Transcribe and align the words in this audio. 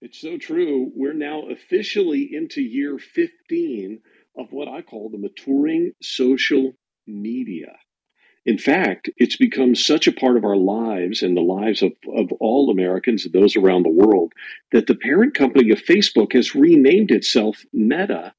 It's 0.00 0.20
so 0.20 0.38
true. 0.38 0.92
We're 0.94 1.12
now 1.12 1.48
officially 1.48 2.28
into 2.32 2.62
year 2.62 2.98
15 2.98 4.00
of 4.36 4.52
what 4.52 4.68
I 4.68 4.82
call 4.82 5.10
the 5.10 5.18
maturing 5.18 5.92
social 6.00 6.74
media. 7.06 7.76
In 8.46 8.58
fact, 8.58 9.10
it's 9.16 9.36
become 9.36 9.74
such 9.74 10.06
a 10.06 10.12
part 10.12 10.36
of 10.36 10.44
our 10.44 10.56
lives 10.56 11.22
and 11.22 11.36
the 11.36 11.42
lives 11.42 11.82
of, 11.82 11.92
of 12.16 12.30
all 12.40 12.70
Americans 12.70 13.24
and 13.24 13.34
those 13.34 13.56
around 13.56 13.82
the 13.82 13.90
world 13.90 14.32
that 14.70 14.86
the 14.86 14.94
parent 14.94 15.34
company 15.34 15.70
of 15.70 15.82
Facebook 15.82 16.32
has 16.32 16.54
renamed 16.54 17.10
itself 17.10 17.66
Meta 17.72 18.34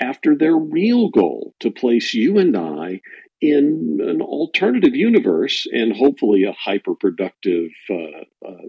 after 0.00 0.36
their 0.36 0.56
real 0.56 1.08
goal 1.08 1.54
to 1.60 1.70
place 1.70 2.12
you 2.12 2.38
and 2.38 2.56
I 2.56 3.00
in 3.40 3.98
an 4.02 4.20
alternative 4.20 4.94
universe 4.94 5.66
and 5.72 5.96
hopefully 5.96 6.44
a 6.44 6.52
hyper 6.52 6.94
productive 6.94 7.70
uh, 7.90 8.46
uh, 8.46 8.68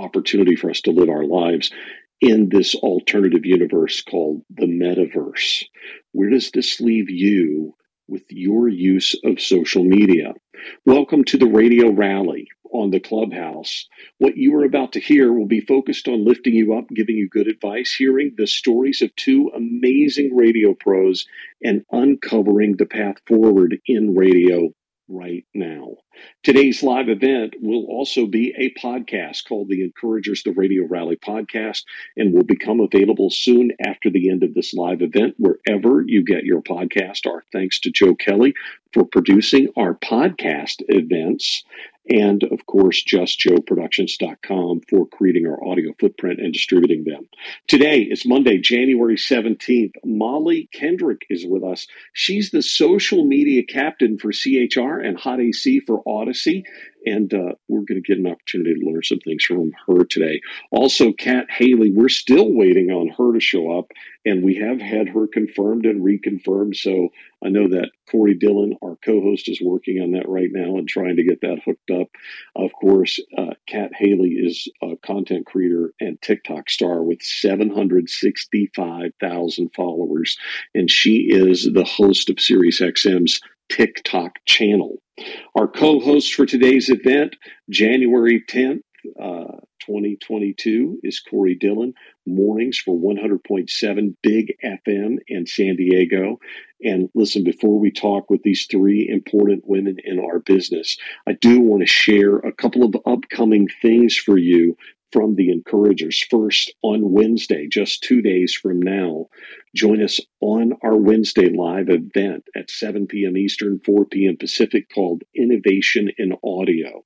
opportunity 0.00 0.56
for 0.56 0.70
us 0.70 0.80
to 0.82 0.92
live 0.92 1.10
our 1.10 1.24
lives 1.24 1.70
in 2.20 2.48
this 2.48 2.74
alternative 2.74 3.44
universe 3.44 4.02
called 4.02 4.42
the 4.50 4.66
metaverse. 4.66 5.64
Where 6.12 6.30
does 6.30 6.50
this 6.50 6.80
leave 6.80 7.10
you 7.10 7.74
with 8.08 8.24
your 8.30 8.68
use 8.68 9.14
of 9.24 9.40
social 9.40 9.84
media? 9.84 10.34
Welcome 10.84 11.24
to 11.24 11.38
the 11.38 11.46
Radio 11.46 11.90
Rally 11.90 12.48
on 12.72 12.90
the 12.90 13.00
Clubhouse. 13.00 13.86
What 14.18 14.36
you 14.36 14.54
are 14.56 14.64
about 14.64 14.92
to 14.92 15.00
hear 15.00 15.32
will 15.32 15.46
be 15.46 15.60
focused 15.60 16.08
on 16.08 16.24
lifting 16.24 16.54
you 16.54 16.74
up, 16.74 16.88
giving 16.94 17.16
you 17.16 17.28
good 17.28 17.48
advice, 17.48 17.92
hearing 17.92 18.32
the 18.36 18.46
stories 18.46 19.02
of 19.02 19.14
two 19.16 19.50
amazing 19.54 20.34
radio 20.34 20.74
pros, 20.74 21.26
and 21.62 21.84
uncovering 21.90 22.76
the 22.76 22.86
path 22.86 23.16
forward 23.26 23.78
in 23.86 24.14
radio 24.14 24.70
right 25.10 25.44
now. 25.54 25.96
Today's 26.42 26.82
live 26.82 27.08
event 27.08 27.54
will 27.60 27.86
also 27.86 28.26
be 28.26 28.54
a 28.56 28.72
podcast 28.80 29.46
called 29.46 29.68
the 29.68 29.82
Encouragers 29.82 30.42
the 30.42 30.52
Radio 30.52 30.86
Rally 30.86 31.16
podcast 31.16 31.82
and 32.16 32.32
will 32.32 32.44
become 32.44 32.80
available 32.80 33.30
soon 33.30 33.72
after 33.84 34.10
the 34.10 34.30
end 34.30 34.42
of 34.42 34.54
this 34.54 34.72
live 34.72 35.02
event 35.02 35.34
wherever 35.38 36.02
you 36.06 36.24
get 36.24 36.44
your 36.44 36.62
podcast. 36.62 37.26
Our 37.26 37.42
thanks 37.52 37.80
to 37.80 37.90
Joe 37.90 38.14
Kelley 38.14 38.54
for 38.92 39.04
producing 39.04 39.68
our 39.76 39.94
podcast 39.94 40.76
events 40.88 41.64
and 42.10 42.42
of 42.44 42.66
course 42.66 43.02
justjoeproductions.com 43.04 44.80
for 44.88 45.06
creating 45.06 45.46
our 45.46 45.64
audio 45.64 45.92
footprint 45.98 46.40
and 46.40 46.52
distributing 46.52 47.04
them. 47.04 47.28
Today 47.68 48.00
is 48.00 48.26
Monday, 48.26 48.58
January 48.58 49.16
17th. 49.16 49.94
Mollie 50.04 50.68
Kendrick 50.72 51.22
is 51.30 51.46
with 51.46 51.62
us. 51.62 51.86
She's 52.12 52.50
the 52.50 52.62
social 52.62 53.24
media 53.24 53.62
captain 53.62 54.18
for 54.18 54.32
CHR 54.32 54.98
and 54.98 55.18
Hot 55.18 55.40
AC 55.40 55.80
for 55.86 56.02
Audacy. 56.04 56.64
And 57.06 57.32
uh, 57.32 57.54
we're 57.68 57.84
going 57.84 58.02
to 58.02 58.06
get 58.06 58.18
an 58.18 58.26
opportunity 58.26 58.74
to 58.74 58.86
learn 58.86 59.02
some 59.02 59.20
things 59.20 59.44
from 59.44 59.72
her 59.86 60.04
today. 60.04 60.40
Also, 60.70 61.12
Cat 61.12 61.46
Haley, 61.50 61.92
we're 61.94 62.08
still 62.08 62.52
waiting 62.52 62.90
on 62.90 63.08
her 63.16 63.32
to 63.32 63.40
show 63.40 63.78
up, 63.78 63.86
and 64.24 64.42
we 64.42 64.56
have 64.56 64.80
had 64.80 65.08
her 65.08 65.26
confirmed 65.26 65.86
and 65.86 66.04
reconfirmed. 66.04 66.76
So 66.76 67.08
I 67.44 67.48
know 67.48 67.68
that 67.68 67.90
Corey 68.10 68.36
Dylan, 68.36 68.72
our 68.82 68.96
co 69.04 69.22
host, 69.22 69.48
is 69.48 69.62
working 69.62 70.00
on 70.00 70.10
that 70.12 70.28
right 70.28 70.50
now 70.50 70.76
and 70.76 70.88
trying 70.88 71.16
to 71.16 71.24
get 71.24 71.40
that 71.40 71.60
hooked 71.64 71.90
up. 71.90 72.08
Of 72.54 72.72
course, 72.72 73.18
uh, 73.36 73.54
Cat 73.66 73.90
Haley 73.96 74.30
is 74.30 74.68
a 74.82 74.96
content 75.04 75.46
creator 75.46 75.92
and 76.00 76.20
TikTok 76.20 76.68
star 76.68 77.02
with 77.02 77.22
765,000 77.22 79.70
followers, 79.74 80.36
and 80.74 80.90
she 80.90 81.28
is 81.30 81.70
the 81.72 81.84
host 81.84 82.28
of 82.28 82.36
SiriusXM's 82.36 83.40
TikTok 83.70 84.32
channel. 84.46 84.98
Our 85.54 85.68
co 85.68 86.00
host 86.00 86.34
for 86.34 86.46
today's 86.46 86.90
event, 86.90 87.36
January 87.70 88.42
10th, 88.48 88.82
uh, 89.20 89.56
2022, 89.80 91.00
is 91.02 91.20
Corey 91.20 91.56
Dylan. 91.56 91.92
Mornings 92.26 92.78
for 92.78 92.98
100.7 92.98 94.16
Big 94.22 94.54
FM 94.64 95.16
in 95.28 95.46
San 95.46 95.76
Diego. 95.76 96.38
And 96.82 97.08
listen, 97.14 97.44
before 97.44 97.78
we 97.78 97.90
talk 97.90 98.30
with 98.30 98.42
these 98.42 98.66
three 98.70 99.08
important 99.08 99.64
women 99.66 99.96
in 100.04 100.18
our 100.18 100.38
business, 100.40 100.96
I 101.26 101.32
do 101.32 101.60
want 101.60 101.82
to 101.82 101.86
share 101.86 102.36
a 102.36 102.52
couple 102.52 102.84
of 102.84 102.94
upcoming 103.06 103.68
things 103.82 104.16
for 104.16 104.38
you 104.38 104.76
from 105.12 105.34
the 105.34 105.50
encouragers. 105.50 106.24
First, 106.30 106.72
on 106.82 107.12
Wednesday, 107.12 107.66
just 107.66 108.02
two 108.02 108.22
days 108.22 108.54
from 108.54 108.80
now, 108.80 109.26
join 109.74 110.02
us 110.02 110.20
on 110.40 110.72
our 110.82 110.96
Wednesday 110.96 111.48
live 111.48 111.88
event 111.88 112.44
at 112.56 112.70
7 112.70 113.06
p.m. 113.06 113.36
Eastern, 113.36 113.80
4 113.84 114.04
p.m. 114.06 114.36
Pacific 114.36 114.88
called 114.94 115.22
Innovation 115.34 116.10
in 116.18 116.32
Audio. 116.44 117.04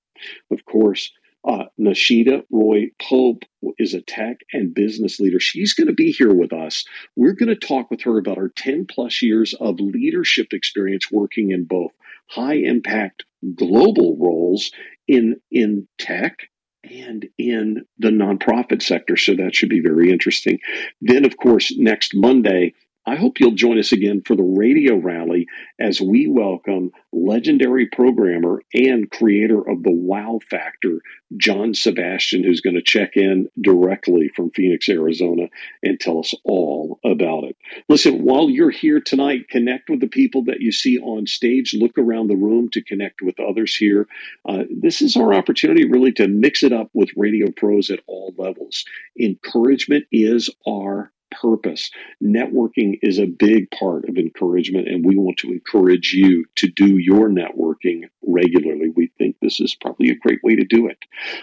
Of 0.51 0.65
course, 0.65 1.11
uh, 1.47 1.65
Nashida 1.79 2.43
Roy 2.51 2.91
Pope 3.01 3.43
is 3.79 3.93
a 3.93 4.01
tech 4.01 4.39
and 4.53 4.75
business 4.75 5.21
leader. 5.21 5.39
She's 5.39 5.75
going 5.75 5.89
to 5.89 5.93
be 5.93 6.11
here 6.11 6.33
with 6.33 6.53
us. 6.53 6.85
We're 7.17 7.35
going 7.35 7.51
to 7.51 7.57
talk 7.57 7.91
with 7.91 8.03
her 8.03 8.19
about 8.19 8.39
her 8.39 8.51
10 8.57 8.87
plus 8.87 9.21
years 9.21 9.55
of 9.55 9.79
leadership 9.79 10.53
experience 10.53 11.11
working 11.11 11.51
in 11.51 11.65
both 11.65 11.93
high 12.31 12.55
impact 12.55 13.25
global 13.55 14.17
roles 14.19 14.71
in, 15.07 15.37
in 15.51 15.87
tech 15.99 16.49
and 16.91 17.27
in 17.39 17.85
the 17.99 18.11
nonprofit 18.11 18.83
sector. 18.83 19.17
So 19.17 19.35
that 19.35 19.55
should 19.55 19.69
be 19.69 19.81
very 19.81 20.11
interesting. 20.11 20.59
Then, 21.01 21.25
of 21.25 21.37
course, 21.37 21.73
next 21.77 22.13
Monday, 22.15 22.75
I 23.07 23.17
hope 23.17 23.39
you'll 23.39 23.53
join 23.53 23.79
us 23.79 23.93
again 23.93 24.23
for 24.25 24.35
the 24.35 24.43
radio 24.43 24.97
rally 24.97 25.47
as 25.79 26.01
we 26.01 26.27
welcome 26.27 26.91
legendary 27.13 27.87
programmer 27.87 28.63
and 28.73 29.11
creator 29.11 29.59
of 29.59 29.83
the 29.83 29.93
Wow 29.93 30.41
Factor, 30.49 31.01
John 31.37 31.75
Sebastian, 31.75 32.45
who's 32.45 32.63
going 32.63 32.77
to 32.77 32.83
check 32.83 33.17
in 33.17 33.49
directly 33.61 34.31
from 34.35 34.51
Phoenix, 34.53 34.89
Arizona, 34.89 35.49
and 35.83 36.01
tell 36.01 36.19
us 36.19 36.33
all 36.45 36.99
about 37.05 37.45
it. 37.45 37.57
Listen, 37.91 38.25
while 38.25 38.49
you're 38.49 38.71
here 38.71 39.01
tonight, 39.01 39.49
connect 39.51 39.91
with 39.91 40.01
the 40.01 40.09
people 40.09 40.43
that 40.45 40.61
you 40.61 40.73
see 40.73 40.99
on 40.99 41.27
stage. 41.27 41.75
Look 41.75 41.99
around 41.99 42.29
the 42.29 42.37
room 42.37 42.71
to 42.71 42.83
connect 42.83 43.21
with 43.21 43.39
others 43.39 43.77
here. 43.77 44.09
Uh, 44.49 44.65
this 44.71 45.03
is 45.03 45.15
our 45.15 45.35
opportunity 45.35 45.87
really 45.87 46.13
to 46.13 46.27
mix 46.27 46.63
it 46.63 46.73
up 46.73 46.89
with 46.95 47.11
radio 47.17 47.51
pros 47.51 47.91
at 47.91 48.01
all 48.07 48.35
levels. 48.39 48.85
Encouragement 49.21 50.07
is 50.11 50.49
our 50.67 51.13
purpose. 51.41 51.91
Networking 52.23 52.99
is 53.03 53.19
a 53.19 53.27
big 53.27 53.71
part 53.71 54.09
of 54.09 54.17
encouragement, 54.17 54.89
and 54.89 55.05
we 55.05 55.17
want 55.17 55.39
to 55.39 55.53
encourage 55.53 56.13
you 56.13 56.45
to 56.57 56.69
do 56.69 56.99
your 56.99 57.29
networking 57.29 58.03
regularly. 58.27 58.91
We 58.95 59.11
think 59.19 59.37
this 59.41 59.61
is 59.61 59.75
probably 59.75 60.11
a 60.11 60.17
great 60.17 60.41
way 60.43 60.57
to 60.57 60.65
do 60.65 60.89
it. 60.89 60.99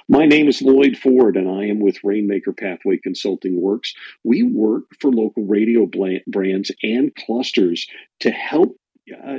My 0.08 0.26
name 0.26 0.48
is 0.48 0.62
Loyd 0.62 0.98
Ford, 0.98 1.38
and 1.38 1.50
I 1.50 1.66
am 1.66 1.80
with 1.80 2.04
Rainmaker 2.04 2.54
Pathway 2.54 2.98
Consulting 2.98 3.62
Works. 3.62 3.94
We 4.24 4.44
work 4.44 4.84
for 5.00 5.12
local 5.12 5.46
radio 5.46 5.90
brands 6.28 6.72
and 6.84 7.14
clusters 7.16 7.88
to 8.20 8.32
help 8.32 8.76
uh, 9.12 9.38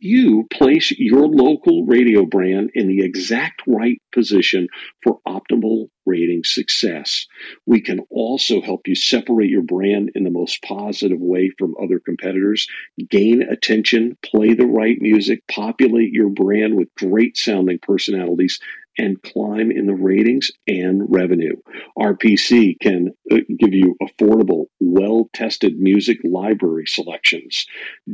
you 0.00 0.46
place 0.52 0.92
your 0.92 1.26
local 1.26 1.84
radio 1.86 2.24
brand 2.24 2.70
in 2.74 2.88
the 2.88 3.04
exact 3.04 3.62
right 3.66 4.00
position 4.12 4.68
for 5.02 5.20
optimal 5.26 5.88
rating 6.06 6.42
success. 6.44 7.26
We 7.66 7.80
can 7.80 8.00
also 8.10 8.60
help 8.60 8.86
you 8.86 8.94
separate 8.94 9.50
your 9.50 9.62
brand 9.62 10.10
in 10.14 10.24
the 10.24 10.30
most 10.30 10.62
positive 10.62 11.18
way 11.20 11.50
from 11.58 11.74
other 11.82 11.98
competitors, 11.98 12.66
gain 13.08 13.42
attention, 13.42 14.16
play 14.22 14.54
the 14.54 14.66
right 14.66 14.96
music, 15.00 15.42
populate 15.48 16.12
your 16.12 16.28
brand 16.28 16.76
with 16.76 16.94
great 16.96 17.36
sounding 17.36 17.78
personalities, 17.80 18.58
and 18.98 19.22
climb 19.22 19.70
in 19.70 19.86
the 19.86 19.94
ratings 19.94 20.50
and 20.66 21.02
revenue. 21.08 21.56
RPC 21.98 22.78
can 22.80 23.10
uh, 23.30 23.36
give 23.58 23.74
you 23.74 23.96
affordable, 24.02 24.66
well 24.80 25.28
tested 25.32 25.78
music 25.78 26.18
library 26.24 26.86
selections, 26.86 27.66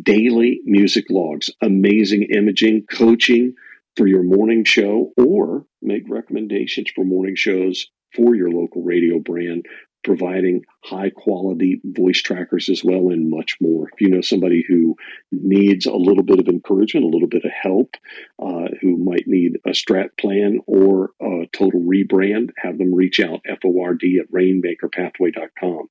daily 0.02 0.60
music 0.64 1.04
logs, 1.10 1.50
amazing 1.62 2.28
imaging, 2.34 2.86
coaching 2.90 3.54
for 3.96 4.06
your 4.06 4.22
morning 4.22 4.64
show, 4.64 5.12
or 5.16 5.66
make 5.82 6.04
recommendations 6.08 6.90
for 6.94 7.04
morning 7.04 7.34
shows 7.36 7.88
for 8.14 8.34
your 8.34 8.50
local 8.50 8.82
radio 8.82 9.18
brand 9.18 9.66
providing 10.02 10.64
high 10.82 11.10
quality 11.10 11.80
voice 11.84 12.22
trackers 12.22 12.68
as 12.68 12.82
well 12.82 13.10
and 13.10 13.30
much 13.30 13.56
more. 13.60 13.88
If 13.92 14.00
you 14.00 14.08
know 14.08 14.22
somebody 14.22 14.64
who 14.66 14.96
needs 15.30 15.86
a 15.86 15.94
little 15.94 16.22
bit 16.22 16.38
of 16.38 16.48
encouragement, 16.48 17.04
a 17.04 17.08
little 17.08 17.28
bit 17.28 17.44
of 17.44 17.50
help, 17.50 17.96
uh, 18.38 18.68
who 18.80 18.96
might 18.96 19.24
need 19.26 19.58
a 19.66 19.70
strat 19.70 20.16
plan 20.18 20.60
or 20.66 21.10
a 21.20 21.46
total 21.52 21.80
rebrand, 21.80 22.50
have 22.56 22.78
them 22.78 22.94
reach 22.94 23.20
out, 23.20 23.40
FORD 23.60 24.02
at 24.20 24.32
rainmakerpathway.com. 24.32 25.88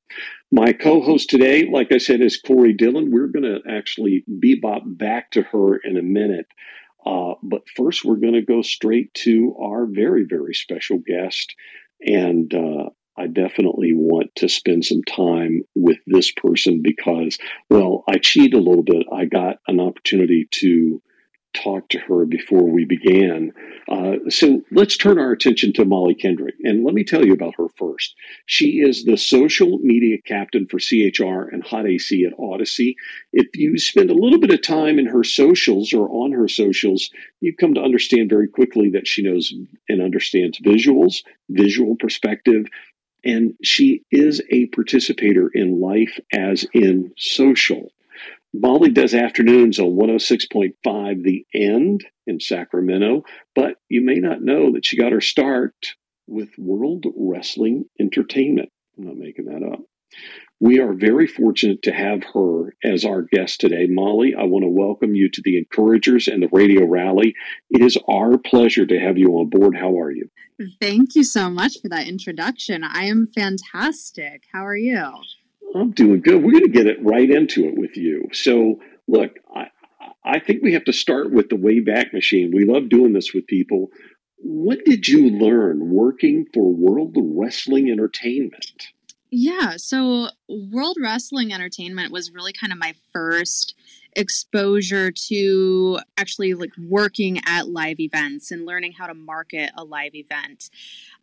My 0.52 0.74
co-host 0.74 1.30
today, 1.30 1.70
like 1.72 1.92
I 1.92 2.00
said, 2.00 2.22
is 2.22 2.42
Corey 2.42 2.76
Dylan. 2.76 3.12
We're 3.12 3.28
going 3.28 3.44
to 3.44 3.62
actually 3.70 4.24
bebop 4.28 4.82
back 4.86 5.32
to 5.32 5.44
her 5.44 5.78
in 5.78 5.98
a 5.98 6.02
minute. 6.02 6.48
Uh, 7.06 7.36
but 7.44 7.62
first, 7.76 8.04
we're 8.04 8.16
going 8.16 8.34
to 8.34 8.42
go 8.42 8.62
straight 8.62 9.14
to 9.14 9.56
our 9.62 9.86
very, 9.86 10.26
very 10.28 10.54
special 10.54 10.98
guest. 10.98 11.56
And 12.02 12.54
uh, 12.54 12.90
I 13.20 13.28
definitely 13.28 13.92
want 13.94 14.34
to 14.36 14.48
spend 14.48 14.86
some 14.86 15.04
time 15.04 15.64
with 15.76 15.98
this 16.08 16.32
person 16.32 16.82
because, 16.82 17.38
well, 17.70 18.04
I 18.08 18.18
cheated 18.18 18.54
a 18.54 18.64
little 18.64 18.84
bit. 18.84 19.06
I 19.12 19.26
got 19.26 19.58
an 19.68 19.80
opportunity 19.80 20.48
to 20.52 21.02
talk 21.54 21.90
to 21.90 22.00
her 22.00 22.26
before 22.26 22.64
we 22.64 22.86
began. 22.86 23.52
Uh, 23.88 24.18
so 24.30 24.62
let's 24.72 24.96
turn 24.96 25.20
our 25.20 25.32
attention 25.32 25.74
to 25.74 25.86
Mollie 25.86 26.14
Kendrick. 26.14 26.56
And 26.64 26.84
let 26.86 26.94
me 26.94 27.04
tell 27.04 27.26
you 27.26 27.34
about 27.34 27.56
her 27.58 27.68
first. 27.76 28.16
She 28.46 28.80
is 28.80 29.04
the 29.04 29.18
social 29.18 29.80
media 29.80 30.18
captain 30.26 30.68
for 30.68 30.80
CHR 30.80 31.50
and 31.52 31.64
Hot 31.64 31.88
AC 31.88 32.24
at 32.26 32.38
Audacy. 32.38 32.96
If 33.34 33.48
you 33.56 33.78
spend 33.80 34.12
a 34.12 34.16
little 34.16 34.40
bit 34.40 34.52
of 34.52 34.62
time 34.62 35.00
in 35.00 35.08
her 35.08 35.24
socials 35.24 35.92
or 35.92 36.08
on 36.10 36.32
her 36.34 36.48
socials, 36.48 37.10
you 37.42 37.56
come 37.56 37.74
to 37.74 37.82
understand 37.82 38.30
very 38.30 38.48
quickly 38.48 38.92
that 38.92 39.08
she 39.08 39.24
knows 39.24 39.52
and 39.90 40.02
understands 40.02 40.60
visuals, 40.60 41.24
visual 41.50 41.96
perspective, 41.96 42.66
and 43.24 43.54
she 43.64 44.04
is 44.12 44.42
a 44.52 44.68
participator 44.68 45.50
in 45.54 45.80
life 45.80 46.20
as 46.34 46.66
in 46.74 47.14
social. 47.18 47.92
Mollie 48.54 48.90
does 48.90 49.14
afternoons 49.14 49.80
on 49.80 49.96
106.5 49.96 51.24
The 51.24 51.46
End 51.54 52.06
in 52.26 52.40
Sacramento, 52.40 53.24
but 53.54 53.76
you 53.90 54.02
may 54.02 54.16
not 54.16 54.42
know 54.42 54.72
that 54.74 54.86
she 54.86 54.98
got 54.98 55.12
her 55.12 55.22
start 55.22 55.74
with 56.28 56.50
World 56.58 57.06
Wrestling 57.16 57.86
Entertainment. 58.00 58.70
I'm 58.98 59.06
not 59.06 59.18
making 59.18 59.46
that 59.46 59.64
up. 59.64 59.82
We 60.62 60.80
are 60.80 60.92
very 60.92 61.26
fortunate 61.26 61.84
to 61.84 61.94
have 61.94 62.24
her 62.34 62.76
as 62.84 63.06
our 63.06 63.22
guest 63.22 63.62
today. 63.62 63.88
Mollie, 63.88 64.36
I 64.38 64.44
want 64.44 64.64
to 64.64 64.70
welcome 64.70 65.16
you 65.16 65.30
to 65.32 65.42
the 65.42 65.58
Encouragers 65.58 66.28
and 66.28 66.44
the 66.44 66.50
Radio 66.52 66.86
Rally. 66.86 67.34
It 67.70 67.82
is 67.82 67.98
our 68.10 68.38
pleasure 68.38 68.86
to 68.86 69.00
have 69.00 69.18
you 69.18 69.28
on 69.38 69.50
board. 69.50 69.78
How 69.78 69.98
are 69.98 70.12
you? 70.12 70.30
Thank 70.82 71.16
you 71.16 71.24
so 71.24 71.50
much 71.50 71.80
for 71.82 71.88
that 71.88 72.10
introduction. 72.10 72.84
I 72.84 73.06
am 73.06 73.30
fantastic. 73.34 74.44
How 74.52 74.66
are 74.66 74.76
you? 74.76 75.02
I'm 75.74 75.92
doing 75.92 76.22
good. 76.22 76.44
We're 76.44 76.52
going 76.52 76.66
to 76.66 76.70
get 76.70 76.88
it 76.88 76.98
right 77.02 77.30
into 77.30 77.66
it 77.66 77.78
with 77.78 77.96
you. 77.96 78.28
So, 78.34 78.82
look, 79.08 79.32
I, 79.56 79.68
I 80.26 80.40
think 80.40 80.62
we 80.62 80.74
have 80.74 80.84
to 80.86 80.94
start 80.94 81.32
with 81.32 81.48
the 81.48 81.56
Wayback 81.56 82.12
Machine. 82.12 82.52
We 82.54 82.66
love 82.66 82.90
doing 82.90 83.14
this 83.14 83.34
with 83.34 83.48
people. 83.48 83.92
What 84.36 84.84
did 84.84 85.08
you 85.08 85.30
learn 85.30 85.90
working 85.90 86.48
for 86.54 86.74
World 86.74 87.16
Wrestling 87.18 87.90
Entertainment? 87.90 88.88
Yeah, 89.32 89.76
so 89.78 90.30
World 90.48 90.98
Wrestling 91.00 91.54
Entertainment 91.54 92.12
was 92.12 92.32
really 92.32 92.54
kind 92.54 92.74
of 92.74 92.80
my 92.80 92.96
first 93.14 93.76
exposure 94.16 95.12
to 95.12 96.00
actually 96.18 96.54
like 96.54 96.72
working 96.78 97.40
at 97.46 97.68
live 97.70 98.00
events 98.00 98.52
and 98.52 98.66
learning 98.66 98.94
how 98.94 99.08
to 99.08 99.14
market 99.14 99.72
a 99.78 99.84
live 99.84 100.16
event. 100.16 100.70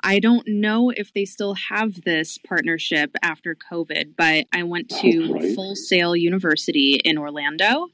I 0.00 0.18
don't 0.18 0.46
know 0.46 0.90
if 0.90 1.12
they 1.12 1.24
still 1.24 1.54
have 1.54 2.02
this 2.02 2.38
partnership 2.38 3.16
after 3.22 3.54
COVID, 3.54 4.14
but 4.16 4.46
I 4.52 4.62
went 4.62 4.88
to 5.00 5.32
right. 5.32 5.54
Full 5.54 5.74
Sail 5.74 6.14
University 6.14 7.00
in 7.04 7.18
Orlando 7.18 7.88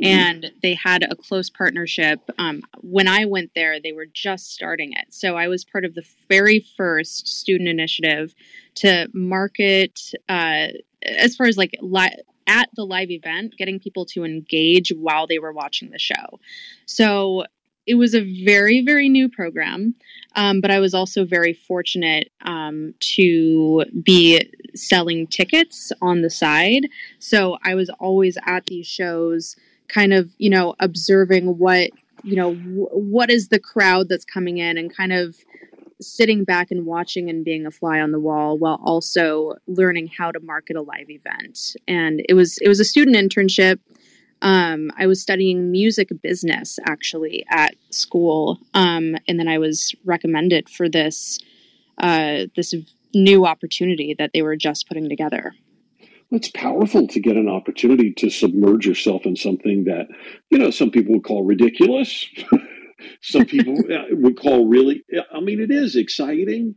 mm-hmm. 0.00 0.04
and 0.04 0.52
they 0.62 0.74
had 0.74 1.02
a 1.02 1.16
close 1.16 1.50
partnership. 1.50 2.20
Um, 2.38 2.62
when 2.80 3.08
I 3.08 3.24
went 3.24 3.52
there, 3.54 3.80
they 3.80 3.92
were 3.92 4.06
just 4.06 4.52
starting 4.52 4.92
it. 4.92 5.06
So 5.10 5.36
I 5.36 5.48
was 5.48 5.64
part 5.64 5.84
of 5.84 5.94
the 5.94 6.04
very 6.28 6.64
first 6.76 7.26
student 7.28 7.68
initiative 7.68 8.34
to 8.76 9.08
market, 9.12 10.00
uh, 10.28 10.68
as 11.02 11.36
far 11.36 11.46
as 11.46 11.56
like 11.56 11.76
li- 11.80 12.16
at 12.48 12.68
the 12.74 12.84
live 12.84 13.10
event, 13.10 13.54
getting 13.56 13.78
people 13.78 14.04
to 14.06 14.24
engage 14.24 14.90
while 14.90 15.26
they 15.26 15.38
were 15.38 15.52
watching 15.52 15.90
the 15.90 15.98
show. 15.98 16.40
So 16.86 17.44
it 17.86 17.94
was 17.94 18.14
a 18.14 18.44
very, 18.44 18.84
very 18.84 19.08
new 19.08 19.28
program, 19.30 19.94
um, 20.36 20.60
but 20.60 20.70
I 20.70 20.78
was 20.78 20.92
also 20.92 21.24
very 21.24 21.54
fortunate 21.54 22.30
um, 22.42 22.94
to 23.16 23.84
be 24.02 24.50
selling 24.74 25.26
tickets 25.26 25.90
on 26.02 26.20
the 26.20 26.28
side. 26.28 26.88
So 27.18 27.56
I 27.64 27.74
was 27.74 27.88
always 27.98 28.36
at 28.44 28.66
these 28.66 28.86
shows, 28.86 29.56
kind 29.88 30.12
of, 30.12 30.30
you 30.36 30.50
know, 30.50 30.74
observing 30.80 31.56
what, 31.58 31.90
you 32.22 32.36
know, 32.36 32.54
w- 32.54 32.88
what 32.90 33.30
is 33.30 33.48
the 33.48 33.60
crowd 33.60 34.08
that's 34.10 34.24
coming 34.24 34.58
in 34.58 34.76
and 34.76 34.94
kind 34.94 35.14
of 35.14 35.36
sitting 36.00 36.44
back 36.44 36.70
and 36.70 36.86
watching 36.86 37.28
and 37.28 37.44
being 37.44 37.66
a 37.66 37.70
fly 37.70 38.00
on 38.00 38.12
the 38.12 38.20
wall 38.20 38.58
while 38.58 38.80
also 38.84 39.54
learning 39.66 40.10
how 40.16 40.30
to 40.30 40.40
market 40.40 40.76
a 40.76 40.82
live 40.82 41.10
event. 41.10 41.76
And 41.86 42.22
it 42.28 42.34
was 42.34 42.58
it 42.58 42.68
was 42.68 42.80
a 42.80 42.84
student 42.84 43.16
internship. 43.16 43.78
Um, 44.40 44.92
I 44.96 45.06
was 45.06 45.20
studying 45.20 45.72
music 45.72 46.10
business 46.22 46.78
actually 46.86 47.44
at 47.50 47.74
school, 47.90 48.58
um, 48.72 49.16
and 49.26 49.38
then 49.38 49.48
I 49.48 49.58
was 49.58 49.94
recommended 50.04 50.68
for 50.68 50.88
this 50.88 51.40
uh, 51.98 52.44
this 52.54 52.74
new 53.14 53.46
opportunity 53.46 54.14
that 54.18 54.30
they 54.32 54.42
were 54.42 54.56
just 54.56 54.86
putting 54.86 55.08
together. 55.08 55.54
It's 56.30 56.50
powerful 56.50 57.08
to 57.08 57.20
get 57.20 57.36
an 57.36 57.48
opportunity 57.48 58.12
to 58.12 58.28
submerge 58.28 58.86
yourself 58.86 59.24
in 59.24 59.34
something 59.34 59.84
that, 59.84 60.08
you 60.50 60.58
know, 60.58 60.70
some 60.70 60.90
people 60.90 61.14
would 61.14 61.24
call 61.24 61.42
ridiculous. 61.42 62.28
some 63.22 63.44
people 63.44 63.74
uh, 63.92 64.04
would 64.10 64.36
call 64.38 64.66
really 64.66 65.04
i 65.32 65.40
mean 65.40 65.60
it 65.60 65.70
is 65.70 65.96
exciting 65.96 66.74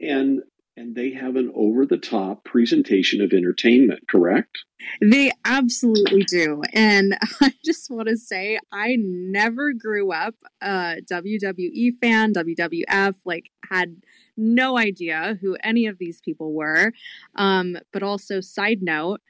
and 0.00 0.40
and 0.76 0.94
they 0.94 1.12
have 1.12 1.36
an 1.36 1.52
over 1.54 1.84
the 1.84 1.98
top 1.98 2.44
presentation 2.44 3.20
of 3.20 3.32
entertainment 3.32 4.00
correct? 4.08 4.60
They 5.02 5.30
absolutely 5.44 6.22
do. 6.22 6.62
And 6.72 7.18
i 7.40 7.52
just 7.64 7.90
want 7.90 8.08
to 8.08 8.16
say 8.16 8.58
i 8.72 8.96
never 8.98 9.72
grew 9.72 10.12
up 10.12 10.34
a 10.62 10.96
wwe 11.10 11.92
fan. 12.00 12.32
Wwf 12.32 13.14
like 13.24 13.50
had 13.70 13.96
no 14.36 14.78
idea 14.78 15.38
who 15.40 15.56
any 15.62 15.86
of 15.86 15.98
these 15.98 16.20
people 16.20 16.54
were. 16.54 16.92
Um, 17.34 17.76
but 17.92 18.02
also 18.02 18.40
side 18.40 18.78
note 18.80 19.20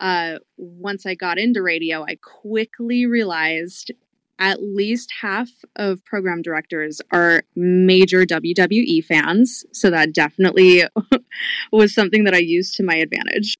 uh, 0.00 0.38
once 0.56 1.04
I 1.04 1.14
got 1.14 1.38
into 1.38 1.62
radio, 1.62 2.02
I 2.02 2.16
quickly 2.22 3.04
realized 3.04 3.92
at 4.40 4.62
least 4.62 5.12
half 5.20 5.50
of 5.76 6.04
program 6.04 6.42
directors 6.42 7.00
are 7.12 7.42
major 7.54 8.24
WWE 8.24 9.04
fans. 9.04 9.64
So 9.72 9.90
that 9.90 10.12
definitely 10.14 10.84
was 11.72 11.94
something 11.94 12.24
that 12.24 12.34
I 12.34 12.38
used 12.38 12.76
to 12.76 12.82
my 12.82 12.96
advantage. 12.96 13.54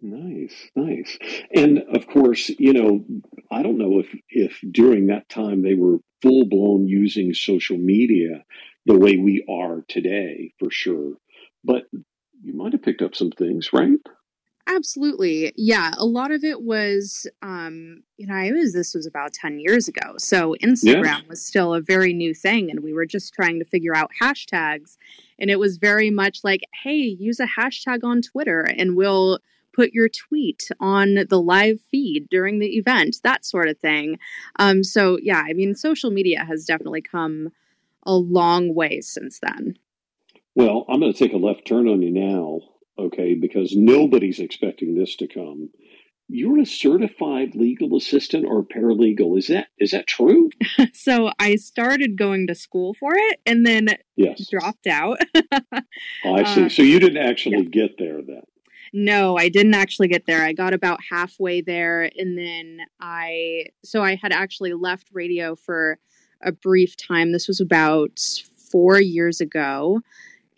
Nice, 0.00 0.70
nice. 0.74 1.18
And 1.54 1.84
of 1.94 2.08
course, 2.08 2.48
you 2.48 2.72
know, 2.72 3.04
I 3.52 3.62
don't 3.62 3.78
know 3.78 4.00
if 4.00 4.12
if 4.28 4.58
during 4.72 5.06
that 5.06 5.28
time 5.28 5.62
they 5.62 5.74
were 5.74 5.98
full 6.22 6.46
blown 6.48 6.88
using 6.88 7.34
social 7.34 7.78
media 7.78 8.42
the 8.84 8.98
way 8.98 9.16
we 9.16 9.44
are 9.48 9.84
today, 9.86 10.54
for 10.58 10.70
sure. 10.72 11.14
But 11.62 11.84
you 12.42 12.52
might 12.52 12.72
have 12.72 12.82
picked 12.82 13.02
up 13.02 13.14
some 13.14 13.30
things, 13.30 13.72
right? 13.72 14.00
Absolutely. 14.68 15.52
Yeah. 15.56 15.92
A 15.98 16.04
lot 16.04 16.30
of 16.30 16.44
it 16.44 16.62
was, 16.62 17.26
um, 17.42 18.02
you 18.16 18.26
know, 18.26 18.34
I 18.34 18.52
was, 18.52 18.72
this 18.72 18.94
was 18.94 19.06
about 19.06 19.32
10 19.32 19.58
years 19.58 19.88
ago. 19.88 20.14
So 20.18 20.54
Instagram 20.62 21.04
yeah. 21.04 21.20
was 21.28 21.44
still 21.44 21.74
a 21.74 21.80
very 21.80 22.12
new 22.12 22.32
thing. 22.32 22.70
And 22.70 22.80
we 22.80 22.92
were 22.92 23.06
just 23.06 23.34
trying 23.34 23.58
to 23.58 23.64
figure 23.64 23.96
out 23.96 24.10
hashtags. 24.20 24.96
And 25.38 25.50
it 25.50 25.58
was 25.58 25.78
very 25.78 26.10
much 26.10 26.44
like, 26.44 26.62
hey, 26.82 26.96
use 26.96 27.40
a 27.40 27.46
hashtag 27.46 28.04
on 28.04 28.22
Twitter 28.22 28.60
and 28.60 28.96
we'll 28.96 29.40
put 29.74 29.92
your 29.92 30.08
tweet 30.08 30.68
on 30.78 31.26
the 31.28 31.40
live 31.40 31.80
feed 31.90 32.28
during 32.30 32.58
the 32.58 32.76
event, 32.76 33.16
that 33.24 33.44
sort 33.44 33.68
of 33.68 33.78
thing. 33.78 34.18
Um, 34.58 34.84
so, 34.84 35.18
yeah, 35.20 35.42
I 35.44 35.54
mean, 35.54 35.74
social 35.74 36.10
media 36.10 36.44
has 36.44 36.66
definitely 36.66 37.02
come 37.02 37.50
a 38.04 38.14
long 38.14 38.74
way 38.74 39.00
since 39.00 39.40
then. 39.40 39.76
Well, 40.54 40.84
I'm 40.88 41.00
going 41.00 41.12
to 41.12 41.18
take 41.18 41.32
a 41.32 41.38
left 41.38 41.66
turn 41.66 41.88
on 41.88 42.02
you 42.02 42.10
now 42.10 42.60
okay, 42.98 43.34
because 43.34 43.74
nobody's 43.74 44.38
expecting 44.38 44.94
this 44.94 45.16
to 45.16 45.26
come. 45.26 45.70
You're 46.28 46.60
a 46.60 46.66
certified 46.66 47.54
legal 47.54 47.96
assistant 47.96 48.46
or 48.46 48.62
paralegal. 48.62 49.36
Is 49.36 49.48
that 49.48 49.66
is 49.78 49.90
that 49.90 50.06
true? 50.06 50.50
so 50.94 51.30
I 51.38 51.56
started 51.56 52.16
going 52.16 52.46
to 52.46 52.54
school 52.54 52.94
for 52.94 53.12
it 53.14 53.40
and 53.44 53.66
then 53.66 53.88
yes. 54.16 54.48
dropped 54.48 54.86
out. 54.86 55.18
oh, 56.24 56.34
I 56.34 56.44
see. 56.44 56.68
So 56.68 56.82
you 56.82 57.00
didn't 57.00 57.22
actually 57.22 57.64
yeah. 57.64 57.86
get 57.86 57.98
there 57.98 58.22
then. 58.22 58.42
No, 58.94 59.36
I 59.36 59.48
didn't 59.48 59.74
actually 59.74 60.08
get 60.08 60.26
there. 60.26 60.42
I 60.42 60.52
got 60.52 60.74
about 60.74 61.00
halfway 61.10 61.60
there 61.60 62.10
and 62.16 62.38
then 62.38 62.78
I 63.00 63.66
so 63.84 64.02
I 64.02 64.14
had 64.14 64.32
actually 64.32 64.72
left 64.72 65.08
radio 65.12 65.54
for 65.54 65.98
a 66.42 66.52
brief 66.52 66.96
time. 66.96 67.32
This 67.32 67.48
was 67.48 67.60
about 67.60 68.18
4 68.70 69.00
years 69.00 69.40
ago 69.40 70.00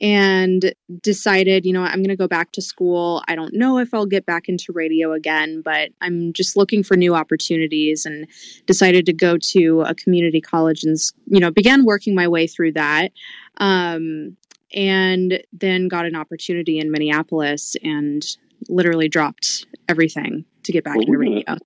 and 0.00 0.74
decided, 1.02 1.64
you 1.64 1.72
know, 1.72 1.82
I'm 1.82 1.98
going 1.98 2.08
to 2.08 2.16
go 2.16 2.28
back 2.28 2.52
to 2.52 2.62
school. 2.62 3.22
I 3.28 3.34
don't 3.34 3.54
know 3.54 3.78
if 3.78 3.94
I'll 3.94 4.06
get 4.06 4.26
back 4.26 4.48
into 4.48 4.72
radio 4.72 5.12
again, 5.12 5.62
but 5.64 5.90
I'm 6.00 6.32
just 6.32 6.56
looking 6.56 6.82
for 6.82 6.96
new 6.96 7.14
opportunities 7.14 8.04
and 8.04 8.26
decided 8.66 9.06
to 9.06 9.12
go 9.12 9.38
to 9.52 9.82
a 9.82 9.94
community 9.94 10.40
college 10.40 10.82
and, 10.84 10.96
you 11.26 11.40
know, 11.40 11.50
began 11.50 11.84
working 11.84 12.14
my 12.14 12.28
way 12.28 12.46
through 12.46 12.72
that. 12.72 13.12
Um, 13.58 14.36
and 14.74 15.40
then 15.52 15.86
got 15.86 16.04
an 16.04 16.16
opportunity 16.16 16.80
in 16.80 16.90
Minneapolis 16.90 17.76
and 17.84 18.24
literally 18.68 19.08
dropped 19.08 19.66
everything 19.88 20.44
to 20.64 20.72
get 20.72 20.82
back 20.82 20.96
well, 20.96 21.06
into 21.06 21.18
radio. 21.18 21.42
Gonna, 21.46 21.60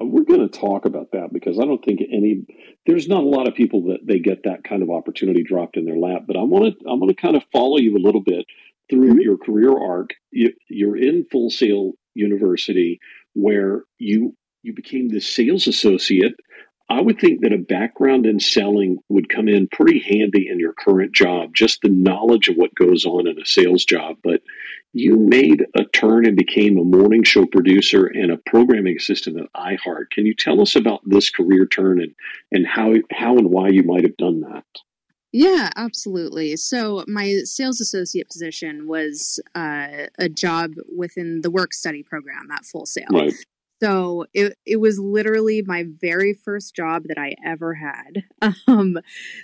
we're 0.00 0.24
going 0.24 0.48
to 0.48 0.58
talk 0.58 0.86
about 0.86 1.12
that 1.12 1.32
because 1.32 1.58
I 1.58 1.64
don't 1.64 1.84
think 1.84 2.00
any 2.10 2.46
there's 2.86 3.08
not 3.08 3.24
a 3.24 3.28
lot 3.28 3.48
of 3.48 3.54
people 3.54 3.82
that 3.84 4.00
they 4.06 4.18
get 4.18 4.42
that 4.44 4.64
kind 4.64 4.82
of 4.82 4.90
opportunity 4.90 5.42
dropped 5.42 5.76
in 5.76 5.84
their 5.84 5.96
lap. 5.96 6.22
But 6.26 6.36
I 6.36 6.42
want 6.42 6.78
to 6.78 6.88
I 6.88 6.92
want 6.94 7.08
to 7.08 7.20
kind 7.20 7.36
of 7.36 7.44
follow 7.52 7.78
you 7.78 7.96
a 7.96 8.04
little 8.04 8.20
bit 8.20 8.46
through 8.90 9.10
mm-hmm. 9.10 9.20
your 9.20 9.38
career 9.38 9.76
arc. 9.76 10.10
You, 10.30 10.52
you're 10.68 10.96
in 10.96 11.26
Full 11.30 11.50
Sail 11.50 11.92
University 12.14 13.00
where 13.34 13.84
you 13.98 14.36
you 14.62 14.74
became 14.74 15.08
the 15.08 15.20
sales 15.20 15.66
associate. 15.66 16.34
I 16.94 17.00
would 17.00 17.18
think 17.18 17.40
that 17.40 17.52
a 17.52 17.58
background 17.58 18.24
in 18.24 18.38
selling 18.38 18.98
would 19.08 19.28
come 19.28 19.48
in 19.48 19.66
pretty 19.66 19.98
handy 19.98 20.48
in 20.48 20.60
your 20.60 20.72
current 20.72 21.12
job, 21.12 21.52
just 21.52 21.80
the 21.82 21.88
knowledge 21.88 22.48
of 22.48 22.54
what 22.54 22.74
goes 22.76 23.04
on 23.04 23.26
in 23.26 23.40
a 23.40 23.44
sales 23.44 23.84
job. 23.84 24.18
But 24.22 24.42
you 24.92 25.16
made 25.16 25.66
a 25.74 25.84
turn 25.86 26.24
and 26.24 26.36
became 26.36 26.78
a 26.78 26.84
morning 26.84 27.24
show 27.24 27.46
producer 27.46 28.06
and 28.06 28.30
a 28.30 28.38
programming 28.46 28.96
assistant 28.96 29.40
at 29.40 29.52
iHeart. 29.60 30.10
Can 30.12 30.24
you 30.24 30.36
tell 30.38 30.60
us 30.60 30.76
about 30.76 31.00
this 31.04 31.30
career 31.30 31.66
turn 31.66 32.00
and, 32.00 32.14
and 32.52 32.64
how, 32.64 32.94
how 33.10 33.38
and 33.38 33.50
why 33.50 33.70
you 33.70 33.82
might 33.82 34.04
have 34.04 34.16
done 34.16 34.42
that? 34.42 34.64
Yeah, 35.32 35.70
absolutely. 35.74 36.54
So, 36.54 37.02
my 37.08 37.40
sales 37.42 37.80
associate 37.80 38.28
position 38.28 38.86
was 38.86 39.40
uh, 39.56 40.06
a 40.16 40.28
job 40.28 40.74
within 40.96 41.40
the 41.40 41.50
work 41.50 41.74
study 41.74 42.04
program 42.04 42.52
at 42.52 42.64
Full 42.64 42.86
Sail. 42.86 43.08
Right. 43.12 43.34
So 43.84 44.24
it 44.32 44.56
it 44.64 44.76
was 44.76 44.98
literally 44.98 45.60
my 45.60 45.84
very 46.00 46.32
first 46.32 46.74
job 46.74 47.02
that 47.08 47.18
I 47.18 47.34
ever 47.44 47.74
had. 47.74 48.24
Um, 48.66 48.98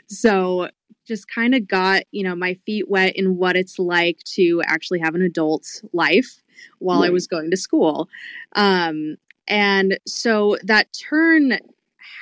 so 0.06 0.68
just 1.06 1.28
kind 1.28 1.54
of 1.54 1.68
got 1.68 2.04
you 2.10 2.22
know 2.22 2.34
my 2.34 2.54
feet 2.64 2.88
wet 2.88 3.16
in 3.16 3.36
what 3.36 3.56
it's 3.56 3.78
like 3.78 4.18
to 4.34 4.62
actually 4.64 5.00
have 5.00 5.14
an 5.14 5.22
adult 5.22 5.66
life 5.92 6.42
while 6.78 7.00
right. 7.00 7.08
I 7.08 7.10
was 7.10 7.26
going 7.26 7.50
to 7.50 7.56
school. 7.56 8.08
Um, 8.56 9.16
and 9.46 9.98
so 10.06 10.56
that 10.62 10.88
turn 10.92 11.58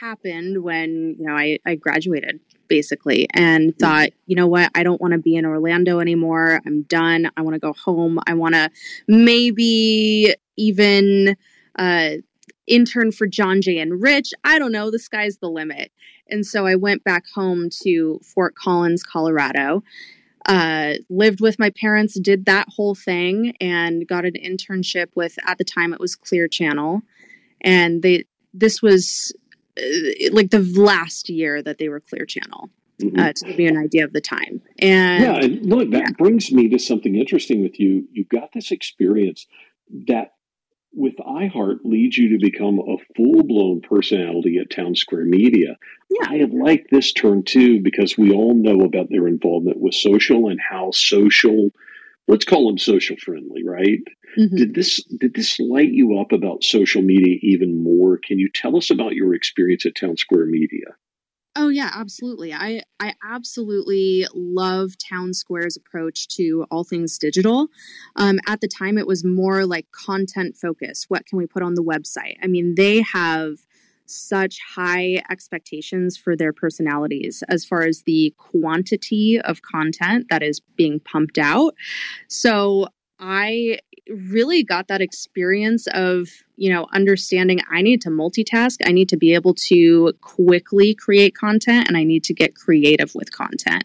happened 0.00 0.62
when 0.62 1.16
you 1.18 1.26
know 1.26 1.37
I, 1.37 1.58
I 1.64 1.76
graduated 1.76 2.40
basically 2.68 3.28
and 3.32 3.70
mm-hmm. 3.70 3.78
thought 3.78 4.10
you 4.26 4.37
know 4.37 4.46
what 4.46 4.70
i 4.75 4.82
don't 4.82 5.00
want 5.00 5.12
to 5.12 5.18
be 5.18 5.34
in 5.34 5.46
orlando 5.46 6.00
anymore 6.00 6.60
i'm 6.66 6.82
done 6.82 7.30
i 7.37 7.40
want 7.40 7.54
to 7.54 7.58
go 7.58 7.72
home 7.72 8.20
i 8.26 8.34
want 8.34 8.54
to 8.54 8.70
maybe 9.08 10.34
even 10.56 11.34
uh, 11.78 12.16
intern 12.66 13.12
for 13.12 13.26
John 13.26 13.62
Jay 13.62 13.78
and 13.78 14.02
Rich. 14.02 14.32
I 14.44 14.58
don't 14.58 14.73
know. 14.73 14.90
The 14.90 14.99
sky's 14.99 15.38
the 15.38 15.49
limit. 15.49 15.90
And 16.28 16.44
so 16.44 16.66
I 16.66 16.75
went 16.75 17.04
back 17.04 17.25
home 17.35 17.68
to 17.82 18.20
Fort 18.23 18.54
Collins, 18.54 19.02
Colorado. 19.02 19.82
Uh, 20.47 20.94
lived 21.11 21.40
with 21.40 21.58
my 21.58 21.70
parents, 21.70 22.18
did 22.18 22.47
that 22.47 22.66
whole 22.70 22.94
thing, 22.94 23.54
and 23.61 24.06
got 24.06 24.25
an 24.25 24.32
internship 24.32 25.08
with. 25.14 25.37
At 25.47 25.58
the 25.58 25.64
time, 25.64 25.92
it 25.92 26.00
was 26.00 26.16
Clear 26.16 26.49
Channel, 26.49 27.02
and 27.61 28.02
they. 28.02 28.25
This 28.54 28.80
was 28.80 29.35
uh, 29.78 29.82
like 30.32 30.50
the 30.50 30.61
last 30.61 31.28
year 31.28 31.62
that 31.62 31.76
they 31.76 31.90
were 31.90 32.00
Clear 32.00 32.25
Channel. 32.25 32.70
Mm-hmm. 33.00 33.20
Uh, 33.20 33.32
to 33.32 33.44
give 33.44 33.61
you 33.61 33.68
an 33.68 33.76
idea 33.76 34.04
of 34.04 34.12
the 34.12 34.20
time. 34.20 34.61
And 34.80 35.23
yeah, 35.23 35.37
and 35.37 35.64
look, 35.64 35.88
that 35.92 35.99
yeah. 36.00 36.11
brings 36.18 36.50
me 36.50 36.68
to 36.70 36.80
something 36.80 37.14
interesting 37.14 37.62
with 37.62 37.78
you. 37.78 38.08
You 38.11 38.25
got 38.25 38.50
this 38.52 38.73
experience 38.73 39.47
that 40.08 40.32
with 40.92 41.16
iHeart 41.16 41.78
leads 41.85 42.16
you 42.16 42.30
to 42.30 42.45
become 42.45 42.78
a 42.78 42.97
full 43.16 43.42
blown 43.42 43.80
personality 43.80 44.59
at 44.59 44.71
Townsquare 44.71 45.26
Media. 45.26 45.76
Yeah. 46.11 46.28
I 46.30 46.37
have 46.37 46.52
liked 46.52 46.90
this 46.90 47.12
turn 47.12 47.42
too 47.45 47.80
because 47.80 48.16
we 48.16 48.33
all 48.33 48.54
know 48.54 48.85
about 48.85 49.09
their 49.11 49.28
involvement 49.28 49.80
with 49.80 49.95
social 49.95 50.49
and 50.49 50.59
how 50.61 50.90
social, 50.92 51.71
let's 52.26 52.45
call 52.45 52.66
them 52.66 52.78
social 52.78 53.16
friendly, 53.16 53.62
right? 53.64 54.00
Mm-hmm. 54.38 54.57
Did 54.57 54.75
this 54.75 55.02
did 55.04 55.35
this 55.35 55.59
light 55.59 55.90
you 55.90 56.18
up 56.18 56.33
about 56.33 56.64
social 56.64 57.02
media 57.02 57.37
even 57.42 57.83
more? 57.83 58.18
Can 58.18 58.38
you 58.38 58.50
tell 58.52 58.76
us 58.76 58.90
about 58.90 59.14
your 59.14 59.35
experience 59.35 59.87
at 59.87 59.95
Townsquare 59.95 60.47
Media? 60.47 60.97
Oh 61.60 61.70
yeah, 61.70 61.90
absolutely. 61.92 62.54
I 62.54 62.82
I 63.00 63.14
absolutely 63.28 64.26
love 64.32 64.92
Townsquare's 64.96 65.76
approach 65.76 66.28
to 66.36 66.64
all 66.70 66.84
things 66.84 67.18
digital. 67.18 67.66
Um, 68.14 68.38
at 68.46 68.60
the 68.60 68.68
time, 68.68 68.96
it 68.96 69.08
was 69.08 69.24
more 69.24 69.66
like 69.66 69.86
content 69.90 70.56
focused. 70.56 71.06
What 71.08 71.26
can 71.26 71.36
we 71.36 71.48
put 71.48 71.64
on 71.64 71.74
the 71.74 71.82
website? 71.82 72.36
I 72.40 72.46
mean, 72.46 72.76
they 72.76 73.02
have 73.02 73.56
such 74.06 74.60
high 74.76 75.20
expectations 75.30 76.16
for 76.16 76.36
their 76.36 76.52
personalities 76.52 77.42
as 77.48 77.64
far 77.64 77.82
as 77.82 78.04
the 78.06 78.32
quantity 78.38 79.40
of 79.40 79.62
content 79.62 80.26
that 80.30 80.44
is 80.44 80.60
being 80.76 81.00
pumped 81.00 81.38
out. 81.38 81.74
So 82.28 82.86
I 83.18 83.78
really 84.08 84.62
got 84.62 84.88
that 84.88 85.00
experience 85.00 85.87
of, 85.92 86.28
you 86.56 86.72
know, 86.72 86.87
understanding 86.92 87.60
I 87.70 87.82
need 87.82 88.00
to 88.02 88.08
multitask. 88.08 88.76
I 88.87 88.92
need 88.92 89.08
to 89.10 89.16
be 89.16 89.34
able 89.34 89.54
to 89.54 90.12
quickly 90.20 90.94
create 90.94 91.34
content 91.34 91.88
and 91.88 91.96
I 91.96 92.04
need 92.04 92.25
to 92.25 92.34
get 92.34 92.54
creative 92.54 93.14
with 93.14 93.32
content. 93.32 93.84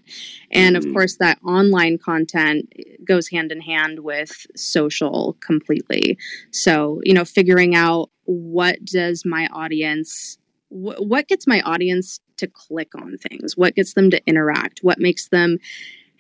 And 0.52 0.78
of 0.78 0.86
mm. 0.86 0.94
course, 0.94 1.18
that 1.18 1.40
online 1.44 1.98
content 1.98 2.74
goes 3.04 3.28
hand 3.30 3.52
in 3.52 3.62
hand 3.62 4.00
with 4.00 4.48
social 4.56 5.36
completely. 5.46 6.18
So, 6.52 7.02
you 7.04 7.14
know, 7.14 7.26
figuring 7.26 7.76
out 7.76 8.10
what 8.26 8.84
does 8.86 9.26
my 9.26 9.48
audience 9.48 10.38
wh- 10.70 11.00
what 11.00 11.28
gets 11.28 11.46
my 11.48 11.62
audience 11.62 12.20
to 12.38 12.48
click 12.48 12.90
on 12.96 13.18
things? 13.18 13.58
What 13.58 13.76
gets 13.76 13.94
them 13.94 14.10
to 14.12 14.22
interact? 14.26 14.80
What 14.82 15.00
makes 15.00 15.28
them 15.30 15.60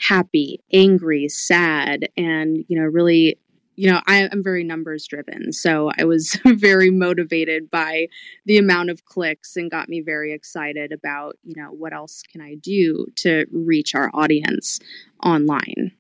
happy, 0.08 0.60
angry, 0.72 1.30
sad, 1.30 2.10
and 2.18 2.66
you 2.68 2.80
know, 2.80 2.86
really 2.86 3.38
you 3.76 3.92
know, 3.92 4.02
I, 4.06 4.30
am 4.32 4.44
very 4.44 4.64
numbers 4.64 5.08
driven. 5.08 5.52
So 5.52 5.92
I 5.98 6.04
was 6.04 6.40
very 6.46 6.92
motivated 6.92 7.72
by 7.72 8.08
the 8.46 8.58
amount 8.58 8.92
of 8.92 9.06
clicks 9.06 9.56
and 9.56 9.72
got 9.72 9.90
me 9.90 10.02
very 10.02 10.32
excited 10.32 10.92
about, 10.92 11.38
you 11.44 11.56
know, 11.60 11.70
what 11.70 11.92
else 11.92 12.22
can 12.22 12.42
I 12.42 12.56
do 12.56 13.08
to 13.18 13.46
reach 13.52 13.96
our 13.96 14.12
audience 14.14 14.80
online. 15.24 15.92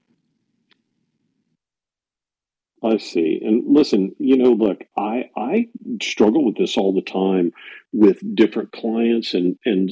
I 2.83 2.97
see. 2.97 3.39
And 3.41 3.63
listen, 3.65 4.13
you 4.19 4.37
know, 4.37 4.51
look, 4.51 4.83
I 4.97 5.29
I 5.37 5.67
struggle 6.01 6.45
with 6.45 6.57
this 6.57 6.77
all 6.77 6.93
the 6.93 7.01
time 7.01 7.53
with 7.93 8.19
different 8.35 8.73
clients 8.73 9.33
and 9.33 9.57
and 9.63 9.89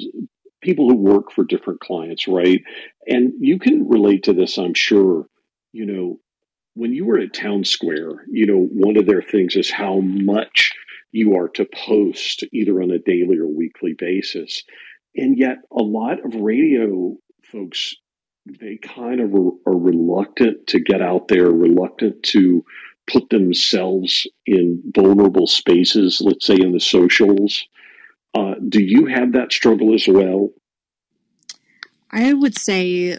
people 0.62 0.90
who 0.90 0.96
work 0.96 1.32
for 1.32 1.44
different 1.44 1.80
clients, 1.80 2.28
right? 2.28 2.62
And 3.08 3.34
you 3.40 3.60
can 3.60 3.88
relate 3.90 4.24
to 4.24 4.34
this, 4.34 4.58
I'm 4.58 4.74
sure. 4.74 5.26
You 5.74 5.86
know, 5.86 6.20
when 6.74 6.94
you 6.94 7.06
were 7.06 7.20
at 7.20 7.34
Townsquare, 7.34 8.18
you 8.30 8.46
know, 8.46 8.68
one 8.72 8.98
of 8.98 9.06
their 9.06 9.22
things 9.22 9.56
is 9.56 9.70
how 9.70 10.00
much 10.00 10.72
you 11.12 11.36
are 11.36 11.50
to 11.50 11.66
post 11.66 12.44
either 12.54 12.82
on 12.82 12.92
a 12.92 13.00
daily 13.00 13.38
or 13.38 13.48
weekly 13.48 13.94
basis. 13.98 14.64
And 15.16 15.38
yet, 15.38 15.58
a 15.72 15.84
lot 15.84 16.24
of 16.24 16.36
radio 16.36 17.18
folks, 17.52 17.96
they 18.46 18.78
kind 18.78 19.20
of 19.20 19.34
are 19.36 19.78
reluctant 19.78 20.68
to 20.68 20.80
get 20.80 21.02
out 21.02 21.28
there, 21.28 21.50
reluctant 21.50 22.24
to 22.24 22.64
put 23.08 23.30
themselves 23.30 24.26
in 24.46 24.82
vulnerable 24.96 25.48
spaces, 25.48 26.22
let's 26.22 26.46
say 26.46 26.56
in 26.56 26.72
the 26.72 26.80
socials. 26.80 27.68
Uh, 28.34 28.56
do 28.68 28.82
you 28.82 29.08
have 29.08 29.34
that 29.34 29.52
struggle 29.52 29.94
as 29.94 30.08
well? 30.08 30.50
I 32.12 32.34
would 32.34 32.58
say 32.58 33.18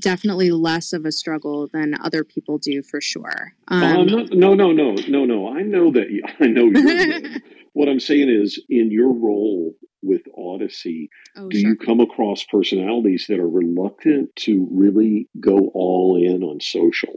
definitely 0.00 0.50
less 0.50 0.92
of 0.92 1.06
a 1.06 1.12
struggle 1.12 1.68
than 1.72 1.94
other 2.02 2.24
people 2.24 2.58
do 2.58 2.82
for 2.82 3.00
sure. 3.00 3.54
Um, 3.68 3.82
uh, 3.82 4.04
no, 4.04 4.54
no, 4.54 4.72
no, 4.72 4.94
no, 5.08 5.24
no. 5.24 5.48
I 5.48 5.62
know 5.62 5.90
that. 5.92 6.08
I 6.40 6.46
know 6.46 7.40
what 7.72 7.88
I'm 7.88 8.00
saying 8.00 8.28
is, 8.28 8.62
in 8.68 8.90
your 8.90 9.12
role 9.12 9.74
with 10.02 10.22
Audacy, 10.36 11.08
oh, 11.36 11.48
do 11.48 11.58
sure. 11.58 11.70
you 11.70 11.76
come 11.76 12.00
across 12.00 12.44
personalities 12.44 13.26
that 13.28 13.38
are 13.38 13.48
reluctant 13.48 14.34
to 14.36 14.68
really 14.70 15.28
go 15.40 15.70
all 15.72 16.16
in 16.22 16.42
on 16.42 16.60
social? 16.60 17.14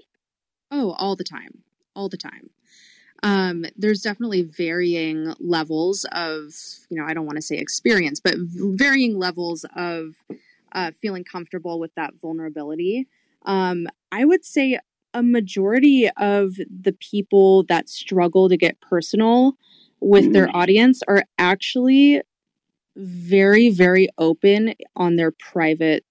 Oh, 0.72 0.92
all 0.92 1.16
the 1.16 1.24
time, 1.24 1.64
all 1.96 2.10
the 2.10 2.18
time. 2.18 2.50
Um, 3.26 3.66
there's 3.76 4.02
definitely 4.02 4.44
varying 4.44 5.34
levels 5.40 6.06
of, 6.12 6.54
you 6.92 6.98
know, 6.98 7.06
I 7.06 7.16
don't 7.16 7.26
want 7.26 7.38
to 7.38 7.42
say 7.42 7.58
experience, 7.58 8.20
but 8.20 8.36
varying 8.38 9.18
levels 9.18 9.66
of 9.76 10.24
uh, 10.74 10.92
feeling 11.02 11.24
comfortable 11.24 11.80
with 11.80 11.94
that 11.96 12.14
vulnerability. 12.22 13.08
Um, 13.44 13.88
I 14.12 14.26
would 14.26 14.46
say 14.46 14.80
a 15.16 15.24
majority 15.24 16.08
of 16.18 16.54
the 16.58 16.96
people 17.00 17.64
that 17.64 17.90
struggle 17.90 18.48
to 18.48 18.58
get 18.58 18.80
personal 18.80 19.58
with 20.02 20.32
their 20.32 20.48
mm. 20.48 20.54
audience 20.54 21.02
are 21.08 21.24
actually 21.40 22.22
very, 22.96 23.72
very 23.72 24.08
open 24.20 24.76
on 24.96 25.16
their 25.16 25.32
private 25.32 26.06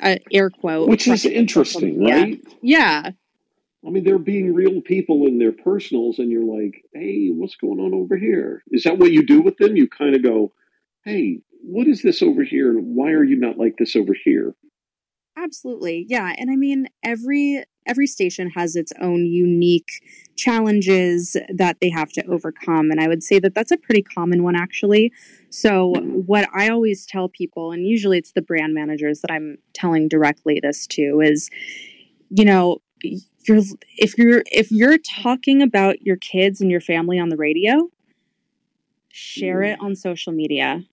uh, 0.00 0.16
air 0.32 0.48
quote, 0.48 0.88
which 0.88 1.06
is 1.08 1.26
interesting, 1.26 2.02
right? 2.02 2.40
Yeah. 2.62 3.10
I 3.86 3.90
mean, 3.90 4.04
they're 4.04 4.18
being 4.18 4.54
real 4.54 4.80
people 4.80 5.26
in 5.26 5.38
their 5.38 5.52
personals, 5.52 6.18
and 6.18 6.30
you're 6.30 6.44
like, 6.44 6.82
hey, 6.92 7.28
what's 7.28 7.56
going 7.56 7.78
on 7.78 7.94
over 7.94 8.16
here? 8.16 8.62
Is 8.70 8.84
that 8.84 8.98
what 8.98 9.12
you 9.12 9.24
do 9.24 9.40
with 9.40 9.56
them? 9.58 9.76
You 9.76 9.88
kind 9.88 10.16
of 10.16 10.22
go, 10.22 10.52
hey, 11.04 11.40
what 11.62 11.86
is 11.86 12.02
this 12.02 12.22
over 12.22 12.42
here? 12.42 12.70
And 12.70 12.96
why 12.96 13.10
are 13.10 13.24
you 13.24 13.36
not 13.36 13.58
like 13.58 13.76
this 13.78 13.94
over 13.94 14.14
here? 14.24 14.54
Absolutely. 15.36 16.06
Yeah. 16.08 16.34
And 16.36 16.50
I 16.50 16.56
mean, 16.56 16.88
every 17.04 17.62
every 17.86 18.06
station 18.06 18.50
has 18.50 18.76
its 18.76 18.92
own 19.00 19.24
unique 19.24 20.02
challenges 20.36 21.36
that 21.54 21.78
they 21.80 21.88
have 21.88 22.10
to 22.12 22.24
overcome 22.26 22.90
and 22.90 23.00
i 23.00 23.08
would 23.08 23.22
say 23.22 23.40
that 23.40 23.54
that's 23.54 23.72
a 23.72 23.76
pretty 23.76 24.02
common 24.02 24.44
one 24.44 24.54
actually 24.54 25.10
so 25.50 25.94
what 26.26 26.46
i 26.54 26.68
always 26.68 27.06
tell 27.06 27.28
people 27.28 27.72
and 27.72 27.86
usually 27.86 28.18
it's 28.18 28.32
the 28.32 28.42
brand 28.42 28.74
managers 28.74 29.20
that 29.20 29.32
i'm 29.32 29.56
telling 29.72 30.06
directly 30.06 30.60
this 30.62 30.86
to 30.86 31.20
is 31.20 31.48
you 32.30 32.44
know 32.44 32.78
you're 33.02 33.62
if 33.96 34.16
you're 34.18 34.42
if 34.46 34.70
you're 34.70 34.98
talking 34.98 35.62
about 35.62 36.02
your 36.02 36.16
kids 36.16 36.60
and 36.60 36.70
your 36.70 36.80
family 36.80 37.18
on 37.18 37.28
the 37.28 37.36
radio 37.36 37.88
share 39.10 39.62
it 39.62 39.78
mm. 39.78 39.84
on 39.84 39.94
social 39.96 40.32
media 40.32 40.84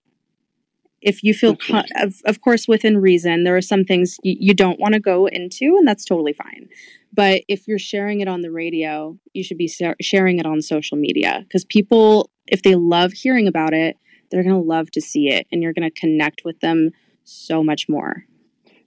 if 1.06 1.24
you 1.24 1.36
feel, 1.36 1.56
of, 2.02 2.16
of 2.26 2.42
course, 2.42 2.68
within 2.68 2.98
reason, 2.98 3.44
there 3.44 3.56
are 3.56 3.62
some 3.62 3.86
things 3.86 4.18
you, 4.24 4.36
you 4.40 4.54
don't 4.56 4.80
want 4.80 4.96
to 4.96 5.00
go 5.00 5.28
into, 5.28 5.76
and 5.78 5.88
that's 5.88 6.04
totally 6.04 6.34
fine. 6.34 6.68
But 7.14 7.44
if 7.48 7.68
you're 7.68 7.80
sharing 7.80 8.22
it 8.22 8.28
on 8.28 8.42
the 8.42 8.52
radio, 8.52 9.16
you 9.34 9.44
should 9.44 9.60
be 9.60 9.72
sharing 10.02 10.40
it 10.40 10.48
on 10.48 10.64
social 10.64 10.98
media 10.98 11.42
because 11.44 11.64
people, 11.64 12.32
if 12.48 12.64
they 12.64 12.74
love 12.74 13.14
hearing 13.14 13.48
about 13.48 13.74
it, 13.74 13.98
they're 14.32 14.44
going 14.44 14.56
to 14.56 14.68
love 14.68 14.90
to 14.92 15.02
see 15.02 15.30
it 15.30 15.46
and 15.52 15.62
you're 15.62 15.74
going 15.74 15.90
to 15.90 16.00
connect 16.00 16.42
with 16.44 16.60
them 16.60 16.90
so 17.24 17.64
much 17.64 17.88
more. 17.88 18.26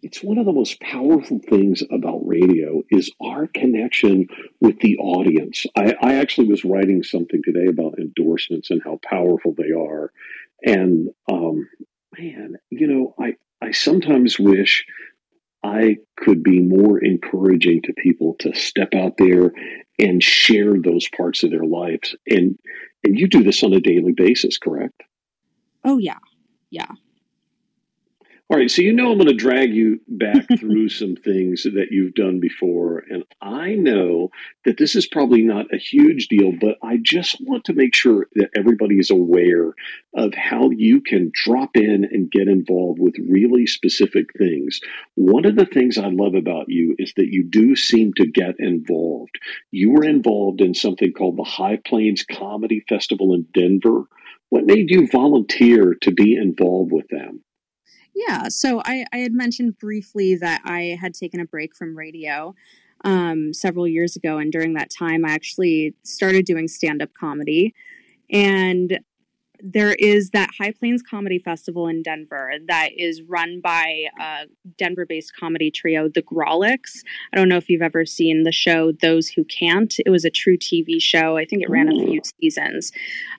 It's 0.02 0.22
one 0.22 0.38
of 0.38 0.46
the 0.46 0.52
most 0.52 0.80
powerful 0.80 1.40
things 1.48 1.82
about 1.90 2.26
radio 2.26 2.82
is 2.90 3.10
our 3.20 3.46
connection 3.46 4.26
with 4.60 4.78
the 4.80 4.96
audience. 4.98 5.66
I, 5.76 5.94
I 6.00 6.14
actually 6.16 6.48
was 6.48 6.64
writing 6.64 7.02
something 7.02 7.42
today 7.44 7.66
about 7.68 7.98
endorsements 7.98 8.70
and 8.70 8.80
how 8.84 9.00
powerful 9.02 9.54
they 9.56 9.72
are. 9.72 10.12
And 10.64 11.08
um, 11.30 11.68
man, 12.16 12.56
you 12.70 12.86
know, 12.86 13.14
I, 13.18 13.34
I 13.60 13.72
sometimes 13.72 14.38
wish 14.38 14.86
I 15.64 15.96
could 16.16 16.42
be 16.42 16.60
more 16.60 17.02
encouraging 17.02 17.82
to 17.82 17.92
people 17.92 18.36
to 18.40 18.54
step 18.54 18.94
out 18.94 19.16
there 19.18 19.52
and 19.98 20.22
share 20.22 20.74
those 20.80 21.08
parts 21.16 21.42
of 21.42 21.50
their 21.50 21.64
lives. 21.64 22.14
And 22.28 22.58
and 23.04 23.18
you 23.18 23.28
do 23.28 23.42
this 23.42 23.62
on 23.62 23.72
a 23.72 23.80
daily 23.80 24.12
basis, 24.12 24.58
correct? 24.58 25.02
Oh 25.84 25.98
yeah. 25.98 26.18
Yeah. 26.70 26.92
All 28.50 28.56
right, 28.56 28.70
so 28.70 28.80
you 28.80 28.94
know 28.94 29.12
I'm 29.12 29.18
going 29.18 29.28
to 29.28 29.34
drag 29.34 29.74
you 29.74 30.00
back 30.08 30.46
through 30.58 30.88
some 30.88 31.16
things 31.16 31.64
that 31.64 31.88
you've 31.90 32.14
done 32.14 32.40
before. 32.40 33.04
And 33.10 33.22
I 33.42 33.74
know 33.74 34.30
that 34.64 34.78
this 34.78 34.96
is 34.96 35.06
probably 35.06 35.42
not 35.42 35.66
a 35.70 35.76
huge 35.76 36.28
deal, 36.28 36.52
but 36.58 36.78
I 36.82 36.96
just 36.96 37.36
want 37.42 37.66
to 37.66 37.74
make 37.74 37.94
sure 37.94 38.26
that 38.36 38.48
everybody 38.56 38.98
is 38.98 39.10
aware 39.10 39.74
of 40.14 40.32
how 40.32 40.70
you 40.70 41.02
can 41.02 41.30
drop 41.34 41.76
in 41.76 42.08
and 42.10 42.30
get 42.30 42.48
involved 42.48 42.98
with 42.98 43.16
really 43.18 43.66
specific 43.66 44.32
things. 44.38 44.80
One 45.14 45.44
of 45.44 45.56
the 45.56 45.66
things 45.66 45.98
I 45.98 46.08
love 46.08 46.34
about 46.34 46.70
you 46.70 46.96
is 46.98 47.12
that 47.18 47.30
you 47.30 47.44
do 47.44 47.76
seem 47.76 48.14
to 48.14 48.26
get 48.26 48.54
involved. 48.58 49.38
You 49.72 49.90
were 49.90 50.04
involved 50.04 50.62
in 50.62 50.72
something 50.72 51.12
called 51.12 51.36
the 51.36 51.44
High 51.44 51.80
Plains 51.84 52.24
Comedy 52.24 52.82
Festival 52.88 53.34
in 53.34 53.44
Denver. 53.52 54.04
What 54.48 54.64
made 54.64 54.90
you 54.90 55.06
volunteer 55.06 55.94
to 56.00 56.10
be 56.10 56.34
involved 56.34 56.92
with 56.92 57.08
them? 57.08 57.42
Yeah, 58.26 58.48
so 58.48 58.82
I, 58.84 59.04
I 59.12 59.18
had 59.18 59.32
mentioned 59.32 59.78
briefly 59.78 60.34
that 60.36 60.62
I 60.64 60.98
had 61.00 61.14
taken 61.14 61.38
a 61.38 61.44
break 61.44 61.76
from 61.76 61.96
radio 61.96 62.52
um, 63.04 63.52
several 63.52 63.86
years 63.86 64.16
ago, 64.16 64.38
and 64.38 64.50
during 64.50 64.74
that 64.74 64.90
time, 64.90 65.24
I 65.24 65.30
actually 65.30 65.94
started 66.02 66.44
doing 66.44 66.66
stand 66.66 67.00
up 67.00 67.10
comedy. 67.14 67.74
And 68.28 68.98
there 69.60 69.94
is 69.94 70.30
that 70.30 70.50
High 70.58 70.72
Plains 70.72 71.02
Comedy 71.02 71.38
Festival 71.38 71.88
in 71.88 72.02
Denver 72.02 72.52
that 72.68 72.90
is 72.96 73.22
run 73.22 73.60
by 73.60 74.04
a 74.20 74.46
Denver 74.76 75.06
based 75.06 75.34
comedy 75.36 75.70
trio, 75.70 76.08
the 76.08 76.22
Grawlix. 76.22 77.02
I 77.32 77.36
don't 77.36 77.48
know 77.48 77.56
if 77.56 77.68
you've 77.68 77.82
ever 77.82 78.04
seen 78.04 78.44
the 78.44 78.52
show 78.52 78.92
Those 78.92 79.28
Who 79.28 79.44
Can't. 79.44 79.94
It 80.04 80.10
was 80.10 80.24
a 80.24 80.30
truTV 80.30 81.00
show. 81.00 81.36
I 81.36 81.44
think 81.44 81.62
it 81.62 81.70
ran 81.70 81.88
a 81.88 82.06
few 82.06 82.20
seasons. 82.40 82.92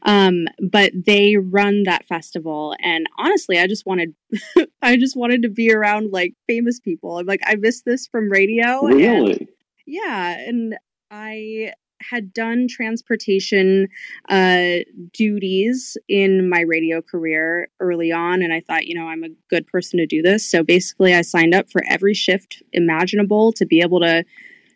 Um, 0.03 0.47
but 0.61 0.91
they 0.93 1.38
run 1.38 1.83
that 1.83 2.05
festival. 2.05 2.75
And 2.81 3.07
honestly, 3.17 3.59
I 3.59 3.67
just 3.67 3.85
wanted 3.85 4.13
I 4.81 4.97
just 4.97 5.15
wanted 5.15 5.41
to 5.43 5.49
be 5.49 5.71
around 5.71 6.11
like 6.11 6.33
famous 6.47 6.79
people. 6.79 7.17
I'm 7.17 7.25
like, 7.25 7.41
I 7.45 7.55
missed 7.55 7.85
this 7.85 8.07
from 8.07 8.31
radio. 8.31 8.85
Really? 8.85 9.31
And, 9.33 9.47
yeah. 9.85 10.38
And 10.38 10.75
I 11.11 11.73
had 12.01 12.33
done 12.33 12.67
transportation 12.69 13.87
uh, 14.29 14.77
duties 15.13 15.97
in 16.07 16.49
my 16.49 16.61
radio 16.61 17.01
career 17.01 17.69
early 17.79 18.11
on, 18.11 18.41
and 18.41 18.53
I 18.53 18.61
thought, 18.61 18.87
you 18.87 18.95
know, 18.95 19.07
I'm 19.07 19.23
a 19.23 19.29
good 19.49 19.67
person 19.67 19.99
to 19.99 20.05
do 20.05 20.21
this. 20.21 20.49
So 20.49 20.63
basically, 20.63 21.13
I 21.13 21.21
signed 21.21 21.53
up 21.53 21.71
for 21.71 21.81
every 21.87 22.13
shift 22.13 22.61
imaginable 22.73 23.51
to 23.53 23.65
be 23.65 23.81
able 23.81 23.99
to 24.01 24.23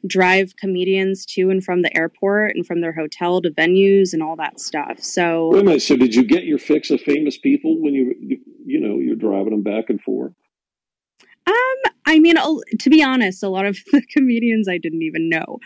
drive 0.05 0.55
comedians 0.57 1.25
to 1.25 1.49
and 1.49 1.63
from 1.63 1.81
the 1.81 1.95
airport 1.97 2.55
and 2.55 2.65
from 2.65 2.81
their 2.81 2.91
hotel 2.91 3.41
to 3.41 3.49
venues 3.49 4.13
and 4.13 4.21
all 4.21 4.35
that 4.35 4.59
stuff. 4.59 5.01
So, 5.01 5.49
wait 5.49 5.61
a 5.61 5.63
minute. 5.63 5.81
So, 5.81 5.95
did 5.95 6.13
you 6.13 6.23
get 6.23 6.43
your 6.43 6.57
fix 6.57 6.91
of 6.91 7.01
famous 7.01 7.37
people 7.37 7.81
when 7.81 7.93
you, 7.93 8.13
you 8.65 8.79
know, 8.79 8.99
you're 8.99 9.15
driving 9.15 9.51
them 9.51 9.63
back 9.63 9.89
and 9.89 10.01
forth? 10.01 10.33
Um, 11.45 11.91
I 12.05 12.19
mean, 12.19 12.35
to 12.79 12.89
be 12.89 13.03
honest, 13.03 13.43
a 13.43 13.49
lot 13.49 13.65
of 13.65 13.77
the 13.91 14.01
comedians 14.11 14.67
I 14.67 14.77
didn't 14.77 15.03
even 15.03 15.29
know. 15.29 15.59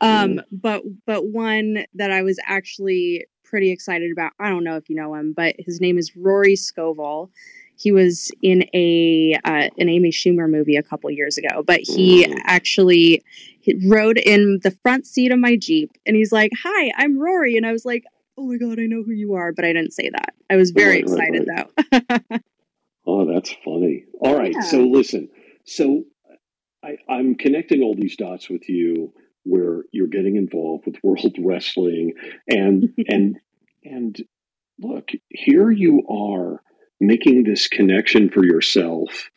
Um, 0.00 0.34
mm. 0.34 0.44
but 0.50 0.82
but 1.06 1.26
one 1.26 1.84
that 1.94 2.10
I 2.10 2.22
was 2.22 2.38
actually 2.46 3.26
pretty 3.44 3.70
excited 3.70 4.10
about. 4.10 4.32
I 4.40 4.48
don't 4.48 4.64
know 4.64 4.76
if 4.76 4.88
you 4.90 4.96
know 4.96 5.14
him, 5.14 5.32
but 5.32 5.54
his 5.58 5.80
name 5.80 5.98
is 5.98 6.16
Rory 6.16 6.56
Scovel. 6.56 7.30
He 7.76 7.92
was 7.92 8.30
in 8.42 8.64
a 8.74 9.34
uh, 9.44 9.68
an 9.78 9.88
Amy 9.88 10.10
Schumer 10.10 10.48
movie 10.48 10.76
a 10.76 10.82
couple 10.82 11.10
years 11.10 11.38
ago, 11.38 11.62
but 11.62 11.80
he 11.80 12.26
mm. 12.26 12.38
actually 12.44 13.22
he 13.60 13.74
rode 13.88 14.18
in 14.18 14.60
the 14.62 14.70
front 14.82 15.06
seat 15.06 15.32
of 15.32 15.38
my 15.38 15.56
Jeep, 15.56 15.90
and 16.06 16.16
he's 16.16 16.32
like, 16.32 16.52
"Hi, 16.62 16.92
I'm 16.96 17.18
Rory," 17.18 17.56
and 17.56 17.66
I 17.66 17.72
was 17.72 17.84
like, 17.84 18.04
"Oh 18.36 18.46
my 18.46 18.56
god, 18.56 18.78
I 18.78 18.86
know 18.86 19.02
who 19.02 19.12
you 19.12 19.34
are," 19.34 19.52
but 19.52 19.64
I 19.64 19.72
didn't 19.72 19.92
say 19.92 20.10
that. 20.10 20.34
I 20.50 20.56
was 20.56 20.70
very 20.70 20.94
right, 20.94 21.02
excited 21.02 21.48
right, 21.48 21.68
right. 21.92 22.22
though. 22.30 22.38
Oh, 23.06 23.26
that's 23.32 23.54
funny. 23.64 24.04
All 24.20 24.36
right. 24.36 24.54
Yeah. 24.54 24.62
So 24.62 24.78
listen, 24.80 25.28
so 25.64 26.04
I, 26.82 26.96
I'm 27.08 27.34
connecting 27.34 27.82
all 27.82 27.94
these 27.94 28.16
dots 28.16 28.48
with 28.48 28.68
you 28.68 29.12
where 29.44 29.82
you're 29.92 30.06
getting 30.06 30.36
involved 30.36 30.86
with 30.86 31.02
world 31.02 31.36
wrestling 31.38 32.14
and 32.48 32.90
and 33.08 33.38
and 33.84 34.16
look, 34.80 35.10
here 35.28 35.70
you 35.70 36.02
are 36.08 36.62
making 37.00 37.44
this 37.44 37.68
connection 37.68 38.30
for 38.30 38.44
yourself 38.44 39.30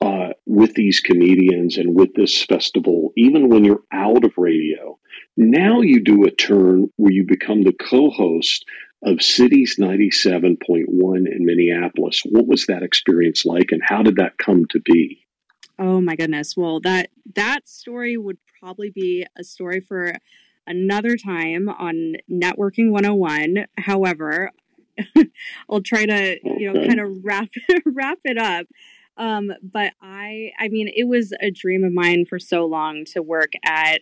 uh, 0.00 0.30
with 0.44 0.74
these 0.74 1.00
comedians 1.00 1.78
and 1.78 1.94
with 1.94 2.14
this 2.14 2.42
festival, 2.44 3.12
even 3.16 3.48
when 3.48 3.64
you're 3.64 3.82
out 3.92 4.24
of 4.24 4.32
radio. 4.36 4.98
Now 5.36 5.80
you 5.80 6.02
do 6.02 6.24
a 6.24 6.30
turn 6.30 6.90
where 6.96 7.12
you 7.12 7.24
become 7.26 7.62
the 7.62 7.72
co 7.72 8.10
host 8.10 8.64
of 9.04 9.22
Cities 9.22 9.76
97.1 9.78 10.86
in 10.88 11.44
Minneapolis. 11.44 12.22
What 12.24 12.46
was 12.46 12.66
that 12.66 12.82
experience 12.82 13.44
like 13.44 13.70
and 13.70 13.82
how 13.84 14.02
did 14.02 14.16
that 14.16 14.38
come 14.38 14.64
to 14.70 14.80
be? 14.80 15.26
Oh 15.78 16.00
my 16.00 16.16
goodness. 16.16 16.56
Well, 16.56 16.80
that 16.80 17.10
that 17.34 17.68
story 17.68 18.16
would 18.16 18.38
probably 18.60 18.90
be 18.90 19.26
a 19.38 19.44
story 19.44 19.80
for 19.80 20.14
another 20.66 21.16
time 21.16 21.68
on 21.68 22.14
networking 22.30 22.90
101. 22.90 23.66
However, 23.78 24.50
I'll 25.68 25.82
try 25.82 26.06
to, 26.06 26.38
you 26.42 26.72
know, 26.72 26.86
kind 26.86 27.00
of 27.00 27.24
wrap 27.24 27.48
wrap 27.84 28.18
it 28.24 28.38
up. 28.38 28.66
Um, 29.16 29.52
but 29.62 29.92
I 30.00 30.52
I 30.58 30.68
mean, 30.68 30.88
it 30.94 31.08
was 31.08 31.32
a 31.40 31.50
dream 31.50 31.84
of 31.84 31.92
mine 31.92 32.24
for 32.24 32.38
so 32.38 32.64
long 32.64 33.04
to 33.06 33.22
work 33.22 33.52
at 33.64 34.00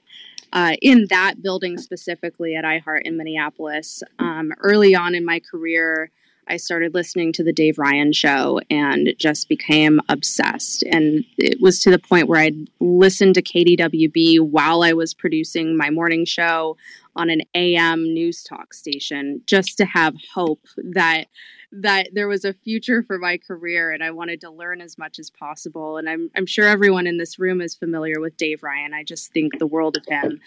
uh, 0.53 0.77
in 0.83 1.07
that 1.09 1.43
building 1.43 1.79
specifically 1.79 2.55
at 2.55 2.65
iHeart 2.65 3.03
in 3.05 3.17
Minneapolis. 3.17 4.03
Um, 4.19 4.53
early 4.61 4.95
on 4.95 5.15
in 5.15 5.25
my 5.25 5.41
career, 5.41 6.11
I 6.49 6.57
started 6.57 6.93
listening 6.93 7.33
to 7.35 7.45
the 7.45 7.53
Dave 7.53 7.79
Ryan 7.79 8.13
show 8.13 8.61
and 8.69 9.15
just 9.17 9.49
became 9.49 10.01
obsessed. 10.09 10.83
And 10.83 11.25
it 11.39 11.61
was 11.61 11.81
to 11.81 11.91
the 11.91 11.99
point 11.99 12.29
where 12.29 12.41
I'd 12.41 12.69
listen 12.81 13.33
to 13.35 13.43
KDWB 13.43 14.41
while 14.41 14.83
I 14.83 14.93
was 14.93 15.15
producing 15.15 15.77
my 15.77 15.91
morning 15.91 16.25
show 16.25 16.77
on 17.15 17.31
an 17.31 17.43
AM 17.55 18.03
news 18.03 18.43
talk 18.43 18.75
station 18.75 19.43
just 19.47 19.77
to 19.79 19.85
have 19.85 20.15
hope 20.35 20.67
that 20.77 21.27
that 21.73 22.11
there 22.13 22.29
was 22.29 22.45
a 22.45 22.53
future 22.53 23.03
for 23.03 23.19
my 23.19 23.39
career 23.39 23.91
and 23.91 24.05
I 24.05 24.11
wanted 24.11 24.43
to 24.43 24.51
learn 24.51 24.81
as 24.81 24.99
much 24.99 25.19
as 25.19 25.31
possible. 25.31 25.97
And 25.97 26.09
I'm, 26.09 26.31
I'm 26.37 26.47
sure 26.47 26.67
everyone 26.67 27.07
in 27.07 27.17
this 27.17 27.39
room 27.39 27.61
is 27.61 27.75
familiar 27.75 28.21
with 28.21 28.37
Dave 28.37 28.63
Ryan. 28.63 28.93
I 28.93 29.05
just 29.05 29.33
think 29.33 29.59
the 29.59 29.67
world 29.67 29.97
of 29.97 30.05
him. 30.07 30.41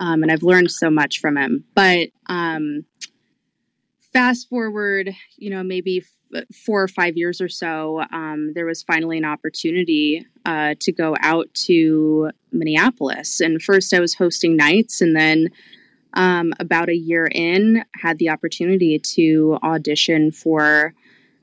Um, 0.00 0.22
and 0.22 0.32
I've 0.32 0.42
learned 0.42 0.70
so 0.70 0.90
much 0.90 1.20
from 1.20 1.36
him. 1.36 1.64
But 1.74 2.08
um, 2.26 2.86
fast 4.12 4.48
forward, 4.48 5.14
you 5.36 5.50
know, 5.50 5.62
maybe 5.62 6.04
f- 6.34 6.44
four 6.54 6.82
or 6.82 6.88
five 6.88 7.16
years 7.16 7.40
or 7.40 7.48
so, 7.48 8.02
um, 8.10 8.52
there 8.54 8.66
was 8.66 8.82
finally 8.82 9.18
an 9.18 9.26
opportunity 9.26 10.26
uh, 10.46 10.74
to 10.80 10.90
go 10.90 11.14
out 11.20 11.52
to 11.66 12.30
Minneapolis. 12.50 13.40
And 13.40 13.62
first 13.62 13.92
I 13.92 14.00
was 14.00 14.14
hosting 14.14 14.56
nights 14.56 15.02
and 15.02 15.14
then 15.14 15.50
um, 16.14 16.52
about 16.58 16.88
a 16.88 16.96
year 16.96 17.28
in, 17.32 17.84
had 17.94 18.18
the 18.18 18.30
opportunity 18.30 18.98
to 18.98 19.58
audition 19.62 20.30
for 20.30 20.94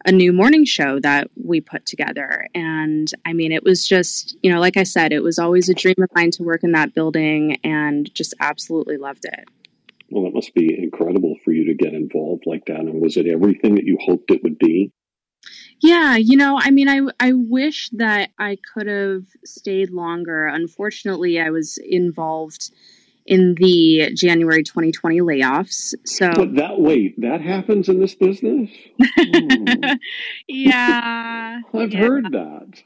a 0.06 0.12
new 0.12 0.32
morning 0.32 0.66
show 0.66 1.00
that 1.00 1.30
we 1.36 1.60
put 1.60 1.86
together. 1.86 2.48
And 2.56 3.12
I 3.26 3.34
mean, 3.34 3.52
it 3.52 3.64
was 3.64 3.88
just, 3.88 4.38
you 4.42 4.52
know, 4.52 4.60
like 4.60 4.78
I 4.78 4.84
said, 4.84 5.12
it 5.12 5.24
was 5.24 5.38
always 5.38 5.70
a 5.70 5.74
dream 5.74 5.96
of 6.00 6.10
mine 6.16 6.32
to 6.32 6.44
work 6.44 6.64
in 6.64 6.72
that 6.72 6.94
building 6.94 7.58
and 7.64 8.14
just 8.14 8.34
absolutely 8.40 8.98
loved 8.98 9.26
it. 9.26 9.50
Well, 10.10 10.26
it 10.26 10.34
must 10.34 10.54
be 10.56 10.76
incredible 10.82 11.36
for 11.44 11.52
you 11.52 11.66
to 11.66 11.74
get 11.74 11.94
involved 11.94 12.44
like 12.46 12.66
that. 12.66 12.80
And 12.80 13.02
was 13.02 13.18
it 13.18 13.28
everything 13.28 13.76
that 13.76 13.84
you 13.84 13.98
hoped 14.02 14.32
it 14.32 14.42
would 14.44 14.58
be? 14.58 14.92
Yeah, 15.82 16.18
you 16.18 16.36
know, 16.36 16.60
I 16.60 16.72
mean, 16.72 16.90
I 16.90 17.02
I 17.20 17.32
wish 17.34 17.90
that 17.94 18.32
I 18.38 18.58
could 18.74 18.88
have 18.88 19.24
stayed 19.46 19.92
longer. 19.92 20.46
Unfortunately, 20.46 21.40
I 21.40 21.52
was 21.52 21.78
involved 21.78 22.72
in 23.30 23.54
the 23.60 24.12
January 24.16 24.64
2020 24.64 25.22
layoffs. 25.22 25.94
So 26.06 26.32
but 26.34 26.56
that 26.56 26.82
wait, 26.82 27.22
that 27.22 27.42
happens 27.42 27.88
in 27.88 28.00
this 28.00 28.16
business? 28.16 28.70
Hmm. 29.18 29.84
yeah. 30.48 31.60
I've 31.74 31.94
yeah. 31.94 32.00
heard 32.00 32.26
that. 32.32 32.82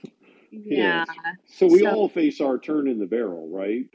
Yeah. 0.52 1.06
Yes. 1.08 1.38
So 1.48 1.68
we 1.68 1.80
So- 1.80 1.92
all 1.92 2.10
face 2.10 2.42
our 2.42 2.60
turn 2.60 2.88
in 2.88 3.00
the 3.00 3.06
barrel, 3.06 3.50
right? 3.50 3.86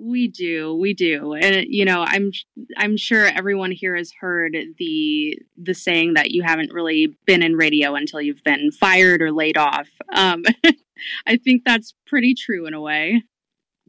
We 0.00 0.28
do, 0.28 0.76
we 0.76 0.94
do, 0.94 1.34
and 1.34 1.66
you 1.68 1.84
know, 1.84 2.04
I'm 2.06 2.30
I'm 2.76 2.96
sure 2.96 3.24
everyone 3.24 3.72
here 3.72 3.96
has 3.96 4.12
heard 4.20 4.56
the 4.78 5.36
the 5.60 5.74
saying 5.74 6.14
that 6.14 6.30
you 6.30 6.44
haven't 6.44 6.72
really 6.72 7.16
been 7.26 7.42
in 7.42 7.56
radio 7.56 7.96
until 7.96 8.20
you've 8.20 8.44
been 8.44 8.70
fired 8.70 9.20
or 9.20 9.32
laid 9.32 9.56
off. 9.58 9.88
Um, 10.12 10.44
I 11.26 11.36
think 11.36 11.62
that's 11.64 11.94
pretty 12.06 12.34
true 12.34 12.66
in 12.66 12.74
a 12.74 12.80
way. 12.80 13.24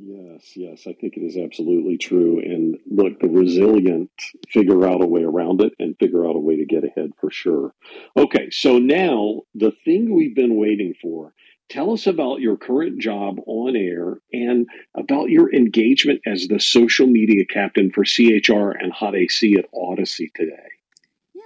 Yes, 0.02 0.54
yes, 0.56 0.88
I 0.88 0.94
think 0.94 1.18
it 1.18 1.24
is 1.24 1.36
absolutely 1.36 1.98
true. 1.98 2.40
And 2.40 2.78
look, 2.90 3.20
the 3.20 3.28
resilient 3.28 4.10
figure 4.48 4.88
out 4.88 5.04
a 5.04 5.08
way 5.08 5.24
around 5.24 5.62
it 5.62 5.74
and 5.78 5.98
figure 6.00 6.26
out 6.26 6.38
a 6.38 6.40
way 6.40 6.56
to 6.56 6.66
get 6.66 6.86
ahead 6.86 7.12
for 7.20 7.30
sure. 7.30 7.74
Okay, 8.16 8.50
so 8.50 8.80
now 8.80 9.42
the 9.54 9.74
thing 9.84 10.16
we've 10.16 10.36
been 10.36 10.56
waiting 10.56 10.94
for. 11.02 11.34
Tell 11.70 11.92
us 11.92 12.08
about 12.08 12.40
your 12.40 12.58
current 12.58 13.00
job 13.00 13.42
on 13.46 13.76
air 13.76 14.20
and 14.32 14.68
about 14.98 15.30
your 15.30 15.54
engagement 15.54 16.22
as 16.26 16.48
the 16.48 16.60
social 16.60 17.06
media 17.06 17.46
captain 17.46 17.92
for 17.92 18.04
CHR 18.06 18.72
and 18.72 18.92
Hot 18.94 19.16
AC 19.16 19.56
at 19.56 19.72
Audacy 19.72 20.28
today. 20.34 20.79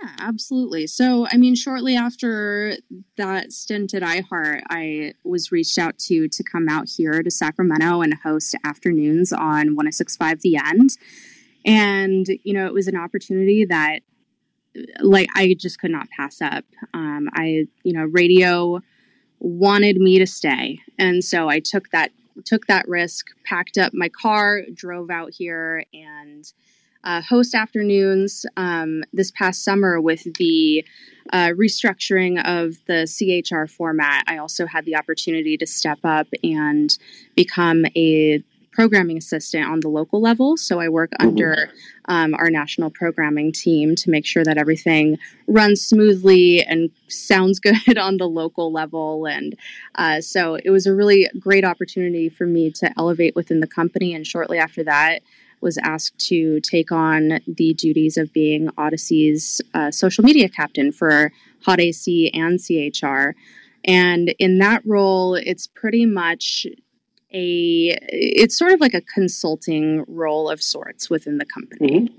Yeah, 0.04 0.12
absolutely. 0.20 0.88
So, 0.88 1.28
I 1.32 1.38
mean, 1.38 1.56
shortly 1.56 1.96
after 1.96 2.76
that 3.16 3.54
stint 3.54 3.94
at 3.94 4.02
iHeart, 4.02 4.62
I 4.70 5.14
was 5.24 5.52
reached 5.52 5.78
out 5.78 5.98
to 6.00 6.28
to 6.28 6.44
come 6.44 6.68
out 6.70 6.90
here 6.90 7.24
to 7.24 7.32
Sacramento 7.32 8.02
and 8.02 8.14
host 8.16 8.56
afternoons 8.66 9.32
on 9.32 9.76
1065 9.76 10.42
The 10.42 10.58
End. 10.58 10.90
And, 11.66 12.28
you 12.44 12.54
know, 12.54 12.66
it 12.66 12.74
was 12.74 12.88
an 12.88 12.98
opportunity 12.98 13.64
that, 13.66 14.00
like, 15.00 15.30
I 15.36 15.56
just 15.58 15.80
could 15.80 15.92
not 15.92 16.10
pass 16.10 16.42
up. 16.42 16.66
Um, 16.94 17.30
I, 17.34 17.68
you 17.84 17.94
know, 17.94 18.04
radio 18.04 18.82
wanted 19.40 19.98
me 19.98 20.20
to 20.20 20.28
stay. 20.28 20.80
And 21.00 21.24
so 21.24 21.48
I 21.48 21.62
took 21.62 21.92
that 21.92 22.12
took 22.44 22.66
that 22.66 22.88
risk, 22.90 23.28
packed 23.46 23.78
up 23.78 23.94
my 23.94 24.10
car, 24.10 24.64
drove 24.74 25.10
out 25.10 25.32
here 25.32 25.86
and 25.94 26.52
uh, 27.04 27.22
host 27.22 27.54
afternoons 27.54 28.46
um, 28.58 29.04
this 29.14 29.32
past 29.32 29.64
summer 29.64 30.00
with 30.00 30.24
the 30.36 30.86
uh, 31.32 31.50
restructuring 31.50 32.40
of 32.46 32.78
the 32.86 33.08
CHR 33.08 33.68
format. 33.68 34.24
I 34.28 34.38
also 34.38 34.66
had 34.66 34.86
the 34.86 34.96
opportunity 34.96 35.58
to 35.58 35.66
step 35.66 36.00
up 36.04 36.28
and 36.44 36.98
become 37.36 37.86
a 37.96 38.44
programming 38.74 39.18
assistant 39.18 39.70
on 39.70 39.80
the 39.80 39.88
local 39.88 40.20
level. 40.20 40.58
So 40.58 40.80
I 40.80 40.90
work 40.90 41.12
under 41.20 41.70
um, 42.06 42.34
our 42.34 42.50
national 42.50 42.90
programming 42.90 43.52
team 43.52 43.96
to 43.96 44.10
make 44.10 44.26
sure 44.26 44.44
that 44.44 44.58
everything 44.58 45.20
runs 45.48 45.82
smoothly 45.82 46.64
and 46.64 46.90
sounds 47.08 47.60
good 47.88 47.98
on 47.98 48.18
the 48.18 48.28
local 48.28 48.72
level. 48.72 49.26
And 49.28 49.56
uh, 49.96 50.22
so 50.22 50.56
it 50.56 50.72
was 50.72 50.86
a 50.86 50.94
really 50.94 51.30
great 51.40 51.64
opportunity 51.64 52.30
for 52.30 52.46
me 52.46 52.72
to 52.72 52.92
elevate 52.98 53.36
within 53.36 53.60
the 53.60 53.68
company. 53.68 54.14
And 54.14 54.26
shortly 54.26 54.58
after 54.58 54.84
that, 54.84 55.22
was 55.64 55.80
asked 55.80 56.20
to 56.28 56.60
take 56.60 56.92
on 56.92 57.40
the 57.48 57.74
duties 57.74 58.18
of 58.18 58.32
being 58.34 58.70
Audacy's 58.78 59.62
uh, 59.74 59.90
social 59.90 60.24
media 60.24 60.50
captain 60.50 60.92
for 60.92 61.32
Hot 61.64 61.80
AC 61.80 62.30
and 62.34 62.60
CHR. 62.60 63.34
And 63.86 64.36
in 64.38 64.60
that 64.60 64.84
role, 64.86 65.36
it's 65.36 65.66
pretty 65.68 66.06
much 66.06 66.68
a 67.34 67.98
it's 68.10 68.58
sort 68.58 68.74
of 68.74 68.80
like 68.80 68.94
a 68.94 69.02
consulting 69.02 70.06
role 70.08 70.50
of 70.50 70.62
sorts 70.62 71.10
within 71.10 71.40
the 71.40 71.46
company. 71.46 71.90
Mhm. 71.90 72.10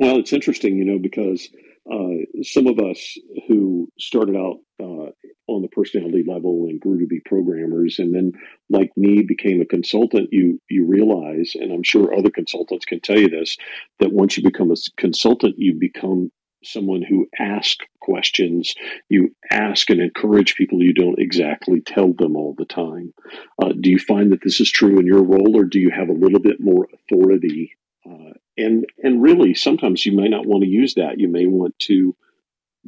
Well, 0.00 0.18
it's 0.18 0.32
interesting, 0.32 0.76
you 0.76 0.84
know, 0.84 0.98
because 0.98 1.48
uh, 1.90 2.42
some 2.42 2.66
of 2.66 2.78
us 2.80 3.16
who 3.46 3.88
started 3.98 4.36
out 4.36 4.58
uh, 4.80 5.10
on 5.48 5.62
the 5.62 5.68
personality 5.68 6.24
level 6.26 6.66
and 6.68 6.80
grew 6.80 7.00
to 7.00 7.06
be 7.06 7.20
programmers, 7.20 7.98
and 7.98 8.14
then, 8.14 8.32
like 8.70 8.90
me, 8.96 9.22
became 9.22 9.60
a 9.60 9.66
consultant. 9.66 10.28
You 10.32 10.60
you 10.68 10.86
realize, 10.86 11.52
and 11.54 11.72
I'm 11.72 11.82
sure 11.82 12.14
other 12.14 12.30
consultants 12.30 12.84
can 12.84 13.00
tell 13.00 13.18
you 13.18 13.28
this, 13.28 13.56
that 14.00 14.12
once 14.12 14.36
you 14.36 14.42
become 14.42 14.70
a 14.70 14.76
consultant, 14.96 15.54
you 15.58 15.74
become 15.74 16.30
someone 16.64 17.02
who 17.02 17.28
asks 17.38 17.84
questions. 18.00 18.74
You 19.08 19.34
ask 19.50 19.88
and 19.90 20.00
encourage 20.00 20.56
people. 20.56 20.82
You 20.82 20.94
don't 20.94 21.18
exactly 21.18 21.80
tell 21.80 22.12
them 22.12 22.36
all 22.36 22.54
the 22.56 22.64
time. 22.64 23.14
Uh, 23.62 23.72
do 23.80 23.90
you 23.90 23.98
find 23.98 24.32
that 24.32 24.42
this 24.42 24.60
is 24.60 24.70
true 24.70 24.98
in 24.98 25.06
your 25.06 25.22
role, 25.22 25.56
or 25.56 25.64
do 25.64 25.78
you 25.78 25.90
have 25.90 26.08
a 26.08 26.12
little 26.12 26.40
bit 26.40 26.60
more 26.60 26.88
authority 26.92 27.72
uh, 28.08 28.32
and 28.56 28.86
and 29.02 29.22
really 29.22 29.54
sometimes 29.54 30.06
you 30.06 30.12
may 30.12 30.28
not 30.28 30.46
want 30.46 30.62
to 30.62 30.68
use 30.68 30.94
that 30.94 31.18
you 31.18 31.28
may 31.28 31.46
want 31.46 31.76
to 31.78 32.14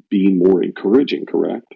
be 0.09 0.33
more 0.33 0.63
encouraging 0.63 1.27
correct 1.27 1.75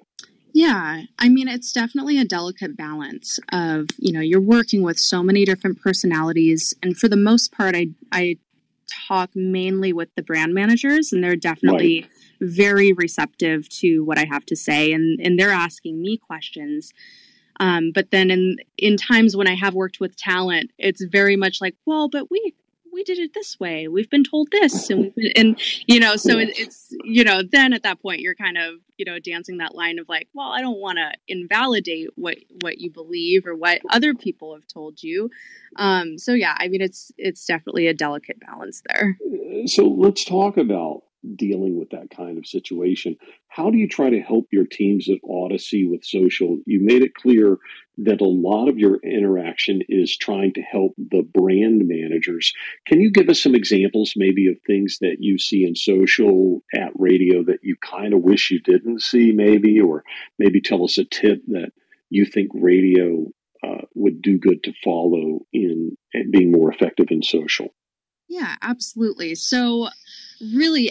Yeah, 0.55 1.05
I 1.19 1.29
mean, 1.29 1.49
it's 1.49 1.73
definitely 1.73 2.19
a 2.19 2.25
delicate 2.25 2.77
balance 2.77 3.39
of, 3.53 3.87
you 3.99 4.13
know, 4.13 4.21
you're 4.21 4.41
working 4.41 4.83
with 4.83 4.99
so 4.99 5.23
many 5.23 5.45
different 5.45 5.81
personalities. 5.81 6.75
And 6.83 6.97
for 6.97 7.09
the 7.09 7.17
most 7.17 7.53
part, 7.53 7.75
I, 7.75 7.89
I 8.13 8.37
talk 9.09 9.31
mainly 9.35 9.93
with 9.93 10.11
the 10.15 10.23
brand 10.23 10.53
managers, 10.53 11.13
and 11.13 11.25
they're 11.25 11.37
definitely 11.37 12.07
very 12.41 12.93
receptive 12.93 13.69
to 13.81 14.01
what 14.05 14.19
I 14.19 14.27
have 14.27 14.45
to 14.47 14.57
say. 14.57 14.93
And, 14.93 15.19
and 15.21 15.39
they're 15.39 15.51
asking 15.51 16.03
me 16.03 16.19
questions. 16.19 16.93
Um, 17.59 17.93
but 17.95 18.11
then 18.11 18.31
in, 18.31 18.57
in 18.77 18.97
times 18.97 19.35
when 19.37 19.49
I 19.49 19.55
have 19.55 19.75
worked 19.75 20.01
with 20.01 20.17
talent, 20.17 20.71
it's 20.79 21.03
very 21.05 21.37
much 21.37 21.61
like, 21.63 21.77
well, 21.87 22.09
but 22.09 22.31
we, 22.31 22.55
we 22.93 23.03
did 23.05 23.19
it 23.19 23.33
this 23.35 23.59
way. 23.59 23.89
We've 23.89 24.11
been 24.11 24.25
told 24.25 24.49
this, 24.51 24.91
and 24.91 25.15
been, 25.15 25.33
and 25.35 25.61
you 25.87 25.99
know, 25.99 26.17
so 26.17 26.39
it, 26.39 26.51
it's 26.59 26.95
you 27.05 27.25
know, 27.25 27.43
then 27.43 27.73
at 27.73 27.83
that 27.83 28.01
point 28.01 28.21
you're 28.21 28.35
kind 28.35 28.59
of 28.59 28.75
you 28.97 29.05
know 29.05 29.19
dancing 29.19 29.59
that 29.59 29.75
line 29.75 29.99
of 29.99 30.09
like, 30.09 30.29
well, 30.35 30.49
I 30.49 30.61
don't 30.61 30.79
want 30.79 30.99
to 30.99 31.13
invalidate 31.27 32.11
what 32.17 32.37
what 32.61 32.79
you 32.79 32.91
believe 32.91 33.47
or 33.47 33.55
what 33.55 33.81
other 33.91 34.15
people 34.15 34.55
have 34.55 34.67
told 34.67 35.03
you. 35.03 35.31
Um, 35.77 36.19
so 36.19 36.33
yeah, 36.33 36.55
I 36.59 36.69
mean, 36.69 36.83
it's 36.83 37.11
it's 37.17 37.45
definitely 37.45 37.87
a 37.87 37.95
delicate 37.95 38.41
balance 38.41 38.83
there. 38.89 39.19
so 39.67 39.87
let's 39.87 40.25
talk 40.25 40.57
about 40.57 41.03
dealing 41.37 41.79
with 41.79 41.91
that 41.91 42.11
kind 42.11 42.37
of 42.37 42.45
situation 42.45 43.17
how 43.47 43.71
do 43.71 43.79
you 43.79 43.87
try 43.87 44.11
to 44.11 44.21
help 44.21 44.49
your 44.51 44.67
teams 44.67 45.09
at 45.09 45.23
audacy 45.23 45.89
with 45.89 46.05
social 46.05 46.59
you 46.67 46.81
made 46.83 47.01
it 47.01 47.15
clear 47.15 47.59
that 47.99 48.21
a 48.21 48.27
lot 48.27 48.69
of 48.69 48.79
your 48.79 48.97
interaction 49.05 49.83
is 49.89 50.17
trying 50.17 50.53
to 50.55 50.63
help 50.63 50.95
the 50.97 51.23
brand 51.23 51.83
managers. 51.87 52.53
Can 52.87 53.01
you 53.01 53.11
give 53.11 53.29
us 53.29 53.43
some 53.43 53.55
examples 53.55 54.15
maybe 54.17 54.49
of 54.49 54.57
things 54.67 54.99
that 55.01 55.17
you 55.21 55.39
see 55.39 55.65
in 55.65 55.77
social 55.77 56.63
at 56.75 56.93
radio 56.95 57.43
that 57.45 57.61
you 57.63 57.77
kind 57.77 58.15
of 58.15 58.23
wish 58.23 58.51
you 58.51 58.61
didn't 58.61 59.03
see 59.03 59.33
maybe? 59.33 59.81
Or 59.81 60.05
maybe 60.39 60.61
tell 60.61 60.85
us 60.85 60.99
a 60.99 61.05
tip 61.05 61.43
that 61.49 61.73
you 62.09 62.25
think 62.25 62.51
radio 62.55 63.27
uh, 63.63 63.83
would 63.95 64.23
do 64.23 64.39
good 64.39 64.63
to 64.65 64.73
follow 64.83 65.41
in 65.53 65.97
being 66.31 66.51
more 66.51 66.73
effective 66.73 67.07
in 67.11 67.23
social. 67.23 67.75
Yeah, 68.29 68.57
absolutely. 68.63 69.35
So, 69.35 69.89
really, 70.41 70.91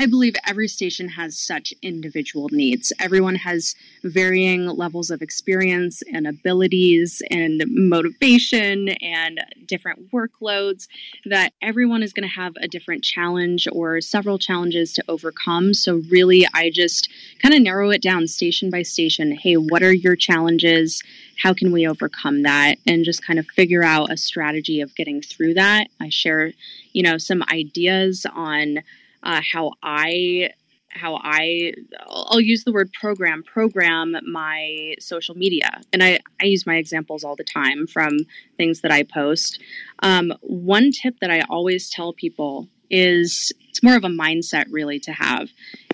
I 0.00 0.06
believe 0.06 0.36
every 0.46 0.68
station 0.68 1.08
has 1.08 1.36
such 1.36 1.74
individual 1.82 2.48
needs. 2.52 2.92
Everyone 3.00 3.34
has 3.34 3.74
varying 4.04 4.66
levels 4.66 5.10
of 5.10 5.22
experience 5.22 6.04
and 6.12 6.24
abilities 6.24 7.20
and 7.32 7.64
motivation 7.66 8.90
and 8.90 9.40
different 9.66 10.12
workloads, 10.12 10.86
that 11.24 11.52
everyone 11.60 12.04
is 12.04 12.12
going 12.12 12.28
to 12.28 12.32
have 12.32 12.52
a 12.60 12.68
different 12.68 13.02
challenge 13.02 13.66
or 13.72 14.00
several 14.00 14.38
challenges 14.38 14.92
to 14.92 15.04
overcome. 15.08 15.74
So, 15.74 16.00
really, 16.08 16.46
I 16.54 16.70
just 16.70 17.08
kind 17.42 17.52
of 17.52 17.60
narrow 17.60 17.90
it 17.90 18.00
down 18.00 18.28
station 18.28 18.70
by 18.70 18.82
station. 18.82 19.32
Hey, 19.32 19.54
what 19.54 19.82
are 19.82 19.92
your 19.92 20.14
challenges? 20.14 21.02
How 21.42 21.52
can 21.52 21.72
we 21.72 21.88
overcome 21.88 22.42
that? 22.42 22.76
And 22.86 23.04
just 23.04 23.26
kind 23.26 23.40
of 23.40 23.48
figure 23.48 23.82
out 23.82 24.12
a 24.12 24.16
strategy 24.16 24.80
of 24.80 24.94
getting 24.94 25.22
through 25.22 25.54
that. 25.54 25.88
I 26.00 26.08
share, 26.08 26.52
you 26.92 27.02
know, 27.02 27.18
some 27.18 27.42
ideas 27.50 28.24
on 28.32 28.78
uh, 29.22 29.40
how 29.52 29.72
I 29.82 30.50
how 30.90 31.20
I 31.22 31.74
I'll 32.08 32.40
use 32.40 32.64
the 32.64 32.72
word 32.72 32.92
program 32.92 33.42
program 33.42 34.16
my 34.26 34.94
social 34.98 35.34
media 35.34 35.82
and 35.92 36.02
I, 36.02 36.18
I 36.40 36.46
use 36.46 36.66
my 36.66 36.76
examples 36.76 37.24
all 37.24 37.36
the 37.36 37.44
time 37.44 37.86
from 37.86 38.18
things 38.56 38.80
that 38.80 38.90
I 38.90 39.02
post. 39.02 39.60
Um, 40.02 40.32
one 40.40 40.90
tip 40.90 41.20
that 41.20 41.30
I 41.30 41.42
always 41.48 41.90
tell 41.90 42.12
people 42.12 42.68
is 42.90 43.52
it's 43.68 43.82
more 43.82 43.96
of 43.96 44.04
a 44.04 44.08
mindset 44.08 44.66
really 44.70 44.98
to 45.00 45.12
have 45.12 45.50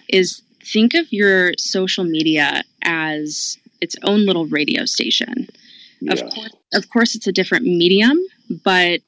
is 0.08 0.42
think 0.62 0.94
of 0.94 1.12
your 1.12 1.52
social 1.58 2.04
media 2.04 2.62
as 2.82 3.58
its 3.80 3.96
own 4.04 4.24
little 4.26 4.46
radio 4.46 4.84
station. 4.84 5.48
Of 6.08 6.20
course, 6.30 6.54
of 6.74 6.88
course, 6.90 7.14
it's 7.14 7.26
a 7.26 7.32
different 7.32 7.64
medium, 7.64 8.18
but 8.62 9.00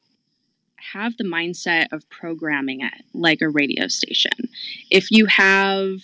have 0.92 1.16
the 1.16 1.24
mindset 1.24 1.86
of 1.92 2.08
programming 2.10 2.80
it 2.80 3.04
like 3.14 3.40
a 3.40 3.48
radio 3.48 3.88
station. 3.88 4.48
If 4.90 5.10
you 5.10 5.26
have, 5.26 6.00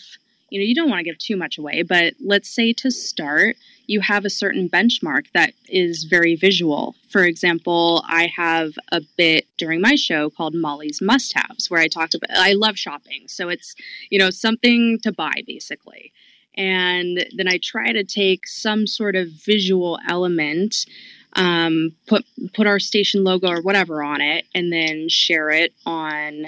you 0.50 0.58
know, 0.58 0.64
you 0.64 0.74
don't 0.74 0.90
want 0.90 1.00
to 1.00 1.04
give 1.04 1.18
too 1.18 1.36
much 1.36 1.58
away, 1.58 1.82
but 1.82 2.14
let's 2.24 2.48
say 2.48 2.72
to 2.74 2.90
start, 2.90 3.56
you 3.86 4.00
have 4.00 4.24
a 4.24 4.30
certain 4.30 4.68
benchmark 4.68 5.26
that 5.34 5.52
is 5.68 6.04
very 6.04 6.36
visual. 6.36 6.94
For 7.10 7.24
example, 7.24 8.04
I 8.06 8.30
have 8.34 8.72
a 8.90 9.02
bit 9.16 9.46
during 9.58 9.80
my 9.80 9.94
show 9.94 10.30
called 10.30 10.54
Mollie's 10.54 11.00
Must 11.02 11.32
Haves, 11.34 11.70
where 11.70 11.80
I 11.80 11.88
talk 11.88 12.10
about, 12.14 12.30
I 12.36 12.52
love 12.52 12.78
shopping. 12.78 13.24
So 13.26 13.48
it's, 13.48 13.74
you 14.10 14.18
know, 14.18 14.30
something 14.30 14.98
to 15.02 15.12
buy 15.12 15.42
basically. 15.46 16.12
And 16.54 17.26
then 17.34 17.48
I 17.48 17.58
try 17.62 17.92
to 17.92 18.04
take 18.04 18.46
some 18.46 18.86
sort 18.86 19.16
of 19.16 19.28
visual 19.28 19.98
element 20.08 20.86
um, 21.34 21.94
put 22.06 22.24
put 22.54 22.66
our 22.66 22.78
station 22.78 23.24
logo 23.24 23.48
or 23.48 23.62
whatever 23.62 24.02
on 24.02 24.20
it, 24.20 24.44
and 24.54 24.72
then 24.72 25.08
share 25.08 25.50
it 25.50 25.72
on 25.86 26.46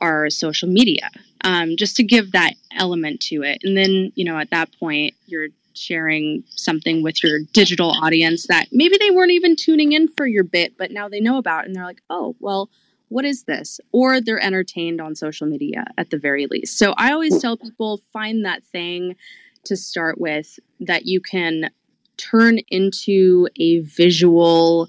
our 0.00 0.30
social 0.30 0.68
media, 0.68 1.10
um, 1.42 1.76
just 1.76 1.96
to 1.96 2.04
give 2.04 2.32
that 2.32 2.54
element 2.78 3.20
to 3.20 3.42
it. 3.42 3.58
And 3.62 3.76
then 3.76 4.12
you 4.14 4.24
know 4.24 4.38
at 4.38 4.50
that 4.50 4.70
point 4.78 5.14
you're 5.26 5.48
sharing 5.74 6.42
something 6.48 7.02
with 7.02 7.22
your 7.22 7.40
digital 7.52 7.90
audience 7.90 8.46
that 8.46 8.68
maybe 8.72 8.96
they 8.98 9.10
weren't 9.10 9.32
even 9.32 9.56
tuning 9.56 9.92
in 9.92 10.08
for 10.08 10.26
your 10.26 10.44
bit, 10.44 10.76
but 10.78 10.90
now 10.90 11.08
they 11.08 11.20
know 11.20 11.38
about, 11.38 11.66
and 11.66 11.74
they're 11.74 11.84
like, 11.84 12.02
oh 12.10 12.36
well. 12.40 12.70
What 13.08 13.24
is 13.24 13.44
this? 13.44 13.78
Or 13.92 14.20
they're 14.20 14.42
entertained 14.42 15.00
on 15.00 15.14
social 15.14 15.46
media 15.46 15.84
at 15.96 16.10
the 16.10 16.18
very 16.18 16.48
least. 16.48 16.76
So 16.76 16.92
I 16.96 17.12
always 17.12 17.40
tell 17.40 17.56
people 17.56 18.00
find 18.12 18.44
that 18.44 18.64
thing 18.64 19.14
to 19.66 19.76
start 19.76 20.20
with 20.20 20.58
that 20.80 21.06
you 21.06 21.20
can 21.20 21.70
turn 22.16 22.58
into 22.68 23.48
a 23.56 23.80
visual 23.80 24.88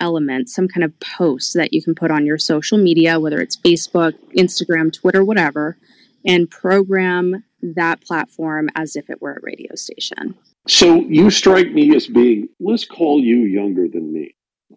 element, 0.00 0.48
some 0.48 0.68
kind 0.68 0.84
of 0.84 0.98
post 1.00 1.54
that 1.54 1.72
you 1.72 1.82
can 1.82 1.94
put 1.94 2.10
on 2.10 2.26
your 2.26 2.38
social 2.38 2.78
media, 2.78 3.18
whether 3.18 3.40
it's 3.40 3.56
Facebook, 3.56 4.12
Instagram, 4.36 4.92
Twitter, 4.92 5.24
whatever, 5.24 5.76
and 6.24 6.50
program 6.50 7.44
that 7.62 8.00
platform 8.02 8.68
as 8.74 8.96
if 8.96 9.08
it 9.10 9.20
were 9.22 9.34
a 9.34 9.40
radio 9.42 9.74
station. 9.74 10.34
So 10.68 10.96
you 10.96 11.30
strike 11.30 11.72
me 11.72 11.94
as 11.94 12.06
being, 12.06 12.48
let's 12.60 12.84
call 12.84 13.20
you 13.20 13.38
younger 13.40 13.88
than 13.88 14.12
me. 14.12 14.34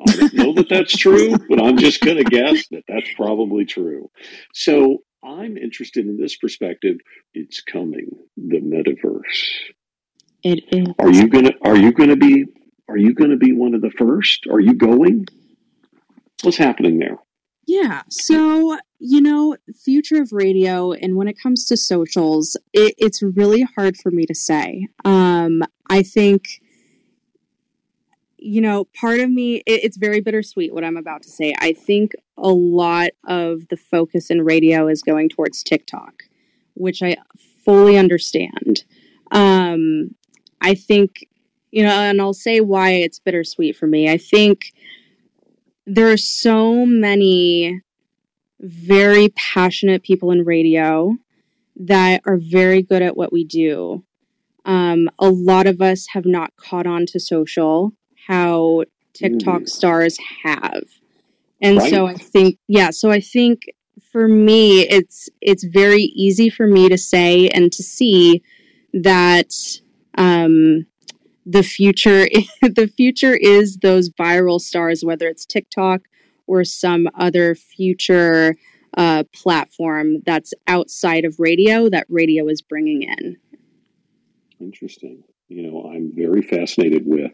I 0.08 0.16
don't 0.16 0.34
know 0.34 0.54
that 0.54 0.70
that's 0.70 0.96
true, 0.96 1.36
but 1.50 1.62
I'm 1.62 1.78
just 1.78 2.02
going 2.02 2.18
to 2.18 2.24
guess 2.24 2.68
that 2.70 2.84
that's 2.88 3.12
probably 3.16 3.66
true. 3.66 4.10
So 4.54 5.00
I'm 5.24 5.58
interested 5.58 6.06
in 6.06 6.18
this 6.18 6.38
perspective. 6.38 6.98
It's 7.34 7.62
coming, 7.62 8.10
the 8.38 8.62
metaverse. 8.62 9.74
It 10.44 10.64
is. 10.72 10.88
Are 11.00 11.12
you 11.12 11.28
gonna 11.28 11.54
Are 11.64 11.76
you 11.76 11.92
gonna 11.92 12.16
be 12.16 12.46
Are 12.88 12.98
you 12.98 13.14
gonna 13.14 13.38
be 13.38 13.52
one 13.52 13.74
of 13.74 13.82
the 13.82 13.92
first? 13.92 14.48
Are 14.50 14.60
you 14.60 14.74
going? 14.74 15.26
What's 16.44 16.58
happening 16.58 17.00
there? 17.00 17.18
Yeah. 17.66 18.02
So 18.10 18.78
you 19.00 19.22
know, 19.22 19.56
future 19.84 20.22
of 20.22 20.32
radio, 20.32 20.92
and 20.92 21.16
when 21.16 21.28
it 21.28 21.38
comes 21.42 21.66
to 21.68 21.78
socials, 21.78 22.58
it, 22.74 22.96
it's 22.98 23.22
really 23.22 23.62
hard 23.62 23.96
for 23.98 24.12
me 24.12 24.26
to 24.26 24.36
say. 24.36 24.88
Um, 25.06 25.62
I 25.90 26.04
think 26.04 26.62
you 28.42 28.62
know, 28.62 28.86
part 29.00 29.20
of 29.20 29.30
me, 29.30 29.58
it, 29.66 29.84
it's 29.84 29.98
very 29.98 30.22
bittersweet 30.22 30.74
what 30.74 30.84
I'm 30.84 30.98
about 30.98 31.24
to 31.24 31.30
say. 31.30 31.54
I 31.60 31.74
think 31.74 32.14
a 32.38 32.50
lot 32.50 33.10
of 33.28 33.68
the 33.70 33.78
focus 33.78 34.30
in 34.30 34.44
radio 34.44 34.88
is 34.88 35.02
going 35.02 35.30
towards 35.30 35.62
TikTok, 35.62 36.24
which 36.74 37.04
I 37.04 37.18
fully 37.66 37.98
understand. 37.98 38.86
Um, 39.32 40.16
I 40.62 40.76
think, 40.76 41.28
you 41.72 41.84
know, 41.84 41.92
and 41.92 42.22
I'll 42.22 42.34
say 42.34 42.62
why 42.62 42.92
it's 42.92 43.20
bittersweet 43.20 43.76
for 43.76 43.88
me. 43.88 44.10
I 44.10 44.18
think 44.18 44.74
there 45.86 46.12
are 46.12 46.18
so 46.18 46.86
many 46.86 47.82
very 48.60 49.30
passionate 49.30 50.04
people 50.04 50.32
in 50.32 50.44
radio 50.44 51.16
that 51.76 52.22
are 52.26 52.38
very 52.38 52.82
good 52.82 53.02
at 53.02 53.16
what 53.16 53.32
we 53.32 53.44
do. 53.44 54.04
Um, 54.66 55.10
a 55.18 55.30
lot 55.30 55.66
of 55.66 55.82
us 55.82 56.08
have 56.14 56.26
not 56.26 56.56
caught 56.58 56.86
on 56.86 57.06
to 57.08 57.20
social 57.20 57.94
how 58.28 58.84
TikTok 59.14 59.62
mm. 59.62 59.70
stars 59.70 60.18
have. 60.44 60.84
And 61.62 61.78
right. 61.78 61.90
so 61.90 62.06
I 62.06 62.16
think, 62.16 62.58
yeah, 62.68 62.90
so 62.90 63.10
I 63.10 63.20
think 63.20 63.64
for 64.12 64.28
me, 64.28 64.82
it's 64.82 65.30
it's 65.42 65.64
very 65.64 66.04
easy 66.04 66.50
for 66.50 66.68
me 66.68 66.90
to 66.90 66.98
say 66.98 67.48
and 67.50 67.72
to 67.72 67.84
see 67.84 68.42
that 68.94 69.54
um, 70.18 70.86
the 71.46 71.64
future 71.64 72.28
the 72.62 72.92
future 72.96 73.36
is 73.36 73.78
those 73.78 74.10
viral 74.10 74.60
stars, 74.60 75.04
whether 75.04 75.28
it's 75.28 75.46
TikTok 75.46 76.02
or 76.48 76.64
some 76.64 77.08
other 77.16 77.56
future 77.56 78.56
uh, 78.98 79.24
platform 79.34 80.22
that's 80.26 80.54
outside 80.68 81.26
of 81.26 81.40
radio 81.40 81.90
that 81.90 82.06
radio 82.10 82.48
is 82.48 82.62
bringing 82.62 83.04
in. 83.04 83.38
Interesting. 84.60 85.24
You 85.48 85.64
know, 85.64 85.92
I'm 85.92 86.12
very 86.16 86.42
fascinated 86.42 87.04
with 87.06 87.32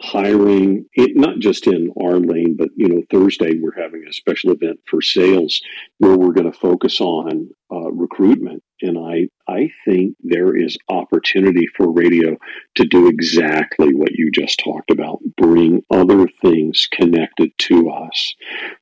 hiring 0.00 0.86
it 0.92 1.16
not 1.16 1.38
just 1.38 1.66
in 1.66 1.90
our 2.02 2.18
lane 2.18 2.54
but 2.56 2.68
you 2.76 2.86
know 2.86 3.02
thursday 3.10 3.58
we're 3.58 3.80
having 3.80 4.04
a 4.06 4.12
special 4.12 4.52
event 4.52 4.78
for 4.86 5.00
sales 5.00 5.62
where 5.98 6.16
we're 6.16 6.34
going 6.34 6.50
to 6.50 6.58
focus 6.58 7.00
on 7.00 7.48
uh, 7.72 7.90
recruitment 7.90 8.62
and 8.82 8.98
i 8.98 9.28
i 9.48 9.70
think 9.84 10.16
there 10.22 10.56
is 10.56 10.76
opportunity 10.88 11.66
for 11.76 11.90
radio 11.90 12.36
to 12.74 12.84
do 12.84 13.08
exactly 13.08 13.94
what 13.94 14.12
you 14.12 14.30
just 14.30 14.60
talked 14.62 14.90
about 14.90 15.18
bring 15.36 15.82
other 15.90 16.26
things 16.42 16.88
connected 16.92 17.50
to 17.58 17.90
us. 17.90 18.34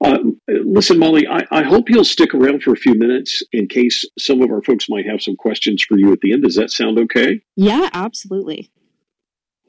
Uh, 0.04 0.18
listen 0.48 0.98
mollie 0.98 1.26
I, 1.26 1.44
I 1.50 1.62
hope 1.62 1.88
you'll 1.88 2.04
stick 2.04 2.34
around 2.34 2.62
for 2.62 2.72
a 2.72 2.76
few 2.76 2.94
minutes 2.94 3.42
in 3.52 3.68
case 3.68 4.04
some 4.18 4.42
of 4.42 4.50
our 4.50 4.62
folks 4.62 4.88
might 4.88 5.06
have 5.06 5.22
some 5.22 5.36
questions 5.36 5.82
for 5.82 5.98
you 5.98 6.12
at 6.12 6.20
the 6.20 6.32
end. 6.32 6.42
Does 6.42 6.56
that 6.56 6.70
sound 6.70 6.98
okay? 6.98 7.40
Yeah 7.56 7.90
absolutely. 7.92 8.70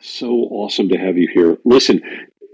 So 0.06 0.32
awesome 0.52 0.90
to 0.90 0.98
have 0.98 1.18
you 1.18 1.28
here. 1.34 1.58
Listen, 1.66 2.02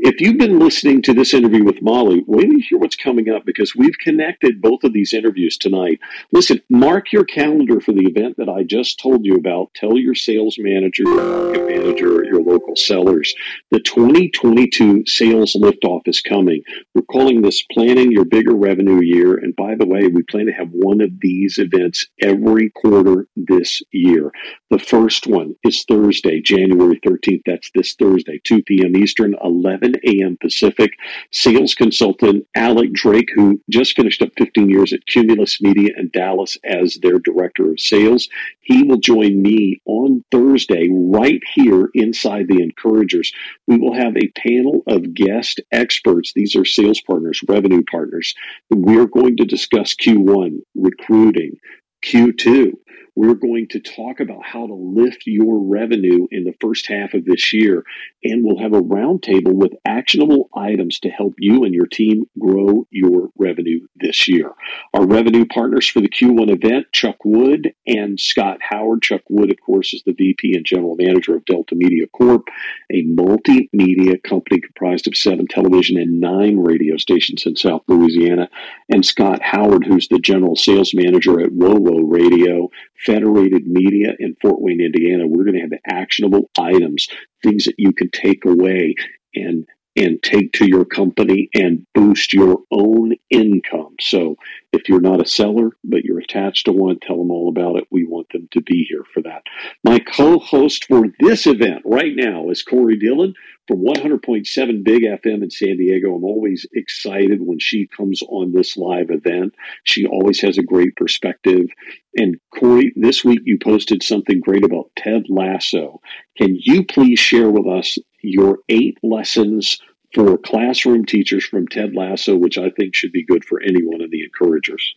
if 0.03 0.19
you've 0.19 0.39
been 0.39 0.57
listening 0.57 0.99
to 1.03 1.13
this 1.13 1.31
interview 1.31 1.63
with 1.63 1.83
Mollie, 1.83 2.23
wait 2.25 2.49
to 2.49 2.59
hear 2.59 2.79
what's 2.79 2.95
coming 2.95 3.29
up 3.29 3.45
because 3.45 3.75
we've 3.75 3.97
connected 3.99 4.59
both 4.59 4.83
of 4.83 4.93
these 4.93 5.13
interviews 5.13 5.57
tonight. 5.57 5.99
Listen, 6.31 6.59
mark 6.71 7.11
your 7.11 7.23
calendar 7.23 7.79
for 7.79 7.91
the 7.91 8.07
event 8.07 8.35
that 8.37 8.49
I 8.49 8.63
just 8.63 8.99
told 8.99 9.23
you 9.23 9.35
about. 9.35 9.71
Tell 9.75 9.99
your 9.99 10.15
sales 10.15 10.55
manager, 10.57 11.03
your 11.03 11.23
market 11.23 11.67
manager, 11.67 12.23
your 12.23 12.41
local 12.41 12.75
sellers. 12.75 13.31
The 13.69 13.79
2022 13.79 15.05
sales 15.05 15.53
liftoff 15.53 16.07
is 16.07 16.19
coming. 16.19 16.63
We're 16.95 17.03
calling 17.03 17.43
this 17.43 17.61
Planning 17.71 18.11
Your 18.11 18.25
Bigger 18.25 18.55
Revenue 18.55 19.01
Year. 19.03 19.37
And 19.37 19.55
by 19.55 19.75
the 19.75 19.85
way, 19.85 20.07
we 20.07 20.23
plan 20.23 20.47
to 20.47 20.51
have 20.51 20.69
one 20.71 21.01
of 21.01 21.11
these 21.19 21.59
events 21.59 22.07
every 22.23 22.71
quarter 22.71 23.27
this 23.35 23.83
year. 23.91 24.31
The 24.71 24.79
first 24.79 25.27
one 25.27 25.55
is 25.63 25.85
Thursday, 25.87 26.41
January 26.41 26.99
13th. 27.05 27.41
That's 27.45 27.69
this 27.75 27.93
Thursday, 27.93 28.41
2 28.43 28.63
p.m. 28.63 28.95
Eastern, 28.97 29.35
11 29.43 29.90
a.m. 30.03 30.37
Pacific. 30.39 30.91
Sales 31.31 31.73
consultant 31.73 32.45
Alec 32.55 32.93
Drake, 32.93 33.29
who 33.33 33.61
just 33.69 33.95
finished 33.95 34.21
up 34.21 34.29
15 34.37 34.69
years 34.69 34.93
at 34.93 35.05
Cumulus 35.05 35.61
Media 35.61 35.89
in 35.97 36.09
Dallas 36.13 36.57
as 36.63 36.97
their 37.01 37.19
director 37.19 37.71
of 37.71 37.79
sales, 37.79 38.29
he 38.61 38.83
will 38.83 38.97
join 38.97 39.41
me 39.41 39.81
on 39.85 40.23
Thursday 40.31 40.87
right 40.91 41.41
here 41.53 41.89
inside 41.93 42.47
the 42.47 42.61
Encouragers. 42.61 43.33
We 43.67 43.77
will 43.77 43.93
have 43.93 44.15
a 44.15 44.31
panel 44.35 44.83
of 44.87 45.13
guest 45.13 45.59
experts. 45.71 46.33
These 46.33 46.55
are 46.55 46.65
sales 46.65 47.01
partners, 47.01 47.41
revenue 47.47 47.83
partners. 47.89 48.33
We're 48.69 49.07
going 49.07 49.37
to 49.37 49.45
discuss 49.45 49.95
Q1, 49.95 50.59
recruiting, 50.75 51.57
Q2, 52.05 52.73
we're 53.15 53.35
going 53.35 53.67
to 53.69 53.79
talk 53.79 54.19
about 54.19 54.45
how 54.45 54.65
to 54.65 54.73
lift 54.73 55.23
your 55.25 55.59
revenue 55.59 56.27
in 56.31 56.43
the 56.43 56.55
first 56.61 56.87
half 56.87 57.13
of 57.13 57.25
this 57.25 57.51
year. 57.51 57.83
And 58.23 58.43
we'll 58.43 58.61
have 58.61 58.73
a 58.73 58.81
roundtable 58.81 59.53
with 59.53 59.73
actionable 59.85 60.49
items 60.55 60.99
to 61.01 61.09
help 61.09 61.33
you 61.37 61.63
and 61.65 61.73
your 61.73 61.87
team 61.87 62.25
grow 62.39 62.87
your 62.89 63.29
revenue 63.37 63.87
this 63.95 64.27
year. 64.27 64.51
Our 64.93 65.05
revenue 65.05 65.45
partners 65.45 65.87
for 65.87 65.99
the 65.99 66.09
Q1 66.09 66.51
event, 66.51 66.87
Chuck 66.93 67.17
Wood 67.25 67.73
and 67.85 68.19
Scott 68.19 68.59
Howard. 68.61 69.01
Chuck 69.01 69.21
Wood, 69.29 69.51
of 69.51 69.57
course, 69.59 69.93
is 69.93 70.03
the 70.05 70.13
VP 70.13 70.53
and 70.55 70.65
General 70.65 70.95
Manager 70.97 71.35
of 71.35 71.45
Delta 71.45 71.75
Media 71.75 72.07
Corp, 72.07 72.47
a 72.91 73.03
multimedia 73.03 74.21
company 74.23 74.61
comprised 74.61 75.07
of 75.07 75.17
seven 75.17 75.47
television 75.47 75.97
and 75.97 76.19
nine 76.21 76.57
radio 76.57 76.97
stations 76.97 77.45
in 77.45 77.55
South 77.55 77.81
Louisiana. 77.87 78.49
And 78.89 79.05
Scott 79.05 79.41
Howard, 79.41 79.85
who's 79.85 80.07
the 80.07 80.19
General 80.19 80.55
Sales 80.55 80.93
Manager 80.93 81.41
at 81.41 81.51
WOWO 81.51 81.99
Radio, 82.03 82.69
Federated 83.05 83.67
Media 83.67 84.13
in 84.19 84.35
Fort 84.41 84.61
Wayne, 84.61 84.81
Indiana, 84.81 85.27
we're 85.27 85.43
going 85.43 85.55
to 85.55 85.61
have 85.61 85.71
actionable 85.85 86.49
items, 86.57 87.07
things 87.43 87.65
that 87.65 87.75
you 87.77 87.93
can 87.93 88.09
take 88.11 88.45
away 88.45 88.95
and 89.35 89.65
and 89.95 90.21
take 90.23 90.53
to 90.53 90.67
your 90.67 90.85
company 90.85 91.49
and 91.53 91.85
boost 91.93 92.33
your 92.33 92.59
own 92.71 93.13
income. 93.29 93.95
So 93.99 94.37
If 94.73 94.87
you're 94.87 95.01
not 95.01 95.21
a 95.21 95.27
seller, 95.27 95.71
but 95.83 96.05
you're 96.05 96.19
attached 96.19 96.65
to 96.65 96.71
one, 96.71 96.97
tell 97.01 97.17
them 97.17 97.29
all 97.29 97.49
about 97.49 97.75
it. 97.77 97.87
We 97.91 98.05
want 98.05 98.29
them 98.31 98.47
to 98.51 98.61
be 98.61 98.85
here 98.87 99.03
for 99.03 99.21
that. 99.23 99.43
My 99.83 99.99
co 99.99 100.39
host 100.39 100.85
for 100.85 101.07
this 101.19 101.45
event 101.45 101.81
right 101.83 102.13
now 102.15 102.49
is 102.49 102.63
Corey 102.63 102.97
Dylan 102.97 103.33
from 103.67 103.83
100.7 103.83 104.83
Big 104.83 105.03
FM 105.03 105.43
in 105.43 105.49
San 105.49 105.77
Diego. 105.77 106.15
I'm 106.15 106.23
always 106.23 106.65
excited 106.73 107.41
when 107.41 107.59
she 107.59 107.87
comes 107.87 108.21
on 108.23 108.53
this 108.53 108.77
live 108.77 109.09
event. 109.09 109.55
She 109.83 110.05
always 110.05 110.39
has 110.41 110.57
a 110.57 110.63
great 110.63 110.95
perspective. 110.95 111.67
And 112.15 112.37
Corey, 112.57 112.93
this 112.95 113.25
week 113.25 113.41
you 113.43 113.57
posted 113.57 114.03
something 114.03 114.39
great 114.39 114.63
about 114.63 114.91
Ted 114.97 115.23
Lasso. 115.29 115.99
Can 116.37 116.55
you 116.57 116.85
please 116.85 117.19
share 117.19 117.49
with 117.49 117.67
us 117.67 117.97
your 118.21 118.59
eight 118.69 118.97
lessons 119.03 119.79
for 120.13 120.37
classroom 120.37 121.05
teachers 121.05 121.45
from 121.45 121.67
Ted 121.67 121.95
Lasso, 121.95 122.35
which 122.35 122.57
I 122.57 122.69
think 122.69 122.95
should 122.95 123.11
be 123.11 123.25
good 123.25 123.45
for 123.45 123.61
anyone 123.61 124.01
in 124.01 124.09
the 124.09 124.23
encouragers. 124.23 124.95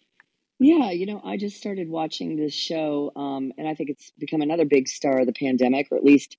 Yeah, 0.59 0.91
you 0.91 1.07
know, 1.07 1.21
I 1.25 1.37
just 1.37 1.57
started 1.57 1.89
watching 1.89 2.37
this 2.37 2.55
show, 2.55 3.13
um, 3.17 3.53
and 3.59 3.67
I 3.67 3.75
think 3.75 3.91
it's 3.91 4.13
become 4.19 4.41
another 4.41 4.65
big 4.65 4.89
star 4.89 5.21
of 5.21 5.27
the 5.27 5.33
pandemic, 5.33 5.89
or 5.91 5.97
at 5.97 6.05
least 6.05 6.37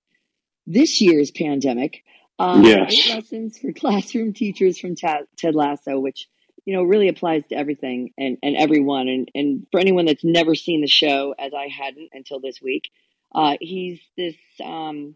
this 0.66 1.02
year's 1.02 1.32
pandemic. 1.32 2.04
Um, 2.40 2.64
yes. 2.64 2.92
Eight 2.92 3.16
lessons 3.16 3.58
for 3.58 3.72
classroom 3.72 4.34
teachers 4.34 4.78
from 4.78 4.96
Ted, 4.96 5.26
Ted 5.38 5.56
Lasso, 5.56 6.00
which 6.00 6.28
you 6.66 6.74
know 6.74 6.84
really 6.84 7.08
applies 7.08 7.46
to 7.48 7.56
everything 7.56 8.12
and, 8.18 8.38
and 8.42 8.56
everyone. 8.56 9.08
And, 9.08 9.32
and 9.36 9.68
for 9.72 9.80
anyone 9.80 10.06
that's 10.06 10.24
never 10.24 10.56
seen 10.56 10.82
the 10.82 10.88
show, 10.88 11.36
as 11.38 11.54
I 11.54 11.68
hadn't 11.68 12.10
until 12.14 12.40
this 12.40 12.62
week, 12.62 12.90
uh, 13.34 13.56
he's 13.60 14.00
this 14.18 14.36
um, 14.64 15.16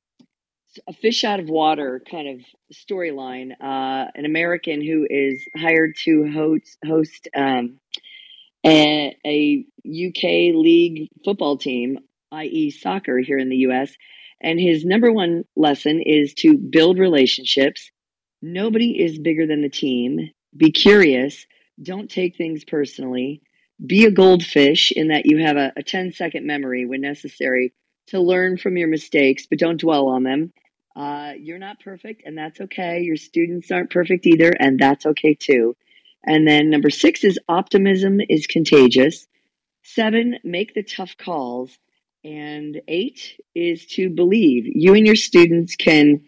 a 0.87 0.93
fish 0.93 1.23
out 1.23 1.39
of 1.39 1.49
water 1.49 2.01
kind 2.09 2.27
of 2.27 2.45
storyline. 2.73 3.51
Uh, 3.51 4.09
an 4.15 4.25
American 4.25 4.81
who 4.81 5.07
is 5.09 5.43
hired 5.55 5.95
to 6.03 6.31
host 6.31 6.77
host 6.85 7.27
um, 7.35 7.79
a, 8.65 9.15
a 9.25 9.65
UK 9.85 10.53
league 10.55 11.09
football 11.23 11.57
team, 11.57 11.99
i.e., 12.31 12.71
soccer 12.71 13.19
here 13.19 13.37
in 13.37 13.49
the 13.49 13.57
US. 13.57 13.93
And 14.41 14.59
his 14.59 14.85
number 14.85 15.11
one 15.11 15.43
lesson 15.55 16.01
is 16.01 16.33
to 16.35 16.57
build 16.57 16.97
relationships. 16.97 17.91
Nobody 18.41 19.01
is 19.01 19.19
bigger 19.19 19.45
than 19.47 19.61
the 19.61 19.69
team. 19.69 20.29
Be 20.55 20.71
curious. 20.71 21.45
Don't 21.81 22.09
take 22.09 22.37
things 22.37 22.63
personally. 22.63 23.41
Be 23.85 24.05
a 24.05 24.11
goldfish 24.11 24.91
in 24.91 25.09
that 25.09 25.25
you 25.25 25.37
have 25.39 25.57
a, 25.57 25.71
a 25.77 25.83
10 25.83 26.11
second 26.13 26.45
memory 26.45 26.85
when 26.85 27.01
necessary 27.01 27.73
to 28.09 28.19
learn 28.19 28.57
from 28.57 28.77
your 28.77 28.87
mistakes, 28.87 29.45
but 29.47 29.59
don't 29.59 29.79
dwell 29.79 30.09
on 30.09 30.23
them. 30.23 30.53
Uh, 30.95 31.33
you're 31.39 31.59
not 31.59 31.79
perfect, 31.79 32.23
and 32.25 32.37
that's 32.37 32.59
okay. 32.59 33.01
Your 33.01 33.15
students 33.15 33.71
aren't 33.71 33.91
perfect 33.91 34.25
either, 34.25 34.49
and 34.49 34.79
that's 34.79 35.05
okay 35.05 35.33
too. 35.33 35.75
And 36.25 36.47
then 36.47 36.69
number 36.69 36.89
six 36.89 37.23
is 37.23 37.39
optimism 37.47 38.19
is 38.27 38.47
contagious. 38.47 39.27
Seven, 39.83 40.39
make 40.43 40.73
the 40.73 40.83
tough 40.83 41.15
calls. 41.17 41.77
And 42.23 42.81
eight 42.89 43.39
is 43.55 43.85
to 43.93 44.09
believe 44.09 44.65
you 44.65 44.93
and 44.93 45.05
your 45.05 45.15
students 45.15 45.77
can 45.77 46.21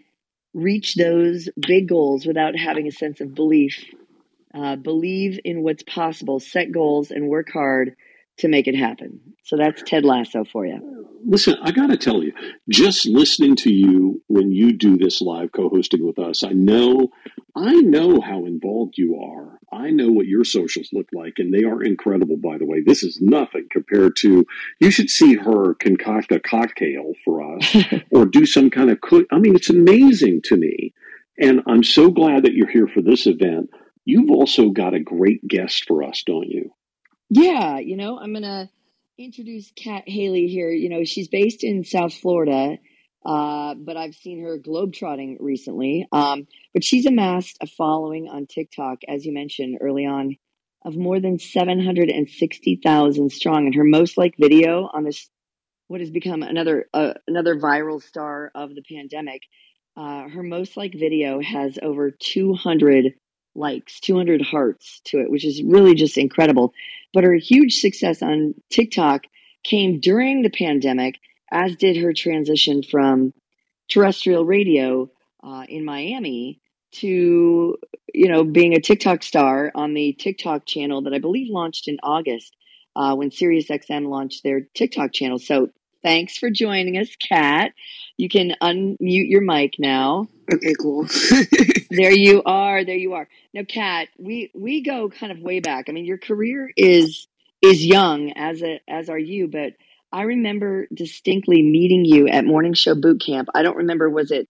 reach 0.53 0.95
those 0.95 1.49
big 1.59 1.89
goals 1.89 2.25
without 2.25 2.57
having 2.57 2.87
a 2.87 2.91
sense 2.91 3.19
of 3.19 3.35
belief. 3.35 3.83
Uh, 4.53 4.77
believe 4.77 5.39
in 5.43 5.63
what's 5.63 5.83
possible, 5.83 6.39
set 6.39 6.71
goals, 6.71 7.11
and 7.11 7.27
work 7.27 7.49
hard 7.51 7.95
to 8.41 8.47
make 8.47 8.67
it 8.67 8.75
happen. 8.75 9.19
So 9.43 9.57
that's 9.57 9.81
Ted 9.83 10.03
Lasso 10.03 10.43
for 10.43 10.65
you. 10.65 11.07
Listen, 11.23 11.55
I 11.61 11.71
got 11.71 11.87
to 11.87 11.97
tell 11.97 12.23
you, 12.23 12.33
just 12.69 13.05
listening 13.05 13.55
to 13.57 13.71
you 13.71 14.21
when 14.27 14.51
you 14.51 14.73
do 14.73 14.97
this 14.97 15.21
live 15.21 15.51
co-hosting 15.51 16.05
with 16.05 16.17
us, 16.17 16.43
I 16.43 16.49
know, 16.49 17.09
I 17.55 17.73
know 17.73 18.19
how 18.19 18.45
involved 18.45 18.97
you 18.97 19.19
are. 19.19 19.59
I 19.71 19.91
know 19.91 20.11
what 20.11 20.25
your 20.25 20.43
socials 20.43 20.89
look 20.91 21.07
like, 21.13 21.33
and 21.37 21.53
they 21.53 21.63
are 21.63 21.83
incredible. 21.83 22.37
By 22.37 22.57
the 22.57 22.65
way, 22.65 22.81
this 22.81 23.03
is 23.03 23.19
nothing 23.21 23.67
compared 23.71 24.15
to. 24.17 24.45
You 24.79 24.91
should 24.91 25.09
see 25.09 25.35
her 25.35 25.75
concoct 25.75 26.31
a 26.31 26.39
cocktail 26.39 27.13
for 27.23 27.55
us, 27.55 27.75
or 28.11 28.25
do 28.25 28.45
some 28.45 28.69
kind 28.69 28.89
of 28.89 29.01
cook. 29.01 29.27
I 29.31 29.37
mean, 29.37 29.55
it's 29.55 29.69
amazing 29.69 30.41
to 30.45 30.57
me, 30.57 30.93
and 31.39 31.61
I'm 31.67 31.83
so 31.83 32.09
glad 32.09 32.43
that 32.43 32.53
you're 32.53 32.71
here 32.71 32.87
for 32.87 33.01
this 33.01 33.27
event. 33.27 33.69
You've 34.05 34.31
also 34.31 34.69
got 34.69 34.95
a 34.95 34.99
great 34.99 35.47
guest 35.47 35.85
for 35.87 36.03
us, 36.03 36.23
don't 36.25 36.49
you? 36.49 36.71
Yeah, 37.33 37.79
you 37.79 37.95
know, 37.95 38.19
I'm 38.19 38.33
gonna 38.33 38.69
introduce 39.17 39.71
Cat 39.71 40.03
Haley 40.05 40.47
here. 40.47 40.69
You 40.69 40.89
know, 40.89 41.05
she's 41.05 41.29
based 41.29 41.63
in 41.63 41.85
South 41.85 42.13
Florida, 42.13 42.77
uh, 43.25 43.73
but 43.75 43.95
I've 43.95 44.15
seen 44.15 44.43
her 44.43 44.59
globetrotting 44.59 45.37
recently. 45.39 46.05
Um, 46.11 46.45
but 46.73 46.83
she's 46.83 47.05
amassed 47.05 47.57
a 47.61 47.67
following 47.67 48.27
on 48.27 48.47
TikTok, 48.47 49.03
as 49.07 49.25
you 49.25 49.33
mentioned 49.33 49.77
early 49.79 50.05
on, 50.05 50.35
of 50.83 50.97
more 50.97 51.21
than 51.21 51.39
760,000 51.39 53.31
strong. 53.31 53.65
And 53.65 53.75
her 53.75 53.85
most 53.85 54.17
liked 54.17 54.35
video 54.37 54.89
on 54.93 55.05
this, 55.05 55.29
what 55.87 56.01
has 56.01 56.11
become 56.11 56.43
another 56.43 56.87
uh, 56.93 57.13
another 57.29 57.55
viral 57.55 58.03
star 58.03 58.51
of 58.53 58.75
the 58.75 58.83
pandemic, 58.83 59.43
uh, 59.95 60.27
her 60.27 60.43
most 60.43 60.75
liked 60.75 60.99
video 60.99 61.39
has 61.41 61.79
over 61.81 62.11
200 62.11 63.13
likes, 63.55 64.01
200 64.01 64.41
hearts 64.41 64.99
to 65.05 65.19
it, 65.19 65.31
which 65.31 65.45
is 65.45 65.63
really 65.63 65.95
just 65.95 66.17
incredible. 66.17 66.73
But 67.13 67.23
her 67.23 67.35
huge 67.35 67.75
success 67.75 68.21
on 68.21 68.53
TikTok 68.69 69.23
came 69.63 69.99
during 69.99 70.41
the 70.41 70.49
pandemic, 70.49 71.19
as 71.51 71.75
did 71.75 71.97
her 71.97 72.13
transition 72.13 72.83
from 72.83 73.33
terrestrial 73.89 74.45
radio 74.45 75.09
uh, 75.43 75.65
in 75.67 75.85
Miami 75.85 76.59
to 76.93 77.77
you 78.13 78.27
know 78.27 78.43
being 78.43 78.73
a 78.73 78.81
TikTok 78.81 79.23
star 79.23 79.71
on 79.75 79.93
the 79.93 80.13
TikTok 80.13 80.65
channel 80.65 81.01
that 81.03 81.13
I 81.13 81.19
believe 81.19 81.49
launched 81.49 81.87
in 81.87 81.97
August 82.03 82.55
uh, 82.95 83.15
when 83.15 83.29
SiriusXM 83.29 84.07
launched 84.07 84.43
their 84.43 84.61
TikTok 84.75 85.13
channel. 85.13 85.39
So 85.39 85.69
thanks 86.03 86.37
for 86.37 86.49
joining 86.49 86.97
us, 86.97 87.15
Cat. 87.15 87.73
You 88.21 88.29
can 88.29 88.53
unmute 88.61 88.97
your 88.99 89.41
mic 89.41 89.79
now. 89.79 90.27
Okay, 90.53 90.75
cool. 90.79 91.07
there 91.89 92.11
you 92.11 92.43
are. 92.45 92.85
There 92.85 92.95
you 92.95 93.13
are. 93.13 93.27
Now, 93.51 93.63
Cat, 93.63 94.09
we 94.19 94.51
we 94.53 94.83
go 94.83 95.09
kind 95.09 95.31
of 95.31 95.39
way 95.39 95.59
back. 95.59 95.89
I 95.89 95.91
mean, 95.91 96.05
your 96.05 96.19
career 96.19 96.71
is 96.77 97.25
is 97.63 97.83
young 97.83 98.31
as 98.33 98.61
a 98.61 98.79
as 98.87 99.09
are 99.09 99.17
you, 99.17 99.47
but 99.47 99.73
I 100.11 100.21
remember 100.21 100.85
distinctly 100.93 101.63
meeting 101.63 102.05
you 102.05 102.27
at 102.27 102.45
Morning 102.45 102.75
Show 102.75 102.93
Boot 102.93 103.23
Camp. 103.25 103.49
I 103.55 103.63
don't 103.63 103.77
remember. 103.77 104.07
Was 104.07 104.29
it 104.29 104.47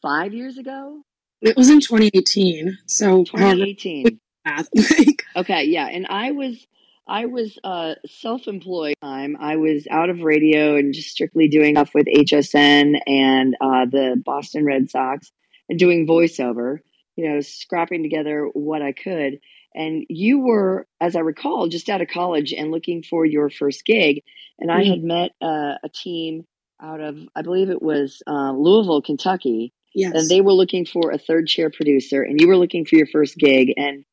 five 0.00 0.32
years 0.32 0.56
ago? 0.56 1.02
It 1.42 1.54
was 1.54 1.68
in 1.68 1.80
2018. 1.80 2.78
So 2.86 3.24
2018. 3.24 4.18
okay, 5.36 5.64
yeah, 5.64 5.86
and 5.86 6.06
I 6.06 6.30
was 6.30 6.66
I 7.06 7.26
was 7.26 7.58
uh, 7.64 7.94
self-employed 8.06 8.94
time. 9.02 9.36
I 9.40 9.56
was 9.56 9.86
out 9.90 10.08
of 10.08 10.20
radio 10.20 10.76
and 10.76 10.94
just 10.94 11.10
strictly 11.10 11.48
doing 11.48 11.74
stuff 11.74 11.90
with 11.94 12.06
HSN 12.06 13.00
and 13.06 13.56
uh, 13.60 13.86
the 13.90 14.20
Boston 14.24 14.64
Red 14.64 14.90
Sox 14.90 15.32
and 15.68 15.78
doing 15.78 16.06
voiceover. 16.06 16.78
You 17.16 17.28
know, 17.28 17.40
scrapping 17.40 18.02
together 18.02 18.48
what 18.54 18.80
I 18.80 18.92
could. 18.92 19.40
And 19.74 20.04
you 20.08 20.40
were, 20.40 20.86
as 21.00 21.14
I 21.14 21.20
recall, 21.20 21.68
just 21.68 21.90
out 21.90 22.00
of 22.00 22.08
college 22.08 22.52
and 22.52 22.70
looking 22.70 23.02
for 23.02 23.26
your 23.26 23.50
first 23.50 23.84
gig. 23.84 24.22
And 24.58 24.70
I 24.70 24.84
had 24.84 25.02
met 25.02 25.32
uh, 25.42 25.74
a 25.82 25.88
team 25.94 26.46
out 26.80 27.00
of, 27.00 27.18
I 27.34 27.42
believe 27.42 27.68
it 27.68 27.82
was 27.82 28.22
uh, 28.26 28.52
Louisville, 28.52 29.02
Kentucky. 29.02 29.72
Yes. 29.94 30.14
And 30.14 30.28
they 30.28 30.40
were 30.40 30.54
looking 30.54 30.86
for 30.86 31.10
a 31.10 31.18
third 31.18 31.48
chair 31.48 31.70
producer, 31.70 32.22
and 32.22 32.40
you 32.40 32.48
were 32.48 32.56
looking 32.56 32.86
for 32.86 32.96
your 32.96 33.06
first 33.06 33.36
gig. 33.36 33.74
And 33.76 34.04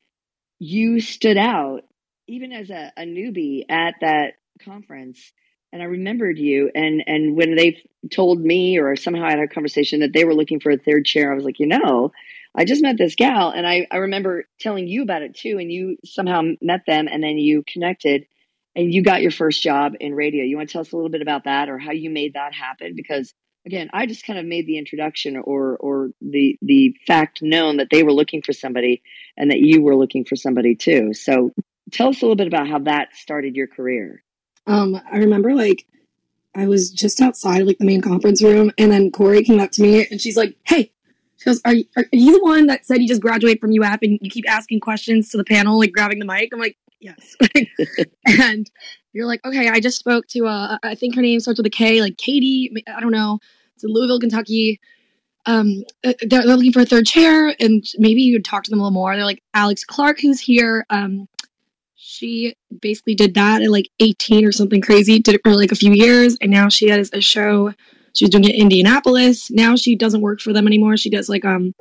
you 0.58 1.00
stood 1.00 1.38
out 1.38 1.84
even 2.30 2.52
as 2.52 2.70
a, 2.70 2.92
a 2.96 3.02
newbie 3.02 3.64
at 3.68 3.94
that 4.00 4.34
conference 4.64 5.32
and 5.72 5.82
I 5.82 5.86
remembered 5.86 6.38
you. 6.38 6.70
And 6.74 7.02
and 7.06 7.36
when 7.36 7.54
they 7.54 7.82
told 8.10 8.40
me, 8.40 8.78
or 8.78 8.96
somehow 8.96 9.24
I 9.24 9.30
had 9.30 9.40
a 9.40 9.48
conversation 9.48 10.00
that 10.00 10.12
they 10.12 10.24
were 10.24 10.34
looking 10.34 10.60
for 10.60 10.70
a 10.70 10.78
third 10.78 11.04
chair, 11.04 11.32
I 11.32 11.34
was 11.34 11.44
like, 11.44 11.60
you 11.60 11.66
know, 11.66 12.12
I 12.54 12.64
just 12.64 12.82
met 12.82 12.98
this 12.98 13.14
gal, 13.14 13.50
and 13.50 13.66
I 13.66 13.86
I 13.90 13.98
remember 13.98 14.44
telling 14.58 14.88
you 14.88 15.02
about 15.02 15.22
it 15.22 15.34
too, 15.34 15.58
and 15.58 15.70
you 15.70 15.96
somehow 16.04 16.42
met 16.60 16.82
them, 16.86 17.08
and 17.10 17.22
then 17.22 17.38
you 17.38 17.62
connected, 17.66 18.26
and 18.74 18.92
you 18.92 19.02
got 19.02 19.22
your 19.22 19.30
first 19.30 19.62
job 19.62 19.94
in 20.00 20.14
radio. 20.14 20.44
You 20.44 20.56
want 20.56 20.68
to 20.68 20.72
tell 20.72 20.82
us 20.82 20.92
a 20.92 20.96
little 20.96 21.10
bit 21.10 21.22
about 21.22 21.44
that, 21.44 21.68
or 21.68 21.78
how 21.78 21.92
you 21.92 22.10
made 22.10 22.34
that 22.34 22.52
happen? 22.52 22.94
Because 22.96 23.32
again, 23.64 23.90
I 23.92 24.06
just 24.06 24.26
kind 24.26 24.38
of 24.38 24.46
made 24.46 24.66
the 24.66 24.78
introduction, 24.78 25.36
or 25.36 25.76
or 25.76 26.10
the 26.20 26.58
the 26.62 26.96
fact 27.06 27.42
known 27.42 27.76
that 27.76 27.88
they 27.90 28.02
were 28.02 28.12
looking 28.12 28.42
for 28.42 28.52
somebody, 28.52 29.02
and 29.36 29.52
that 29.52 29.60
you 29.60 29.82
were 29.82 29.96
looking 29.96 30.24
for 30.24 30.34
somebody 30.34 30.74
too. 30.74 31.14
So 31.14 31.52
tell 31.90 32.08
us 32.08 32.20
a 32.22 32.24
little 32.24 32.36
bit 32.36 32.46
about 32.46 32.68
how 32.68 32.78
that 32.80 33.14
started 33.14 33.56
your 33.56 33.66
career. 33.66 34.22
Um, 34.66 35.00
I 35.10 35.18
remember 35.18 35.54
like 35.54 35.86
I 36.54 36.66
was 36.66 36.90
just 36.90 37.20
outside 37.20 37.66
like 37.66 37.78
the 37.78 37.84
main 37.84 38.00
conference 38.00 38.42
room, 38.42 38.72
and 38.78 38.90
then 38.90 39.10
Corey 39.10 39.42
came 39.42 39.60
up 39.60 39.70
to 39.72 39.82
me 39.82 40.06
and 40.10 40.20
she's 40.20 40.36
like, 40.36 40.56
"Hey." 40.64 40.92
She 41.40 41.46
goes, 41.46 41.62
are 41.64 41.72
you, 41.72 41.84
are 41.96 42.04
you 42.12 42.38
the 42.38 42.44
one 42.44 42.66
that 42.66 42.84
said 42.84 43.00
you 43.00 43.08
just 43.08 43.22
graduated 43.22 43.62
from 43.62 43.72
UF 43.72 44.00
and 44.02 44.18
you 44.20 44.30
keep 44.30 44.44
asking 44.46 44.80
questions 44.80 45.30
to 45.30 45.38
the 45.38 45.44
panel, 45.44 45.78
like 45.78 45.90
grabbing 45.90 46.18
the 46.18 46.26
mic? 46.26 46.50
I'm 46.52 46.60
like, 46.60 46.76
yes. 47.00 47.34
and 48.26 48.70
you're 49.14 49.26
like, 49.26 49.42
okay, 49.46 49.70
I 49.70 49.80
just 49.80 49.98
spoke 49.98 50.26
to, 50.28 50.46
uh, 50.46 50.76
I 50.82 50.94
think 50.94 51.14
her 51.14 51.22
name 51.22 51.40
starts 51.40 51.58
with 51.58 51.64
a 51.64 51.70
K, 51.70 52.02
like 52.02 52.18
Katie, 52.18 52.70
I 52.94 53.00
don't 53.00 53.10
know. 53.10 53.38
It's 53.74 53.84
in 53.84 53.90
Louisville, 53.90 54.20
Kentucky. 54.20 54.80
Um, 55.46 55.82
uh, 56.04 56.12
they're, 56.20 56.44
they're 56.44 56.56
looking 56.56 56.74
for 56.74 56.80
a 56.80 56.84
third 56.84 57.06
chair 57.06 57.54
and 57.58 57.82
maybe 57.96 58.20
you'd 58.20 58.44
talk 58.44 58.64
to 58.64 58.70
them 58.70 58.78
a 58.78 58.82
little 58.82 58.92
more. 58.92 59.16
They're 59.16 59.24
like, 59.24 59.42
Alex 59.54 59.82
Clark, 59.82 60.20
who's 60.20 60.40
here. 60.40 60.84
Um, 60.90 61.26
she 62.10 62.56
basically 62.80 63.14
did 63.14 63.34
that 63.34 63.62
at 63.62 63.70
like 63.70 63.88
18 64.00 64.44
or 64.44 64.50
something 64.50 64.80
crazy. 64.80 65.20
Did 65.20 65.36
it 65.36 65.42
for 65.44 65.54
like 65.54 65.70
a 65.70 65.76
few 65.76 65.92
years, 65.92 66.36
and 66.40 66.50
now 66.50 66.68
she 66.68 66.88
has 66.88 67.08
a 67.12 67.20
show. 67.20 67.72
She 68.14 68.24
was 68.24 68.30
doing 68.30 68.44
it 68.44 68.54
in 68.56 68.62
Indianapolis. 68.62 69.50
Now 69.52 69.76
she 69.76 69.94
doesn't 69.94 70.20
work 70.20 70.40
for 70.40 70.52
them 70.52 70.66
anymore. 70.66 70.96
She 70.96 71.08
does 71.08 71.28
like 71.28 71.44
um 71.44 71.72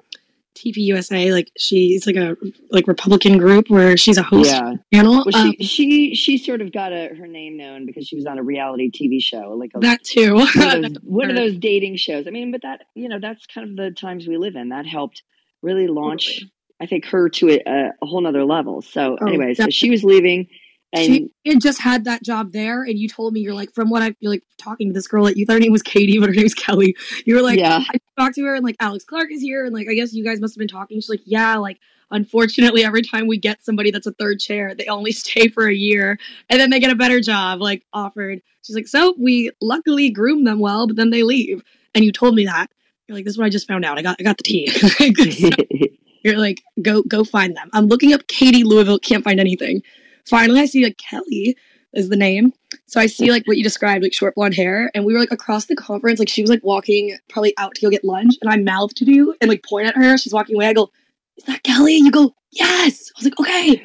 TPUSA. 0.55 1.31
Like 1.31 1.49
she's 1.57 2.05
like 2.05 2.15
a 2.15 2.37
like 2.69 2.87
Republican 2.87 3.39
group 3.39 3.71
where 3.71 3.97
she's 3.97 4.17
a 4.17 4.23
host 4.23 4.51
Yeah. 4.51 4.75
panel. 4.93 5.23
Well, 5.25 5.35
Um, 5.35 5.55
she 5.59 5.65
she 5.65 6.15
she 6.15 6.37
sort 6.37 6.61
of 6.61 6.71
got 6.71 6.91
a, 6.93 7.09
her 7.17 7.25
name 7.25 7.57
known 7.57 7.87
because 7.87 8.07
she 8.07 8.15
was 8.15 8.27
on 8.27 8.37
a 8.37 8.43
reality 8.43 8.91
TV 8.91 9.19
show, 9.19 9.55
like 9.57 9.71
a, 9.73 9.79
that 9.79 10.03
too. 10.03 10.35
one, 10.35 10.47
of 10.47 10.81
those, 10.83 10.91
one 11.03 11.29
of 11.31 11.35
those 11.35 11.57
dating 11.57 11.95
shows. 11.95 12.27
I 12.27 12.29
mean, 12.29 12.51
but 12.51 12.61
that 12.61 12.81
you 12.93 13.09
know 13.09 13.19
that's 13.19 13.47
kind 13.47 13.67
of 13.67 13.75
the 13.75 13.89
times 13.91 14.27
we 14.27 14.37
live 14.37 14.55
in. 14.55 14.69
That 14.69 14.85
helped 14.85 15.23
really 15.63 15.87
launch, 15.87 16.27
Totally. 16.27 16.51
I 16.81 16.85
think, 16.85 17.05
her 17.05 17.29
to 17.29 17.59
a, 17.65 17.91
a, 18.01 18.05
whole 18.05 18.21
nother 18.21 18.45
level. 18.45 18.81
So, 18.81 19.17
Oh, 19.19 19.27
anyway, 19.27 19.53
so 19.53 19.69
she 19.69 19.89
was 19.89 20.03
leaving, 20.03 20.47
and 20.91 21.05
she 21.05 21.31
had 21.45 21.61
just 21.61 21.79
had 21.79 22.05
that 22.05 22.23
job 22.23 22.51
there, 22.51 22.83
and 22.83 22.97
you 22.97 23.07
told 23.07 23.33
me 23.33 23.41
you're 23.41 23.53
like 23.53 23.73
from 23.73 23.89
what 23.89 24.01
I 24.01 24.11
feel 24.13 24.31
like 24.31 24.43
talking 24.57 24.87
to 24.87 24.93
this 24.93 25.07
girl 25.07 25.25
that 25.25 25.37
you 25.37 25.45
thought 25.45 25.53
her 25.53 25.59
name 25.59 25.71
was 25.71 25.83
Katie, 25.83 26.17
but 26.19 26.29
her 26.29 26.35
name's 26.35 26.53
Kelly. 26.53 26.95
You 27.25 27.35
were 27.35 27.41
like, 27.41 27.59
yeah, 27.59 27.83
I 27.87 27.97
talked 28.19 28.35
to 28.35 28.43
her, 28.45 28.55
and 28.55 28.63
like 28.63 28.75
Alex 28.79 29.03
Clark 29.03 29.31
is 29.31 29.41
here, 29.41 29.65
and 29.65 29.73
like 29.73 29.87
I 29.89 29.93
guess 29.93 30.13
you 30.13 30.23
guys 30.23 30.39
must 30.39 30.55
have 30.55 30.59
been 30.59 30.67
talking. 30.67 30.97
She's 30.97 31.09
like, 31.09 31.21
yeah, 31.25 31.57
like 31.57 31.79
unfortunately, 32.11 32.83
every 32.83 33.03
time 33.03 33.27
we 33.27 33.37
get 33.37 33.63
somebody 33.63 33.91
that's 33.91 34.07
a 34.07 34.13
third 34.13 34.39
chair, 34.39 34.73
they 34.73 34.85
only 34.87 35.11
stay 35.13 35.47
for 35.47 35.67
a 35.67 35.73
year, 35.73 36.17
and 36.49 36.59
then 36.59 36.69
they 36.71 36.79
get 36.79 36.91
a 36.91 36.95
better 36.95 37.19
job 37.19 37.61
like 37.61 37.85
offered. 37.93 38.41
She's 38.63 38.75
like, 38.75 38.87
so 38.87 39.15
we 39.17 39.51
luckily 39.61 40.09
groom 40.09 40.43
them 40.43 40.59
well, 40.59 40.87
but 40.87 40.95
then 40.95 41.11
they 41.11 41.23
leave, 41.23 41.63
and 41.93 42.03
you 42.03 42.11
told 42.11 42.35
me 42.35 42.45
that. 42.45 42.71
You're 43.07 43.15
like, 43.15 43.25
this 43.25 43.33
is 43.33 43.37
what 43.39 43.45
I 43.45 43.49
just 43.49 43.67
found 43.67 43.85
out. 43.85 43.97
I 43.97 44.03
got 44.03 44.17
I 44.19 44.23
got 44.23 44.37
the 44.37 44.43
tea. 44.43 44.69
So 44.79 45.98
you're 46.23 46.37
like, 46.37 46.61
go 46.81 47.03
go 47.03 47.23
find 47.23 47.55
them. 47.55 47.69
I'm 47.73 47.87
looking 47.87 48.13
up 48.13 48.27
Katie 48.27 48.63
Louisville, 48.63 48.99
can't 48.99 49.23
find 49.23 49.39
anything. 49.39 49.81
Finally, 50.25 50.61
I 50.61 50.65
see 50.65 50.83
like 50.83 50.97
Kelly 50.97 51.55
is 51.93 52.09
the 52.09 52.15
name. 52.15 52.53
So 52.85 52.99
I 52.99 53.07
see 53.07 53.31
like 53.31 53.47
what 53.47 53.57
you 53.57 53.63
described, 53.63 54.03
like 54.03 54.13
short 54.13 54.35
blonde 54.35 54.55
hair, 54.55 54.91
and 54.93 55.05
we 55.05 55.13
were 55.13 55.19
like 55.19 55.31
across 55.31 55.65
the 55.65 55.75
conference, 55.75 56.19
like 56.19 56.29
she 56.29 56.41
was 56.41 56.49
like 56.49 56.63
walking 56.63 57.17
probably 57.29 57.53
out 57.57 57.75
to 57.75 57.81
go 57.81 57.89
get 57.89 58.05
lunch, 58.05 58.35
and 58.41 58.51
I 58.51 58.57
mouthed 58.57 58.97
to 58.97 59.05
you 59.05 59.35
and 59.41 59.49
like 59.49 59.63
point 59.63 59.87
at 59.87 59.95
her. 59.95 60.17
She's 60.17 60.33
walking 60.33 60.55
away. 60.55 60.67
I 60.67 60.73
go, 60.73 60.91
"Is 61.37 61.45
that 61.45 61.63
Kelly?" 61.63 61.95
You 61.95 62.11
go, 62.11 62.33
"Yes." 62.51 63.11
I 63.15 63.19
was 63.19 63.25
like, 63.25 63.39
"Okay." 63.39 63.75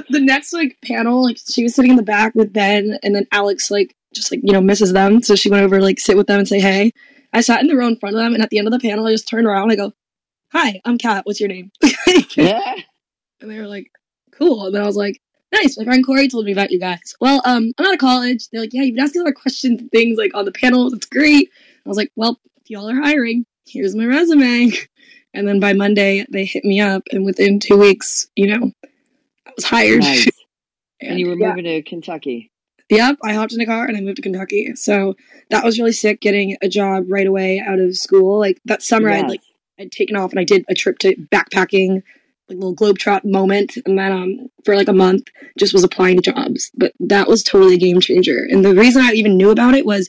the 0.10 0.20
next 0.20 0.52
like 0.52 0.78
panel, 0.84 1.22
like 1.22 1.38
she 1.38 1.62
was 1.62 1.74
sitting 1.74 1.90
in 1.90 1.96
the 1.96 2.02
back 2.02 2.34
with 2.34 2.52
Ben, 2.52 2.98
and 3.02 3.14
then 3.14 3.26
Alex 3.32 3.70
like 3.70 3.94
just 4.14 4.30
like 4.30 4.40
you 4.42 4.52
know 4.52 4.60
misses 4.60 4.92
them, 4.92 5.22
so 5.22 5.34
she 5.34 5.50
went 5.50 5.62
over 5.62 5.80
like 5.80 6.00
sit 6.00 6.16
with 6.16 6.26
them 6.26 6.38
and 6.38 6.48
say 6.48 6.60
hey. 6.60 6.92
I 7.34 7.40
sat 7.40 7.62
in 7.62 7.66
the 7.66 7.76
row 7.76 7.88
in 7.88 7.96
front 7.96 8.14
of 8.14 8.22
them, 8.22 8.34
and 8.34 8.42
at 8.42 8.50
the 8.50 8.58
end 8.58 8.68
of 8.68 8.72
the 8.72 8.78
panel, 8.78 9.06
I 9.06 9.12
just 9.12 9.26
turned 9.26 9.46
around. 9.46 9.70
And 9.70 9.72
I 9.72 9.76
go, 9.76 9.94
"Hi, 10.52 10.80
I'm 10.84 10.98
Cat. 10.98 11.26
What's 11.26 11.40
your 11.40 11.48
name?" 11.48 11.70
yeah. 12.36 12.76
And 13.40 13.50
they 13.50 13.58
were 13.58 13.66
like, 13.66 13.90
cool. 14.32 14.66
And 14.66 14.74
then 14.74 14.82
I 14.82 14.86
was 14.86 14.96
like, 14.96 15.20
nice. 15.52 15.78
My 15.78 15.84
friend 15.84 16.04
Corey 16.04 16.28
told 16.28 16.46
me 16.46 16.52
about 16.52 16.70
you 16.70 16.80
guys. 16.80 17.14
Well, 17.20 17.42
um, 17.44 17.72
I'm 17.78 17.86
out 17.86 17.94
of 17.94 17.98
college. 17.98 18.48
They're 18.48 18.60
like, 18.60 18.72
yeah, 18.72 18.82
you've 18.82 18.96
been 18.96 19.04
asking 19.04 19.22
a 19.22 19.24
lot 19.24 19.32
of 19.32 19.40
questions 19.40 19.80
and 19.80 19.90
things 19.90 20.18
like 20.18 20.34
on 20.34 20.44
the 20.44 20.52
panel. 20.52 20.90
That's 20.90 21.06
great. 21.06 21.50
I 21.84 21.88
was 21.88 21.98
like, 21.98 22.12
well, 22.16 22.40
if 22.60 22.70
y'all 22.70 22.88
are 22.88 23.02
hiring, 23.02 23.44
here's 23.66 23.94
my 23.94 24.04
resume. 24.04 24.72
And 25.34 25.48
then 25.48 25.60
by 25.60 25.72
Monday, 25.72 26.26
they 26.28 26.44
hit 26.44 26.62
me 26.62 26.78
up. 26.78 27.04
And 27.10 27.24
within 27.24 27.58
two 27.58 27.78
weeks, 27.78 28.28
you 28.36 28.48
know, 28.48 28.70
I 29.46 29.52
was 29.56 29.64
hired. 29.64 30.00
Nice. 30.00 30.28
And 31.00 31.18
you 31.18 31.28
were 31.28 31.38
yeah. 31.38 31.48
moving 31.48 31.64
to 31.64 31.82
Kentucky. 31.82 32.52
Yep, 32.90 33.16
I 33.24 33.32
hopped 33.32 33.54
in 33.54 33.60
a 33.62 33.64
car 33.64 33.86
and 33.86 33.96
I 33.96 34.02
moved 34.02 34.16
to 34.16 34.22
Kentucky. 34.22 34.76
So 34.76 35.16
that 35.48 35.64
was 35.64 35.78
really 35.78 35.92
sick 35.92 36.20
getting 36.20 36.58
a 36.60 36.68
job 36.68 37.06
right 37.08 37.26
away 37.26 37.58
out 37.58 37.78
of 37.78 37.96
school. 37.96 38.38
Like 38.38 38.60
that 38.66 38.82
summer, 38.82 39.08
I'd 39.08 39.28
like 39.30 39.40
I'd 39.82 39.92
taken 39.92 40.16
off 40.16 40.30
and 40.30 40.40
I 40.40 40.44
did 40.44 40.64
a 40.68 40.74
trip 40.74 40.98
to 41.00 41.14
backpacking, 41.16 42.02
like 42.48 42.58
little 42.58 42.74
globetrot 42.74 43.24
moment, 43.24 43.76
and 43.84 43.98
then 43.98 44.12
um 44.12 44.48
for 44.64 44.76
like 44.76 44.88
a 44.88 44.92
month 44.92 45.28
just 45.58 45.74
was 45.74 45.84
applying 45.84 46.16
to 46.20 46.32
jobs. 46.32 46.70
But 46.74 46.92
that 47.00 47.28
was 47.28 47.42
totally 47.42 47.74
a 47.74 47.78
game 47.78 48.00
changer. 48.00 48.46
And 48.48 48.64
the 48.64 48.74
reason 48.74 49.02
I 49.02 49.12
even 49.12 49.36
knew 49.36 49.50
about 49.50 49.74
it 49.74 49.84
was 49.86 50.08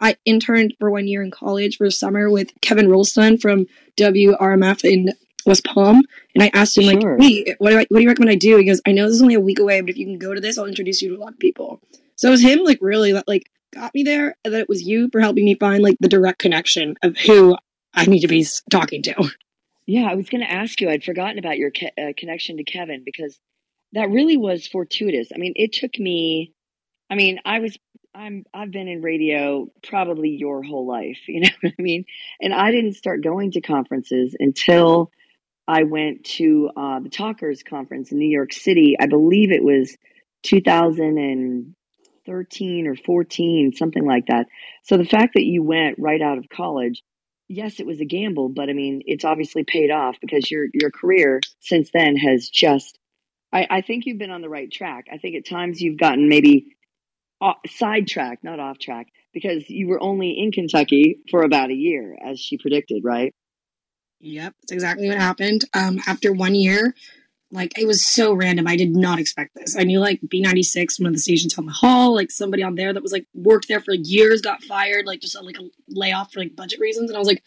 I 0.00 0.16
interned 0.24 0.74
for 0.78 0.90
one 0.90 1.06
year 1.06 1.22
in 1.22 1.30
college 1.30 1.76
for 1.76 1.84
a 1.84 1.90
summer 1.90 2.30
with 2.30 2.50
Kevin 2.62 2.88
Rolston 2.88 3.38
from 3.38 3.66
WRMF 3.98 4.84
in 4.84 5.12
West 5.46 5.64
Palm, 5.64 6.02
and 6.34 6.42
I 6.42 6.50
asked 6.54 6.76
him 6.76 6.84
Sure. 6.84 7.18
like, 7.18 7.22
"Hey, 7.22 7.54
what 7.58 7.70
do 7.70 7.78
I 7.78 7.86
what 7.88 7.98
do 7.98 8.02
you 8.02 8.08
recommend 8.08 8.30
I 8.30 8.36
do?" 8.36 8.56
He 8.56 8.64
goes, 8.64 8.80
"I 8.86 8.92
know 8.92 9.06
this 9.06 9.16
is 9.16 9.22
only 9.22 9.34
a 9.34 9.40
week 9.40 9.58
away, 9.58 9.80
but 9.80 9.90
if 9.90 9.96
you 9.96 10.06
can 10.06 10.18
go 10.18 10.34
to 10.34 10.40
this, 10.40 10.58
I'll 10.58 10.66
introduce 10.66 11.02
you 11.02 11.10
to 11.10 11.16
a 11.16 11.22
lot 11.22 11.32
of 11.32 11.38
people." 11.38 11.80
So 12.16 12.28
it 12.28 12.32
was 12.32 12.42
him 12.42 12.60
like 12.64 12.78
really 12.80 13.12
that 13.12 13.26
like 13.28 13.50
got 13.72 13.94
me 13.94 14.02
there, 14.02 14.36
and 14.44 14.52
then 14.52 14.60
it 14.60 14.68
was 14.68 14.82
you 14.82 15.08
for 15.10 15.20
helping 15.20 15.44
me 15.44 15.54
find 15.54 15.82
like 15.82 15.96
the 16.00 16.08
direct 16.08 16.38
connection 16.38 16.96
of 17.02 17.16
who 17.18 17.56
I 17.94 18.06
need 18.06 18.20
to 18.20 18.28
be 18.28 18.46
talking 18.70 19.02
to. 19.02 19.30
Yeah, 19.86 20.08
I 20.08 20.14
was 20.14 20.28
going 20.28 20.42
to 20.42 20.50
ask 20.50 20.80
you. 20.80 20.88
I'd 20.88 21.04
forgotten 21.04 21.38
about 21.38 21.58
your 21.58 21.70
Ke- 21.70 21.92
uh, 21.98 22.12
connection 22.16 22.56
to 22.58 22.64
Kevin 22.64 23.02
because 23.04 23.38
that 23.92 24.10
really 24.10 24.36
was 24.36 24.66
fortuitous. 24.66 25.28
I 25.34 25.38
mean, 25.38 25.54
it 25.56 25.72
took 25.72 25.98
me. 25.98 26.52
I 27.10 27.16
mean, 27.16 27.40
I 27.44 27.58
was. 27.58 27.76
I'm. 28.14 28.44
I've 28.54 28.70
been 28.70 28.88
in 28.88 29.02
radio 29.02 29.68
probably 29.82 30.30
your 30.30 30.62
whole 30.62 30.86
life. 30.86 31.18
You 31.28 31.40
know 31.40 31.48
what 31.60 31.74
I 31.78 31.82
mean? 31.82 32.04
And 32.40 32.54
I 32.54 32.70
didn't 32.70 32.94
start 32.94 33.24
going 33.24 33.52
to 33.52 33.60
conferences 33.60 34.36
until 34.38 35.10
I 35.66 35.82
went 35.84 36.24
to 36.36 36.70
uh, 36.76 37.00
the 37.00 37.10
Talkers 37.10 37.62
conference 37.62 38.12
in 38.12 38.18
New 38.18 38.28
York 38.28 38.52
City. 38.52 38.96
I 38.98 39.06
believe 39.06 39.52
it 39.52 39.64
was 39.64 39.96
2013 40.42 42.86
or 42.86 42.96
14, 42.96 43.72
something 43.74 44.04
like 44.04 44.26
that. 44.26 44.46
So 44.84 44.96
the 44.96 45.04
fact 45.04 45.34
that 45.34 45.44
you 45.44 45.62
went 45.62 45.98
right 45.98 46.20
out 46.20 46.38
of 46.38 46.48
college 46.48 47.02
yes, 47.50 47.80
it 47.80 47.86
was 47.86 48.00
a 48.00 48.04
gamble, 48.04 48.48
but 48.48 48.70
I 48.70 48.72
mean, 48.72 49.02
it's 49.04 49.24
obviously 49.24 49.64
paid 49.64 49.90
off 49.90 50.16
because 50.20 50.50
your 50.50 50.66
your 50.72 50.90
career 50.90 51.40
since 51.58 51.90
then 51.92 52.16
has 52.16 52.48
just. 52.48 52.96
I, 53.52 53.66
I 53.68 53.80
think 53.80 54.06
you've 54.06 54.18
been 54.18 54.30
on 54.30 54.42
the 54.42 54.48
right 54.48 54.70
track. 54.70 55.06
I 55.12 55.18
think 55.18 55.34
at 55.34 55.44
times 55.44 55.82
you've 55.82 55.98
gotten 55.98 56.28
maybe 56.28 56.76
sidetracked, 57.66 58.44
not 58.44 58.60
off 58.60 58.78
track, 58.78 59.08
because 59.34 59.68
you 59.68 59.88
were 59.88 60.00
only 60.00 60.38
in 60.38 60.52
Kentucky 60.52 61.18
for 61.32 61.42
about 61.42 61.70
a 61.70 61.74
year, 61.74 62.16
as 62.24 62.38
she 62.38 62.58
predicted, 62.58 63.02
right? 63.04 63.34
Yep, 64.20 64.54
that's 64.62 64.72
exactly 64.72 65.08
what 65.08 65.18
happened. 65.18 65.64
Um, 65.74 65.98
after 66.06 66.32
one 66.32 66.54
year, 66.54 66.94
like 67.52 67.76
it 67.78 67.86
was 67.86 68.04
so 68.04 68.32
random. 68.32 68.66
I 68.66 68.76
did 68.76 68.94
not 68.94 69.18
expect 69.18 69.54
this. 69.54 69.76
I 69.76 69.82
knew 69.82 69.98
like 69.98 70.20
B96, 70.20 71.00
one 71.00 71.08
of 71.08 71.14
the 71.14 71.20
stations 71.20 71.58
on 71.58 71.66
the 71.66 71.72
hall, 71.72 72.14
like 72.14 72.30
somebody 72.30 72.62
on 72.62 72.76
there 72.76 72.92
that 72.92 73.02
was 73.02 73.12
like 73.12 73.26
worked 73.34 73.68
there 73.68 73.80
for 73.80 73.92
years 73.92 74.40
got 74.40 74.62
fired, 74.62 75.06
like 75.06 75.20
just 75.20 75.40
like 75.42 75.58
a 75.58 75.68
layoff 75.88 76.32
for 76.32 76.40
like 76.40 76.54
budget 76.54 76.80
reasons. 76.80 77.10
And 77.10 77.16
I 77.16 77.18
was 77.18 77.28
like, 77.28 77.42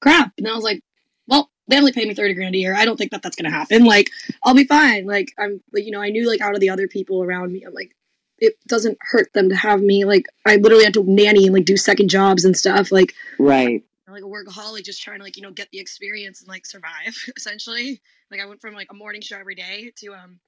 crap. 0.00 0.32
And 0.38 0.46
I 0.46 0.54
was 0.54 0.64
like, 0.64 0.82
well, 1.26 1.50
they 1.66 1.78
only 1.78 1.92
pay 1.92 2.04
me 2.04 2.14
30 2.14 2.34
grand 2.34 2.54
a 2.54 2.58
year. 2.58 2.74
I 2.76 2.84
don't 2.84 2.96
think 2.96 3.10
that 3.10 3.22
that's 3.22 3.36
going 3.36 3.50
to 3.50 3.56
happen. 3.56 3.84
Like, 3.84 4.10
I'll 4.44 4.54
be 4.54 4.64
fine. 4.64 5.06
Like, 5.06 5.32
I'm 5.38 5.60
like, 5.72 5.84
you 5.84 5.90
know, 5.90 6.02
I 6.02 6.10
knew 6.10 6.28
like 6.28 6.40
out 6.40 6.54
of 6.54 6.60
the 6.60 6.70
other 6.70 6.86
people 6.86 7.22
around 7.22 7.52
me, 7.52 7.64
I'm 7.64 7.74
like, 7.74 7.96
it 8.38 8.54
doesn't 8.68 8.98
hurt 9.00 9.32
them 9.32 9.48
to 9.48 9.56
have 9.56 9.80
me. 9.80 10.04
Like, 10.04 10.26
I 10.44 10.56
literally 10.56 10.84
had 10.84 10.94
to 10.94 11.04
nanny 11.04 11.46
and 11.46 11.54
like 11.54 11.64
do 11.64 11.76
second 11.76 12.08
jobs 12.08 12.44
and 12.44 12.56
stuff. 12.56 12.92
Like, 12.92 13.14
Right. 13.38 13.82
I'm 14.06 14.12
like 14.12 14.22
a 14.22 14.26
workaholic 14.26 14.84
just 14.84 15.02
trying 15.02 15.18
to 15.18 15.24
like 15.24 15.36
you 15.36 15.42
know 15.42 15.50
get 15.50 15.70
the 15.70 15.78
experience 15.78 16.40
and 16.40 16.48
like 16.48 16.66
survive 16.66 17.16
essentially 17.36 18.00
like 18.34 18.42
i 18.42 18.48
went 18.48 18.60
from 18.60 18.74
like 18.74 18.88
a 18.90 18.94
morning 18.94 19.20
show 19.20 19.38
every 19.38 19.54
day 19.54 19.92
to 19.96 20.12
um 20.12 20.38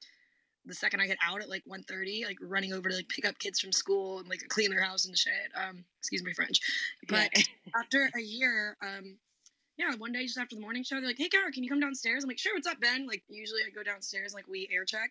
the 0.65 0.75
second 0.75 1.01
i 1.01 1.07
get 1.07 1.17
out 1.25 1.41
at 1.41 1.49
like 1.49 1.63
1.30 1.71 2.27
like 2.27 2.39
running 2.43 2.73
over 2.73 2.89
to 2.89 2.97
like 2.97 3.09
pick 3.09 3.25
up 3.25 3.39
kids 3.39 3.61
from 3.61 3.73
school 3.73 4.19
and 4.19 4.29
like 4.29 4.41
clean 4.49 4.71
their 4.71 4.83
house 4.83 5.07
and 5.07 5.17
shit 5.17 5.33
um 5.55 5.85
excuse 6.01 6.23
my 6.25 6.33
french 6.33 6.61
but 7.09 7.31
after 7.81 8.11
a 8.17 8.21
year 8.21 8.77
um 8.83 9.17
yeah 9.77 9.93
one 9.99 10.13
day 10.13 10.25
just 10.25 10.39
after 10.39 10.57
the 10.57 10.63
morning 10.63 10.83
show 10.83 10.97
they're 10.97 11.07
like 11.07 11.19
hey 11.19 11.29
Kara, 11.29 11.53
can 11.53 11.63
you 11.63 11.71
come 11.71 11.81
downstairs 11.81 12.25
i'm 12.25 12.29
like 12.29 12.39
sure 12.39 12.55
what's 12.55 12.67
up 12.67 12.81
ben 12.81 13.07
like 13.07 13.23
usually 13.29 13.61
i 13.67 13.71
go 13.71 13.83
downstairs 13.83 14.35
like 14.35 14.49
we 14.49 14.69
air 14.73 14.85
check 14.85 15.11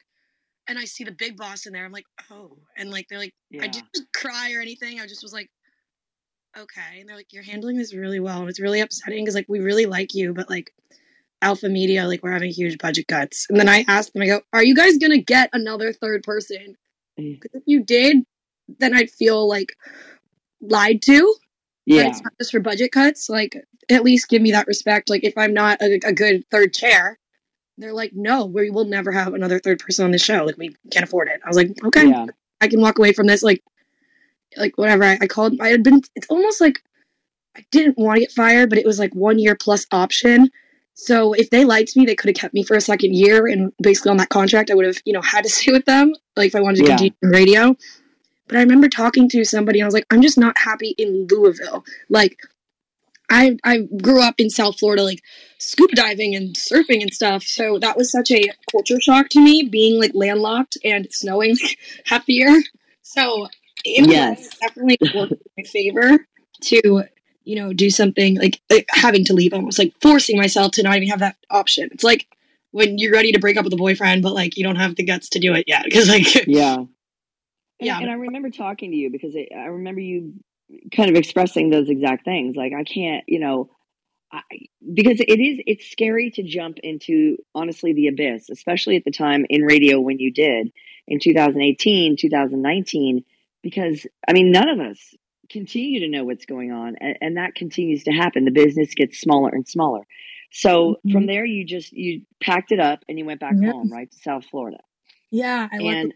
and 0.67 0.78
i 0.78 0.84
see 0.84 1.03
the 1.03 1.11
big 1.11 1.38
boss 1.38 1.65
in 1.65 1.73
there 1.73 1.86
i'm 1.86 1.91
like 1.91 2.05
oh 2.32 2.57
and 2.78 2.91
like 2.91 3.07
they're 3.07 3.19
like 3.19 3.34
I 3.61 3.67
didn't 3.67 3.88
cry 4.13 4.53
or 4.53 4.61
anything. 4.61 4.99
I 4.99 5.07
just 5.07 5.23
was 5.23 5.34
like, 5.34 5.49
okay. 6.57 6.99
And 6.99 7.09
they're 7.09 7.15
like, 7.15 7.32
you're 7.32 7.43
handling 7.43 7.78
this 7.78 7.93
really 7.93 8.19
well. 8.19 8.41
And 8.41 8.49
it's 8.49 8.59
really 8.59 8.82
upsetting 8.82 9.23
because 9.23 9.36
like 9.36 9.47
we 9.47 9.59
really 9.59 9.86
like 9.86 10.13
you, 10.13 10.34
but 10.34 10.49
like 10.49 10.73
Alpha 11.45 11.69
Media, 11.69 12.07
like 12.07 12.23
we're 12.23 12.31
having 12.31 12.51
huge 12.51 12.77
budget 12.79 13.07
cuts. 13.07 13.45
And 13.49 13.59
then 13.59 13.69
I 13.69 13.85
asked 13.87 14.13
them, 14.13 14.23
I 14.23 14.27
go, 14.27 14.41
are 14.51 14.63
you 14.63 14.75
guys 14.75 14.97
gonna 14.97 15.19
get 15.21 15.49
another 15.53 15.93
third 15.93 16.23
person? 16.23 16.75
Mm. 17.19 17.39
Because 17.39 17.51
if 17.53 17.63
you 17.65 17.83
did, 17.83 18.25
then 18.79 18.95
I'd 18.95 19.11
feel 19.11 19.47
like 19.47 19.77
lied 20.61 21.01
to. 21.03 21.35
But 21.87 21.93
Yeah. 21.95 22.07
it's 22.09 22.21
not 22.23 22.33
just 22.39 22.51
for 22.51 22.59
budget 22.59 22.91
cuts. 22.91 23.29
Like 23.29 23.55
at 23.89 24.03
least 24.03 24.27
give 24.27 24.41
me 24.41 24.51
that 24.51 24.67
respect. 24.67 25.09
Like 25.09 25.23
if 25.23 25.37
I'm 25.37 25.53
not 25.53 25.81
a, 25.81 25.99
a 26.03 26.11
good 26.13 26.43
third 26.51 26.73
chair. 26.73 27.19
They're 27.77 27.93
like, 27.93 28.11
no, 28.13 28.45
we 28.45 28.69
will 28.69 28.85
never 28.85 29.11
have 29.11 29.33
another 29.33 29.59
third 29.59 29.79
person 29.79 30.05
on 30.05 30.11
the 30.11 30.17
show. 30.17 30.45
Like, 30.45 30.57
we 30.57 30.73
can't 30.91 31.03
afford 31.03 31.27
it. 31.27 31.41
I 31.43 31.47
was 31.49 31.57
like, 31.57 31.71
okay, 31.83 32.07
Yeah. 32.07 32.27
I 32.61 32.69
can 32.69 32.79
walk 32.79 32.97
away 32.97 33.11
from 33.11 33.27
this 33.27 33.43
like 33.43 33.61
like 34.57 34.77
whatever. 34.77 35.03
I, 35.03 35.17
I 35.21 35.27
called 35.27 35.59
I 35.59 35.67
had 35.69 35.83
been 35.83 36.01
it's 36.15 36.27
almost 36.29 36.61
like 36.61 36.81
I 37.57 37.65
didn't 37.71 37.97
want 37.97 38.15
to 38.15 38.21
get 38.21 38.31
fired, 38.31 38.69
but 38.69 38.79
it 38.79 38.85
was 38.85 38.97
like 38.97 39.13
one 39.13 39.39
year 39.39 39.55
plus 39.55 39.85
option. 39.91 40.49
So 40.95 41.33
if 41.33 41.49
they 41.49 41.65
liked 41.65 41.95
me, 41.95 42.05
they 42.05 42.15
could 42.15 42.29
have 42.29 42.35
kept 42.37 42.53
me 42.53 42.63
for 42.63 42.75
a 42.75 42.81
second 42.81 43.13
year 43.15 43.47
and 43.47 43.71
basically 43.81 44.11
on 44.11 44.17
that 44.17 44.29
contract 44.29 44.71
I 44.71 44.75
would 44.75 44.85
have, 44.85 44.97
you 45.05 45.13
know, 45.13 45.21
had 45.21 45.43
to 45.43 45.49
stay 45.57 45.71
with 45.71 45.85
them, 45.85 46.13
like 46.35 46.47
if 46.47 46.55
I 46.55 46.61
wanted 46.61 46.77
to 46.77 46.83
Yeah. 46.83 46.97
continue 46.97 47.13
radio. 47.21 47.75
But 48.47 48.57
I 48.57 48.61
remember 48.61 48.87
talking 48.87 49.27
to 49.29 49.43
somebody 49.43 49.79
and 49.79 49.85
I 49.85 49.87
was 49.87 49.93
like, 49.93 50.05
I'm 50.11 50.21
just 50.21 50.37
not 50.37 50.57
happy 50.57 50.95
in 50.97 51.27
Louisville. 51.29 51.83
Like 52.09 52.37
I 53.29 53.57
I 53.63 53.79
grew 54.01 54.21
up 54.21 54.35
in 54.37 54.49
South 54.49 54.77
Florida, 54.79 55.03
like 55.03 55.21
scuba 55.57 55.95
diving 55.95 56.35
and 56.35 56.55
surfing 56.55 57.01
and 57.01 57.13
stuff. 57.13 57.43
So 57.43 57.79
that 57.79 57.97
was 57.97 58.11
such 58.11 58.31
a 58.31 58.51
culture 58.71 59.01
shock 59.01 59.29
to 59.29 59.39
me, 59.41 59.63
being 59.63 59.99
like 59.99 60.11
landlocked 60.13 60.77
and 60.83 61.07
snowing 61.11 61.57
like, 61.61 61.77
half 62.05 62.25
the 62.25 62.33
year. 62.33 62.63
So 63.01 63.47
it 63.83 64.09
Yes. 64.09 64.47
definitely 64.61 64.97
worked 65.15 65.31
in 65.31 65.39
my 65.57 65.63
favor 65.63 66.27
to 66.61 67.03
you 67.45 67.55
know 67.55 67.73
do 67.73 67.89
something 67.89 68.37
like, 68.37 68.61
like 68.69 68.87
having 68.89 69.23
to 69.25 69.33
leave, 69.33 69.53
almost 69.53 69.79
like 69.79 69.93
forcing 70.01 70.37
myself 70.37 70.73
to 70.73 70.83
not 70.83 70.97
even 70.97 71.07
have 71.09 71.19
that 71.19 71.37
option. 71.49 71.89
It's 71.91 72.03
like 72.03 72.27
when 72.71 72.97
you're 72.97 73.13
ready 73.13 73.31
to 73.31 73.39
break 73.39 73.55
up 73.55 73.63
with 73.63 73.73
a 73.73 73.77
boyfriend, 73.77 74.21
but 74.21 74.33
like 74.33 74.57
you 74.57 74.63
don't 74.63 74.75
have 74.75 74.95
the 74.95 75.03
guts 75.03 75.29
to 75.29 75.39
do 75.39 75.53
it 75.53 75.65
yet 75.67 75.85
because 75.85 76.09
like 76.09 76.35
Yeah. 76.47 76.83
And, 77.79 77.87
Yeah. 77.87 77.99
and 77.99 78.09
I 78.09 78.13
remember 78.13 78.49
talking 78.49 78.91
to 78.91 78.97
you 78.97 79.11
because 79.11 79.35
it, 79.35 79.49
I 79.55 79.65
remember 79.67 80.01
you 80.01 80.33
kind 80.95 81.09
of 81.09 81.15
expressing 81.15 81.69
those 81.69 81.89
exact 81.89 82.25
things. 82.25 82.55
Like, 82.55 82.73
I 82.73 82.83
can't, 82.83 83.23
you 83.27 83.39
know, 83.39 83.69
I, 84.31 84.41
because 84.93 85.19
it 85.19 85.39
is, 85.39 85.59
it's 85.65 85.89
scary 85.89 86.31
to 86.31 86.43
jump 86.43 86.79
into, 86.81 87.37
honestly, 87.53 87.93
the 87.93 88.07
abyss, 88.07 88.49
especially 88.49 88.95
at 88.95 89.03
the 89.05 89.11
time 89.11 89.45
in 89.49 89.63
radio 89.63 89.99
when 89.99 90.19
you 90.19 90.31
did 90.31 90.71
in 91.07 91.19
2018, 91.19 92.17
2019, 92.17 93.23
because, 93.61 94.05
I 94.27 94.33
mean, 94.33 94.51
none 94.51 94.69
of 94.69 94.79
us 94.79 95.13
continue 95.49 95.99
to 96.01 96.07
know 96.09 96.23
what's 96.23 96.45
going 96.45 96.71
on. 96.71 96.95
And, 96.99 97.17
and 97.21 97.37
that 97.37 97.55
continues 97.55 98.03
to 98.03 98.11
happen. 98.11 98.45
The 98.45 98.51
business 98.51 98.93
gets 98.95 99.19
smaller 99.19 99.49
and 99.49 99.67
smaller. 99.67 100.01
So 100.51 100.97
Mhm. 101.05 101.11
from 101.11 101.25
there, 101.27 101.45
you 101.45 101.65
just, 101.65 101.91
you 101.93 102.21
packed 102.41 102.71
it 102.71 102.79
up 102.79 103.03
and 103.09 103.17
you 103.19 103.25
went 103.25 103.39
back 103.39 103.55
home, 103.71 103.91
right, 103.91 104.09
to 104.09 104.17
South 104.19 104.45
Florida. 104.45 104.79
yeah, 105.31 105.67
I 105.71 105.77
And 105.81 106.13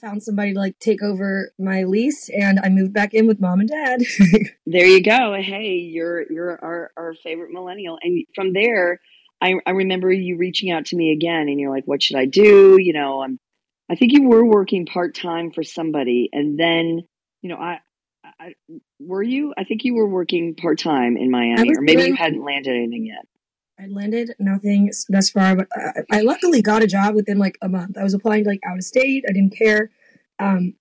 found 0.00 0.22
somebody 0.22 0.52
to 0.52 0.58
like 0.58 0.78
take 0.78 1.02
over 1.02 1.50
my 1.58 1.82
lease, 1.84 2.28
and 2.28 2.60
I 2.62 2.68
moved 2.68 2.92
back 2.92 3.12
in 3.14 3.26
with 3.26 3.40
mom 3.40 3.60
and 3.60 3.68
dad. 3.68 4.00
There 4.66 4.86
you 4.86 5.02
go. 5.02 5.34
Hey, 5.40 5.76
you're 5.78 6.30
you're 6.30 6.62
our, 6.64 6.92
our 6.96 7.14
favorite 7.14 7.50
millennial. 7.52 7.98
And 8.02 8.24
from 8.34 8.52
there, 8.52 9.00
I 9.40 9.54
I 9.66 9.70
remember 9.72 10.12
you 10.12 10.36
reaching 10.36 10.70
out 10.70 10.84
to 10.86 10.96
me 10.96 11.10
again 11.12 11.48
and 11.48 11.58
you're 11.58 11.74
like, 11.74 11.86
what 11.86 12.02
should 12.02 12.16
I 12.16 12.26
do? 12.26 12.76
You 12.80 12.92
know, 12.92 13.22
I'm 13.22 13.40
I 13.88 13.96
think 13.96 14.12
you 14.12 14.28
were 14.28 14.44
working 14.44 14.86
part 14.86 15.14
time 15.16 15.50
for 15.50 15.64
somebody 15.64 16.28
and 16.32 16.56
then, 16.56 17.00
you 17.42 17.48
know, 17.50 17.56
I 17.56 17.80
I 18.40 18.54
were 18.98 19.22
you? 19.22 19.52
I 19.58 19.64
think 19.64 19.84
you 19.84 19.94
were 19.94 20.08
working 20.08 20.54
part 20.54 20.78
time 20.78 21.16
in 21.16 21.30
Miami, 21.30 21.76
or 21.76 21.82
maybe 21.82 22.04
you 22.04 22.16
hadn't 22.16 22.42
landed 22.42 22.74
anything 22.74 23.06
yet. 23.06 23.26
I 23.78 23.86
landed 23.86 24.34
nothing 24.38 24.90
thus 25.08 25.30
far, 25.30 25.56
but 25.56 25.68
I, 25.74 26.18
I 26.18 26.20
luckily 26.22 26.62
got 26.62 26.82
a 26.82 26.86
job 26.86 27.14
within 27.14 27.38
like 27.38 27.58
a 27.62 27.68
month. 27.68 27.98
I 27.98 28.02
was 28.02 28.14
applying 28.14 28.44
to 28.44 28.50
like 28.50 28.60
out 28.66 28.78
of 28.78 28.84
state. 28.84 29.24
I 29.28 29.32
didn't 29.32 29.56
care. 29.56 29.90
Um, 30.38 30.74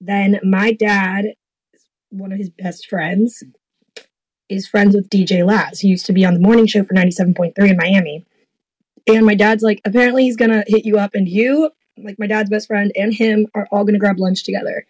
then 0.00 0.40
my 0.42 0.72
dad, 0.72 1.34
one 2.10 2.32
of 2.32 2.38
his 2.38 2.50
best 2.50 2.88
friends, 2.88 3.42
is 4.48 4.68
friends 4.68 4.94
with 4.94 5.10
DJ 5.10 5.46
Laz. 5.46 5.80
He 5.80 5.88
used 5.88 6.06
to 6.06 6.12
be 6.12 6.24
on 6.24 6.34
the 6.34 6.40
morning 6.40 6.66
show 6.66 6.84
for 6.84 6.94
97.3 6.94 7.52
in 7.58 7.76
Miami. 7.76 8.24
And 9.08 9.24
my 9.24 9.34
dad's 9.34 9.62
like, 9.62 9.80
apparently 9.84 10.24
he's 10.24 10.36
gonna 10.36 10.64
hit 10.66 10.84
you 10.84 10.98
up, 10.98 11.14
and 11.14 11.28
you, 11.28 11.70
like 11.96 12.18
my 12.18 12.26
dad's 12.26 12.50
best 12.50 12.66
friend, 12.66 12.90
and 12.96 13.14
him 13.14 13.46
are 13.54 13.68
all 13.70 13.84
gonna 13.84 13.98
grab 13.98 14.18
lunch 14.18 14.42
together. 14.42 14.86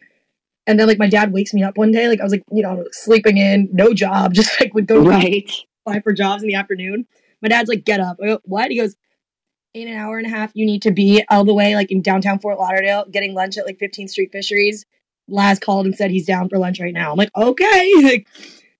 And 0.67 0.79
then 0.79 0.89
like 0.89 0.99
my 0.99 1.09
dad 1.09 1.33
wakes 1.33 1.55
me 1.55 1.63
up 1.63 1.79
one 1.79 1.93
day, 1.93 2.09
like 2.09 2.21
I 2.21 2.25
was 2.25 2.33
like, 2.33 2.43
you 2.53 2.63
know, 2.63 2.85
sleeping 2.93 3.39
in, 3.39 3.69
no 3.73 3.93
job, 3.95 4.35
just 4.35 4.61
like 4.61 4.75
would 4.75 4.87
go 4.87 5.01
Right. 5.01 5.51
apply 5.87 6.01
for 6.01 6.13
jobs 6.13 6.43
in 6.43 6.49
the 6.49 6.55
afternoon. 6.55 7.07
My 7.43 7.49
dad's 7.49 7.69
like, 7.69 7.85
get 7.85 8.01
up. 8.01 8.17
I 8.23 8.27
go, 8.27 8.41
what? 8.45 8.71
He 8.71 8.79
goes, 8.79 8.97
in 9.75 9.89
an 9.89 9.97
hour 9.97 10.17
and 10.19 10.27
a 10.27 10.31
half, 10.31 10.53
you 10.55 10.65
need 10.65 10.83
to 10.83 10.91
be 10.91 11.23
all 11.29 11.45
the 11.45 11.53
way 11.55 11.75
like 11.75 11.93
in 11.93 12.01
downtown 12.01 12.39
Fort 12.39 12.59
Lauderdale 12.59 13.05
getting 13.11 13.35
lunch 13.35 13.59
at 13.59 13.67
like 13.67 13.79
15th 13.79 14.11
Street 14.11 14.33
Fisheries. 14.33 14.87
Laz 15.29 15.59
called 15.59 15.87
and 15.87 15.95
said 15.95 16.11
he's 16.11 16.27
down 16.27 16.49
for 16.49 16.57
lunch 16.59 16.81
right 16.81 16.95
now. 16.95 17.11
I'm 17.13 17.19
like, 17.19 17.31
okay. 17.37 17.93
Like, 18.03 18.27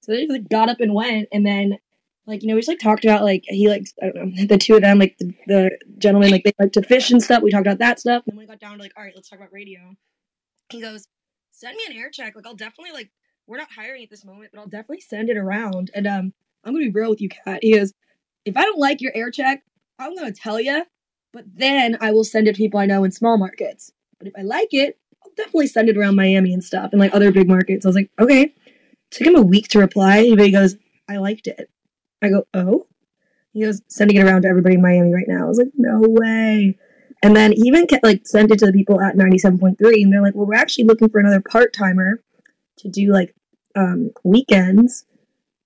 so 0.01 0.13
they 0.13 0.21
just 0.23 0.31
like 0.33 0.49
got 0.49 0.69
up 0.69 0.81
and 0.81 0.95
went. 0.95 1.29
And 1.33 1.45
then, 1.45 1.79
like, 2.27 2.43
you 2.43 2.49
know, 2.49 2.55
we 2.55 2.61
just 2.61 2.69
like 2.69 2.79
talked 2.79 3.05
about 3.05 3.25
like, 3.25 3.45
he 3.49 3.69
like, 3.69 3.89
I 4.03 4.11
don't 4.11 4.35
know, 4.37 4.47
the 4.47 4.57
two 4.57 4.77
of 4.77 4.83
them, 4.83 4.99
like 4.99 5.19
the, 5.19 5.35
the 5.49 5.79
gentleman, 5.99 6.31
like 6.31 6.45
they 6.45 6.53
like 6.59 6.73
to 6.73 6.83
fish 6.83 7.11
and 7.11 7.23
stuff. 7.23 7.43
We 7.43 7.51
talked 7.51 7.67
about 7.67 7.79
that 7.79 7.99
stuff. 8.01 8.23
And 8.27 8.33
then 8.35 8.39
we 8.39 8.47
got 8.47 8.61
down 8.61 8.77
to 8.77 8.83
like, 8.83 8.93
all 8.97 9.03
right, 9.03 9.13
let's 9.15 9.29
talk 9.29 9.39
about 9.41 9.53
radio. 9.53 9.97
He 10.71 10.81
goes, 10.81 11.07
send 11.57 11.77
me 11.77 11.85
an 11.89 11.97
air 11.97 12.11
check. 12.11 12.37
Like, 12.37 12.47
I'll 12.47 12.55
definitely 12.55 12.93
like, 12.93 13.11
we're 13.47 13.57
not 13.57 13.73
hiring 13.73 14.03
at 14.03 14.11
this 14.11 14.25
moment, 14.25 14.51
but 14.53 14.61
I'll 14.61 14.67
definitely 14.67 15.01
send 15.01 15.31
it 15.31 15.37
around. 15.37 15.91
And 15.95 16.07
um, 16.07 16.33
I'm 16.65 16.75
gonna 16.75 16.85
be 16.85 16.91
real 16.91 17.11
with 17.11 17.21
you, 17.21 17.29
Cat. 17.29 17.61
He 17.63 17.77
goes, 17.77 17.93
if 18.45 18.57
I 18.57 18.63
don't 18.63 18.79
like 18.79 19.01
your 19.01 19.13
air 19.15 19.31
check, 19.31 19.63
I'm 19.99 20.15
gonna 20.15 20.33
tell 20.33 20.61
you, 20.61 20.85
but 21.33 21.45
then 21.55 21.97
I 22.01 22.13
will 22.13 22.25
send 22.25 22.49
it 22.49 22.53
to 22.53 22.57
people 22.57 22.79
I 22.81 22.87
know 22.87 23.05
in 23.05 23.13
small 23.13 23.39
markets. 23.39 23.93
But 24.19 24.29
if 24.29 24.35
I 24.37 24.43
like 24.43 24.73
it, 24.73 24.99
I'll 25.25 25.33
definitely 25.37 25.69
send 25.69 25.89
it 25.89 25.97
around 25.97 26.17
Miami 26.17 26.53
and 26.53 26.63
stuff 26.63 26.91
and 26.93 27.01
like 27.01 27.15
other 27.15 27.33
big 27.33 27.49
markets. 27.49 27.87
I 27.87 27.89
was 27.89 27.97
like, 27.97 28.11
okay. 28.21 28.55
Took 29.13 29.29
him 29.29 29.37
a 29.37 29.43
week 29.43 29.69
to 29.69 29.79
reply, 29.79 30.29
but 30.37 30.45
he 30.45 30.51
goes, 30.51 30.77
I 31.09 31.19
liked 31.19 31.47
it. 31.47 31.71
I 32.21 32.29
go, 32.29 32.45
oh. 32.55 32.87
He 33.53 33.63
goes, 33.63 33.81
sending 33.87 34.17
it 34.17 34.25
around 34.25 34.43
to 34.43 34.49
everybody 34.49 34.75
in 34.75 34.83
Miami 34.83 35.15
right 35.15 35.29
now. 35.29 35.45
I 35.45 35.49
was 35.49 35.59
like, 35.59 35.71
no 35.77 36.01
way. 36.03 36.77
And 37.27 37.35
then 37.35 37.51
he 37.51 37.63
even 37.67 37.89
kept, 37.89 38.05
like 38.05 38.25
sent 38.25 38.53
it 38.53 38.61
to 38.61 38.67
the 38.67 38.73
people 38.73 39.01
at 39.01 39.17
97.3, 39.17 39.75
and 39.81 40.13
they're 40.13 40.23
like, 40.23 40.37
well, 40.37 40.47
we're 40.47 40.55
actually 40.55 40.85
looking 40.85 41.09
for 41.09 41.19
another 41.19 41.41
part 41.41 41.73
timer 41.73 42.23
to 42.79 42.89
do 42.89 43.13
like 43.13 43.35
um, 43.75 44.13
weekends. 44.23 45.07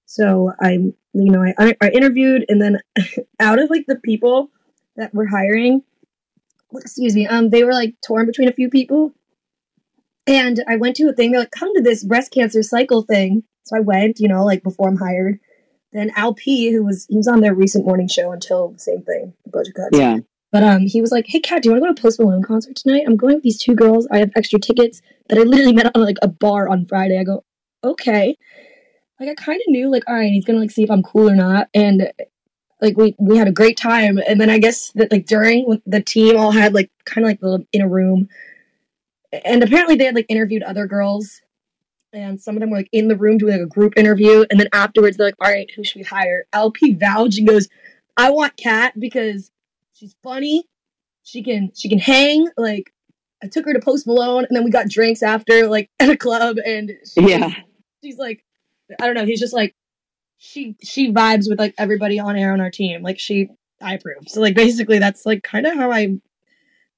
So 0.07 0.55
I, 0.59 0.71
you 0.71 0.95
know, 1.13 1.45
I, 1.59 1.77
I 1.83 1.91
interviewed, 1.91 2.47
and 2.49 2.63
then 2.63 2.79
out 3.41 3.59
of 3.59 3.69
like 3.69 3.85
the 3.87 3.97
people 3.97 4.51
that 4.97 5.13
were 5.13 5.27
hiring, 5.27 5.83
excuse 6.75 7.15
me, 7.15 7.27
um, 7.27 7.51
they 7.51 7.63
were 7.63 7.75
like 7.75 7.95
torn 8.07 8.25
between 8.25 8.49
a 8.49 8.55
few 8.55 8.71
people. 8.71 9.13
And 10.27 10.65
I 10.67 10.77
went 10.77 10.97
to 10.97 11.11
a 11.11 11.13
thing. 11.13 11.33
They're 11.33 11.41
like, 11.41 11.51
"Come 11.51 11.75
to 11.75 11.83
this 11.83 12.05
breast 12.05 12.33
cancer 12.33 12.63
cycle 12.63 13.03
thing." 13.03 13.43
So 13.65 13.77
I 13.77 13.81
went, 13.81 14.19
you 14.19 14.29
know, 14.29 14.47
like 14.47 14.63
before 14.63 14.89
I'm 14.89 14.97
hired. 14.97 15.41
Then 15.93 16.11
Al 16.17 16.33
P, 16.33 16.73
who 16.73 16.85
was 16.85 17.05
he 17.11 17.19
was 17.19 17.29
on 17.29 17.41
their 17.41 17.55
recent 17.55 17.85
morning 17.85 18.09
show 18.09 18.33
until 18.33 18.69
the 18.69 18.79
same 18.79 19.03
thing, 19.03 19.35
budget 19.47 19.75
cuts. 19.75 19.99
Yeah. 19.99 20.21
But 20.53 20.65
um, 20.65 20.87
he 20.87 21.01
was 21.01 21.13
like, 21.13 21.27
"Hey, 21.29 21.41
Cat, 21.41 21.63
do 21.63 21.69
you 21.69 21.73
want 21.73 21.85
to 21.85 21.89
go 21.89 21.95
to 21.95 22.03
Post 22.03 22.21
Malone 22.21 22.43
concert 22.43 22.77
tonight? 22.77 23.05
I'm 23.07 23.17
going 23.17 23.35
with 23.35 23.45
these 23.45 23.59
two 23.59 23.75
girls. 23.75 24.09
I 24.11 24.19
have 24.19 24.33
extra 24.37 24.59
tickets 24.59 25.01
that 25.29 25.39
I 25.39 25.43
literally 25.43 25.73
met 25.75 25.95
on 25.95 26.03
like 26.03 26.19
a 26.23 26.29
bar 26.29 26.69
on 26.69 26.87
Friday." 26.87 27.19
I 27.19 27.25
go, 27.25 27.45
"Okay." 27.85 28.37
Like 29.19 29.29
I 29.29 29.35
kind 29.35 29.61
of 29.61 29.71
knew, 29.71 29.91
like, 29.91 30.05
all 30.09 30.15
right, 30.15 30.33
he's 30.33 30.45
gonna 30.47 30.59
like 30.59 30.71
see 30.71 30.83
if 30.83 30.91
I'm 30.91 31.03
cool 31.03 31.29
or 31.29 31.37
not, 31.37 31.69
and 31.75 32.11
like 32.81 32.97
we 32.97 33.15
we 33.19 33.37
had 33.37 33.49
a 33.49 33.53
great 33.53 33.77
time. 33.77 34.19
And 34.27 34.41
then 34.41 34.51
I 34.51 34.59
guess 34.59 34.91
that 34.93 35.13
like 35.13 35.27
during 35.27 35.81
the 35.87 36.01
team 36.01 36.37
all 36.37 36.51
had 36.53 36.75
like 36.75 36.91
kind 37.05 37.25
of 37.25 37.31
like 37.31 37.41
the 37.41 37.67
in 37.73 37.83
a 37.83 37.89
room, 37.89 38.29
and 39.45 39.63
apparently 39.63 39.97
they 39.97 40.07
had 40.07 40.15
like 40.15 40.27
interviewed 40.29 40.63
other 40.63 40.87
girls, 40.87 41.43
and 42.13 42.41
some 42.41 42.57
of 42.57 42.61
them 42.61 42.71
were 42.71 42.79
like 42.79 42.89
in 42.93 43.09
the 43.09 43.17
room 43.17 43.39
doing 43.39 43.53
like 43.53 43.63
a 43.63 43.67
group 43.67 43.95
interview, 43.97 44.45
and 44.51 44.59
then 44.59 44.69
afterwards 44.73 45.17
they're 45.17 45.29
like, 45.29 45.35
all 45.41 45.51
right, 45.51 45.71
who 45.77 45.85
should 45.85 45.99
we 45.99 46.05
hire? 46.05 46.47
LP 46.53 46.95
vouch 46.95 47.39
and 47.39 47.47
goes, 47.47 47.69
I 48.17 48.31
want 48.31 48.57
Cat 48.57 48.99
because 48.99 49.51
she's 50.01 50.15
funny. 50.23 50.65
She 51.23 51.43
can 51.43 51.71
she 51.77 51.89
can 51.89 51.99
hang. 51.99 52.49
Like 52.57 52.93
I 53.43 53.47
took 53.47 53.67
her 53.67 53.75
to 53.75 53.81
Post 53.81 54.07
Malone 54.07 54.47
and 54.49 54.57
then 54.57 54.65
we 54.65 54.71
got 54.71 54.89
drinks 54.89 55.23
after 55.23 55.69
like 55.69 55.91
at 56.01 56.09
a 56.09 56.17
club 56.17 56.57
and 56.65 56.91
she 57.07 57.29
Yeah. 57.31 57.51
she's 58.03 58.17
like 58.19 58.43
I 59.01 59.07
don't 59.07 59.15
know, 59.15 59.27
he's 59.27 59.41
just 59.41 59.53
like 59.55 59.75
she 60.39 60.75
she 60.83 61.13
vibes 61.13 61.49
with 61.49 61.59
like 61.59 61.75
everybody 61.79 62.19
on 62.19 62.37
air 62.37 62.53
on 62.53 62.61
our 62.61 62.71
team. 62.71 63.03
Like 63.03 63.19
she 63.21 63.49
I 63.81 63.95
approve. 63.95 64.29
So 64.29 64.41
like 64.41 64.55
basically 64.57 64.99
that's 64.99 65.25
like 65.27 65.43
kind 65.43 65.67
of 65.67 65.75
how 65.75 65.93
I 65.93 66.17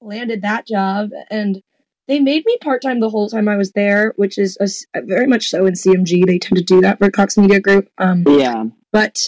landed 0.01 0.43
that 0.43 0.67
job 0.67 1.11
and 1.31 1.63
they 2.09 2.19
made 2.19 2.45
me 2.45 2.57
part 2.61 2.83
time 2.83 2.99
the 3.01 3.11
whole 3.11 3.29
time 3.29 3.49
I 3.49 3.57
was 3.57 3.73
there, 3.73 4.13
which 4.17 4.37
is 4.39 4.59
a 4.95 5.03
very 5.03 5.27
much 5.27 5.49
so 5.49 5.67
in 5.67 5.75
CMG. 5.75 6.27
They 6.27 6.39
tend 6.39 6.59
to 6.59 6.65
do 6.65 6.81
that 6.81 6.99
for 6.99 7.11
Cox 7.11 7.39
Media 7.39 7.61
Group. 7.61 7.89
Um, 7.99 8.25
Yeah. 8.27 8.65
but 8.91 9.19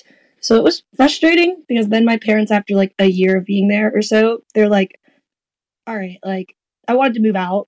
so 0.45 0.57
it 0.57 0.63
was 0.63 0.83
frustrating 0.95 1.63
because 1.69 1.89
then 1.89 2.05
my 2.05 2.19
parents, 2.19 2.53
after 2.53 2.75
like 2.75 2.95
a 2.99 3.07
year 3.07 3.39
of 3.39 3.47
being 3.47 3.69
there 3.69 3.91
or 3.95 4.03
so, 4.03 4.43
they're 4.55 4.69
like, 4.69 5.01
all 5.87 5.97
right, 5.97 6.19
like 6.23 6.55
I 6.87 6.95
wanted 6.95 7.15
to 7.15 7.21
move 7.21 7.35
out. 7.35 7.67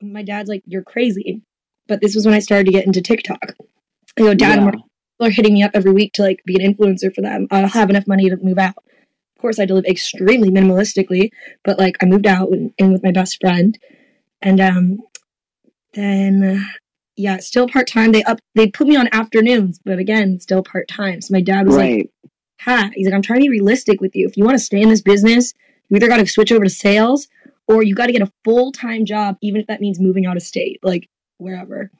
My 0.00 0.22
dad's 0.22 0.48
like, 0.48 0.62
you're 0.64 0.82
crazy. 0.82 1.42
But 1.88 2.00
this 2.00 2.14
was 2.14 2.24
when 2.24 2.34
I 2.34 2.38
started 2.38 2.64
to 2.64 2.72
get 2.72 2.86
into 2.86 3.02
TikTok. 3.02 3.54
I 4.18 4.22
go, 4.22 4.32
Dad, 4.32 4.62
Yeah. 4.64 4.80
are 5.20 5.30
hitting 5.30 5.52
me 5.52 5.62
up 5.62 5.72
every 5.74 5.92
week 5.92 6.14
to 6.14 6.22
like 6.22 6.42
be 6.46 6.56
an 6.62 6.72
influencer 6.74 7.14
for 7.14 7.20
them. 7.20 7.48
I'll 7.50 7.68
have 7.68 7.90
enough 7.90 8.06
money 8.06 8.30
to 8.30 8.36
move 8.38 8.58
out. 8.58 8.76
Of 8.78 9.42
course, 9.42 9.58
I 9.58 9.62
had 9.62 9.68
to 9.68 9.74
live 9.74 9.84
extremely 9.84 10.50
minimalistically, 10.50 11.28
but 11.64 11.78
like 11.78 11.96
I 12.02 12.06
moved 12.06 12.26
out 12.26 12.48
in, 12.78 12.92
with 12.92 13.04
my 13.04 13.12
best 13.12 13.38
friend, 13.42 13.78
and 14.40 14.58
um, 14.58 15.00
then 15.92 16.66
yeah, 17.16 17.38
still 17.38 17.66
part 17.66 17.86
time. 17.88 18.12
They 18.12 18.22
up 18.24 18.38
they 18.54 18.68
put 18.68 18.86
me 18.86 18.96
on 18.96 19.08
afternoons, 19.12 19.80
but 19.84 19.98
again, 19.98 20.38
still 20.38 20.62
part 20.62 20.86
time. 20.86 21.20
So 21.22 21.32
my 21.32 21.40
dad 21.40 21.66
was 21.66 21.76
like, 21.76 22.10
"Ha!" 22.60 22.90
He's 22.94 23.06
like, 23.06 23.14
"I'm 23.14 23.22
trying 23.22 23.40
to 23.40 23.44
be 23.44 23.50
realistic 23.50 24.00
with 24.00 24.14
you. 24.14 24.26
If 24.26 24.36
you 24.36 24.44
want 24.44 24.56
to 24.56 24.62
stay 24.62 24.80
in 24.80 24.90
this 24.90 25.00
business, 25.00 25.54
you 25.88 25.96
either 25.96 26.08
got 26.08 26.18
to 26.18 26.26
switch 26.26 26.52
over 26.52 26.64
to 26.64 26.70
sales, 26.70 27.26
or 27.66 27.82
you 27.82 27.94
got 27.94 28.06
to 28.06 28.12
get 28.12 28.22
a 28.22 28.30
full 28.44 28.70
time 28.70 29.06
job, 29.06 29.36
even 29.40 29.60
if 29.60 29.66
that 29.66 29.80
means 29.80 29.98
moving 29.98 30.26
out 30.26 30.36
of 30.36 30.42
state, 30.42 30.78
like 30.82 31.08
wherever." 31.38 31.90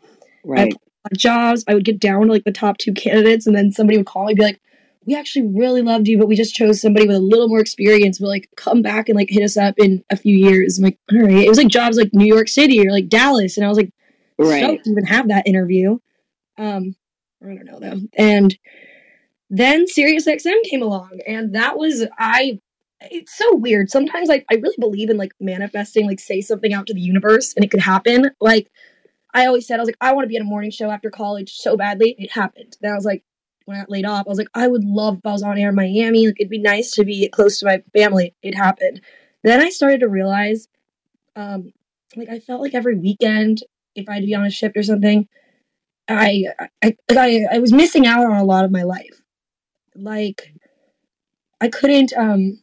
Right. 0.45 0.75
jobs. 1.17 1.65
I 1.67 1.75
would 1.75 1.85
get 1.85 1.99
down 1.99 2.27
to 2.27 2.33
like 2.33 2.45
the 2.45 2.53
top 2.53 2.79
two 2.79 2.93
candidates, 2.93 3.47
and 3.47 3.57
then 3.57 3.73
somebody 3.73 3.97
would 3.97 4.07
call 4.07 4.27
me 4.27 4.33
and 4.33 4.39
be 4.39 4.45
like, 4.45 4.61
"We 5.07 5.17
actually 5.17 5.47
really 5.47 5.81
loved 5.81 6.09
you, 6.09 6.19
but 6.19 6.29
we 6.29 6.37
just 6.37 6.55
chose 6.55 6.81
somebody 6.81 7.07
with 7.07 7.17
a 7.17 7.21
little 7.21 7.49
more 7.49 7.61
experience. 7.61 8.19
But 8.19 8.29
like, 8.29 8.51
come 8.57 8.83
back 8.83 9.09
and 9.09 9.17
like 9.17 9.31
hit 9.31 9.43
us 9.43 9.57
up 9.57 9.77
in 9.79 10.05
a 10.11 10.17
few 10.17 10.37
years." 10.37 10.77
I'm 10.79 10.85
like, 10.85 10.99
"All 11.11 11.21
right." 11.21 11.47
It 11.47 11.49
was 11.49 11.59
like 11.59 11.69
jobs 11.69 11.97
like 11.97 12.13
New 12.13 12.27
York 12.27 12.49
City 12.49 12.87
or 12.87 12.91
like 12.91 13.09
Dallas, 13.09 13.57
and 13.57 13.65
I 13.65 13.69
was 13.71 13.79
like, 13.79 13.93
Right. 14.39 14.63
stoked 14.63 14.85
to 14.85 14.91
even 14.91 15.05
have 15.05 15.29
that 15.29 15.47
interview. 15.47 15.99
Um, 16.59 16.97
I 17.43 17.47
don't 17.47 17.65
know 17.65 17.79
though, 17.79 18.01
and 18.17 18.57
then 19.51 19.87
SiriusXM 19.87 20.65
came 20.65 20.83
along, 20.83 21.21
and 21.27 21.55
that 21.55 21.79
was 21.79 22.07
I. 22.19 22.61
It's 23.03 23.37
so 23.37 23.55
weird. 23.55 23.91
Sometimes 23.91 24.31
I, 24.31 24.43
I 24.51 24.55
really 24.55 24.77
believe 24.79 25.11
in 25.11 25.19
like 25.19 25.33
manifesting, 25.39 26.07
like 26.07 26.19
say 26.19 26.41
something 26.41 26.73
out 26.73 26.87
to 26.87 26.95
the 26.95 27.01
universe 27.01 27.53
and 27.55 27.63
it 27.63 27.71
could 27.71 27.81
happen. 27.81 28.31
Like 28.41 28.71
I 29.35 29.45
always 29.47 29.67
said, 29.67 29.77
I 29.77 29.83
was 29.83 29.89
like, 29.89 29.99
I 30.01 30.15
want 30.15 30.25
to 30.25 30.29
be 30.29 30.37
in 30.37 30.43
a 30.43 30.47
morning 30.47 30.71
show 30.71 30.91
after 30.91 31.11
college 31.11 31.57
so 31.57 31.77
badly. 31.77 32.15
It 32.19 32.33
happened. 32.33 32.79
Then 32.81 32.93
I 32.93 32.95
was 32.95 33.05
like, 33.05 33.23
when 33.67 33.77
I 33.77 33.81
got 33.81 33.91
laid 33.91 34.07
off, 34.07 34.25
I 34.27 34.31
was 34.31 34.39
like, 34.39 34.49
I 34.55 34.67
would 34.67 34.83
love 34.83 35.19
if 35.19 35.27
I 35.27 35.33
was 35.33 35.43
on 35.43 35.59
air 35.59 35.69
in 35.69 35.75
Miami. 35.75 36.27
Like 36.27 36.41
it'd 36.41 36.49
be 36.49 36.59
nice 36.59 36.93
to 36.93 37.05
be 37.05 37.29
close 37.29 37.59
to 37.59 37.67
my 37.67 37.83
family. 37.93 38.35
It 38.43 38.55
happened. 38.55 39.03
Then 39.43 39.61
I 39.61 39.69
started 39.69 40.01
to 40.01 40.09
realize, 40.09 40.69
um, 41.37 41.73
like 42.17 42.31
I 42.31 42.39
felt 42.39 42.63
like 42.63 42.75
every 42.75 42.97
weekend, 42.97 43.63
if 43.97 44.09
I 44.09 44.15
had 44.15 44.21
to 44.21 44.27
be 44.27 44.35
on 44.35 44.47
a 44.47 44.51
shift 44.51 44.77
or 44.77 44.83
something, 44.83 45.29
I 46.09 46.45
I 46.83 46.97
I, 47.11 47.47
I 47.53 47.59
was 47.59 47.73
missing 47.73 48.07
out 48.07 48.27
on 48.27 48.37
a 48.37 48.45
lot 48.45 48.65
of 48.65 48.71
my 48.71 48.83
life. 48.83 49.23
Like 49.95 50.53
I 51.61 51.69
couldn't 51.69 52.13
um 52.17 52.61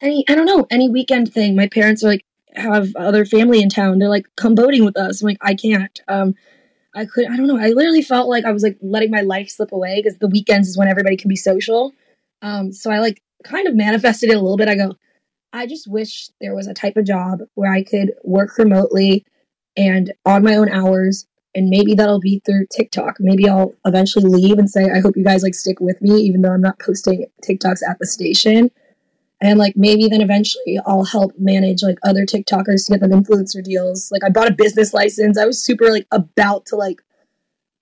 any 0.00 0.24
I 0.28 0.34
don't 0.34 0.46
know 0.46 0.66
any 0.70 0.88
weekend 0.88 1.32
thing. 1.32 1.56
My 1.56 1.68
parents 1.68 2.02
are 2.04 2.08
like 2.08 2.24
have 2.54 2.94
other 2.96 3.24
family 3.24 3.62
in 3.62 3.68
town. 3.68 3.98
They're 3.98 4.08
like 4.08 4.26
come 4.36 4.54
boating 4.54 4.84
with 4.84 4.96
us. 4.96 5.22
I'm 5.22 5.28
like 5.28 5.38
I 5.40 5.54
can't. 5.54 6.00
Um, 6.08 6.34
I 6.94 7.06
could 7.06 7.26
I 7.26 7.36
don't 7.36 7.46
know. 7.46 7.58
I 7.58 7.68
literally 7.68 8.02
felt 8.02 8.28
like 8.28 8.44
I 8.44 8.52
was 8.52 8.62
like 8.62 8.78
letting 8.82 9.10
my 9.10 9.22
life 9.22 9.48
slip 9.48 9.72
away 9.72 10.02
because 10.02 10.18
the 10.18 10.28
weekends 10.28 10.68
is 10.68 10.76
when 10.76 10.88
everybody 10.88 11.16
can 11.16 11.28
be 11.28 11.36
social. 11.36 11.92
Um, 12.42 12.72
so 12.72 12.90
I 12.90 12.98
like 12.98 13.22
kind 13.44 13.66
of 13.66 13.74
manifested 13.74 14.30
it 14.30 14.36
a 14.36 14.40
little 14.40 14.56
bit. 14.56 14.68
I 14.68 14.74
go, 14.74 14.94
I 15.52 15.66
just 15.66 15.88
wish 15.88 16.30
there 16.40 16.54
was 16.54 16.66
a 16.66 16.74
type 16.74 16.96
of 16.96 17.04
job 17.04 17.40
where 17.54 17.72
I 17.72 17.82
could 17.82 18.12
work 18.24 18.58
remotely 18.58 19.24
and 19.76 20.12
on 20.24 20.42
my 20.42 20.54
own 20.54 20.68
hours 20.68 21.26
and 21.54 21.68
maybe 21.68 21.94
that'll 21.94 22.20
be 22.20 22.40
through 22.44 22.66
TikTok. 22.74 23.16
Maybe 23.20 23.48
I'll 23.48 23.74
eventually 23.84 24.24
leave 24.24 24.58
and 24.58 24.70
say, 24.70 24.90
I 24.90 25.00
hope 25.00 25.16
you 25.16 25.24
guys 25.24 25.42
like 25.42 25.54
stick 25.54 25.80
with 25.80 26.00
me, 26.00 26.20
even 26.20 26.42
though 26.42 26.52
I'm 26.52 26.62
not 26.62 26.78
posting 26.78 27.26
TikToks 27.42 27.80
at 27.88 27.98
the 27.98 28.06
station. 28.06 28.70
And 29.40 29.58
like 29.58 29.76
maybe 29.76 30.08
then 30.08 30.22
eventually 30.22 30.78
I'll 30.86 31.04
help 31.04 31.32
manage 31.38 31.82
like 31.82 31.98
other 32.04 32.24
TikTokers 32.24 32.86
to 32.86 32.92
get 32.92 33.00
them 33.00 33.10
influencer 33.10 33.62
deals. 33.62 34.10
Like 34.12 34.24
I 34.24 34.30
bought 34.30 34.48
a 34.48 34.54
business 34.54 34.94
license. 34.94 35.36
I 35.36 35.44
was 35.44 35.62
super 35.62 35.90
like 35.90 36.06
about 36.12 36.64
to 36.66 36.76
like 36.76 37.02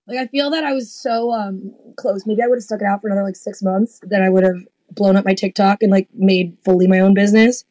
like 0.07 0.17
I 0.17 0.27
feel 0.27 0.49
that 0.49 0.63
I 0.63 0.73
was 0.73 0.91
so 0.91 1.31
um 1.31 1.73
close. 1.97 2.25
Maybe 2.25 2.41
I 2.41 2.47
would 2.47 2.57
have 2.57 2.63
stuck 2.63 2.81
it 2.81 2.85
out 2.85 3.01
for 3.01 3.07
another 3.07 3.23
like 3.23 3.35
six 3.35 3.61
months. 3.61 4.01
Then 4.03 4.23
I 4.23 4.29
would 4.29 4.43
have 4.43 4.65
blown 4.89 5.15
up 5.15 5.23
my 5.23 5.35
TikTok 5.35 5.83
and 5.83 5.91
like 5.91 6.09
made 6.13 6.57
fully 6.65 6.87
my 6.87 6.99
own 6.99 7.13
business. 7.13 7.63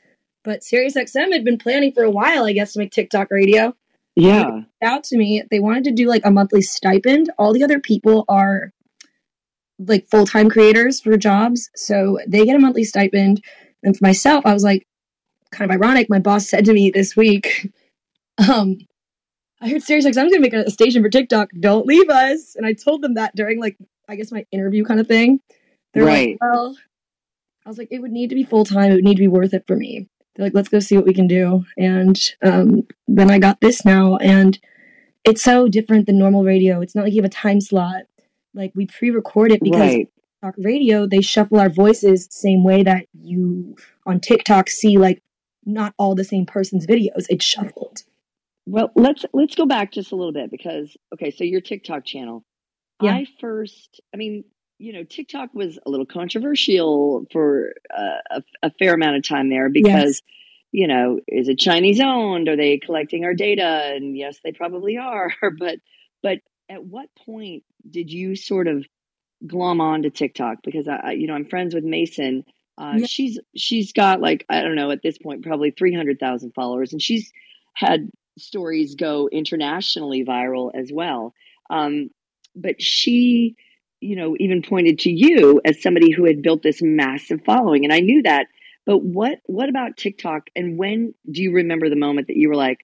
But 0.44 0.60
SiriusXM 0.60 1.32
had 1.32 1.44
been 1.44 1.58
planning 1.58 1.92
for 1.92 2.02
a 2.02 2.10
while, 2.10 2.44
I 2.44 2.52
guess, 2.52 2.72
to 2.72 2.78
make 2.78 2.92
TikTok 2.92 3.30
radio. 3.30 3.74
Yeah. 4.20 4.60
Out 4.82 5.04
to 5.04 5.16
me, 5.16 5.42
they 5.50 5.60
wanted 5.60 5.84
to 5.84 5.92
do 5.92 6.08
like 6.08 6.24
a 6.24 6.30
monthly 6.30 6.62
stipend. 6.62 7.30
All 7.38 7.52
the 7.52 7.64
other 7.64 7.80
people 7.80 8.24
are 8.28 8.72
like 9.78 10.08
full 10.10 10.26
time 10.26 10.48
creators 10.50 11.00
for 11.00 11.16
jobs, 11.16 11.70
so 11.74 12.18
they 12.26 12.44
get 12.44 12.56
a 12.56 12.58
monthly 12.58 12.84
stipend. 12.84 13.42
And 13.82 13.96
for 13.96 14.04
myself, 14.04 14.44
I 14.46 14.52
was 14.52 14.62
like, 14.64 14.86
kind 15.52 15.70
of 15.70 15.74
ironic. 15.74 16.08
My 16.10 16.18
boss 16.18 16.48
said 16.48 16.64
to 16.66 16.72
me 16.72 16.90
this 16.90 17.16
week, 17.16 17.70
um, 18.50 18.78
I 19.60 19.68
heard 19.68 19.82
SiriusXM 19.82 20.18
I'm 20.18 20.28
gonna 20.30 20.40
make 20.40 20.52
a 20.54 20.70
station 20.70 21.02
for 21.02 21.08
TikTok. 21.08 21.50
Don't 21.58 21.86
leave 21.86 22.08
us. 22.08 22.54
And 22.56 22.66
I 22.66 22.72
told 22.72 23.02
them 23.02 23.14
that 23.14 23.34
during 23.36 23.58
like 23.60 23.76
I 24.08 24.16
guess 24.16 24.32
my 24.32 24.44
interview 24.52 24.84
kind 24.84 25.00
of 25.00 25.06
thing. 25.06 25.40
They're 25.94 26.04
Right. 26.04 26.38
like, 26.40 26.52
well, 26.52 26.76
I 27.66 27.68
was 27.68 27.78
like, 27.78 27.88
it 27.90 28.00
would 28.00 28.12
need 28.12 28.28
to 28.30 28.34
be 28.34 28.44
full 28.44 28.64
time. 28.64 28.90
It 28.90 28.94
would 28.94 29.04
need 29.04 29.16
to 29.16 29.20
be 29.22 29.28
worth 29.28 29.54
it 29.54 29.64
for 29.66 29.76
me. 29.76 30.08
They're 30.34 30.46
like, 30.46 30.54
let's 30.54 30.68
go 30.68 30.80
see 30.80 30.96
what 30.96 31.06
we 31.06 31.14
can 31.14 31.26
do. 31.26 31.64
And 31.76 32.18
um, 32.42 32.82
then 33.08 33.30
I 33.30 33.38
got 33.38 33.60
this 33.60 33.84
now, 33.84 34.16
and 34.16 34.58
it's 35.24 35.42
so 35.42 35.68
different 35.68 36.06
than 36.06 36.18
normal 36.18 36.44
radio. 36.44 36.80
It's 36.80 36.94
not 36.94 37.04
like 37.04 37.12
you 37.12 37.22
have 37.22 37.30
a 37.30 37.34
time 37.34 37.60
slot. 37.60 38.02
Like 38.54 38.72
we 38.74 38.86
pre-record 38.86 39.52
it 39.52 39.62
because 39.62 39.80
right. 39.80 40.08
talk 40.42 40.54
radio, 40.58 41.06
they 41.06 41.20
shuffle 41.20 41.60
our 41.60 41.68
voices 41.68 42.26
same 42.30 42.64
way 42.64 42.82
that 42.82 43.06
you 43.12 43.76
on 44.06 44.20
TikTok 44.20 44.68
see 44.68 44.98
like 44.98 45.22
not 45.64 45.94
all 45.98 46.14
the 46.14 46.24
same 46.24 46.46
person's 46.46 46.86
videos. 46.86 47.26
It's 47.28 47.44
shuffled. 47.44 48.02
Well, 48.66 48.90
let's 48.94 49.24
let's 49.32 49.54
go 49.54 49.66
back 49.66 49.92
just 49.92 50.12
a 50.12 50.16
little 50.16 50.32
bit 50.32 50.50
because 50.50 50.96
okay, 51.14 51.30
so 51.30 51.44
your 51.44 51.60
TikTok 51.60 52.04
channel. 52.04 52.44
Yeah. 53.02 53.14
I 53.14 53.26
first, 53.40 54.00
I 54.12 54.18
mean, 54.18 54.44
you 54.80 54.92
know, 54.94 55.04
TikTok 55.04 55.54
was 55.54 55.78
a 55.84 55.90
little 55.90 56.06
controversial 56.06 57.26
for 57.32 57.74
uh, 57.96 58.18
a, 58.30 58.42
a 58.64 58.70
fair 58.78 58.94
amount 58.94 59.16
of 59.16 59.28
time 59.28 59.50
there 59.50 59.68
because, 59.68 60.22
you 60.72 60.86
know, 60.88 61.20
is 61.28 61.48
it 61.48 61.58
Chinese 61.58 62.00
owned? 62.00 62.48
Are 62.48 62.56
they 62.56 62.78
collecting 62.78 63.24
our 63.24 63.34
data? 63.34 63.62
And 63.94 64.16
yes, 64.16 64.38
they 64.42 64.52
probably 64.52 64.96
are. 64.96 65.32
But 65.58 65.78
but 66.22 66.38
at 66.68 66.84
what 66.84 67.08
point 67.26 67.62
did 67.88 68.10
you 68.10 68.36
sort 68.36 68.68
of 68.68 68.86
glom 69.46 69.80
on 69.80 70.02
to 70.02 70.10
TikTok? 70.10 70.58
Because 70.64 70.88
I, 70.88 70.96
I- 70.96 71.12
you 71.12 71.26
know, 71.26 71.34
I'm 71.34 71.44
friends 71.46 71.74
with 71.74 71.84
Mason. 71.84 72.44
Uh, 72.78 72.94
Yeah. 72.98 73.06
She's 73.06 73.38
she's 73.56 73.92
got 73.92 74.20
like 74.22 74.46
I 74.48 74.62
don't 74.62 74.76
know 74.76 74.90
at 74.90 75.02
this 75.02 75.18
point 75.18 75.44
probably 75.44 75.70
three 75.72 75.94
hundred 75.94 76.18
thousand 76.18 76.52
followers, 76.54 76.92
and 76.92 77.02
she's 77.02 77.30
had 77.74 78.08
stories 78.38 78.94
go 78.94 79.28
internationally 79.30 80.24
viral 80.24 80.70
as 80.74 80.90
well. 80.92 81.34
Um, 81.68 82.10
but 82.56 82.80
she, 82.80 83.56
you 84.00 84.16
know, 84.16 84.36
even 84.38 84.62
pointed 84.62 84.98
to 85.00 85.10
you 85.10 85.60
as 85.64 85.82
somebody 85.82 86.10
who 86.10 86.24
had 86.24 86.42
built 86.42 86.62
this 86.62 86.80
massive 86.82 87.40
following, 87.44 87.84
and 87.84 87.92
I 87.92 88.00
knew 88.00 88.22
that. 88.22 88.46
But 88.86 88.98
what 88.98 89.40
what 89.44 89.68
about 89.68 89.96
TikTok? 89.96 90.48
And 90.56 90.78
when 90.78 91.14
do 91.30 91.42
you 91.42 91.52
remember 91.52 91.88
the 91.88 91.96
moment 91.96 92.28
that 92.28 92.36
you 92.36 92.48
were 92.48 92.56
like, 92.56 92.78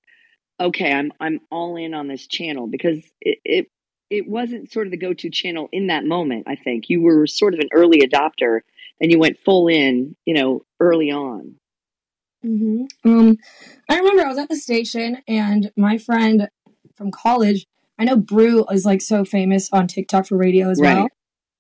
okay, 0.61 0.93
I'm 0.93 1.13
I'm 1.21 1.41
all 1.51 1.77
in 1.77 1.95
on 1.95 2.09
this 2.09 2.27
channel 2.27 2.67
because 2.67 2.99
it 3.21 3.39
it, 3.45 3.67
it 4.11 4.29
wasn't 4.29 4.71
sort 4.71 4.87
of 4.87 4.91
the 4.91 4.99
go 4.99 5.15
to 5.15 5.31
channel 5.31 5.69
in 5.73 5.89
that 5.89 6.05
moment. 6.05 6.45
I 6.47 6.57
think 6.57 6.89
you 6.89 7.01
were 7.03 7.27
sort 7.27 7.55
of 7.55 7.61
an 7.61 7.69
early 7.73 8.01
adopter, 8.01 8.61
and 9.01 9.11
you 9.11 9.19
went 9.19 9.39
full 9.45 9.69
in, 9.69 10.17
you 10.25 10.35
know, 10.35 10.65
early 10.81 11.11
on. 11.11 11.57
hmm 12.43 12.85
Um, 13.05 13.39
I 13.89 13.99
remember 13.99 14.25
I 14.25 14.29
was 14.29 14.39
at 14.39 14.49
the 14.49 14.57
station 14.57 15.23
and 15.27 15.73
my 15.77 15.99
friend 15.99 16.49
from 16.95 17.11
college, 17.11 17.67
I 17.99 18.05
know 18.05 18.17
Brew 18.17 18.65
is 18.71 18.85
like 18.85 19.01
so 19.01 19.25
famous 19.25 19.69
on 19.73 19.87
TikTok 19.87 20.27
for 20.27 20.37
radio 20.37 20.71
as 20.71 20.81
well. 20.81 21.09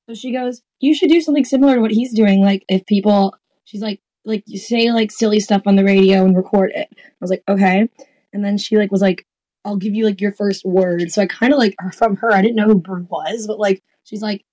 So 0.08 0.14
she 0.14 0.32
goes, 0.32 0.62
"You 0.80 0.94
should 0.94 1.10
do 1.10 1.20
something 1.20 1.44
similar 1.44 1.76
to 1.76 1.80
what 1.80 1.90
he's 1.90 2.12
doing. 2.14 2.42
Like 2.42 2.64
if 2.68 2.86
people," 2.86 3.34
she's 3.64 3.82
like, 3.82 4.00
"like 4.24 4.44
you 4.46 4.58
say 4.58 4.92
like 4.92 5.10
silly 5.10 5.40
stuff 5.40 5.62
on 5.66 5.76
the 5.76 5.84
radio 5.84 6.24
and 6.24 6.36
record 6.36 6.72
it." 6.74 6.88
I 6.92 7.12
was 7.20 7.30
like, 7.30 7.42
"Okay," 7.48 7.88
and 8.32 8.44
then 8.44 8.58
she 8.58 8.76
like 8.76 8.92
was 8.92 9.02
like, 9.02 9.26
"I'll 9.64 9.76
give 9.76 9.94
you 9.94 10.04
like 10.04 10.20
your 10.20 10.32
first 10.32 10.64
word." 10.64 11.10
So 11.10 11.22
I 11.22 11.26
kind 11.26 11.52
of 11.52 11.58
like 11.58 11.74
from 11.94 12.16
her, 12.16 12.32
I 12.32 12.42
didn't 12.42 12.56
know 12.56 12.66
who 12.66 12.76
Brew 12.76 13.06
was, 13.10 13.46
but 13.46 13.58
like 13.58 13.82
she's 14.04 14.22
like, 14.22 14.44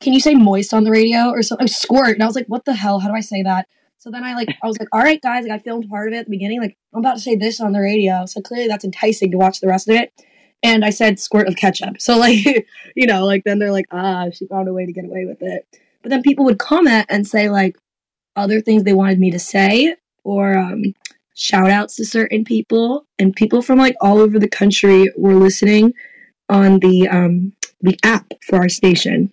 "Can 0.00 0.12
you 0.12 0.20
say 0.20 0.34
moist 0.34 0.74
on 0.74 0.84
the 0.84 0.90
radio 0.90 1.30
or 1.30 1.42
something?" 1.42 1.68
Squirt, 1.68 2.14
and 2.14 2.22
I 2.22 2.26
was 2.26 2.36
like, 2.36 2.46
"What 2.48 2.64
the 2.64 2.74
hell? 2.74 2.98
How 2.98 3.08
do 3.08 3.14
I 3.14 3.20
say 3.20 3.42
that?" 3.42 3.68
So 3.98 4.10
then 4.10 4.24
I 4.24 4.34
like 4.34 4.48
I 4.62 4.66
was 4.66 4.78
like, 4.78 4.88
"All 4.92 5.02
right, 5.02 5.20
guys, 5.20 5.44
like 5.44 5.52
I 5.52 5.62
filmed 5.62 5.88
part 5.88 6.08
of 6.08 6.14
it 6.14 6.18
at 6.18 6.24
the 6.26 6.30
beginning. 6.30 6.60
Like 6.60 6.76
I'm 6.92 7.00
about 7.00 7.14
to 7.14 7.20
say 7.20 7.36
this 7.36 7.60
on 7.60 7.72
the 7.72 7.80
radio, 7.80 8.26
so 8.26 8.40
clearly 8.40 8.68
that's 8.68 8.84
enticing 8.84 9.30
to 9.30 9.36
watch 9.36 9.60
the 9.60 9.68
rest 9.68 9.88
of 9.88 9.94
it." 9.94 10.12
And 10.62 10.84
I 10.84 10.90
said 10.90 11.18
squirt 11.18 11.48
of 11.48 11.56
ketchup. 11.56 12.00
So 12.00 12.18
like 12.18 12.66
you 12.96 13.06
know, 13.06 13.24
like 13.24 13.44
then 13.44 13.58
they're 13.58 13.72
like, 13.72 13.86
ah, 13.90 14.30
she 14.30 14.46
found 14.46 14.68
a 14.68 14.72
way 14.72 14.86
to 14.86 14.92
get 14.92 15.04
away 15.04 15.24
with 15.26 15.42
it. 15.42 15.66
But 16.02 16.10
then 16.10 16.22
people 16.22 16.44
would 16.44 16.58
comment 16.58 17.06
and 17.08 17.26
say 17.26 17.50
like 17.50 17.76
other 18.36 18.60
things 18.60 18.84
they 18.84 18.92
wanted 18.92 19.18
me 19.18 19.30
to 19.30 19.38
say 19.38 19.96
or 20.24 20.56
um, 20.56 20.94
shout 21.34 21.70
outs 21.70 21.96
to 21.96 22.04
certain 22.04 22.44
people. 22.44 23.06
And 23.18 23.34
people 23.34 23.62
from 23.62 23.78
like 23.78 23.96
all 24.00 24.18
over 24.18 24.38
the 24.38 24.48
country 24.48 25.10
were 25.16 25.34
listening 25.34 25.94
on 26.48 26.78
the 26.80 27.08
um, 27.08 27.52
the 27.80 27.98
app 28.02 28.26
for 28.46 28.56
our 28.56 28.68
station. 28.68 29.32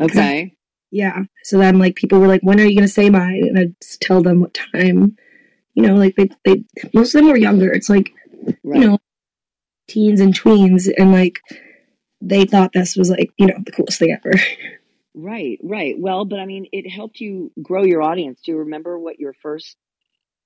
Okay. 0.00 0.54
Yeah. 0.90 1.24
So 1.44 1.58
then 1.58 1.78
like 1.78 1.96
people 1.96 2.18
were 2.18 2.28
like, 2.28 2.42
when 2.42 2.60
are 2.60 2.64
you 2.64 2.76
gonna 2.76 2.88
say 2.88 3.10
mine? 3.10 3.44
And 3.46 3.58
I'd 3.58 3.80
just 3.80 4.00
tell 4.00 4.22
them 4.22 4.40
what 4.40 4.54
time. 4.54 5.16
You 5.74 5.82
know, 5.86 5.94
like 5.94 6.16
they 6.16 6.28
they 6.44 6.64
most 6.94 7.14
of 7.14 7.20
them 7.20 7.28
were 7.28 7.36
younger. 7.36 7.70
It's 7.70 7.88
like 7.88 8.12
Right. 8.62 8.80
you 8.80 8.88
know, 8.88 8.98
teens 9.88 10.20
and 10.20 10.38
tweens, 10.38 10.88
and 10.96 11.12
like 11.12 11.40
they 12.20 12.44
thought 12.44 12.72
this 12.72 12.96
was 12.96 13.10
like 13.10 13.32
you 13.38 13.46
know 13.46 13.58
the 13.64 13.72
coolest 13.72 13.98
thing 13.98 14.12
ever. 14.12 14.38
Right, 15.14 15.58
right. 15.64 15.96
Well, 15.98 16.24
but 16.24 16.38
I 16.38 16.46
mean, 16.46 16.66
it 16.72 16.88
helped 16.88 17.18
you 17.18 17.50
grow 17.60 17.82
your 17.82 18.02
audience. 18.02 18.40
Do 18.44 18.52
you 18.52 18.58
remember 18.58 18.98
what 18.98 19.18
your 19.18 19.32
first 19.32 19.76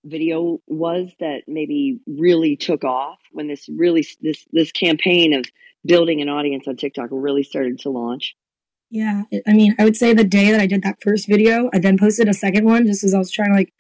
video 0.05 0.61
was 0.67 1.13
that 1.21 1.43
maybe 1.47 2.01
really 2.07 2.57
took 2.57 2.83
off 2.83 3.19
when 3.33 3.49
this 3.49 3.69
really 3.69 4.07
this 4.21 4.47
this 4.53 4.73
campaign 4.73 5.35
of 5.35 5.45
building 5.85 6.23
an 6.23 6.29
audience 6.29 6.67
on 6.67 6.77
TikTok 6.77 7.09
really 7.11 7.43
started 7.43 7.81
to 7.81 7.91
launch? 7.91 8.35
Yeah, 8.91 9.23
I 9.47 9.53
mean, 9.55 9.75
I 9.79 9.85
would 9.85 9.97
say 9.97 10.13
the 10.13 10.25
day 10.25 10.51
that 10.51 10.61
I 10.61 10.67
did 10.67 10.83
that 10.83 11.01
first 11.03 11.27
video, 11.27 11.71
I 11.73 11.79
then 11.79 11.99
posted 11.99 12.29
a 12.29 12.35
second 12.35 12.67
one 12.67 12.87
just 12.87 13.01
because 13.01 13.15
I 13.15 13.19
was 13.19 13.31
trying 13.31 13.49
to 13.49 13.57
like, 13.57 13.73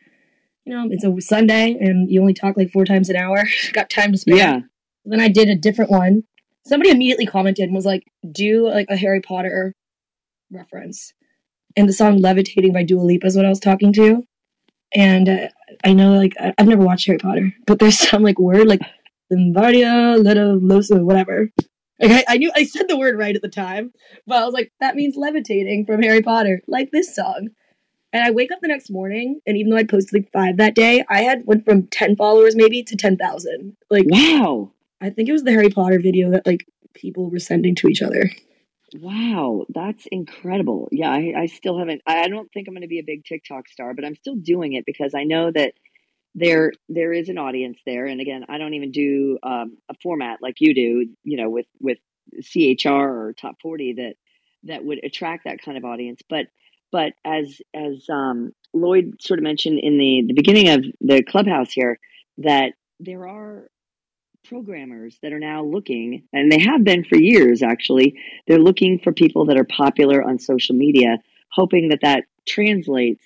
you 0.64 0.74
know, 0.74 0.88
it's 0.90 1.04
a 1.04 1.20
Sunday 1.20 1.76
and 1.78 2.10
you 2.10 2.20
only 2.20 2.32
talk 2.32 2.56
like 2.56 2.70
four 2.70 2.86
times 2.86 3.10
an 3.10 3.16
hour. 3.16 3.44
Got 3.72 3.90
time 3.90 4.12
to 4.12 4.18
spare. 4.18 4.36
Yeah. 4.36 4.60
Then 5.04 5.20
I 5.20 5.28
did 5.28 5.48
a 5.48 5.56
different 5.56 5.90
one. 5.90 6.24
Somebody 6.64 6.90
immediately 6.90 7.26
commented 7.26 7.64
and 7.64 7.74
was 7.74 7.86
like, 7.86 8.04
"Do 8.30 8.68
like 8.68 8.86
a 8.88 8.96
Harry 8.96 9.20
Potter 9.20 9.74
reference." 10.50 11.12
And 11.76 11.88
the 11.88 11.92
song 11.92 12.18
"Levitating" 12.18 12.72
by 12.72 12.82
Dua 12.84 13.00
Lipa 13.02 13.26
is 13.26 13.36
what 13.36 13.44
I 13.46 13.48
was 13.48 13.60
talking 13.60 13.92
to. 13.94 14.22
And 14.94 15.28
uh, 15.28 15.48
I 15.84 15.92
know, 15.94 16.12
like, 16.14 16.34
I- 16.38 16.54
I've 16.58 16.68
never 16.68 16.84
watched 16.84 17.06
Harry 17.06 17.18
Potter, 17.18 17.52
but 17.66 17.78
there's 17.78 17.98
some 18.10 18.22
like 18.22 18.38
word 18.38 18.66
like 18.68 18.80
"Limbardia 19.32 20.22
Letosa," 20.22 21.02
whatever. 21.02 21.50
Like 22.00 22.24
I, 22.28 22.34
I 22.34 22.36
knew 22.36 22.50
I 22.54 22.64
said 22.64 22.88
the 22.88 22.96
word 22.98 23.18
right 23.18 23.34
at 23.36 23.42
the 23.42 23.48
time, 23.48 23.92
but 24.26 24.38
I 24.38 24.44
was 24.44 24.54
like, 24.54 24.72
that 24.80 24.96
means 24.96 25.14
levitating 25.16 25.86
from 25.86 26.02
Harry 26.02 26.22
Potter, 26.22 26.60
like 26.66 26.90
this 26.90 27.14
song. 27.14 27.50
And 28.12 28.22
I 28.22 28.30
wake 28.30 28.52
up 28.52 28.58
the 28.60 28.68
next 28.68 28.90
morning, 28.90 29.40
and 29.46 29.56
even 29.56 29.70
though 29.70 29.78
I 29.78 29.84
posted 29.84 30.12
like 30.12 30.32
five 30.32 30.58
that 30.58 30.74
day, 30.74 31.02
I 31.08 31.22
had 31.22 31.46
went 31.46 31.64
from 31.64 31.86
ten 31.86 32.14
followers 32.16 32.54
maybe 32.54 32.82
to 32.82 32.96
ten 32.96 33.16
thousand. 33.16 33.76
Like 33.90 34.04
wow, 34.06 34.70
I 35.02 35.10
think 35.10 35.28
it 35.28 35.32
was 35.32 35.42
the 35.42 35.50
Harry 35.50 35.68
Potter 35.68 35.98
video 35.98 36.30
that 36.30 36.46
like 36.46 36.64
people 36.94 37.28
were 37.28 37.40
sending 37.40 37.74
to 37.74 37.88
each 37.88 38.02
other. 38.02 38.30
wow, 38.94 39.66
that's 39.68 40.06
incredible. 40.12 40.88
Yeah, 40.92 41.10
I, 41.10 41.34
I 41.36 41.46
still 41.46 41.76
haven't. 41.76 42.02
I 42.06 42.28
don't 42.28 42.48
think 42.52 42.68
I'm 42.68 42.74
going 42.74 42.82
to 42.82 42.88
be 42.88 43.00
a 43.00 43.04
big 43.04 43.24
TikTok 43.24 43.68
star, 43.68 43.94
but 43.94 44.04
I'm 44.04 44.14
still 44.14 44.36
doing 44.36 44.74
it 44.74 44.86
because 44.86 45.12
I 45.14 45.24
know 45.24 45.50
that 45.50 45.74
there 46.36 46.72
there 46.88 47.12
is 47.12 47.28
an 47.28 47.36
audience 47.36 47.80
there. 47.84 48.06
And 48.06 48.20
again, 48.20 48.44
I 48.48 48.58
don't 48.58 48.74
even 48.74 48.92
do 48.92 49.38
um, 49.42 49.76
a 49.90 49.94
format 50.02 50.38
like 50.40 50.60
you 50.60 50.72
do. 50.72 51.06
You 51.24 51.36
know, 51.36 51.50
with 51.50 51.66
with 51.80 51.98
CHR 52.40 52.88
or 52.88 53.34
Top 53.36 53.56
40 53.60 53.94
that 53.94 54.14
that 54.64 54.84
would 54.84 55.04
attract 55.04 55.44
that 55.44 55.60
kind 55.62 55.76
of 55.76 55.84
audience. 55.84 56.22
But 56.30 56.46
but 56.92 57.14
as 57.24 57.60
as 57.74 58.06
um, 58.08 58.52
Loyd 58.72 59.20
sort 59.20 59.40
of 59.40 59.44
mentioned 59.44 59.80
in 59.82 59.98
the 59.98 60.22
the 60.28 60.34
beginning 60.34 60.68
of 60.68 60.84
the 61.00 61.24
clubhouse 61.24 61.72
here, 61.72 61.98
that 62.38 62.74
there 63.00 63.26
are 63.26 63.68
programmers 64.44 65.18
that 65.22 65.32
are 65.32 65.38
now 65.38 65.64
looking, 65.64 66.24
and 66.32 66.50
they 66.50 66.60
have 66.60 66.84
been 66.84 67.04
for 67.04 67.16
years 67.16 67.62
actually. 67.62 68.18
They're 68.46 68.58
looking 68.58 68.98
for 68.98 69.12
people 69.12 69.46
that 69.46 69.56
are 69.58 69.64
popular 69.64 70.22
on 70.22 70.38
social 70.38 70.74
media, 70.74 71.18
hoping 71.52 71.88
that 71.90 72.00
that 72.02 72.24
translates 72.46 73.22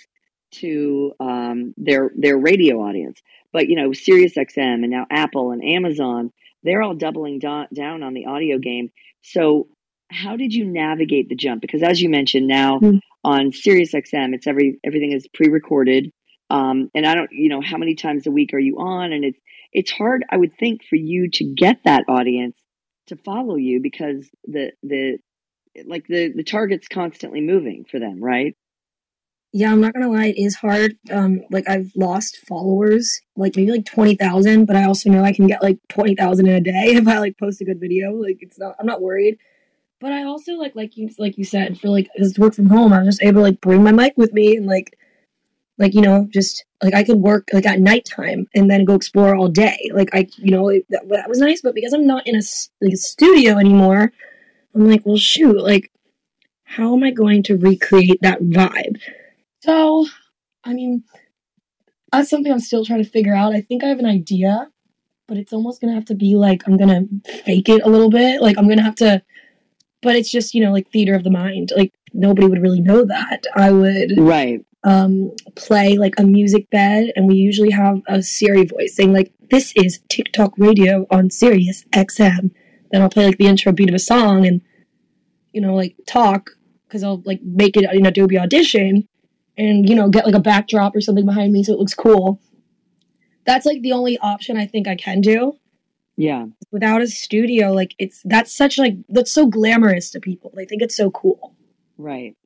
to 0.52 1.12
um, 1.20 1.74
their 1.76 2.10
their 2.16 2.36
radio 2.38 2.76
audience. 2.78 3.20
But 3.52 3.68
you 3.68 3.76
know, 3.76 3.90
SiriusXM 3.90 4.56
and 4.56 4.90
now 4.90 5.06
Apple 5.10 5.52
and 5.52 5.64
Amazon, 5.64 6.32
they're 6.62 6.82
all 6.82 6.94
doubling 6.94 7.38
do- 7.38 7.66
down 7.74 8.02
on 8.02 8.14
the 8.14 8.26
audio 8.26 8.58
game. 8.58 8.90
So, 9.22 9.68
how 10.10 10.36
did 10.36 10.52
you 10.52 10.64
navigate 10.64 11.28
the 11.28 11.34
jump? 11.34 11.62
Because 11.62 11.82
as 11.82 12.00
you 12.00 12.08
mentioned, 12.08 12.46
now 12.46 12.78
Mm. 12.78 13.00
on 13.24 13.50
SiriusXM, 13.52 14.34
it's 14.34 14.46
every 14.46 14.78
everything 14.84 15.12
is 15.12 15.26
pre-recorded. 15.34 16.10
Um, 16.48 16.90
and 16.94 17.04
I 17.04 17.16
don't, 17.16 17.30
you 17.32 17.48
know, 17.48 17.60
how 17.60 17.76
many 17.76 17.96
times 17.96 18.26
a 18.28 18.30
week 18.30 18.54
are 18.54 18.58
you 18.58 18.78
on? 18.78 19.12
And 19.12 19.24
it's 19.24 19.38
it's 19.76 19.92
hard, 19.92 20.24
I 20.30 20.38
would 20.38 20.56
think, 20.58 20.82
for 20.88 20.96
you 20.96 21.28
to 21.34 21.44
get 21.44 21.80
that 21.84 22.04
audience 22.08 22.56
to 23.08 23.16
follow 23.16 23.56
you 23.56 23.80
because 23.80 24.26
the 24.44 24.72
the 24.82 25.18
like 25.84 26.06
the 26.08 26.32
the 26.34 26.42
target's 26.42 26.88
constantly 26.88 27.42
moving 27.42 27.84
for 27.84 28.00
them, 28.00 28.24
right? 28.24 28.56
Yeah, 29.52 29.70
I'm 29.70 29.82
not 29.82 29.92
gonna 29.92 30.08
lie, 30.08 30.28
it 30.28 30.38
is 30.38 30.56
hard. 30.56 30.96
Um, 31.10 31.42
like 31.50 31.68
I've 31.68 31.92
lost 31.94 32.38
followers, 32.48 33.20
like 33.36 33.54
maybe 33.54 33.70
like 33.70 33.84
twenty 33.84 34.14
thousand, 34.14 34.64
but 34.64 34.76
I 34.76 34.84
also 34.84 35.10
know 35.10 35.22
I 35.22 35.34
can 35.34 35.46
get 35.46 35.62
like 35.62 35.78
twenty 35.90 36.16
thousand 36.16 36.48
in 36.48 36.54
a 36.54 36.60
day 36.60 36.72
if 36.96 37.06
I 37.06 37.18
like 37.18 37.38
post 37.38 37.60
a 37.60 37.66
good 37.66 37.78
video. 37.78 38.12
Like 38.12 38.38
it's 38.40 38.58
not, 38.58 38.76
I'm 38.80 38.86
not 38.86 39.02
worried. 39.02 39.36
But 40.00 40.12
I 40.12 40.24
also 40.24 40.54
like 40.54 40.74
like 40.74 40.96
you 40.96 41.10
like 41.18 41.36
you 41.36 41.44
said 41.44 41.78
for 41.78 41.88
like 41.88 42.08
because 42.14 42.38
work 42.38 42.54
from 42.54 42.70
home, 42.70 42.94
I 42.94 43.00
was 43.00 43.16
just 43.16 43.22
able 43.22 43.40
to 43.40 43.48
like 43.48 43.60
bring 43.60 43.82
my 43.82 43.92
mic 43.92 44.14
with 44.16 44.32
me 44.32 44.56
and 44.56 44.64
like 44.64 44.96
like 45.78 45.94
you 45.94 46.00
know 46.00 46.28
just 46.32 46.64
like 46.82 46.94
I 46.94 47.04
could 47.04 47.18
work 47.18 47.48
like 47.52 47.66
at 47.66 47.80
nighttime 47.80 48.46
and 48.54 48.70
then 48.70 48.84
go 48.84 48.94
explore 48.94 49.34
all 49.34 49.48
day. 49.48 49.78
Like 49.92 50.10
I 50.14 50.28
you 50.36 50.50
know 50.50 50.68
it, 50.68 50.86
that, 50.90 51.08
that 51.08 51.28
was 51.28 51.38
nice, 51.38 51.60
but 51.62 51.74
because 51.74 51.92
I'm 51.92 52.06
not 52.06 52.26
in 52.26 52.34
a 52.34 52.38
s- 52.38 52.70
like 52.80 52.92
a 52.92 52.96
studio 52.96 53.58
anymore, 53.58 54.12
I'm 54.74 54.88
like 54.88 55.04
well 55.04 55.16
shoot 55.16 55.62
like 55.62 55.90
how 56.64 56.94
am 56.94 57.04
I 57.04 57.10
going 57.12 57.42
to 57.44 57.56
recreate 57.56 58.20
that 58.22 58.40
vibe? 58.42 59.00
So, 59.60 60.06
I 60.64 60.74
mean, 60.74 61.04
that's 62.12 62.28
something 62.28 62.52
I'm 62.52 62.60
still 62.60 62.84
trying 62.84 63.02
to 63.02 63.08
figure 63.08 63.34
out. 63.34 63.54
I 63.54 63.60
think 63.60 63.84
I 63.84 63.88
have 63.88 63.98
an 63.98 64.06
idea, 64.06 64.68
but 65.28 65.36
it's 65.36 65.52
almost 65.52 65.80
gonna 65.80 65.94
have 65.94 66.04
to 66.06 66.14
be 66.14 66.36
like 66.36 66.62
I'm 66.66 66.76
gonna 66.76 67.02
fake 67.44 67.68
it 67.68 67.82
a 67.82 67.88
little 67.88 68.10
bit. 68.10 68.40
Like 68.42 68.58
I'm 68.58 68.68
gonna 68.68 68.82
have 68.82 68.94
to, 68.96 69.22
but 70.02 70.16
it's 70.16 70.30
just 70.30 70.54
you 70.54 70.64
know 70.64 70.72
like 70.72 70.90
theater 70.90 71.14
of 71.14 71.24
the 71.24 71.30
mind. 71.30 71.72
Like 71.76 71.92
nobody 72.12 72.46
would 72.46 72.62
really 72.62 72.80
know 72.80 73.04
that. 73.04 73.44
I 73.54 73.70
would 73.70 74.12
Right. 74.18 74.64
Um 74.86 75.32
play 75.56 75.96
like 75.98 76.14
a 76.18 76.22
music 76.24 76.70
bed, 76.70 77.12
and 77.16 77.26
we 77.26 77.34
usually 77.34 77.72
have 77.72 78.00
a 78.06 78.22
Siri 78.22 78.64
voice 78.64 78.94
saying 78.96 79.12
like 79.12 79.32
this 79.50 79.72
is 79.76 80.00
TikTok 80.08 80.52
radio 80.56 81.06
on 81.10 81.28
Sirius 81.30 81.84
XM. 81.92 82.50
Then 82.90 83.02
I'll 83.02 83.10
play 83.10 83.26
like 83.26 83.38
the 83.38 83.46
intro 83.46 83.72
beat 83.72 83.88
of 83.90 83.94
a 83.94 83.98
song 83.98 84.46
and 84.46 84.62
you 85.52 85.60
know 85.60 85.74
like 85.74 85.96
talk 86.06 86.50
because 86.86 87.02
I'll 87.02 87.20
like 87.26 87.40
make 87.42 87.76
it 87.76 87.84
in 87.92 88.06
Adobe 88.06 88.38
Audition 88.38 89.08
and 89.58 89.88
you 89.88 89.94
know 89.96 90.08
get 90.08 90.24
like 90.24 90.34
a 90.34 90.40
backdrop 90.40 90.94
or 90.94 91.00
something 91.00 91.26
behind 91.26 91.52
me 91.52 91.62
so 91.64 91.72
it 91.72 91.78
looks 91.78 91.94
cool. 91.94 92.40
That's 93.44 93.66
like 93.66 93.82
the 93.82 93.92
only 93.92 94.18
option 94.18 94.56
I 94.56 94.66
think 94.66 94.86
I 94.88 94.96
can 94.96 95.20
do 95.20 95.58
Yeah. 96.16 96.46
without 96.70 97.00
a 97.02 97.06
studio. 97.08 97.72
Like 97.72 97.94
it's 97.98 98.20
that's 98.24 98.52
such 98.54 98.78
like 98.78 98.94
that's 99.08 99.32
so 99.32 99.46
glamorous 99.46 100.10
to 100.12 100.20
people. 100.20 100.52
They 100.54 100.64
think 100.64 100.82
it's 100.82 100.96
so 100.96 101.10
cool. 101.10 101.54
Right. 101.98 102.36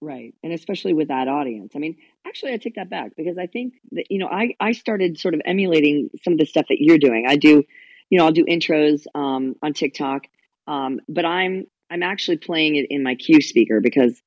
Right. 0.00 0.34
And 0.44 0.52
especially 0.52 0.94
with 0.94 1.08
that 1.08 1.26
audience. 1.26 1.72
I 1.74 1.80
mean, 1.80 1.96
actually, 2.26 2.52
I 2.52 2.56
take 2.58 2.76
that 2.76 2.88
back 2.88 3.12
because 3.16 3.36
I 3.36 3.46
think 3.46 3.74
that, 3.92 4.04
you 4.10 4.18
know, 4.18 4.28
I, 4.28 4.54
I 4.60 4.72
started 4.72 5.18
sort 5.18 5.34
of 5.34 5.40
emulating 5.44 6.10
some 6.22 6.34
of 6.34 6.38
the 6.38 6.46
stuff 6.46 6.66
that 6.68 6.80
you're 6.80 6.98
doing. 6.98 7.26
I 7.28 7.36
do, 7.36 7.64
you 8.08 8.18
know, 8.18 8.24
I'll 8.24 8.32
do 8.32 8.44
intros 8.44 9.06
um, 9.14 9.56
on 9.60 9.72
TikTok, 9.72 10.26
um, 10.68 11.00
but 11.08 11.24
I'm, 11.24 11.66
I'm 11.90 12.04
actually 12.04 12.36
playing 12.36 12.76
it 12.76 12.86
in 12.90 13.02
my 13.02 13.16
cue 13.16 13.40
speaker 13.40 13.80
because 13.80 14.22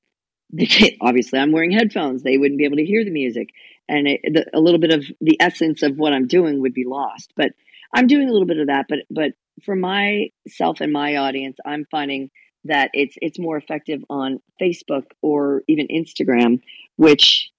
obviously 1.02 1.40
I'm 1.40 1.54
wearing 1.54 1.72
headphones. 1.72 2.22
They 2.22 2.38
wouldn't 2.38 2.58
be 2.58 2.66
able 2.66 2.78
to 2.78 2.86
hear 2.86 3.06
the 3.06 3.12
music. 3.12 3.50
And 3.88 4.08
it, 4.08 4.22
the, 4.24 4.46
a 4.54 4.60
little 4.60 4.80
bit 4.80 4.92
of 4.92 5.06
the 5.22 5.38
essence 5.40 5.84
of 5.84 5.96
what 5.96 6.12
I'm 6.12 6.28
doing 6.28 6.62
would 6.62 6.74
be 6.74 6.86
lost. 6.86 7.32
But 7.38 7.52
I'm 7.94 8.08
doing 8.08 8.28
a 8.28 8.32
little 8.32 8.48
bit 8.48 8.60
of 8.60 8.68
that. 8.68 8.88
But, 8.90 9.00
but 9.10 9.32
for 9.64 9.76
myself 9.76 10.82
and 10.82 10.92
my 10.92 11.16
audience, 11.16 11.58
I'm 11.66 11.86
finding 11.90 12.30
that 12.66 12.91
it's 12.93 13.16
it's 13.22 13.39
more 13.39 13.57
effective 13.57 14.03
on 14.09 14.39
Facebook 14.62 15.05
or 15.22 15.64
even 15.68 15.88
Instagram, 15.88 16.62
which 16.95 17.51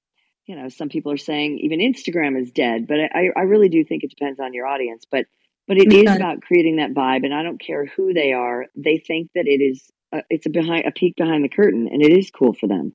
you 0.46 0.57
know 0.57 0.68
some 0.68 0.88
people 0.88 1.12
are 1.12 1.18
saying 1.18 1.59
even 1.59 1.80
Instagram 1.80 2.40
is 2.40 2.50
dead. 2.50 2.86
But 2.86 2.98
I, 3.12 3.30
I 3.36 3.42
really 3.42 3.68
do 3.68 3.84
think 3.84 4.05
it 4.05 4.11
depends 4.11 4.40
on 4.40 4.55
your 4.55 4.66
audience. 4.66 5.07
But 5.11 5.26
but 5.68 5.78
it 5.78 5.92
is 5.92 6.11
about 6.14 6.42
creating 6.42 6.76
that 6.76 6.92
vibe, 6.92 7.24
and 7.24 7.34
I 7.34 7.42
don't 7.42 7.61
care 7.61 7.86
who 7.86 8.12
they 8.12 8.32
are. 8.32 8.66
They 8.76 8.98
think 8.98 9.30
that 9.34 9.46
it 9.46 9.62
is 9.62 9.90
a, 10.12 10.22
it's 10.28 10.46
a 10.46 10.50
behind 10.50 10.86
a 10.86 10.90
peek 10.90 11.16
behind 11.16 11.44
the 11.44 11.48
curtain, 11.48 11.88
and 11.90 12.03
it 12.03 12.12
is 12.12 12.30
cool 12.30 12.53
for 12.53 12.66
them. 12.66 12.94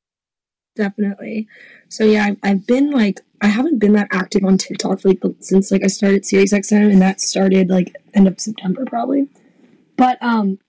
Definitely. 0.76 1.48
So 1.90 2.04
yeah, 2.04 2.26
I've, 2.26 2.38
I've 2.44 2.68
been 2.68 2.92
like 2.92 3.22
I 3.42 3.48
haven't 3.48 3.80
been 3.80 3.94
that 3.94 4.10
active 4.12 4.44
on 4.44 4.58
TikTok 4.58 5.04
like 5.04 5.22
since 5.40 5.72
like 5.72 5.84
I 5.84 5.88
started 5.88 6.24
SiriusXM, 6.24 6.92
and 6.92 7.02
that 7.02 7.20
started 7.20 7.70
like 7.70 7.96
end 8.14 8.28
of 8.28 8.40
September 8.40 8.86
probably. 8.86 9.28
But 9.96 10.22
um, 10.22 10.60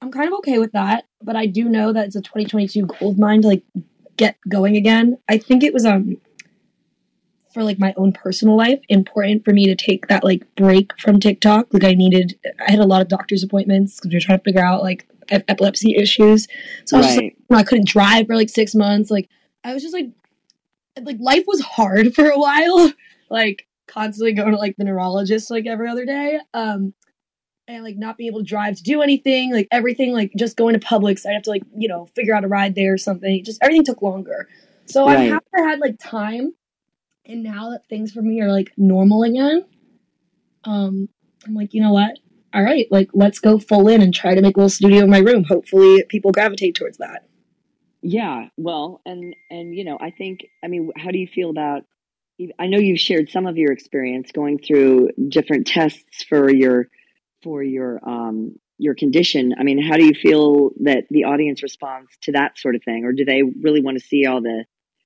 I'm 0.00 0.10
kind 0.10 0.28
of 0.28 0.34
okay 0.38 0.58
with 0.58 0.72
that. 0.72 1.04
But 1.22 1.36
I 1.36 1.46
do 1.46 1.64
know 1.64 1.92
that 1.92 2.06
it's 2.06 2.16
a 2.16 2.20
2022 2.20 2.86
gold 2.86 3.18
mine 3.18 3.42
to 3.42 3.48
like 3.48 3.62
get 4.16 4.36
going 4.48 4.76
again. 4.76 5.18
I 5.28 5.38
think 5.38 5.62
it 5.62 5.72
was 5.72 5.84
um 5.84 6.16
for 7.56 7.64
like 7.64 7.78
my 7.78 7.94
own 7.96 8.12
personal 8.12 8.54
life 8.54 8.80
important 8.90 9.42
for 9.42 9.50
me 9.50 9.64
to 9.64 9.74
take 9.74 10.08
that 10.08 10.22
like 10.22 10.44
break 10.56 10.92
from 11.00 11.18
TikTok. 11.18 11.66
Like 11.72 11.84
I 11.84 11.94
needed, 11.94 12.38
I 12.60 12.70
had 12.70 12.80
a 12.80 12.84
lot 12.84 13.00
of 13.00 13.08
doctor's 13.08 13.42
appointments 13.42 13.96
because 13.96 14.10
we 14.10 14.16
were 14.16 14.20
trying 14.20 14.38
to 14.40 14.44
figure 14.44 14.62
out 14.62 14.82
like 14.82 15.08
ep- 15.30 15.44
epilepsy 15.48 15.96
issues. 15.96 16.46
So 16.84 16.98
I 16.98 17.00
was 17.00 17.06
just 17.06 17.16
like, 17.16 17.32
you 17.38 17.46
know, 17.48 17.56
I 17.56 17.62
couldn't 17.62 17.88
drive 17.88 18.26
for 18.26 18.36
like 18.36 18.50
six 18.50 18.74
months. 18.74 19.10
Like 19.10 19.30
I 19.64 19.72
was 19.72 19.82
just 19.82 19.94
like, 19.94 20.10
like 21.00 21.16
life 21.18 21.44
was 21.46 21.62
hard 21.62 22.14
for 22.14 22.28
a 22.28 22.38
while. 22.38 22.92
Like 23.30 23.66
constantly 23.86 24.34
going 24.34 24.52
to 24.52 24.58
like 24.58 24.76
the 24.76 24.84
neurologist 24.84 25.50
like 25.50 25.66
every 25.66 25.88
other 25.88 26.04
day. 26.04 26.38
Um, 26.52 26.92
and 27.68 27.84
like 27.84 27.96
not 27.96 28.16
being 28.16 28.28
able 28.28 28.40
to 28.40 28.44
drive 28.44 28.76
to 28.76 28.82
do 28.82 29.02
anything. 29.02 29.52
Like 29.52 29.68
everything, 29.70 30.12
like 30.12 30.32
just 30.36 30.56
going 30.56 30.78
to 30.78 30.86
Publix, 30.86 31.26
I'd 31.26 31.34
have 31.34 31.42
to 31.42 31.50
like 31.50 31.62
you 31.76 31.88
know 31.88 32.06
figure 32.14 32.34
out 32.34 32.44
a 32.44 32.48
ride 32.48 32.74
there 32.74 32.94
or 32.94 32.98
something. 32.98 33.44
Just 33.44 33.62
everything 33.62 33.84
took 33.84 34.02
longer. 34.02 34.48
So 34.86 35.06
Right. 35.06 35.18
I've 35.18 35.42
never 35.54 35.68
had 35.68 35.80
like 35.80 35.98
time. 35.98 36.54
And 37.24 37.42
now 37.42 37.70
that 37.70 37.88
things 37.88 38.12
for 38.12 38.22
me 38.22 38.40
are 38.40 38.52
like 38.52 38.72
normal 38.76 39.24
again, 39.24 39.64
um, 40.64 41.08
I'm 41.44 41.54
like, 41.54 41.74
you 41.74 41.82
know 41.82 41.92
what? 41.92 42.18
All 42.54 42.62
right, 42.62 42.86
like 42.90 43.10
let's 43.12 43.38
go 43.38 43.58
full 43.58 43.88
in 43.88 44.00
and 44.00 44.14
try 44.14 44.34
to 44.34 44.40
make 44.40 44.56
a 44.56 44.60
little 44.60 44.70
studio 44.70 45.02
in 45.04 45.10
my 45.10 45.18
room. 45.18 45.44
Hopefully, 45.44 46.04
people 46.08 46.32
gravitate 46.32 46.74
towards 46.74 46.98
that. 46.98 47.26
Yeah, 48.00 48.48
well, 48.56 49.02
and 49.04 49.34
and 49.50 49.74
you 49.74 49.84
know, 49.84 49.98
I 50.00 50.10
think 50.10 50.46
I 50.64 50.68
mean, 50.68 50.90
how 50.96 51.10
do 51.10 51.18
you 51.18 51.26
feel 51.26 51.50
about 51.50 51.82
I 52.58 52.66
know 52.66 52.78
you've 52.78 53.00
shared 53.00 53.30
some 53.30 53.46
of 53.46 53.56
your 53.56 53.72
experience 53.72 54.30
going 54.32 54.58
through 54.58 55.10
different 55.28 55.66
tests 55.66 56.22
for 56.22 56.50
your 56.50 56.88
for 57.46 57.62
your 57.62 58.00
um 58.06 58.56
your 58.76 58.94
condition. 58.94 59.54
I 59.58 59.62
mean, 59.62 59.80
how 59.80 59.96
do 59.96 60.04
you 60.04 60.12
feel 60.12 60.70
that 60.80 61.04
the 61.08 61.24
audience 61.24 61.62
responds 61.62 62.10
to 62.22 62.32
that 62.32 62.58
sort 62.58 62.74
of 62.74 62.82
thing 62.84 63.04
or 63.04 63.12
do 63.12 63.24
they 63.24 63.42
really 63.42 63.80
want 63.80 63.98
to 63.98 64.04
see 64.04 64.26
all 64.26 64.42
the 64.42 64.64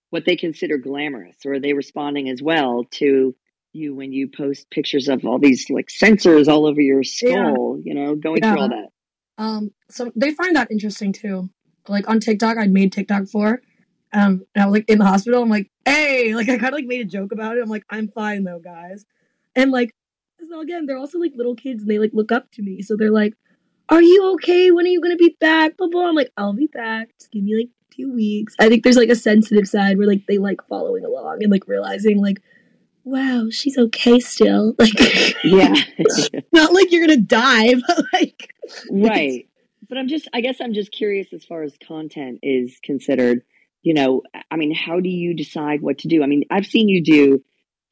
what 0.08 0.24
they 0.24 0.34
consider 0.34 0.78
glamorous 0.78 1.36
or 1.44 1.52
are 1.52 1.60
they 1.60 1.74
responding 1.74 2.28
as 2.30 2.42
well 2.42 2.84
to 2.92 3.36
you 3.72 3.94
when 3.94 4.12
you 4.12 4.28
post 4.28 4.70
pictures 4.70 5.08
of 5.08 5.24
all 5.24 5.38
these 5.38 5.68
like 5.68 5.88
sensors 5.88 6.48
all 6.48 6.66
over 6.66 6.80
your 6.80 7.04
skull, 7.04 7.78
you 7.84 7.94
know, 7.94 8.16
going 8.16 8.40
through 8.40 8.58
all 8.58 8.68
that? 8.70 8.88
Um, 9.38 9.70
so 9.90 10.10
they 10.16 10.32
find 10.32 10.56
that 10.56 10.70
interesting 10.70 11.12
too. 11.12 11.50
Like 11.86 12.08
on 12.08 12.20
TikTok, 12.20 12.56
I'd 12.56 12.72
made 12.72 12.92
TikTok 12.92 13.28
for, 13.28 13.60
um, 14.12 14.44
and 14.54 14.62
I 14.62 14.66
was 14.66 14.72
like 14.72 14.88
in 14.88 14.98
the 14.98 15.04
hospital. 15.04 15.42
I'm 15.42 15.50
like, 15.50 15.70
hey, 15.84 16.34
like 16.34 16.48
I 16.48 16.56
kind 16.56 16.72
of 16.72 16.74
like 16.74 16.86
made 16.86 17.02
a 17.02 17.04
joke 17.04 17.32
about 17.32 17.56
it. 17.56 17.62
I'm 17.62 17.68
like, 17.68 17.84
I'm 17.90 18.08
fine 18.08 18.44
though, 18.44 18.58
guys. 18.58 19.04
And 19.54 19.70
like, 19.70 19.94
again, 20.58 20.86
they're 20.86 20.98
also 20.98 21.18
like 21.18 21.32
little 21.36 21.54
kids, 21.54 21.82
and 21.82 21.90
they 21.90 22.00
like 22.00 22.10
look 22.12 22.32
up 22.32 22.50
to 22.52 22.62
me. 22.62 22.82
So 22.82 22.96
they're 22.96 23.12
like, 23.12 23.34
are 23.88 24.02
you 24.02 24.32
okay? 24.34 24.72
When 24.72 24.86
are 24.86 24.88
you 24.88 25.00
gonna 25.00 25.16
be 25.16 25.36
back? 25.40 25.76
Blah 25.76 25.88
blah. 25.88 26.08
I'm 26.08 26.16
like, 26.16 26.32
I'll 26.36 26.52
be 26.52 26.66
back. 26.66 27.10
Just 27.18 27.30
give 27.30 27.44
me 27.44 27.56
like 27.56 27.68
two 27.90 28.12
weeks. 28.12 28.54
I 28.58 28.68
think 28.68 28.82
there's 28.82 28.96
like 28.96 29.08
a 29.08 29.16
sensitive 29.16 29.68
side 29.68 29.98
where 29.98 30.06
like 30.06 30.26
they 30.26 30.38
like 30.38 30.60
following 30.68 31.04
along 31.04 31.42
and 31.42 31.52
like 31.52 31.68
realizing 31.68 32.20
like, 32.20 32.40
wow, 33.04 33.48
she's 33.50 33.78
okay 33.78 34.20
still. 34.20 34.74
Like, 34.78 35.34
yeah, 35.44 35.74
not 36.52 36.72
like 36.72 36.90
you're 36.90 37.06
gonna 37.06 37.20
die, 37.20 37.74
but 37.86 38.04
like, 38.12 38.54
right. 38.90 39.46
But 39.88 39.98
I'm 39.98 40.06
just, 40.06 40.28
I 40.32 40.40
guess 40.40 40.60
I'm 40.60 40.72
just 40.72 40.92
curious 40.92 41.32
as 41.32 41.44
far 41.44 41.62
as 41.62 41.76
content 41.86 42.38
is 42.42 42.78
considered. 42.82 43.42
You 43.82 43.94
know, 43.94 44.22
I 44.50 44.56
mean, 44.56 44.74
how 44.74 45.00
do 45.00 45.08
you 45.08 45.34
decide 45.34 45.80
what 45.80 45.98
to 45.98 46.08
do? 46.08 46.22
I 46.22 46.26
mean, 46.26 46.44
I've 46.50 46.66
seen 46.66 46.88
you 46.88 47.02
do 47.02 47.42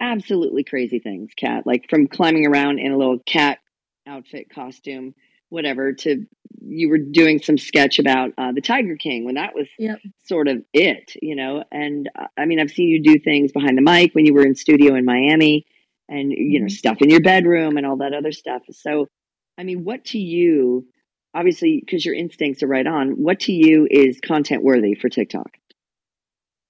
absolutely 0.00 0.64
crazy 0.64 0.98
things, 0.98 1.30
Cat, 1.36 1.66
like 1.66 1.86
from 1.90 2.06
climbing 2.06 2.46
around 2.46 2.78
in 2.78 2.92
a 2.92 2.96
little 2.96 3.18
cat 3.26 3.58
outfit 4.06 4.48
costume 4.54 5.14
whatever 5.50 5.92
to 5.94 6.26
you 6.60 6.88
were 6.90 6.98
doing 6.98 7.40
some 7.40 7.56
sketch 7.56 7.98
about 7.98 8.32
uh, 8.36 8.52
the 8.52 8.60
Tiger 8.60 8.96
King 8.96 9.24
when 9.24 9.36
that 9.36 9.54
was 9.54 9.66
Yep. 9.78 9.98
sort 10.24 10.46
of 10.48 10.62
it, 10.74 11.14
you 11.22 11.34
know. 11.36 11.64
And 11.72 12.10
uh, 12.18 12.26
I 12.36 12.44
mean, 12.44 12.60
I've 12.60 12.70
seen 12.70 12.88
you 12.88 13.02
do 13.02 13.18
things 13.18 13.52
behind 13.52 13.78
the 13.78 13.82
mic 13.82 14.14
when 14.14 14.26
you 14.26 14.34
were 14.34 14.44
in 14.44 14.54
studio 14.54 14.94
in 14.94 15.04
Miami, 15.04 15.64
and 16.08 16.30
you 16.32 16.60
know 16.60 16.66
Mhm. 16.66 16.70
stuff 16.70 16.98
in 17.00 17.10
your 17.10 17.20
bedroom 17.20 17.76
and 17.76 17.86
all 17.86 17.96
that 17.98 18.12
other 18.12 18.32
stuff. 18.32 18.62
So, 18.70 19.08
I 19.56 19.64
mean, 19.64 19.84
what 19.84 20.04
to 20.06 20.18
you? 20.18 20.86
Obviously, 21.34 21.80
because 21.84 22.04
your 22.04 22.14
instincts 22.14 22.62
are 22.62 22.66
right 22.66 22.86
on. 22.86 23.10
What 23.12 23.40
to 23.40 23.52
you 23.52 23.86
is 23.90 24.20
content 24.20 24.62
worthy 24.62 24.94
for 24.94 25.08
TikTok? 25.08 25.56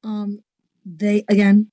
um, 0.05 0.43
they 0.87 1.25
again. 1.29 1.71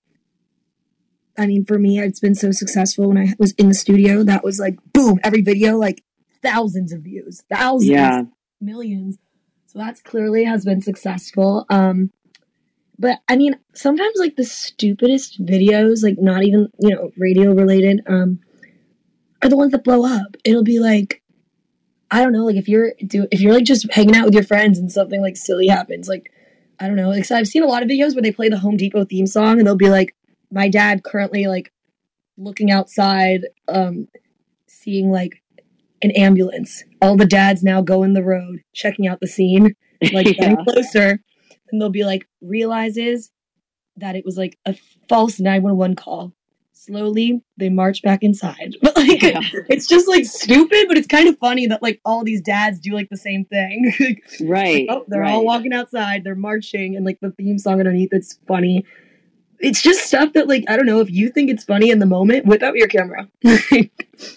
I 1.38 1.48
mean, 1.48 1.66
for 1.66 1.78
me, 1.78 2.00
it's 2.00 2.20
been 2.20 2.36
so 2.36 2.52
successful 2.52 3.10
when 3.10 3.18
I 3.18 3.34
was 3.38 3.52
in 3.54 3.68
the 3.68 3.74
studio. 3.74 4.24
That 4.24 4.44
was 4.44 4.60
like, 4.60 4.78
boom, 4.94 5.20
every 5.24 5.42
video, 5.42 5.78
like 5.78 6.04
thousands 6.42 6.94
of 6.94 7.02
views, 7.02 7.44
thousands. 7.50 7.90
Yeah, 7.90 8.24
millions. 8.62 9.18
So 9.68 9.80
that's 9.80 10.02
clearly 10.02 10.46
has 10.46 10.64
been 10.64 10.82
successful. 10.82 11.66
Um 11.70 12.12
but 12.98 13.20
I 13.28 13.36
mean, 13.36 13.60
sometimes 13.74 14.14
like 14.18 14.36
the 14.36 14.46
stupidest 14.46 15.44
videos, 15.46 16.04
like 16.04 16.18
not 16.18 16.44
even, 16.44 16.70
you 16.80 16.96
know, 16.96 17.12
radio 17.18 17.54
related, 17.54 18.02
um, 18.08 18.40
are 19.44 19.50
the 19.50 19.58
ones 19.58 19.74
that 19.74 19.84
blow 19.84 20.06
up. 20.06 20.38
It'll 20.46 20.64
be 20.64 20.80
like 20.80 21.22
I 22.12 22.22
don't 22.22 22.32
know, 22.32 22.46
like 22.46 22.56
if 22.56 22.70
you're 22.70 22.94
do 23.06 23.28
if 23.32 23.42
you're 23.42 23.54
like 23.54 23.66
just 23.66 23.92
hanging 23.92 24.16
out 24.16 24.26
with 24.26 24.34
your 24.34 24.44
friends 24.44 24.78
and 24.78 24.92
something 24.92 25.22
like 25.22 25.36
silly 25.36 25.68
happens, 25.68 26.08
like 26.08 26.32
I 26.80 26.88
don't 26.88 26.96
know. 26.96 27.10
Like 27.10 27.26
so 27.26 27.36
I've 27.36 27.48
seen 27.48 27.64
a 27.64 27.68
lot 27.68 27.84
of 27.84 27.90
videos 27.90 28.14
where 28.16 28.22
they 28.22 28.32
play 28.32 28.50
the 28.50 28.60
Home 28.60 28.78
Depot 28.78 29.06
theme 29.06 29.28
song 29.28 29.58
and 29.58 29.68
they'll 29.68 29.76
be 29.76 29.90
like, 29.90 30.16
my 30.56 30.70
dad 30.70 31.04
currently 31.04 31.46
like 31.46 31.72
looking 32.38 32.72
outside, 32.72 33.42
um, 33.68 34.08
seeing 34.68 35.12
like 35.12 35.44
an 36.02 36.12
ambulance. 36.12 36.84
All 37.02 37.16
the 37.18 37.26
dads 37.26 37.62
now 37.64 37.82
go 37.82 38.02
in 38.04 38.14
the 38.14 38.24
road, 38.24 38.62
checking 38.74 39.06
out 39.06 39.20
the 39.20 39.28
scene, 39.28 39.76
like 40.14 40.26
Yeah. 40.28 40.34
getting 40.34 40.66
closer. 40.66 41.20
And 41.72 41.80
they'll 41.82 41.90
be 41.90 42.06
like, 42.06 42.28
realizes 42.42 43.32
that 43.98 44.16
it 44.16 44.24
was 44.26 44.38
like 44.38 44.58
a 44.66 44.76
false 45.10 45.40
911 45.40 45.96
call. 45.96 46.34
Slowly, 46.74 47.42
they 47.58 47.70
march 47.70 48.02
back 48.04 48.20
inside. 48.22 48.76
But 48.82 48.96
like, 48.96 49.22
Yeah. 49.24 49.40
it's 49.70 49.88
just 49.88 50.08
like 50.08 50.26
stupid, 50.26 50.86
but 50.88 50.98
it's 50.98 51.08
kind 51.08 51.28
of 51.28 51.38
funny 51.40 51.68
that 51.68 51.82
like 51.82 52.00
all 52.06 52.24
these 52.24 52.42
dads 52.42 52.80
do 52.80 52.94
like 52.94 53.10
the 53.10 53.18
same 53.18 53.44
thing. 53.46 53.92
right. 54.42 54.86
oh, 54.90 55.04
they're 55.08 55.22
right. 55.22 55.34
all 55.34 55.46
walking 55.46 55.74
outside, 55.74 56.24
they're 56.24 56.36
marching, 56.36 56.96
and 56.96 57.06
like 57.06 57.20
the 57.22 57.32
theme 57.32 57.58
song 57.58 57.80
underneath, 57.80 58.10
it's 58.14 58.40
funny. 58.48 58.86
It's 59.60 59.82
just 59.82 60.02
stuff 60.06 60.34
that 60.34 60.48
like 60.48 60.66
I 60.68 60.76
don't 60.76 60.86
know 60.86 61.00
if 61.00 61.10
you 61.10 61.30
think 61.30 61.50
it's 61.50 61.64
funny 61.64 61.90
in 61.90 62.00
the 62.00 62.06
moment, 62.06 62.46
whip 62.46 62.62
out 62.64 62.76
your 62.76 62.88
camera. 62.88 63.28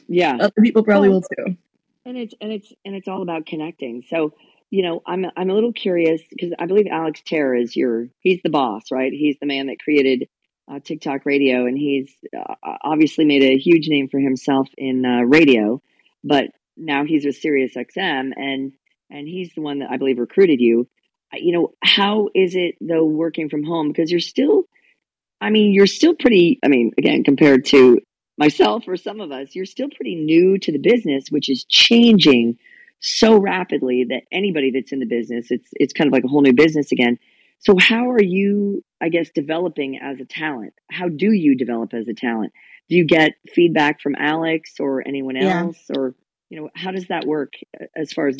Yeah. 0.08 0.36
Other 0.40 0.52
people 0.60 0.82
probably 0.82 1.08
will 1.08 1.22
too. 1.22 1.56
and 2.04 2.16
it's 2.16 2.34
and 2.40 2.50
it's 2.52 2.72
and 2.84 2.94
it's 2.94 3.06
all 3.08 3.22
about 3.22 3.46
connecting 3.46 4.02
so 4.08 4.32
you 4.70 4.82
know 4.82 5.02
i'm 5.06 5.24
i'm 5.36 5.50
a 5.50 5.54
little 5.54 5.72
curious 5.72 6.20
because 6.30 6.52
i 6.58 6.66
believe 6.66 6.86
Alex 6.90 7.22
Tear 7.24 7.54
is 7.54 7.76
your 7.76 8.08
he's 8.20 8.40
the 8.42 8.50
boss 8.50 8.90
right 8.90 9.12
he's 9.12 9.36
the 9.40 9.46
man 9.46 9.66
that 9.66 9.78
created 9.78 10.28
uh, 10.70 10.80
tiktok 10.82 11.26
radio 11.26 11.66
and 11.66 11.76
he's 11.78 12.10
uh, 12.36 12.54
obviously 12.82 13.24
made 13.24 13.42
a 13.42 13.56
huge 13.58 13.88
name 13.88 14.08
for 14.08 14.18
himself 14.18 14.68
in 14.76 15.04
uh, 15.04 15.20
radio 15.22 15.80
but 16.24 16.46
now 16.76 17.04
he's 17.04 17.24
with 17.24 17.36
sirius 17.36 17.74
xm 17.74 18.32
and 18.36 18.72
and 19.10 19.28
he's 19.28 19.52
the 19.54 19.60
one 19.60 19.78
that 19.80 19.90
i 19.90 19.96
believe 19.96 20.18
recruited 20.18 20.60
you 20.60 20.88
you 21.34 21.52
know 21.52 21.72
how 21.82 22.28
is 22.34 22.54
it 22.54 22.74
though 22.80 23.04
working 23.04 23.48
from 23.48 23.62
home 23.64 23.88
because 23.88 24.10
you're 24.10 24.20
still 24.20 24.64
i 25.40 25.50
mean 25.50 25.72
you're 25.72 25.86
still 25.86 26.14
pretty 26.14 26.58
i 26.64 26.68
mean 26.68 26.92
again 26.98 27.22
compared 27.24 27.64
to 27.64 28.00
myself 28.38 28.84
or 28.86 28.96
some 28.96 29.20
of 29.20 29.32
us, 29.32 29.54
you're 29.54 29.66
still 29.66 29.88
pretty 29.94 30.14
new 30.14 30.58
to 30.58 30.72
the 30.72 30.78
business, 30.78 31.24
which 31.28 31.50
is 31.50 31.64
changing 31.64 32.56
so 33.00 33.36
rapidly 33.36 34.06
that 34.08 34.22
anybody 34.32 34.70
that's 34.70 34.92
in 34.92 35.00
the 35.00 35.06
business, 35.06 35.50
it's 35.50 35.68
it's 35.74 35.92
kind 35.92 36.06
of 36.08 36.12
like 36.12 36.24
a 36.24 36.28
whole 36.28 36.40
new 36.40 36.52
business 36.52 36.92
again. 36.92 37.18
So 37.60 37.76
how 37.78 38.10
are 38.10 38.22
you, 38.22 38.84
I 39.00 39.08
guess, 39.08 39.30
developing 39.34 39.98
as 40.00 40.20
a 40.20 40.24
talent? 40.24 40.72
How 40.90 41.08
do 41.08 41.32
you 41.32 41.56
develop 41.56 41.92
as 41.92 42.06
a 42.06 42.14
talent? 42.14 42.52
Do 42.88 42.96
you 42.96 43.04
get 43.04 43.32
feedback 43.52 44.00
from 44.00 44.14
Alex 44.16 44.74
or 44.78 45.06
anyone 45.06 45.36
Yeah. 45.36 45.62
else, 45.62 45.78
or 45.94 46.14
you 46.48 46.60
know, 46.60 46.70
how 46.74 46.92
does 46.92 47.08
that 47.08 47.26
work 47.26 47.54
as 47.96 48.12
far 48.12 48.28
as 48.28 48.36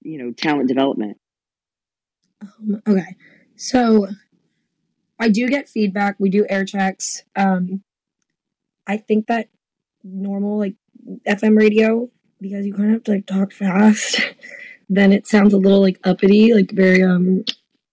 you 0.00 0.18
know 0.18 0.32
talent 0.32 0.68
development? 0.68 1.18
Um, 2.40 2.82
okay, 2.88 3.16
so 3.56 4.08
I 5.22 5.28
do 5.28 5.48
get 5.48 5.68
feedback. 5.68 6.16
We 6.18 6.30
do 6.30 6.44
air 6.48 6.64
checks. 6.64 7.22
Um, 7.36 7.84
I 8.88 8.96
think 8.96 9.28
that 9.28 9.48
normal 10.02 10.58
like 10.58 10.74
FM 11.28 11.56
radio 11.56 12.10
because 12.40 12.66
you 12.66 12.74
kind 12.74 12.88
of 12.88 12.94
have 12.94 13.04
to 13.04 13.12
like 13.12 13.26
talk 13.26 13.52
fast. 13.52 14.20
then 14.88 15.12
it 15.12 15.28
sounds 15.28 15.54
a 15.54 15.58
little 15.58 15.80
like 15.80 16.00
uppity, 16.02 16.52
like 16.52 16.72
very 16.72 17.04
um 17.04 17.44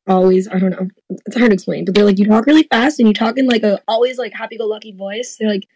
always. 0.07 0.47
I 0.47 0.57
don't 0.57 0.71
know. 0.71 0.87
It's 1.27 1.37
hard 1.37 1.51
to 1.51 1.53
explain, 1.53 1.85
but 1.85 1.93
they're 1.93 2.03
like 2.03 2.17
you 2.17 2.25
talk 2.25 2.47
really 2.47 2.63
fast 2.63 2.97
and 2.97 3.07
you 3.07 3.13
talk 3.13 3.37
in 3.37 3.45
like 3.45 3.61
a 3.61 3.79
always 3.87 4.17
like 4.17 4.33
happy 4.33 4.57
go 4.57 4.65
lucky 4.65 4.91
voice. 4.91 5.37
They're 5.39 5.49
like 5.49 5.67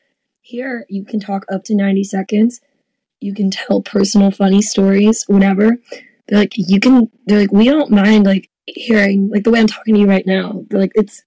here 0.42 0.88
you 0.90 1.06
can 1.06 1.20
talk 1.20 1.46
up 1.52 1.64
to 1.66 1.76
ninety 1.76 2.04
seconds. 2.04 2.62
You 3.22 3.36
can 3.36 3.52
tell 3.52 3.84
personal 3.84 4.32
funny 4.32 4.64
stories 4.64 5.24
whenever. 5.28 5.78
They're 6.28 6.40
like 6.40 6.54
you 6.56 6.80
can. 6.80 7.12
They're 7.28 7.42
like 7.42 7.52
we 7.52 7.66
don't 7.66 7.92
mind 7.92 8.26
like 8.26 8.50
hearing 8.66 9.30
like 9.30 9.44
the 9.44 9.52
way 9.52 9.60
I'm 9.60 9.68
talking 9.68 9.94
to 9.94 10.00
you 10.00 10.08
right 10.08 10.26
now. 10.26 10.66
They're 10.68 10.80
like 10.80 10.94
it's 10.96 11.24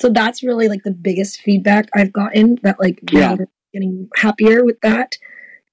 so 0.00 0.08
that's 0.10 0.42
really 0.42 0.68
like 0.68 0.82
the 0.82 0.90
biggest 0.90 1.40
feedback 1.42 1.88
I've 1.94 2.12
gotten 2.12 2.58
that 2.62 2.80
like 2.80 3.00
Yeah. 3.12 3.36
getting 3.72 4.08
happier 4.16 4.64
with 4.64 4.80
that. 4.80 5.16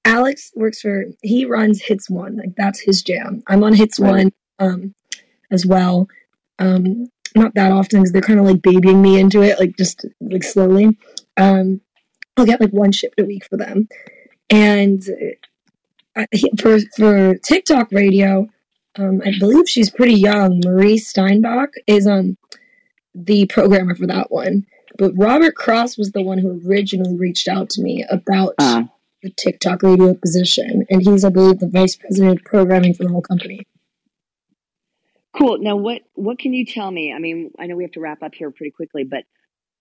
Alex 0.06 0.52
works 0.56 0.82
for 0.82 1.06
he 1.22 1.46
runs 1.46 1.82
Hits 1.82 2.10
One, 2.10 2.38
like 2.38 2.56
that's 2.56 2.80
his 2.82 3.02
jam. 3.02 3.42
I'm 3.48 3.64
on 3.64 3.74
Hits 3.74 4.00
Right. 4.00 4.10
One 4.10 4.32
um 4.60 4.96
as 5.52 5.66
well. 5.66 6.08
Um 6.60 7.08
not 7.36 7.54
that 7.56 7.72
often 7.72 8.00
because 8.00 8.12
they're 8.12 8.22
kind 8.22 8.40
of 8.40 8.46
like 8.46 8.62
babying 8.62 9.02
me 9.02 9.20
into 9.20 9.42
it, 9.42 9.60
like 9.60 9.76
just 9.78 10.06
like 10.22 10.44
slowly. 10.44 10.98
Um 11.38 11.82
I'll 12.38 12.46
get 12.46 12.62
like 12.62 12.72
one 12.72 12.92
shift 12.92 13.20
a 13.20 13.24
week 13.26 13.46
for 13.46 13.58
them. 13.58 13.88
And 14.50 15.02
uh, 16.16 16.26
he- 16.32 16.52
for 16.60 16.80
for 16.96 17.36
TikTok 17.36 17.92
radio, 17.92 18.48
um, 18.98 19.22
I 19.26 19.34
believe 19.40 19.68
she's 19.70 19.90
pretty 19.90 20.16
young. 20.16 20.62
Marie 20.66 20.98
Steinbach 20.98 21.70
is 21.86 22.08
um 22.08 22.38
the 23.26 23.46
programmer 23.48 23.96
for 23.96 24.08
that 24.08 24.32
one. 24.32 24.66
But 24.98 25.12
Robert 25.18 25.56
Cross 25.56 25.98
was 25.98 26.12
the 26.12 26.22
one 26.22 26.38
who 26.38 26.62
originally 26.68 27.18
reached 27.18 27.48
out 27.48 27.70
to 27.72 27.82
me 27.82 28.06
about 28.10 28.54
Uh, 28.60 28.84
the 29.24 29.32
TikTok 29.32 29.82
radio 29.82 30.14
position, 30.14 30.86
and 30.92 31.02
he's, 31.02 31.26
I 31.26 31.30
believe, 31.30 31.58
the 31.58 31.68
vice 31.68 31.96
president 31.96 32.40
of 32.40 32.46
programming 32.46 32.94
for 32.94 33.04
the 33.04 33.10
whole 33.10 33.24
company. 33.24 33.66
Cool. 35.36 35.58
Now, 35.58 35.76
what 35.76 36.04
what 36.14 36.38
can 36.38 36.54
you 36.54 36.66
tell 36.66 36.92
me? 36.92 37.12
I 37.12 37.18
mean, 37.18 37.50
I 37.58 37.66
know 37.66 37.76
we 37.76 37.84
have 37.84 37.94
to 37.94 38.00
wrap 38.00 38.22
up 38.22 38.36
here 38.36 38.52
pretty 38.52 38.70
quickly, 38.70 39.04
but 39.04 39.24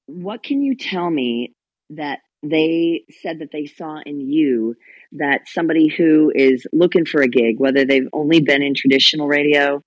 what 0.07 0.43
can 0.43 0.62
you 0.62 0.74
tell 0.74 1.11
me 1.11 1.55
that 1.91 2.20
they 2.43 3.05
said 3.22 3.41
that 3.41 3.53
they 3.53 3.66
saw 3.66 4.01
in 4.07 4.20
you 4.20 4.74
that 5.12 5.43
somebody 5.49 5.89
who 5.89 6.32
is 6.34 6.66
looking 6.72 7.05
for 7.05 7.20
a 7.20 7.28
gig, 7.28 7.59
whether 7.59 7.84
they've 7.84 8.09
only 8.14 8.41
been 8.41 8.62
in 8.62 8.74
traditional 8.74 9.28
radio? 9.28 9.84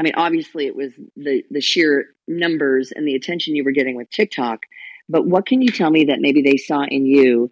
I 0.00 0.02
mean, 0.02 0.14
obviously, 0.16 0.66
it 0.66 0.74
was 0.74 0.92
the 1.14 1.44
the 1.50 1.60
sheer 1.60 2.06
numbers 2.26 2.90
and 2.90 3.06
the 3.06 3.14
attention 3.14 3.54
you 3.54 3.62
were 3.64 3.70
getting 3.70 3.96
with 3.96 4.08
TikTok, 4.10 4.60
but 5.10 5.26
what 5.26 5.44
can 5.44 5.60
you 5.60 5.68
tell 5.70 5.90
me 5.90 6.06
that 6.06 6.20
maybe 6.20 6.40
they 6.40 6.56
saw 6.56 6.84
in 6.84 7.04
you 7.04 7.50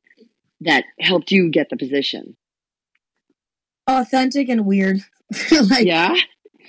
that 0.63 0.85
helped 0.99 1.31
you 1.31 1.51
get 1.51 1.69
the 1.69 1.77
position? 1.77 2.39
Authentic 3.87 4.49
and 4.49 4.65
weird. 4.65 5.01
like 5.69 5.85
Yeah. 5.85 6.15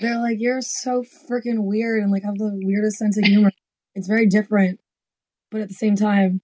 they're 0.01 0.19
like, 0.19 0.38
you're 0.41 0.61
so 0.61 1.01
freaking 1.30 1.63
weird 1.63 2.03
and 2.03 2.11
like 2.11 2.23
have 2.23 2.38
the 2.38 2.59
weirdest 2.61 2.97
sense 2.97 3.17
of 3.17 3.23
humor. 3.23 3.51
It's 3.95 4.07
very 4.07 4.25
different, 4.25 4.82
but 5.49 5.61
at 5.61 5.69
the 5.69 5.73
same 5.75 5.95
time, 5.95 6.41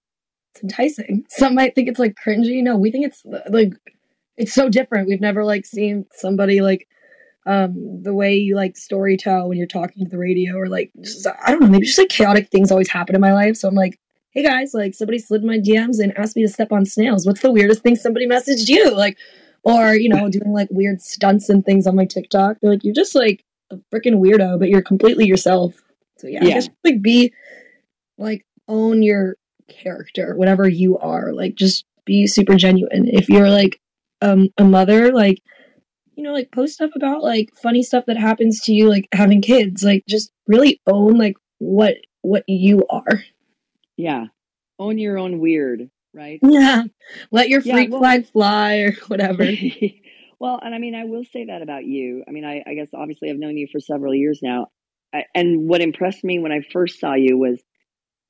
it's 0.54 0.62
enticing. 0.62 1.26
Some 1.28 1.54
might 1.54 1.74
think 1.74 1.88
it's 1.88 1.98
like 1.98 2.16
cringy. 2.26 2.62
No, 2.62 2.78
we 2.78 2.90
think 2.90 3.04
it's 3.04 3.22
like 3.50 3.74
it's 4.38 4.54
so 4.54 4.70
different. 4.70 5.08
We've 5.08 5.20
never 5.20 5.44
like 5.44 5.66
seen 5.66 6.06
somebody 6.12 6.62
like 6.62 6.88
um 7.46 8.02
the 8.02 8.14
way 8.14 8.34
you 8.34 8.56
like 8.56 8.76
story 8.76 9.16
tell 9.16 9.48
when 9.48 9.58
you're 9.58 9.66
talking 9.66 10.04
to 10.04 10.10
the 10.10 10.18
radio 10.18 10.56
or 10.56 10.66
like 10.66 10.90
just, 11.00 11.26
I 11.26 11.50
don't 11.50 11.60
know, 11.60 11.68
maybe 11.68 11.86
just 11.86 11.98
like 11.98 12.08
chaotic 12.08 12.48
things 12.50 12.70
always 12.70 12.90
happen 12.90 13.14
in 13.14 13.20
my 13.20 13.32
life. 13.32 13.56
So 13.56 13.68
I'm 13.68 13.74
like, 13.74 13.98
hey 14.30 14.42
guys, 14.42 14.74
like 14.74 14.94
somebody 14.94 15.18
slid 15.18 15.42
in 15.42 15.46
my 15.46 15.58
DMs 15.58 16.00
and 16.00 16.16
asked 16.18 16.36
me 16.36 16.42
to 16.42 16.52
step 16.52 16.72
on 16.72 16.84
snails. 16.84 17.26
What's 17.26 17.40
the 17.40 17.52
weirdest 17.52 17.82
thing 17.82 17.96
somebody 17.96 18.26
messaged 18.26 18.68
you? 18.68 18.90
Like 18.90 19.16
or 19.66 19.96
you 19.96 20.08
know 20.08 20.28
doing 20.28 20.52
like 20.52 20.68
weird 20.70 21.02
stunts 21.02 21.48
and 21.48 21.64
things 21.64 21.86
on 21.86 21.96
my 21.96 22.04
TikTok. 22.04 22.58
They're 22.60 22.70
like, 22.70 22.84
you're 22.84 22.94
just 22.94 23.14
like 23.14 23.44
a 23.70 23.76
freaking 23.92 24.20
weirdo, 24.20 24.58
but 24.58 24.68
you're 24.68 24.82
completely 24.82 25.26
yourself. 25.26 25.74
So 26.18 26.28
yeah, 26.28 26.44
yeah. 26.44 26.48
I 26.48 26.54
guess 26.54 26.68
like 26.84 27.02
be 27.02 27.32
like 28.16 28.46
own 28.68 29.02
your 29.02 29.36
character, 29.68 30.36
whatever 30.36 30.68
you 30.68 30.98
are. 30.98 31.32
Like 31.32 31.56
just 31.56 31.84
be 32.04 32.26
super 32.28 32.54
genuine. 32.54 33.08
If 33.08 33.28
you're 33.28 33.50
like 33.50 33.80
um, 34.22 34.48
a 34.56 34.64
mother, 34.64 35.12
like 35.12 35.42
you 36.16 36.22
know, 36.22 36.32
like 36.32 36.50
post 36.50 36.74
stuff 36.74 36.90
about 36.96 37.22
like 37.22 37.50
funny 37.54 37.82
stuff 37.82 38.06
that 38.06 38.16
happens 38.16 38.60
to 38.62 38.72
you, 38.72 38.88
like 38.88 39.06
having 39.12 39.42
kids. 39.42 39.84
Like 39.84 40.04
just 40.08 40.32
really 40.46 40.80
own 40.86 41.18
like 41.18 41.36
what 41.58 41.96
what 42.22 42.44
you 42.48 42.86
are. 42.88 43.22
Yeah, 43.96 44.26
own 44.78 44.98
your 44.98 45.18
own 45.18 45.38
weird, 45.38 45.90
right? 46.14 46.40
Yeah, 46.42 46.84
let 47.30 47.48
your 47.48 47.60
freak 47.60 47.88
yeah, 47.88 47.92
well, 47.92 48.00
flag 48.00 48.26
fly 48.26 48.76
or 48.78 48.92
whatever. 49.08 49.44
well, 50.40 50.58
and 50.62 50.74
I 50.74 50.78
mean, 50.78 50.94
I 50.94 51.04
will 51.04 51.24
say 51.24 51.44
that 51.46 51.62
about 51.62 51.84
you. 51.84 52.24
I 52.26 52.30
mean, 52.30 52.44
I, 52.44 52.62
I 52.66 52.74
guess 52.74 52.88
obviously 52.94 53.30
I've 53.30 53.38
known 53.38 53.58
you 53.58 53.68
for 53.70 53.78
several 53.78 54.14
years 54.14 54.40
now, 54.42 54.68
I, 55.14 55.24
and 55.34 55.68
what 55.68 55.82
impressed 55.82 56.24
me 56.24 56.38
when 56.38 56.52
I 56.52 56.62
first 56.72 56.98
saw 56.98 57.14
you 57.14 57.36
was 57.36 57.62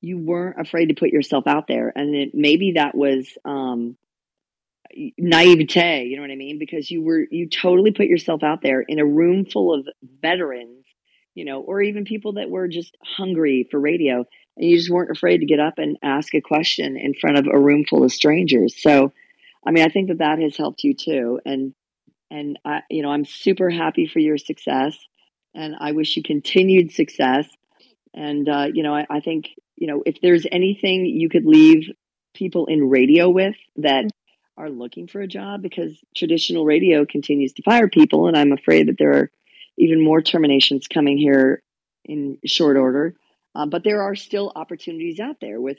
you 0.01 0.17
weren't 0.17 0.59
afraid 0.59 0.87
to 0.87 0.93
put 0.93 1.09
yourself 1.09 1.47
out 1.47 1.67
there, 1.67 1.91
and 1.95 2.13
it, 2.13 2.29
maybe 2.33 2.73
that 2.73 2.95
was 2.95 3.29
um, 3.45 3.97
naivete. 5.17 6.05
You 6.05 6.15
know 6.15 6.21
what 6.21 6.31
I 6.31 6.35
mean? 6.35 6.59
Because 6.59 6.89
you 6.89 7.01
were 7.01 7.25
you 7.29 7.49
totally 7.49 7.91
put 7.91 8.07
yourself 8.07 8.43
out 8.43 8.61
there 8.61 8.81
in 8.81 8.99
a 8.99 9.05
room 9.05 9.45
full 9.45 9.73
of 9.73 9.87
veterans, 10.21 10.85
you 11.35 11.45
know, 11.45 11.61
or 11.61 11.81
even 11.81 12.05
people 12.05 12.33
that 12.33 12.49
were 12.49 12.67
just 12.67 12.95
hungry 13.03 13.67
for 13.69 13.79
radio, 13.79 14.25
and 14.55 14.69
you 14.69 14.77
just 14.77 14.89
weren't 14.89 15.11
afraid 15.11 15.39
to 15.39 15.45
get 15.45 15.59
up 15.59 15.77
and 15.77 15.97
ask 16.03 16.33
a 16.33 16.41
question 16.41 16.97
in 16.97 17.13
front 17.13 17.37
of 17.37 17.47
a 17.47 17.59
room 17.59 17.85
full 17.85 18.03
of 18.03 18.11
strangers. 18.11 18.75
So, 18.81 19.13
I 19.65 19.71
mean, 19.71 19.85
I 19.85 19.89
think 19.89 20.09
that 20.09 20.19
that 20.19 20.39
has 20.39 20.57
helped 20.57 20.83
you 20.83 20.93
too, 20.93 21.39
and 21.45 21.73
and 22.29 22.59
I, 22.65 22.81
you 22.89 23.03
know, 23.03 23.11
I'm 23.11 23.25
super 23.25 23.69
happy 23.69 24.07
for 24.07 24.19
your 24.19 24.37
success, 24.37 24.97
and 25.53 25.75
I 25.79 25.93
wish 25.93 26.17
you 26.17 26.23
continued 26.23 26.91
success. 26.91 27.47
And 28.13 28.49
uh, 28.49 28.67
you 28.73 28.83
know, 28.83 28.95
I, 28.95 29.05
I 29.09 29.19
think 29.19 29.49
you 29.75 29.87
know 29.87 30.03
if 30.05 30.21
there's 30.21 30.45
anything 30.51 31.05
you 31.05 31.29
could 31.29 31.45
leave 31.45 31.89
people 32.33 32.67
in 32.67 32.89
radio 32.89 33.29
with 33.29 33.55
that 33.77 34.05
are 34.57 34.69
looking 34.69 35.07
for 35.07 35.21
a 35.21 35.27
job 35.27 35.61
because 35.61 36.03
traditional 36.15 36.65
radio 36.65 37.05
continues 37.05 37.53
to 37.53 37.63
fire 37.63 37.87
people, 37.87 38.27
and 38.27 38.37
I'm 38.37 38.51
afraid 38.51 38.87
that 38.87 38.97
there 38.97 39.11
are 39.11 39.31
even 39.77 40.03
more 40.03 40.21
terminations 40.21 40.87
coming 40.87 41.17
here 41.17 41.61
in 42.05 42.39
short 42.45 42.77
order. 42.77 43.15
Uh, 43.53 43.65
but 43.65 43.83
there 43.83 44.01
are 44.01 44.15
still 44.15 44.51
opportunities 44.55 45.19
out 45.19 45.37
there 45.41 45.59
with 45.59 45.77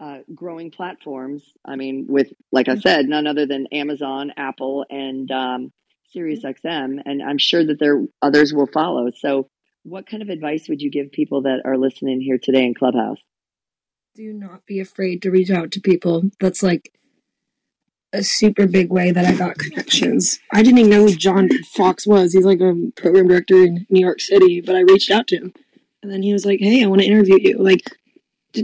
uh, 0.00 0.18
growing 0.34 0.70
platforms. 0.70 1.42
I 1.64 1.76
mean, 1.76 2.06
with 2.08 2.32
like 2.52 2.68
I 2.68 2.72
mm-hmm. 2.72 2.80
said, 2.80 3.06
none 3.06 3.26
other 3.26 3.46
than 3.46 3.66
Amazon, 3.68 4.32
Apple, 4.36 4.84
and 4.90 5.30
um, 5.30 5.72
SiriusXM, 6.14 6.62
mm-hmm. 6.64 6.98
and 7.04 7.22
I'm 7.22 7.38
sure 7.38 7.64
that 7.64 7.78
there 7.78 8.04
others 8.20 8.52
will 8.52 8.66
follow. 8.66 9.10
So, 9.16 9.48
what 9.84 10.06
kind 10.06 10.22
of 10.22 10.28
advice 10.28 10.68
would 10.68 10.82
you 10.82 10.90
give 10.90 11.12
people 11.12 11.42
that 11.42 11.62
are 11.64 11.78
listening 11.78 12.20
here 12.20 12.38
today 12.42 12.64
in 12.64 12.74
Clubhouse? 12.74 13.20
Do 14.14 14.32
not 14.32 14.64
be 14.66 14.80
afraid 14.80 15.22
to 15.22 15.30
reach 15.30 15.50
out 15.50 15.72
to 15.72 15.80
people. 15.80 16.24
That's 16.40 16.62
like 16.62 16.92
a 18.14 18.22
super 18.22 18.66
big 18.66 18.90
way 18.90 19.10
that 19.10 19.26
I 19.26 19.34
got 19.34 19.58
connections. 19.58 20.38
I 20.52 20.62
didn't 20.62 20.78
even 20.78 20.90
know 20.90 21.06
who 21.06 21.14
John 21.14 21.48
Fox 21.74 22.06
was. 22.06 22.32
He's 22.32 22.44
like 22.44 22.60
a 22.60 22.74
program 22.96 23.28
director 23.28 23.56
in 23.56 23.86
New 23.90 24.00
York 24.00 24.20
City, 24.20 24.60
but 24.60 24.76
I 24.76 24.80
reached 24.80 25.10
out 25.10 25.26
to 25.28 25.36
him. 25.36 25.54
And 26.02 26.12
then 26.12 26.22
he 26.22 26.32
was 26.32 26.46
like, 26.46 26.60
Hey, 26.60 26.82
I 26.82 26.86
want 26.86 27.02
to 27.02 27.06
interview 27.06 27.38
you. 27.40 27.58
Like, 27.58 27.80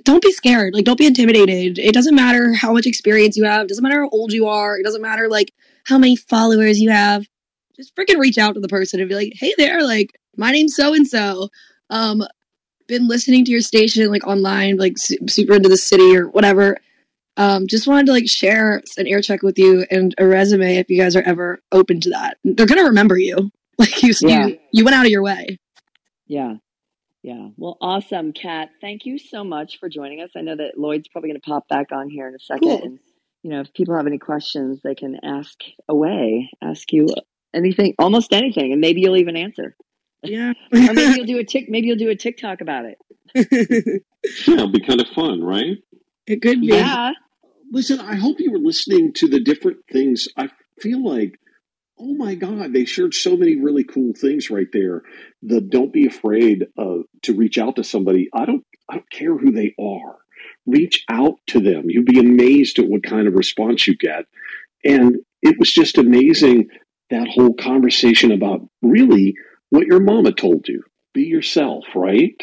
don't 0.04 0.22
be 0.22 0.32
scared. 0.32 0.72
Like, 0.72 0.84
don't 0.84 0.98
be 0.98 1.06
intimidated. 1.06 1.78
It 1.78 1.92
doesn't 1.92 2.14
matter 2.14 2.54
how 2.54 2.72
much 2.72 2.86
experience 2.86 3.36
you 3.36 3.44
have. 3.44 3.62
It 3.62 3.68
doesn't 3.68 3.82
matter 3.82 4.02
how 4.02 4.10
old 4.10 4.32
you 4.32 4.46
are. 4.46 4.78
It 4.78 4.84
doesn't 4.84 5.02
matter, 5.02 5.28
like, 5.28 5.52
how 5.84 5.98
many 5.98 6.14
followers 6.14 6.80
you 6.80 6.90
have. 6.90 7.26
Just 7.74 7.94
freaking 7.96 8.20
reach 8.20 8.38
out 8.38 8.54
to 8.54 8.60
the 8.60 8.68
person 8.68 9.00
and 9.00 9.08
be 9.08 9.16
like, 9.16 9.32
Hey 9.34 9.52
there, 9.58 9.82
like, 9.82 10.10
my 10.36 10.52
name's 10.52 10.76
so 10.76 10.94
and 10.94 11.06
so. 11.06 11.48
Um, 11.90 12.22
been 12.86 13.08
listening 13.08 13.44
to 13.44 13.50
your 13.50 13.60
station, 13.60 14.10
like, 14.10 14.26
online, 14.26 14.76
like, 14.76 14.96
su- 14.96 15.18
super 15.28 15.54
into 15.54 15.68
the 15.68 15.76
city 15.76 16.16
or 16.16 16.28
whatever 16.28 16.76
um, 17.36 17.66
just 17.66 17.86
wanted 17.86 18.06
to 18.06 18.12
like 18.12 18.28
share 18.28 18.82
an 18.96 19.06
ear 19.06 19.20
check 19.20 19.42
with 19.42 19.58
you 19.58 19.86
and 19.90 20.14
a 20.18 20.26
resume 20.26 20.76
if 20.76 20.90
you 20.90 21.00
guys 21.00 21.16
are 21.16 21.22
ever 21.22 21.62
open 21.72 22.00
to 22.00 22.10
that. 22.10 22.36
They're 22.44 22.66
gonna 22.66 22.84
remember 22.84 23.18
you. 23.18 23.50
Like 23.80 24.02
you, 24.02 24.12
yeah. 24.20 24.46
you, 24.48 24.58
you 24.74 24.84
went 24.84 24.94
out 24.94 25.06
of 25.06 25.10
your 25.10 25.22
way. 25.22 25.58
Yeah. 26.26 26.56
Yeah. 27.22 27.48
Well, 27.56 27.76
awesome, 27.80 28.32
Cat. 28.32 28.70
Thank 28.80 29.04
you 29.04 29.18
so 29.18 29.44
much 29.44 29.78
for 29.78 29.88
joining 29.88 30.20
us. 30.20 30.30
I 30.36 30.42
know 30.42 30.56
that 30.56 30.78
Loyd's 30.78 31.08
probably 31.08 31.30
going 31.30 31.40
to 31.40 31.46
pop 31.46 31.68
back 31.68 31.92
on 31.92 32.08
here 32.08 32.28
in 32.28 32.34
a 32.34 32.38
second. 32.38 32.68
Cool. 32.68 32.82
And, 32.82 32.98
you 33.42 33.50
know, 33.50 33.60
if 33.60 33.72
people 33.74 33.96
have 33.96 34.06
any 34.06 34.18
questions, 34.18 34.80
they 34.82 34.94
can 34.94 35.18
ask 35.22 35.58
away, 35.88 36.50
ask 36.62 36.92
you 36.92 37.08
anything, 37.54 37.94
almost 37.98 38.32
anything, 38.32 38.72
and 38.72 38.80
maybe 38.80 39.00
you'll 39.00 39.16
even 39.16 39.36
answer. 39.36 39.76
Yeah. 40.22 40.52
or 40.72 40.78
maybe 40.78 41.16
you'll 41.16 41.26
do 41.26 41.38
a 41.38 41.44
tick. 41.44 41.68
Maybe 41.68 41.88
you'll 41.88 41.96
do 41.96 42.10
a 42.10 42.16
TikTok 42.16 42.60
about 42.60 42.84
it. 42.86 42.98
yeah, 44.46 44.54
it'll 44.54 44.68
be 44.68 44.80
kind 44.80 45.00
of 45.00 45.08
fun, 45.08 45.42
right? 45.42 45.76
It 46.26 46.42
could 46.42 46.60
be. 46.60 46.68
Yeah. 46.68 47.12
Listen, 47.72 48.00
I 48.00 48.16
hope 48.16 48.40
you 48.40 48.50
were 48.50 48.58
listening 48.58 49.12
to 49.14 49.28
the 49.28 49.40
different 49.40 49.78
things. 49.90 50.28
I 50.36 50.50
feel 50.80 51.04
like, 51.04 51.38
oh 51.98 52.14
my 52.14 52.34
God, 52.34 52.72
they 52.72 52.84
shared 52.84 53.14
so 53.14 53.36
many 53.36 53.56
really 53.56 53.84
cool 53.84 54.12
things 54.14 54.50
right 54.50 54.66
there. 54.72 55.02
The 55.42 55.60
don't 55.60 55.92
be 55.92 56.06
afraid 56.06 56.66
uh, 56.76 56.98
to 57.22 57.34
reach 57.34 57.58
out 57.58 57.76
to 57.76 57.84
somebody. 57.84 58.28
I 58.32 58.44
don't, 58.44 58.64
I 58.88 58.94
don't 58.94 59.10
care 59.10 59.36
who 59.36 59.52
they 59.52 59.74
are. 59.78 60.16
Reach 60.66 61.04
out 61.08 61.34
to 61.48 61.60
them. 61.60 61.84
You'd 61.88 62.06
be 62.06 62.18
amazed 62.18 62.78
at 62.78 62.88
what 62.88 63.02
kind 63.02 63.28
of 63.28 63.34
response 63.34 63.86
you 63.86 63.96
get. 63.96 64.24
And 64.84 65.18
it 65.42 65.58
was 65.58 65.70
just 65.70 65.98
amazing 65.98 66.68
that 67.10 67.28
whole 67.28 67.54
conversation 67.54 68.32
about 68.32 68.68
really 68.82 69.34
what 69.70 69.86
your 69.86 70.00
mama 70.00 70.32
told 70.32 70.68
you. 70.68 70.82
Be 71.12 71.24
yourself, 71.24 71.84
right? 71.94 72.34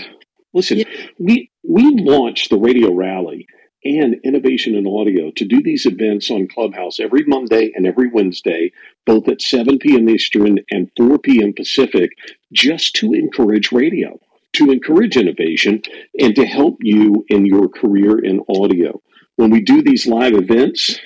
Listen, 0.53 0.79
yeah. 0.79 0.85
we 1.19 1.51
we 1.63 1.83
launched 2.03 2.49
the 2.49 2.57
radio 2.57 2.93
rally 2.93 3.47
and 3.95 4.15
Innovation 4.25 4.75
in 4.75 4.85
Audio 4.85 5.31
to 5.31 5.45
do 5.45 5.61
these 5.63 5.85
events 5.85 6.29
on 6.29 6.47
Clubhouse 6.47 6.99
every 6.99 7.23
Monday 7.25 7.71
and 7.73 7.87
every 7.87 8.09
Wednesday, 8.09 8.71
both 9.05 9.27
at 9.29 9.41
7 9.41 9.79
p.m. 9.79 10.09
Eastern 10.09 10.59
and 10.71 10.91
4 10.97 11.19
p.m. 11.19 11.53
Pacific, 11.53 12.11
just 12.51 12.95
to 12.95 13.13
encourage 13.13 13.71
radio, 13.71 14.19
to 14.53 14.71
encourage 14.71 15.15
innovation, 15.15 15.81
and 16.19 16.35
to 16.35 16.45
help 16.45 16.77
you 16.81 17.25
in 17.29 17.45
your 17.45 17.69
career 17.69 18.19
in 18.19 18.41
audio. 18.49 19.01
When 19.37 19.51
we 19.51 19.61
do 19.61 19.81
these 19.81 20.05
live 20.05 20.33
events, 20.33 20.99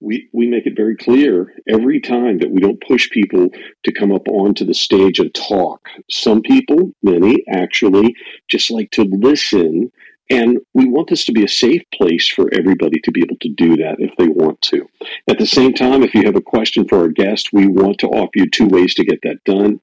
we, 0.00 0.28
we 0.32 0.46
make 0.46 0.66
it 0.66 0.76
very 0.76 0.96
clear 0.96 1.52
every 1.68 2.00
time 2.00 2.38
that 2.38 2.50
we 2.50 2.60
don't 2.60 2.82
push 2.86 3.10
people 3.10 3.48
to 3.84 3.92
come 3.92 4.12
up 4.12 4.28
onto 4.28 4.64
the 4.64 4.74
stage 4.74 5.18
and 5.18 5.34
talk. 5.34 5.88
Some 6.10 6.42
people, 6.42 6.92
many 7.02 7.44
actually, 7.50 8.14
just 8.48 8.70
like 8.70 8.90
to 8.92 9.04
listen 9.04 9.90
and 10.28 10.58
we 10.74 10.88
want 10.88 11.08
this 11.08 11.24
to 11.26 11.32
be 11.32 11.44
a 11.44 11.48
safe 11.48 11.82
place 11.94 12.28
for 12.28 12.52
everybody 12.52 13.00
to 13.04 13.12
be 13.12 13.22
able 13.22 13.36
to 13.40 13.48
do 13.48 13.76
that 13.76 13.96
if 13.98 14.14
they 14.16 14.28
want 14.28 14.60
to. 14.62 14.88
At 15.28 15.38
the 15.38 15.46
same 15.46 15.72
time, 15.72 16.02
if 16.02 16.14
you 16.14 16.24
have 16.24 16.36
a 16.36 16.40
question 16.40 16.86
for 16.88 16.98
our 16.98 17.08
guest, 17.08 17.50
we 17.52 17.66
want 17.66 17.98
to 18.00 18.08
offer 18.08 18.32
you 18.34 18.50
two 18.50 18.66
ways 18.66 18.94
to 18.94 19.04
get 19.04 19.20
that 19.22 19.44
done. 19.44 19.80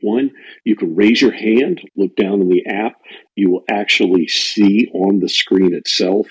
One, 0.00 0.30
you 0.64 0.76
can 0.76 0.94
raise 0.94 1.20
your 1.20 1.32
hand, 1.32 1.80
look 1.96 2.14
down 2.14 2.40
in 2.42 2.48
the 2.48 2.66
app. 2.66 3.00
You 3.36 3.50
will 3.50 3.64
actually 3.70 4.28
see 4.28 4.88
on 4.92 5.20
the 5.20 5.28
screen 5.28 5.74
itself 5.74 6.28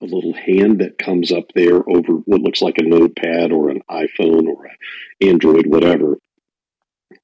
a 0.00 0.04
little 0.04 0.34
hand 0.34 0.80
that 0.80 0.98
comes 0.98 1.32
up 1.32 1.44
there 1.54 1.76
over 1.88 2.12
what 2.24 2.40
looks 2.40 2.62
like 2.62 2.78
a 2.78 2.82
notepad 2.82 3.52
or 3.52 3.70
an 3.70 3.82
iPhone 3.90 4.46
or 4.46 4.66
an 4.66 4.76
Android, 5.20 5.66
whatever 5.66 6.18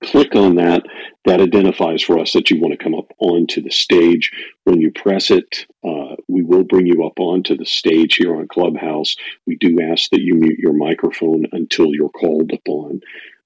click 0.05 0.35
on 0.37 0.57
that. 0.57 0.85
That 1.27 1.41
identifies 1.41 2.03
for 2.03 2.19
us 2.19 2.33
that 2.33 2.51
you 2.51 2.61
want 2.61 2.73
to 2.79 2.83
come 2.83 2.95
up 2.95 3.13
onto 3.19 3.63
the 3.63 3.71
stage. 3.71 4.31
When 4.65 4.81
you 4.81 4.93
press 4.93 5.31
it, 5.31 5.67
uh, 5.85 6.17
we 6.29 6.43
will 6.43 6.65
bring 6.65 6.87
you 6.87 7.05
up 7.05 7.19
onto 7.19 7.57
the 7.57 7.67
stage 7.67 8.17
here 8.17 8.37
on 8.37 8.49
Clubhouse. 8.49 9.17
We 9.47 9.57
do 9.57 9.81
ask 9.83 10.11
that 10.11 10.23
you 10.23 10.35
mute 10.35 10.59
your 10.59 10.75
microphone 10.75 11.47
until 11.53 11.95
you're 11.95 12.11
called 12.11 12.53
upon. 12.53 13.01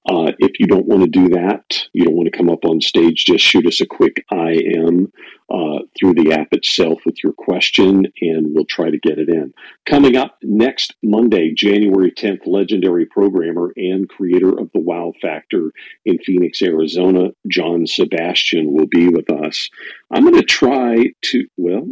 Uh, 0.07 0.33
if 0.39 0.61
you 0.61 0.67
don't 0.67 0.87
want 0.87 1.03
to 1.03 1.09
do 1.09 1.31
that, 1.31 1.87
you 1.95 2.05
don't 2.05 2.15
want 2.15 2.31
to 2.31 2.37
come 2.37 2.51
up 2.51 2.65
on 2.65 2.81
stage, 2.81 3.25
just 3.25 3.43
shoot 3.43 3.67
us 3.67 3.81
a 3.81 3.87
quick 3.87 4.23
IM 4.31 5.11
uh, 5.51 5.79
through 5.99 6.13
the 6.13 6.33
app 6.33 6.49
itself 6.53 7.01
with 7.07 7.17
your 7.25 7.33
question, 7.33 8.07
and 8.21 8.55
we'll 8.55 8.67
try 8.67 8.91
to 8.91 8.99
get 8.99 9.19
it 9.19 9.31
in. 9.31 9.55
Coming 9.87 10.17
up 10.17 10.37
next 10.43 10.95
Monday, 11.03 11.55
January 11.55 12.11
10th, 12.11 12.47
legendary 12.47 13.07
programmer 13.07 13.73
and 13.77 14.07
creator 14.07 14.51
of 14.51 14.71
the 14.75 14.81
Wow 14.81 15.15
Factor 15.23 15.73
in 16.05 16.19
Phoenix, 16.19 16.61
Arizona, 16.61 17.31
John 17.49 17.87
Sebastian, 17.87 18.73
will 18.73 18.87
be 18.87 19.09
with 19.09 19.31
us. 19.31 19.71
I'm 20.11 20.25
going 20.25 20.37
to 20.37 20.43
try 20.43 21.13
to, 21.23 21.47
well, 21.57 21.89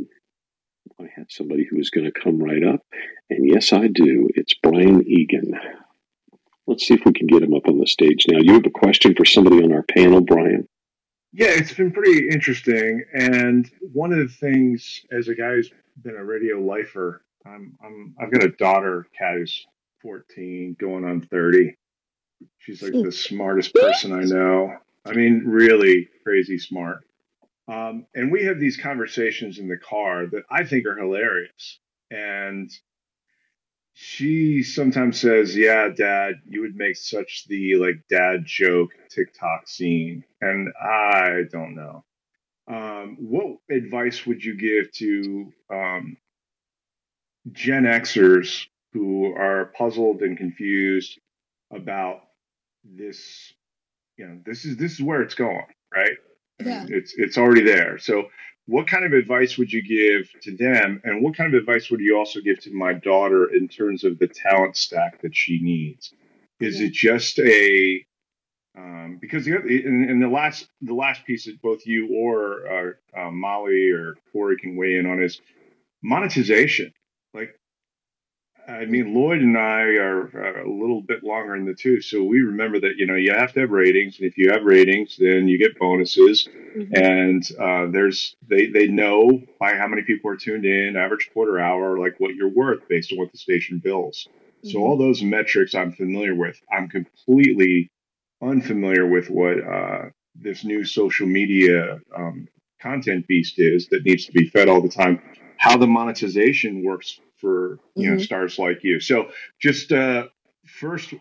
I 1.00 1.08
had 1.16 1.30
somebody 1.30 1.66
who 1.68 1.78
was 1.78 1.90
going 1.90 2.10
to 2.10 2.20
come 2.20 2.42
right 2.42 2.62
up, 2.62 2.80
and 3.30 3.48
yes, 3.48 3.72
I 3.72 3.86
do. 3.86 4.28
It's 4.34 4.54
Brian 4.62 5.02
Egan. 5.06 5.54
Let's 6.66 6.86
see 6.86 6.94
if 6.94 7.04
we 7.04 7.12
can 7.12 7.26
get 7.26 7.42
him 7.42 7.54
up 7.54 7.66
on 7.66 7.78
the 7.78 7.86
stage 7.86 8.26
now. 8.28 8.38
You 8.40 8.54
have 8.54 8.66
a 8.66 8.70
question 8.70 9.14
for 9.14 9.24
somebody 9.24 9.62
on 9.62 9.72
our 9.72 9.82
panel, 9.82 10.20
Brian? 10.20 10.68
Yeah, 11.32 11.48
it's 11.48 11.72
been 11.72 11.92
pretty 11.92 12.28
interesting. 12.28 13.04
And 13.12 13.70
one 13.80 14.12
of 14.12 14.18
the 14.18 14.28
things, 14.28 15.02
as 15.10 15.28
a 15.28 15.34
guy 15.34 15.54
who's 15.54 15.72
been 16.02 16.16
a 16.16 16.24
radio 16.24 16.58
lifer, 16.58 17.24
I'm, 17.44 17.76
I'm 17.84 18.14
I've 18.20 18.30
got 18.30 18.44
a 18.44 18.50
daughter, 18.50 19.06
Kat, 19.18 19.38
who's 19.38 19.66
14, 20.02 20.76
going 20.78 21.04
on 21.04 21.22
30. 21.22 21.76
She's 22.58 22.82
like 22.82 22.92
the 22.92 23.12
smartest 23.12 23.74
person 23.74 24.12
I 24.12 24.24
know. 24.24 24.76
I 25.04 25.12
mean, 25.12 25.42
really 25.46 26.08
crazy 26.22 26.58
smart. 26.58 27.04
Um, 27.68 28.06
and 28.14 28.30
we 28.30 28.44
have 28.44 28.60
these 28.60 28.76
conversations 28.76 29.58
in 29.58 29.68
the 29.68 29.78
car 29.78 30.26
that 30.26 30.42
I 30.50 30.64
think 30.64 30.86
are 30.86 30.96
hilarious. 30.96 31.78
And 32.10 32.70
she 33.94 34.62
sometimes 34.62 35.20
says, 35.20 35.56
"Yeah, 35.56 35.88
Dad, 35.88 36.36
you 36.46 36.62
would 36.62 36.76
make 36.76 36.96
such 36.96 37.46
the 37.46 37.76
like 37.76 38.06
dad 38.08 38.44
joke 38.46 38.90
TikTok 39.10 39.68
scene," 39.68 40.24
and 40.40 40.72
I 40.80 41.42
don't 41.50 41.74
know. 41.74 42.04
Um, 42.68 43.16
what 43.20 43.58
advice 43.70 44.26
would 44.26 44.44
you 44.44 44.56
give 44.56 44.92
to 44.94 45.52
um, 45.70 46.16
Gen 47.52 47.84
Xers 47.84 48.66
who 48.92 49.34
are 49.34 49.72
puzzled 49.76 50.22
and 50.22 50.38
confused 50.38 51.20
about 51.72 52.22
this? 52.84 53.52
You 54.16 54.26
know, 54.28 54.40
this 54.44 54.64
is 54.64 54.76
this 54.76 54.92
is 54.94 55.02
where 55.02 55.22
it's 55.22 55.34
going, 55.34 55.66
right? 55.94 56.16
Yeah. 56.64 56.86
It's 56.88 57.14
it's 57.16 57.38
already 57.38 57.62
there. 57.62 57.98
So 57.98 58.24
what 58.66 58.86
kind 58.86 59.04
of 59.04 59.12
advice 59.12 59.58
would 59.58 59.72
you 59.72 59.82
give 59.82 60.30
to 60.42 60.56
them? 60.56 61.00
And 61.04 61.22
what 61.22 61.36
kind 61.36 61.52
of 61.54 61.60
advice 61.60 61.90
would 61.90 62.00
you 62.00 62.16
also 62.16 62.40
give 62.40 62.60
to 62.60 62.72
my 62.72 62.92
daughter 62.94 63.52
in 63.52 63.68
terms 63.68 64.04
of 64.04 64.18
the 64.18 64.28
talent 64.28 64.76
stack 64.76 65.20
that 65.22 65.34
she 65.36 65.60
needs? 65.62 66.12
Is 66.60 66.80
it 66.80 66.92
just 66.92 67.38
a 67.40 68.06
um, 68.76 69.18
because 69.20 69.44
the, 69.44 69.56
other- 69.58 69.68
in, 69.68 70.08
in 70.08 70.20
the 70.20 70.28
last 70.28 70.68
the 70.80 70.94
last 70.94 71.24
piece 71.26 71.46
that 71.46 71.60
both 71.60 71.86
you 71.86 72.08
or 72.14 72.96
uh, 73.14 73.20
uh, 73.20 73.30
Mollie 73.30 73.90
or 73.90 74.16
Corey 74.32 74.56
can 74.56 74.76
weigh 74.76 74.96
in 74.96 75.06
on 75.06 75.22
is 75.22 75.40
monetization. 76.02 76.92
Like, 77.34 77.58
I 78.68 78.84
mean, 78.84 79.12
Loyd 79.14 79.40
and 79.40 79.58
I 79.58 79.82
are, 79.98 80.20
are 80.34 80.60
a 80.60 80.70
little 80.70 81.02
bit 81.02 81.24
longer 81.24 81.56
in 81.56 81.64
the 81.64 81.74
tooth, 81.74 82.04
so 82.04 82.22
we 82.22 82.40
remember 82.40 82.78
that 82.80 82.92
you 82.96 83.06
know 83.06 83.16
you 83.16 83.32
have 83.34 83.52
to 83.54 83.60
have 83.60 83.70
ratings, 83.70 84.18
and 84.18 84.28
if 84.28 84.38
you 84.38 84.50
have 84.52 84.62
ratings, 84.64 85.16
then 85.18 85.48
you 85.48 85.58
get 85.58 85.78
bonuses 85.78 86.48
Mhm. 86.74 86.88
and 86.96 87.42
uh, 87.60 87.90
there's 87.90 88.34
they 88.48 88.66
they 88.66 88.86
know 88.86 89.42
by 89.58 89.74
how 89.74 89.86
many 89.86 90.02
people 90.02 90.30
are 90.30 90.36
tuned 90.36 90.64
in, 90.64 90.96
average 90.96 91.28
quarter 91.32 91.58
hour, 91.58 91.98
like 91.98 92.18
what 92.18 92.34
you're 92.34 92.48
worth 92.48 92.86
based 92.88 93.12
on 93.12 93.18
what 93.18 93.30
the 93.32 93.38
station 93.38 93.78
bills. 93.78 94.28
So 94.62 94.78
Mhm. 94.78 94.82
all 94.82 94.96
those 94.96 95.22
metrics 95.22 95.74
I'm 95.74 95.92
familiar 95.92 96.34
with. 96.34 96.58
I'm 96.70 96.88
completely 96.88 97.90
unfamiliar 98.40 99.06
with 99.06 99.28
what 99.28 99.58
uh, 99.60 100.10
this 100.34 100.64
new 100.64 100.84
social 100.84 101.26
media 101.26 102.00
um, 102.16 102.48
content 102.80 103.26
beast 103.26 103.58
is 103.58 103.88
that 103.88 104.04
needs 104.04 104.26
to 104.26 104.32
be 104.32 104.46
fed 104.48 104.68
all 104.68 104.80
the 104.80 104.88
time. 104.88 105.20
How 105.58 105.76
the 105.76 105.86
monetization 105.86 106.82
works 106.82 107.20
for 107.42 107.78
you 107.96 108.08
know 108.10 108.16
Mhm. 108.16 108.24
stars 108.24 108.58
like 108.58 108.82
you. 108.84 109.00
So 109.00 109.30
just 109.60 109.92
uh, 109.92 110.28
first, 110.64 111.12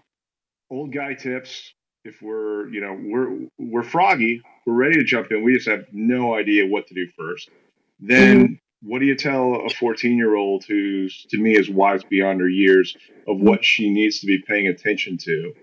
old 0.69 0.93
guy 0.93 1.15
tips. 1.15 1.73
If 2.05 2.21
we're 2.21 2.69
you 2.69 2.79
know 2.81 2.97
we're 2.97 3.47
we're 3.57 3.83
froggy, 3.83 4.41
we're 4.65 4.73
ready 4.75 4.95
to 4.95 5.03
jump 5.03 5.31
in. 5.31 5.43
We 5.43 5.53
just 5.55 5.67
have 5.67 5.85
no 5.91 6.33
idea 6.35 6.65
what 6.65 6.87
to 6.87 6.93
do 6.93 7.07
first. 7.17 7.49
Then 7.99 8.59
what 8.81 8.99
do 8.99 9.05
you 9.05 9.15
tell 9.15 9.55
a 9.65 9.69
14 9.69 10.17
year 10.17 10.33
old 10.35 10.63
who's 10.65 11.25
to 11.29 11.37
me 11.37 11.55
is 11.55 11.69
wise 11.69 12.03
beyond 12.03 12.39
her 12.41 12.49
years 12.49 12.95
of 13.27 13.39
what 13.39 13.63
she 13.65 13.91
needs 13.91 14.19
to 14.21 14.25
be 14.25 14.39
paying 14.39 14.67
attention 14.67 15.17
to? 15.19 15.53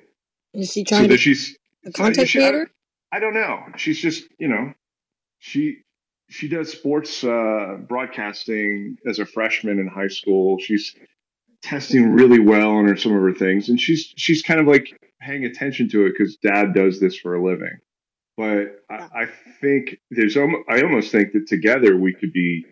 Is 0.55 0.73
she 0.73 0.85
So 0.85 0.97
trying 0.97 1.09
to 1.09 1.17
she's 1.17 1.57
a 1.87 1.91
content 1.93 2.29
she- 2.29 2.39
creator? 2.39 2.71
I 3.11 3.21
don't 3.21 3.35
know. 3.35 3.65
She's 3.79 3.99
just, 3.99 4.29
you 4.39 4.49
know, 4.49 4.75
she 5.39 5.79
she 6.29 6.49
does 6.49 6.70
sports 6.70 7.24
uh, 7.24 7.79
broadcasting 7.89 8.97
as 9.07 9.18
a 9.18 9.26
freshman 9.26 9.79
in 9.79 9.87
high 9.87 10.09
school. 10.09 10.59
She's 10.59 10.95
testing 11.62 12.12
really 12.12 12.39
well 12.39 12.70
on 12.70 12.87
her, 12.87 12.97
some 12.97 13.14
of 13.14 13.22
her 13.22 13.35
things, 13.35 13.68
and 13.68 13.81
she's 13.81 14.12
she's 14.16 14.43
kind 14.43 14.61
of 14.61 14.66
like 14.66 14.89
paying 15.20 15.45
attention 15.45 15.89
to 15.91 16.07
it 16.07 16.11
because 16.16 16.37
Dad 16.37 16.74
does 16.74 17.01
this 17.01 17.16
for 17.18 17.35
a 17.35 17.43
living. 17.43 17.79
But 18.37 18.85
I, 18.89 19.22
I 19.22 19.29
think 19.61 19.97
there's 20.11 20.37
I 20.37 20.83
almost 20.83 21.11
think 21.11 21.33
that 21.33 21.49
together 21.49 21.97
we 21.97 22.12
could 22.12 22.33
be 22.33 22.64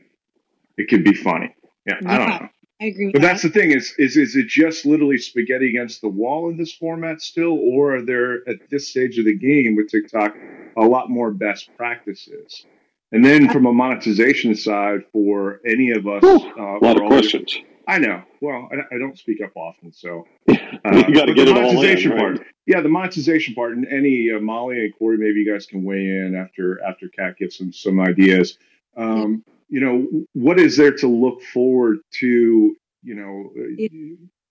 it 0.76 0.88
could 0.88 1.04
be 1.04 1.14
funny. 1.14 1.54
Yeah, 1.86 1.98
I 2.06 2.18
don't 2.18 2.28
know. 2.28 2.48
I 2.80 2.84
agree 2.84 3.06
with 3.06 3.14
But 3.14 3.22
that. 3.22 3.28
that's 3.28 3.42
the 3.42 3.48
thing 3.48 3.72
is 3.72 3.94
is 3.98 4.16
is 4.18 4.36
it 4.36 4.48
just 4.48 4.84
literally 4.84 5.18
spaghetti 5.18 5.70
against 5.70 6.02
the 6.02 6.08
wall 6.08 6.50
in 6.50 6.58
this 6.58 6.72
format 6.72 7.22
still, 7.22 7.58
or 7.58 7.96
are 7.96 8.02
there 8.02 8.46
at 8.48 8.68
this 8.70 8.88
stage 8.88 9.18
of 9.18 9.24
the 9.24 9.36
game 9.36 9.76
with 9.76 9.88
TikTok 9.88 10.36
a 10.76 10.82
lot 10.82 11.08
more 11.08 11.30
best 11.30 11.70
practices? 11.76 12.66
And 13.12 13.24
then 13.24 13.48
from 13.50 13.66
a 13.66 13.72
monetization 13.72 14.54
side, 14.56 15.00
for 15.12 15.60
any 15.66 15.90
of 15.92 16.06
us, 16.06 16.22
Whew, 16.22 16.52
uh, 16.58 16.62
a 16.62 16.78
lot 16.78 16.80
for 16.80 16.88
of 16.96 17.02
all 17.02 17.08
questions. 17.08 17.56
I 17.88 17.98
know. 17.98 18.22
Well, 18.40 18.68
I, 18.72 18.94
I 18.94 18.98
don't 18.98 19.16
speak 19.16 19.40
up 19.44 19.52
often, 19.56 19.92
so 19.92 20.26
you 20.48 20.56
uh, 20.84 21.02
got 21.12 21.26
to 21.26 21.34
get 21.34 21.44
the 21.46 21.52
it 21.52 21.56
all 21.56 21.56
in. 21.58 21.74
monetization 21.76 22.10
right? 22.12 22.18
part. 22.20 22.40
Yeah, 22.66 22.80
the 22.80 22.88
monetization 22.88 23.54
part, 23.54 23.72
and 23.76 23.86
any 23.86 24.30
uh, 24.36 24.40
Mollie 24.40 24.80
and 24.80 24.92
Corey, 24.98 25.18
maybe 25.18 25.40
you 25.40 25.52
guys 25.52 25.66
can 25.66 25.84
weigh 25.84 25.98
in 26.06 26.34
after 26.34 26.82
after 26.82 27.08
Cat 27.08 27.36
gives 27.38 27.56
some 27.56 27.72
some 27.72 28.00
ideas. 28.00 28.58
Um, 28.96 29.44
you 29.68 29.80
know, 29.80 30.06
what 30.32 30.58
is 30.58 30.76
there 30.76 30.92
to 30.96 31.06
look 31.06 31.42
forward 31.42 31.98
to? 32.14 32.74
You 33.04 33.14
know, 33.14 33.52
uh, 33.56 33.74
It- 33.78 33.92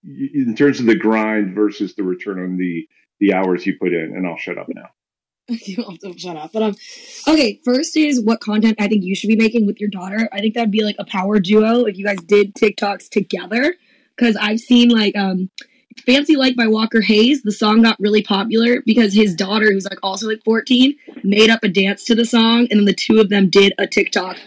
y- 0.05 0.29
in 0.33 0.55
terms 0.55 0.79
of 0.79 0.85
the 0.85 0.95
grind 0.95 1.55
versus 1.55 1.93
the 1.95 2.03
return 2.03 2.39
on 2.41 2.55
the 2.57 2.87
the 3.19 3.33
hours 3.33 3.65
you 3.65 3.77
put 3.77 3.91
in. 3.93 4.13
And 4.15 4.25
I'll 4.25 4.37
shut 4.37 4.57
up 4.57 4.67
now. 4.69 4.89
you 5.65 5.75
don't 5.75 6.19
shut 6.19 6.35
up. 6.35 6.51
But 6.51 6.63
um, 6.63 6.75
okay. 7.27 7.59
First 7.63 7.95
is 7.97 8.21
what 8.21 8.39
content 8.39 8.77
I 8.79 8.87
think 8.87 9.03
you 9.03 9.15
should 9.15 9.27
be 9.27 9.35
making 9.35 9.65
with 9.65 9.79
your 9.79 9.89
daughter. 9.89 10.27
I 10.33 10.39
think 10.39 10.55
that'd 10.55 10.71
be 10.71 10.83
like 10.83 10.95
a 10.97 11.05
power 11.05 11.39
duo 11.39 11.85
if 11.85 11.97
you 11.97 12.05
guys 12.05 12.17
did 12.25 12.55
TikToks 12.55 13.09
together. 13.09 13.75
Because 14.15 14.35
I've 14.37 14.59
seen 14.59 14.89
like 14.89 15.15
um, 15.15 15.51
"Fancy 16.05 16.35
Like" 16.35 16.55
by 16.55 16.67
Walker 16.67 17.01
Hayes. 17.01 17.43
The 17.43 17.51
song 17.51 17.83
got 17.83 17.99
really 17.99 18.23
popular 18.23 18.81
because 18.85 19.13
his 19.13 19.35
daughter, 19.35 19.71
who's 19.71 19.85
like 19.85 19.99
also 20.01 20.27
like 20.27 20.43
14, 20.43 20.95
made 21.23 21.49
up 21.49 21.63
a 21.63 21.69
dance 21.69 22.05
to 22.05 22.15
the 22.15 22.25
song, 22.25 22.67
and 22.71 22.79
then 22.79 22.85
the 22.85 22.93
two 22.93 23.19
of 23.19 23.29
them 23.29 23.49
did 23.49 23.73
a 23.77 23.85
TikTok 23.85 24.37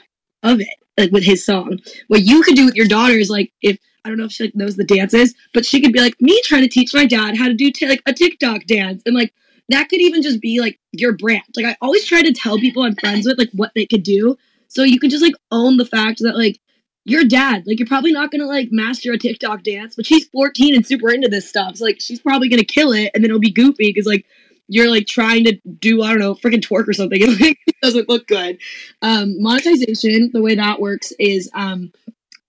of 0.42 0.60
it, 0.60 0.68
like 0.96 1.12
with 1.12 1.24
his 1.24 1.44
song. 1.44 1.78
What 2.08 2.22
you 2.22 2.42
could 2.42 2.56
do 2.56 2.64
with 2.64 2.74
your 2.74 2.88
daughter 2.88 3.14
is 3.14 3.30
like 3.30 3.52
if 3.62 3.78
I 4.04 4.08
don't 4.08 4.18
know 4.18 4.24
if 4.24 4.32
she 4.32 4.44
like 4.44 4.56
knows 4.56 4.76
the 4.76 4.84
dances, 4.84 5.34
but 5.52 5.64
she 5.64 5.80
could 5.80 5.92
be 5.92 6.00
like 6.00 6.20
me 6.20 6.40
trying 6.44 6.62
to 6.62 6.68
teach 6.68 6.92
my 6.92 7.04
dad 7.04 7.36
how 7.36 7.46
to 7.46 7.54
do 7.54 7.70
t- 7.70 7.86
like 7.86 8.02
a 8.06 8.12
TikTok 8.12 8.64
dance, 8.64 9.02
and 9.06 9.14
like 9.14 9.32
that 9.68 9.88
could 9.88 10.00
even 10.00 10.22
just 10.22 10.40
be 10.40 10.60
like 10.60 10.78
your 10.92 11.12
brand. 11.12 11.42
Like 11.56 11.66
I 11.66 11.76
always 11.80 12.04
try 12.04 12.22
to 12.22 12.32
tell 12.32 12.58
people 12.58 12.82
I'm 12.82 12.94
friends 12.96 13.26
with 13.26 13.38
like 13.38 13.50
what 13.52 13.72
they 13.74 13.86
could 13.86 14.02
do, 14.02 14.36
so 14.68 14.82
you 14.82 14.98
can 14.98 15.10
just 15.10 15.22
like 15.22 15.34
own 15.50 15.76
the 15.76 15.84
fact 15.84 16.20
that 16.20 16.36
like 16.36 16.58
your 17.04 17.24
dad, 17.24 17.64
like 17.66 17.78
you're 17.78 17.88
probably 17.88 18.12
not 18.12 18.30
gonna 18.30 18.46
like 18.46 18.68
master 18.70 19.12
a 19.12 19.18
TikTok 19.18 19.62
dance, 19.62 19.96
but 19.96 20.06
she's 20.06 20.26
14 20.28 20.74
and 20.74 20.86
super 20.86 21.10
into 21.10 21.28
this 21.28 21.48
stuff, 21.48 21.76
so 21.76 21.84
like 21.84 22.00
she's 22.00 22.20
probably 22.20 22.48
gonna 22.48 22.64
kill 22.64 22.92
it, 22.92 23.10
and 23.14 23.22
then 23.22 23.30
it'll 23.30 23.40
be 23.40 23.50
goofy 23.50 23.88
because 23.88 24.06
like 24.06 24.26
you're 24.68 24.90
like 24.90 25.06
trying 25.06 25.44
to 25.44 25.58
do 25.78 26.02
I 26.02 26.10
don't 26.10 26.18
know 26.18 26.34
freaking 26.34 26.60
twerk 26.60 26.88
or 26.88 26.92
something, 26.92 27.22
and 27.24 27.40
like 27.40 27.58
it 27.66 27.76
doesn't 27.82 28.08
look 28.08 28.26
good. 28.26 28.58
Um, 29.02 29.40
monetization, 29.42 30.30
the 30.32 30.42
way 30.42 30.54
that 30.54 30.80
works 30.80 31.12
is 31.18 31.50
um, 31.54 31.92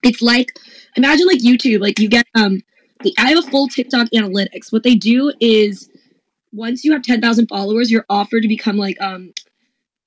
it's 0.04 0.22
like 0.22 0.58
imagine 0.96 1.28
like 1.28 1.40
YouTube, 1.40 1.82
like 1.82 2.00
you 2.00 2.08
get 2.08 2.26
um, 2.36 2.62
the, 3.02 3.14
I 3.18 3.30
have 3.30 3.46
a 3.46 3.50
full 3.50 3.68
TikTok 3.68 4.08
analytics. 4.10 4.72
What 4.72 4.84
they 4.84 4.96
do 4.96 5.34
is 5.40 5.90
once 6.52 6.84
you 6.84 6.92
have 6.94 7.04
10,000 7.04 7.48
followers, 7.48 7.92
you're 7.92 8.06
offered 8.10 8.42
to 8.42 8.48
become 8.48 8.78
like 8.78 9.00
um 9.02 9.34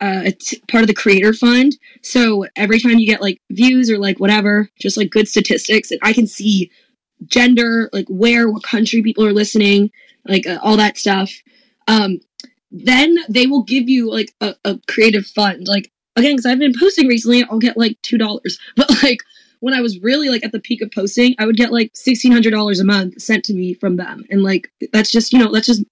uh, 0.01 0.32
t- 0.40 0.61
part 0.66 0.82
of 0.82 0.88
the 0.88 0.95
creator 0.95 1.32
fund. 1.32 1.76
So 2.03 2.45
every 2.57 2.80
time 2.80 2.99
you 2.99 3.07
get 3.07 3.22
like 3.22 3.40
views 3.51 3.88
or 3.88 3.99
like 3.99 4.18
whatever, 4.18 4.68
just 4.80 4.97
like 4.97 5.11
good 5.11 5.28
statistics, 5.28 5.93
and 5.93 6.01
I 6.03 6.12
can 6.12 6.26
see 6.26 6.72
gender, 7.26 7.88
like 7.93 8.07
where, 8.09 8.51
what 8.51 8.64
country 8.64 9.01
people 9.01 9.24
are 9.24 9.32
listening, 9.32 9.93
like 10.26 10.45
uh, 10.45 10.59
all 10.61 10.76
that 10.76 10.99
stuff. 10.99 11.30
Um, 11.86 12.18
then 12.72 13.16
they 13.28 13.47
will 13.47 13.62
give 13.62 13.88
you 13.88 14.11
like 14.11 14.34
a, 14.40 14.57
a 14.64 14.80
creative 14.88 15.26
fund. 15.26 15.68
Like 15.68 15.93
again, 16.16 16.32
because 16.32 16.47
I've 16.47 16.59
been 16.59 16.74
posting 16.78 17.07
recently, 17.07 17.45
I'll 17.45 17.59
get 17.59 17.76
like 17.76 17.97
two 18.03 18.18
dollars, 18.18 18.59
but 18.76 18.90
like 19.05 19.18
when 19.61 19.74
I 19.74 19.80
was 19.80 20.01
really 20.01 20.28
like 20.28 20.45
at 20.45 20.51
the 20.51 20.59
peak 20.59 20.82
of 20.82 20.90
posting, 20.90 21.36
I 21.38 21.47
would 21.47 21.57
get 21.57 21.72
like 21.72 21.93
sixteen 21.95 22.32
hundred 22.32 22.51
dollars 22.51 22.80
a 22.80 22.84
month 22.84 23.20
sent 23.22 23.45
to 23.45 23.55
me 23.55 23.74
from 23.74 23.97
them, 23.97 24.24
and 24.30 24.43
like 24.43 24.72
that's 24.93 25.12
just 25.12 25.32
you 25.32 25.38
know 25.38 25.53
that's 25.53 25.66
just 25.66 25.84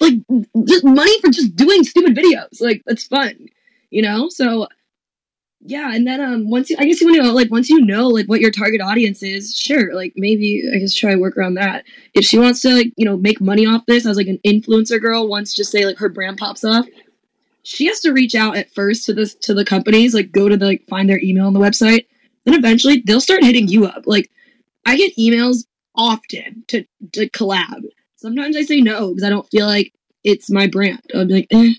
like 0.00 0.14
just 0.66 0.84
money 0.84 1.20
for 1.20 1.30
just 1.30 1.54
doing 1.56 1.84
stupid 1.84 2.16
videos. 2.16 2.60
Like 2.60 2.82
that's 2.86 3.04
fun, 3.04 3.46
you 3.90 4.02
know. 4.02 4.28
So 4.28 4.66
yeah, 5.64 5.94
and 5.94 6.06
then 6.06 6.20
um 6.20 6.50
once 6.50 6.70
you 6.70 6.76
I 6.78 6.84
guess 6.84 7.00
you 7.00 7.06
want 7.06 7.18
to 7.18 7.22
know 7.22 7.32
like 7.32 7.50
once 7.50 7.70
you 7.70 7.84
know 7.84 8.08
like 8.08 8.26
what 8.26 8.40
your 8.40 8.50
target 8.50 8.80
audience 8.80 9.22
is, 9.22 9.54
sure, 9.54 9.94
like 9.94 10.12
maybe 10.16 10.64
I 10.74 10.78
guess 10.78 10.94
try 10.94 11.14
work 11.14 11.36
around 11.36 11.54
that. 11.54 11.84
If 12.14 12.24
she 12.24 12.38
wants 12.38 12.60
to 12.62 12.74
like 12.74 12.92
you 12.96 13.04
know 13.04 13.16
make 13.16 13.40
money 13.40 13.64
off 13.64 13.86
this 13.86 14.04
as 14.04 14.16
like 14.16 14.26
an 14.26 14.40
influencer 14.44 15.00
girl, 15.00 15.28
once 15.28 15.54
just 15.54 15.70
say 15.70 15.86
like 15.86 15.98
her 15.98 16.08
brand 16.08 16.38
pops 16.38 16.64
off. 16.64 16.86
She 17.62 17.86
has 17.86 18.00
to 18.00 18.12
reach 18.12 18.34
out 18.34 18.56
at 18.56 18.74
first 18.74 19.04
to 19.06 19.14
this 19.14 19.36
to 19.36 19.54
the 19.54 19.64
companies, 19.64 20.14
like 20.14 20.32
go 20.32 20.48
to 20.48 20.56
the 20.56 20.66
like 20.66 20.86
find 20.88 21.08
their 21.08 21.20
email 21.22 21.46
on 21.46 21.52
the 21.52 21.60
website. 21.60 22.06
Then 22.44 22.54
eventually 22.54 23.02
they'll 23.06 23.20
start 23.20 23.44
hitting 23.44 23.68
you 23.68 23.86
up. 23.86 24.02
Like 24.04 24.28
I 24.84 24.96
get 24.96 25.16
emails 25.16 25.64
often 25.94 26.64
to 26.68 26.84
to 27.12 27.28
collab. 27.30 27.84
Sometimes 28.22 28.56
I 28.56 28.62
say 28.62 28.80
no 28.80 29.08
because 29.10 29.24
I 29.24 29.30
don't 29.30 29.48
feel 29.50 29.66
like 29.66 29.92
it's 30.24 30.50
my 30.50 30.66
brand. 30.66 31.00
I'd 31.14 31.28
be 31.28 31.34
like, 31.34 31.48
eh. 31.50 31.72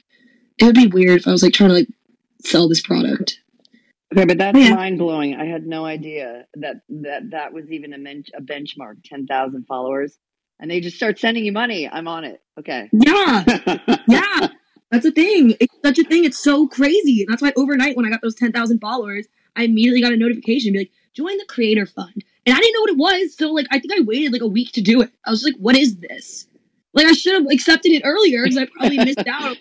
It 0.60 0.66
would 0.66 0.76
be 0.76 0.88
weird 0.88 1.20
if 1.22 1.28
I 1.28 1.32
was 1.32 1.42
like 1.42 1.54
trying 1.54 1.70
to 1.70 1.76
like 1.76 1.88
sell 2.46 2.70
this 2.70 2.82
product. 2.82 3.40
Okay, 4.14 4.26
but 4.26 4.38
that's 4.38 4.58
Yeah. 4.58 4.76
mind 4.76 5.00
blowing. 5.00 5.34
I 5.36 5.46
had 5.46 5.66
no 5.66 5.86
idea 5.86 6.46
that 6.56 6.82
that 6.90 7.32
that 7.32 7.54
was 7.54 7.72
even 7.72 7.94
a, 7.94 7.98
men- 7.98 8.26
a 8.38 8.42
benchmark, 8.42 8.98
ten 9.04 9.26
thousand 9.26 9.66
followers. 9.66 10.18
and 10.60 10.70
they 10.70 10.80
just 10.80 10.96
start 10.96 11.18
sending 11.20 11.44
you 11.44 11.52
money, 11.52 11.90
I'm 11.90 12.08
on 12.08 12.24
it. 12.24 12.42
Okay. 12.60 12.88
Yeah. 12.94 13.44
yeah. 14.08 14.48
That's 14.92 15.06
a 15.06 15.12
thing. 15.12 15.56
It's 15.60 15.76
such 15.84 15.98
a 15.98 16.04
thing. 16.04 16.24
It's 16.24 16.38
so 16.38 16.68
crazy. 16.68 17.22
And 17.24 17.30
that's 17.32 17.42
why 17.42 17.52
overnight 17.58 17.98
when 17.98 18.06
I 18.06 18.10
got 18.10 18.22
those 18.22 18.36
10,000 18.36 18.80
followers, 18.80 19.26
I 19.56 19.64
immediately 19.64 20.02
got 20.02 20.14
a 20.14 20.18
notification 20.18 20.72
be 20.74 20.78
like, 20.80 20.92
join 21.16 21.36
the 21.40 21.46
creator 21.50 21.88
fund. 21.88 22.24
And 22.46 22.56
I 22.56 22.60
didn't 22.60 22.74
know 22.74 22.82
what 22.82 22.90
it 22.90 23.22
was. 23.22 23.38
So 23.38 23.52
like, 23.52 23.68
I 23.72 23.80
think 23.80 23.94
I 23.94 24.02
waited 24.02 24.34
like 24.34 24.42
a 24.42 24.48
week 24.48 24.72
to 24.74 24.82
do 24.82 25.02
it. 25.02 25.12
I 25.26 25.32
was 25.32 25.44
like, 25.44 25.56
what 25.58 25.76
is 25.78 25.98
this? 25.98 26.48
Like 26.94 27.08
I 27.08 27.14
should 27.14 27.34
have 27.34 27.52
accepted 27.52 27.92
it 27.92 28.04
earlier 28.06 28.44
because 28.44 28.58
I 28.58 28.66
probably 28.66 28.98
missed 28.98 29.20
out. 29.28 29.58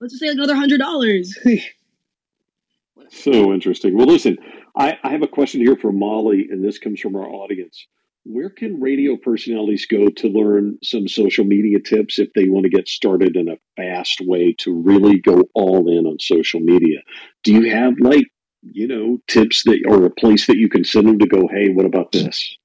Let's 0.00 0.14
just 0.14 0.20
say 0.20 0.28
like 0.28 0.36
another 0.36 0.54
hundred 0.54 0.78
dollars. 0.78 1.36
so 3.10 3.52
interesting. 3.52 3.96
Well, 3.96 4.06
listen, 4.06 4.38
I, 4.76 4.98
I 5.02 5.10
have 5.10 5.22
a 5.22 5.28
question 5.28 5.60
here 5.60 5.76
for 5.76 5.92
Mollie, 5.92 6.48
and 6.50 6.64
this 6.64 6.78
comes 6.78 7.00
from 7.00 7.16
our 7.16 7.28
audience. 7.28 7.86
Where 8.24 8.50
can 8.50 8.80
radio 8.80 9.16
personalities 9.16 9.86
go 9.86 10.08
to 10.08 10.28
learn 10.28 10.78
some 10.82 11.08
social 11.08 11.44
media 11.44 11.80
tips 11.80 12.18
if 12.18 12.32
they 12.34 12.48
want 12.48 12.64
to 12.64 12.70
get 12.70 12.86
started 12.86 13.34
in 13.34 13.48
a 13.48 13.56
fast 13.76 14.20
way 14.20 14.54
to 14.58 14.74
really 14.74 15.18
go 15.18 15.42
all 15.54 15.88
in 15.88 16.06
on 16.06 16.18
social 16.18 16.60
media? 16.60 17.00
Do 17.44 17.52
you 17.52 17.70
have 17.70 17.94
like, 17.98 18.26
you 18.62 18.86
know, 18.86 19.18
tips 19.26 19.62
that 19.64 19.82
or 19.88 20.04
a 20.04 20.10
place 20.10 20.46
that 20.46 20.56
you 20.56 20.68
can 20.68 20.84
send 20.84 21.08
them 21.08 21.18
to 21.18 21.26
go, 21.26 21.48
hey, 21.48 21.70
what 21.70 21.86
about 21.86 22.12
mm. 22.12 22.24
this? 22.24 22.56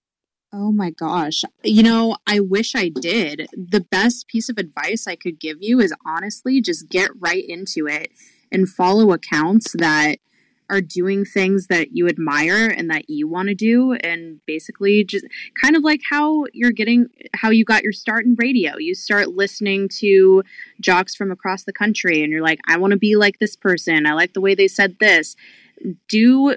Oh 0.53 0.72
my 0.72 0.89
gosh. 0.89 1.43
You 1.63 1.84
know, 1.84 2.15
I 2.26 2.39
wish 2.39 2.76
I 2.76 2.89
did. 2.89 3.47
The 3.51 3.81
best 3.81 4.27
piece 4.27 4.47
of 4.47 4.57
advice 4.57 5.05
I 5.05 5.15
could 5.15 5.39
give 5.39 5.57
you 5.59 5.81
is 5.81 5.93
honestly 6.05 6.61
just 6.61 6.88
get 6.89 7.11
right 7.19 7.43
into 7.45 7.88
it 7.88 8.11
and 8.51 8.69
follow 8.69 9.11
accounts 9.11 9.73
that 9.77 10.19
are 10.69 10.81
doing 10.81 11.26
things 11.26 11.67
that 11.67 11.89
you 11.91 12.07
admire 12.07 12.67
and 12.67 12.89
that 12.89 13.09
you 13.09 13.27
want 13.27 13.49
to 13.49 13.55
do 13.55 13.93
and 13.93 14.39
basically 14.45 15.03
just 15.03 15.26
kind 15.61 15.76
of 15.76 15.84
like 15.84 16.01
how 16.09 16.45
you're 16.53 16.72
getting 16.72 17.07
how 17.34 17.49
you 17.49 17.63
got 17.63 17.84
your 17.84 17.91
start 17.91 18.26
in 18.26 18.35
radio 18.39 18.76
you 18.77 18.95
start 18.95 19.27
listening 19.30 19.88
to 19.88 20.41
jocks 20.81 21.15
from 21.15 21.31
across 21.31 21.65
the 21.65 21.73
country 21.73 22.23
and 22.23 22.31
you're 22.31 22.41
like 22.41 22.59
i 22.67 22.77
want 22.77 22.91
to 22.91 22.97
be 22.97 23.15
like 23.15 23.38
this 23.38 23.55
person 23.55 24.07
i 24.07 24.13
like 24.13 24.34
the 24.34 24.41
way 24.41 24.55
they 24.55 24.67
said 24.67 24.97
this 24.99 25.35
do 26.07 26.55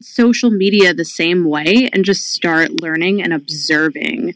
social 0.00 0.50
media 0.50 0.92
the 0.92 1.04
same 1.04 1.44
way 1.44 1.88
and 1.92 2.04
just 2.04 2.32
start 2.32 2.82
learning 2.82 3.22
and 3.22 3.32
observing 3.32 4.34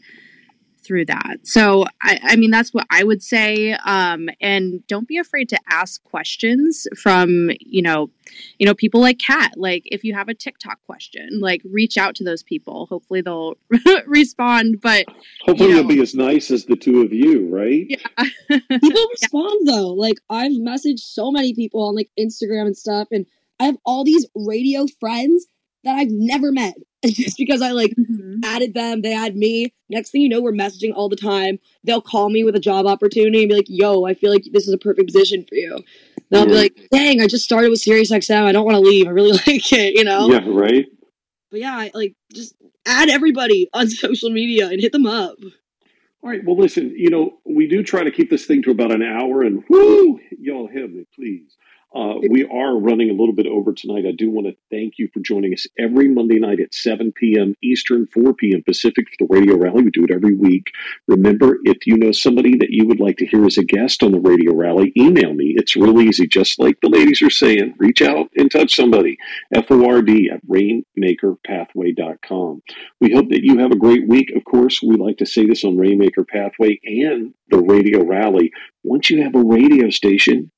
through 0.83 1.05
that. 1.05 1.37
So, 1.43 1.85
I, 2.01 2.19
I 2.21 2.35
mean, 2.35 2.51
that's 2.51 2.73
what 2.73 2.85
I 2.89 3.03
would 3.03 3.23
say. 3.23 3.73
Um, 3.73 4.29
and 4.41 4.85
don't 4.87 5.07
be 5.07 5.17
afraid 5.17 5.47
to 5.49 5.59
ask 5.69 6.03
questions 6.03 6.87
from, 6.97 7.49
you 7.59 7.81
know, 7.81 8.09
you 8.57 8.65
know, 8.65 8.73
people 8.73 8.99
like 8.99 9.19
Cat. 9.19 9.53
Like, 9.55 9.83
if 9.85 10.03
you 10.03 10.13
have 10.13 10.27
a 10.27 10.33
TikTok 10.33 10.79
question, 10.85 11.39
like 11.39 11.61
reach 11.63 11.97
out 11.97 12.15
to 12.15 12.23
those 12.23 12.43
people. 12.43 12.87
Hopefully, 12.87 13.21
they'll 13.21 13.55
respond. 14.05 14.81
But 14.81 15.05
hopefully, 15.45 15.69
you 15.69 15.75
know, 15.75 15.81
they'll 15.81 15.95
be 15.95 16.01
as 16.01 16.15
nice 16.15 16.51
as 16.51 16.65
the 16.65 16.75
two 16.75 17.01
of 17.01 17.13
you, 17.13 17.47
right? 17.47 17.85
Yeah. 17.87 18.25
people 18.69 19.07
respond 19.11 19.67
though. 19.67 19.93
Like, 19.93 20.17
I've 20.29 20.51
messaged 20.51 20.99
so 20.99 21.31
many 21.31 21.53
people 21.53 21.87
on 21.87 21.95
like 21.95 22.09
Instagram 22.19 22.65
and 22.65 22.77
stuff, 22.77 23.07
and 23.11 23.25
I 23.61 23.65
have 23.65 23.77
all 23.85 24.03
these 24.03 24.25
radio 24.33 24.87
friends 24.99 25.45
that 25.83 25.95
I've 25.95 26.09
never 26.09 26.51
met. 26.51 26.75
Just 27.05 27.37
because 27.37 27.61
I 27.61 27.71
like 27.71 27.91
mm-hmm. 27.91 28.43
added 28.43 28.73
them, 28.73 29.01
they 29.01 29.13
add 29.13 29.35
me. 29.35 29.73
Next 29.89 30.09
thing 30.09 30.21
you 30.21 30.29
know, 30.29 30.41
we're 30.41 30.51
messaging 30.51 30.93
all 30.95 31.09
the 31.09 31.15
time. 31.15 31.59
They'll 31.83 32.01
call 32.01 32.29
me 32.29 32.43
with 32.43 32.55
a 32.55 32.59
job 32.59 32.87
opportunity 32.87 33.41
and 33.41 33.49
be 33.49 33.55
like, 33.55 33.67
yo, 33.67 34.05
I 34.05 34.15
feel 34.15 34.31
like 34.31 34.45
this 34.51 34.67
is 34.67 34.73
a 34.73 34.79
perfect 34.79 35.07
position 35.07 35.45
for 35.47 35.55
you. 35.55 35.75
And 35.75 36.39
I'll 36.39 36.45
be 36.47 36.55
like, 36.55 36.87
dang, 36.91 37.21
I 37.21 37.27
just 37.27 37.43
started 37.43 37.69
with 37.69 37.81
SiriusXM. 37.81 38.43
I 38.43 38.51
don't 38.51 38.65
want 38.65 38.75
to 38.75 38.81
leave. 38.81 39.07
I 39.07 39.11
really 39.11 39.31
like 39.47 39.71
it, 39.73 39.95
you 39.95 40.03
know? 40.03 40.27
Yeah, 40.27 40.41
right. 40.47 40.85
But 41.51 41.59
yeah, 41.59 41.75
I, 41.75 41.91
like 41.93 42.15
just 42.33 42.55
add 42.87 43.09
everybody 43.09 43.69
on 43.73 43.89
social 43.89 44.31
media 44.31 44.69
and 44.69 44.81
hit 44.81 44.91
them 44.91 45.05
up. 45.05 45.35
All 46.23 46.29
right. 46.29 46.41
Well, 46.43 46.57
listen, 46.57 46.93
you 46.95 47.09
know, 47.11 47.37
we 47.45 47.67
do 47.67 47.83
try 47.83 48.03
to 48.03 48.11
keep 48.11 48.31
this 48.31 48.45
thing 48.45 48.63
to 48.63 48.71
about 48.71 48.91
an 48.91 49.03
hour 49.03 49.43
and 49.43 49.63
whoo, 49.69 50.19
y'all 50.39 50.67
have 50.67 50.91
me, 50.91 51.05
please. 51.15 51.57
Uh, 51.93 52.15
we 52.29 52.45
are 52.45 52.77
running 52.77 53.09
a 53.09 53.13
little 53.13 53.33
bit 53.33 53.47
over 53.47 53.73
tonight. 53.73 54.05
I 54.07 54.13
do 54.17 54.31
want 54.31 54.47
to 54.47 54.55
thank 54.69 54.93
you 54.97 55.09
for 55.13 55.19
joining 55.19 55.53
us 55.53 55.67
every 55.77 56.07
Monday 56.07 56.39
night 56.39 56.61
at 56.61 56.73
7 56.73 57.11
p.m. 57.11 57.53
Eastern, 57.61 58.07
4 58.07 58.33
p.m. 58.33 58.63
Pacific 58.63 59.09
for 59.09 59.17
the 59.19 59.27
Radio 59.29 59.57
Rally. 59.57 59.83
We 59.83 59.91
do 59.91 60.05
it 60.05 60.11
every 60.11 60.33
week. 60.33 60.71
Remember, 61.07 61.57
if 61.65 61.85
you 61.85 61.97
know 61.97 62.13
somebody 62.13 62.55
that 62.57 62.69
you 62.69 62.87
would 62.87 63.01
like 63.01 63.17
to 63.17 63.25
hear 63.25 63.45
as 63.45 63.57
a 63.57 63.65
guest 63.65 64.03
on 64.03 64.13
the 64.13 64.21
Radio 64.21 64.55
Rally, 64.55 64.93
email 64.95 65.33
me. 65.33 65.53
It's 65.57 65.75
real 65.75 65.99
easy, 65.99 66.27
just 66.27 66.59
like 66.59 66.79
the 66.81 66.87
ladies 66.87 67.21
are 67.21 67.29
saying. 67.29 67.75
Reach 67.77 68.01
out 68.01 68.29
and 68.37 68.49
touch 68.49 68.73
somebody. 68.73 69.17
F-O-R-D 69.53 70.29
at 70.33 70.47
rainmakerpathway.com. 70.47 72.63
We 73.01 73.13
hope 73.13 73.27
that 73.31 73.43
you 73.43 73.57
have 73.57 73.71
a 73.71 73.77
great 73.77 74.07
week. 74.07 74.31
Of 74.33 74.45
course, 74.45 74.81
we 74.81 74.95
like 74.95 75.17
to 75.17 75.25
say 75.25 75.45
this 75.45 75.65
on 75.65 75.77
Rainmaker 75.77 76.23
Pathway 76.23 76.79
and 76.85 77.33
the 77.49 77.61
Radio 77.61 78.05
Rally. 78.05 78.53
Once 78.81 79.09
you 79.09 79.21
have 79.23 79.35
a 79.35 79.43
radio 79.43 79.89
station, 79.89 80.51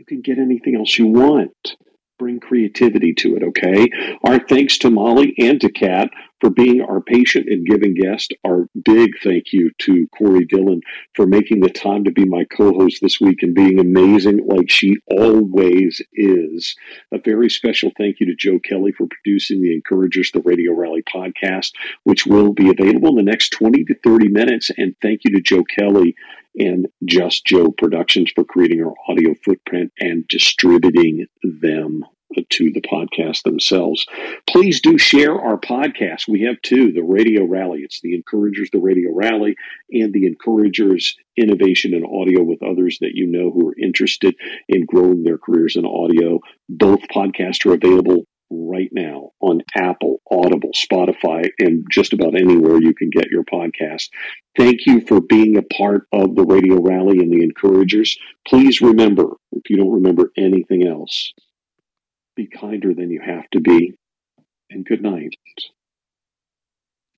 you 0.00 0.06
can 0.06 0.22
get 0.22 0.38
anything 0.38 0.74
else 0.74 0.98
you 0.98 1.06
want. 1.06 1.76
Bring 2.18 2.40
creativity 2.40 3.14
to 3.14 3.36
it, 3.36 3.42
okay? 3.42 3.88
Our 4.26 4.38
thanks 4.38 4.78
to 4.78 4.90
Mollie 4.90 5.34
and 5.38 5.60
to 5.60 5.70
Cat 5.70 6.10
for 6.40 6.50
being 6.50 6.82
our 6.82 7.00
patient 7.00 7.48
and 7.48 7.66
giving 7.66 7.94
guest. 7.94 8.34
Our 8.46 8.66
big 8.84 9.10
thank 9.22 9.52
you 9.52 9.70
to 9.82 10.06
Corey 10.16 10.46
Dylan 10.46 10.80
for 11.14 11.26
making 11.26 11.60
the 11.60 11.70
time 11.70 12.04
to 12.04 12.10
be 12.10 12.24
my 12.24 12.44
co 12.44 12.72
host 12.72 12.98
this 13.00 13.20
week 13.20 13.42
and 13.42 13.54
being 13.54 13.78
amazing 13.78 14.46
like 14.46 14.70
she 14.70 14.96
always 15.06 16.02
is. 16.12 16.74
A 17.12 17.18
very 17.18 17.48
special 17.48 17.90
thank 17.96 18.20
you 18.20 18.26
to 18.26 18.34
Joe 18.34 18.58
Kelley 18.58 18.92
for 18.92 19.06
producing 19.06 19.62
the 19.62 19.74
Encouragers, 19.74 20.30
the 20.32 20.42
Radio 20.42 20.72
Rally 20.72 21.02
podcast, 21.02 21.72
which 22.04 22.26
will 22.26 22.52
be 22.52 22.70
available 22.70 23.10
in 23.10 23.16
the 23.16 23.30
next 23.30 23.50
20 23.50 23.84
to 23.84 23.94
30 24.02 24.28
minutes. 24.28 24.70
And 24.76 24.94
thank 25.00 25.20
you 25.24 25.32
to 25.32 25.40
Joe 25.40 25.64
Kelley 25.64 26.14
and 26.56 26.86
Just 27.04 27.44
Joe 27.44 27.70
Productions 27.70 28.32
for 28.34 28.44
creating 28.44 28.82
our 28.82 28.94
audio 29.08 29.34
footprint 29.44 29.92
and 29.98 30.26
distributing 30.28 31.26
them 31.42 32.04
to 32.48 32.70
the 32.72 32.80
podcast 32.80 33.42
themselves. 33.42 34.06
Please 34.48 34.80
do 34.80 34.98
share 34.98 35.34
our 35.34 35.58
podcast. 35.58 36.28
We 36.28 36.42
have 36.42 36.62
two 36.62 36.92
the 36.92 37.02
Radio 37.02 37.44
Rally. 37.44 37.80
It's 37.80 38.00
the 38.02 38.14
Encouragers, 38.14 38.70
the 38.72 38.78
Radio 38.78 39.10
Rally, 39.12 39.56
and 39.90 40.12
the 40.12 40.26
Encouragers 40.26 41.16
Innovation 41.36 41.94
in 41.94 42.04
Audio 42.04 42.42
with 42.42 42.62
others 42.62 42.98
that 43.00 43.14
you 43.14 43.26
know 43.26 43.50
who 43.50 43.68
are 43.68 43.76
interested 43.82 44.34
in 44.68 44.86
growing 44.86 45.22
their 45.24 45.38
careers 45.38 45.76
in 45.76 45.84
audio. 45.84 46.38
Both 46.68 47.08
podcasts 47.08 47.66
are 47.66 47.74
available 47.74 48.26
right 48.50 48.88
now 48.92 49.30
on 49.40 49.62
Apple, 49.76 50.20
Audible, 50.30 50.72
Spotify, 50.74 51.48
and 51.58 51.86
just 51.90 52.12
about 52.12 52.34
anywhere 52.34 52.80
you 52.80 52.94
can 52.94 53.10
get 53.10 53.30
your 53.30 53.44
podcast. 53.44 54.08
Thank 54.56 54.86
you 54.86 55.00
for 55.06 55.20
being 55.20 55.56
a 55.56 55.62
part 55.62 56.06
of 56.12 56.34
the 56.34 56.44
Radio 56.44 56.80
Rally 56.80 57.18
and 57.18 57.32
the 57.32 57.44
Encouragers. 57.44 58.18
Please 58.46 58.80
remember, 58.80 59.36
if 59.52 59.70
you 59.70 59.76
don't 59.76 59.92
remember 59.92 60.32
anything 60.36 60.86
else, 60.86 61.32
be 62.36 62.46
kinder 62.46 62.94
than 62.94 63.10
you 63.10 63.20
have 63.24 63.48
to 63.50 63.60
be, 63.60 63.94
and 64.70 64.84
good 64.84 65.02
night. 65.02 65.34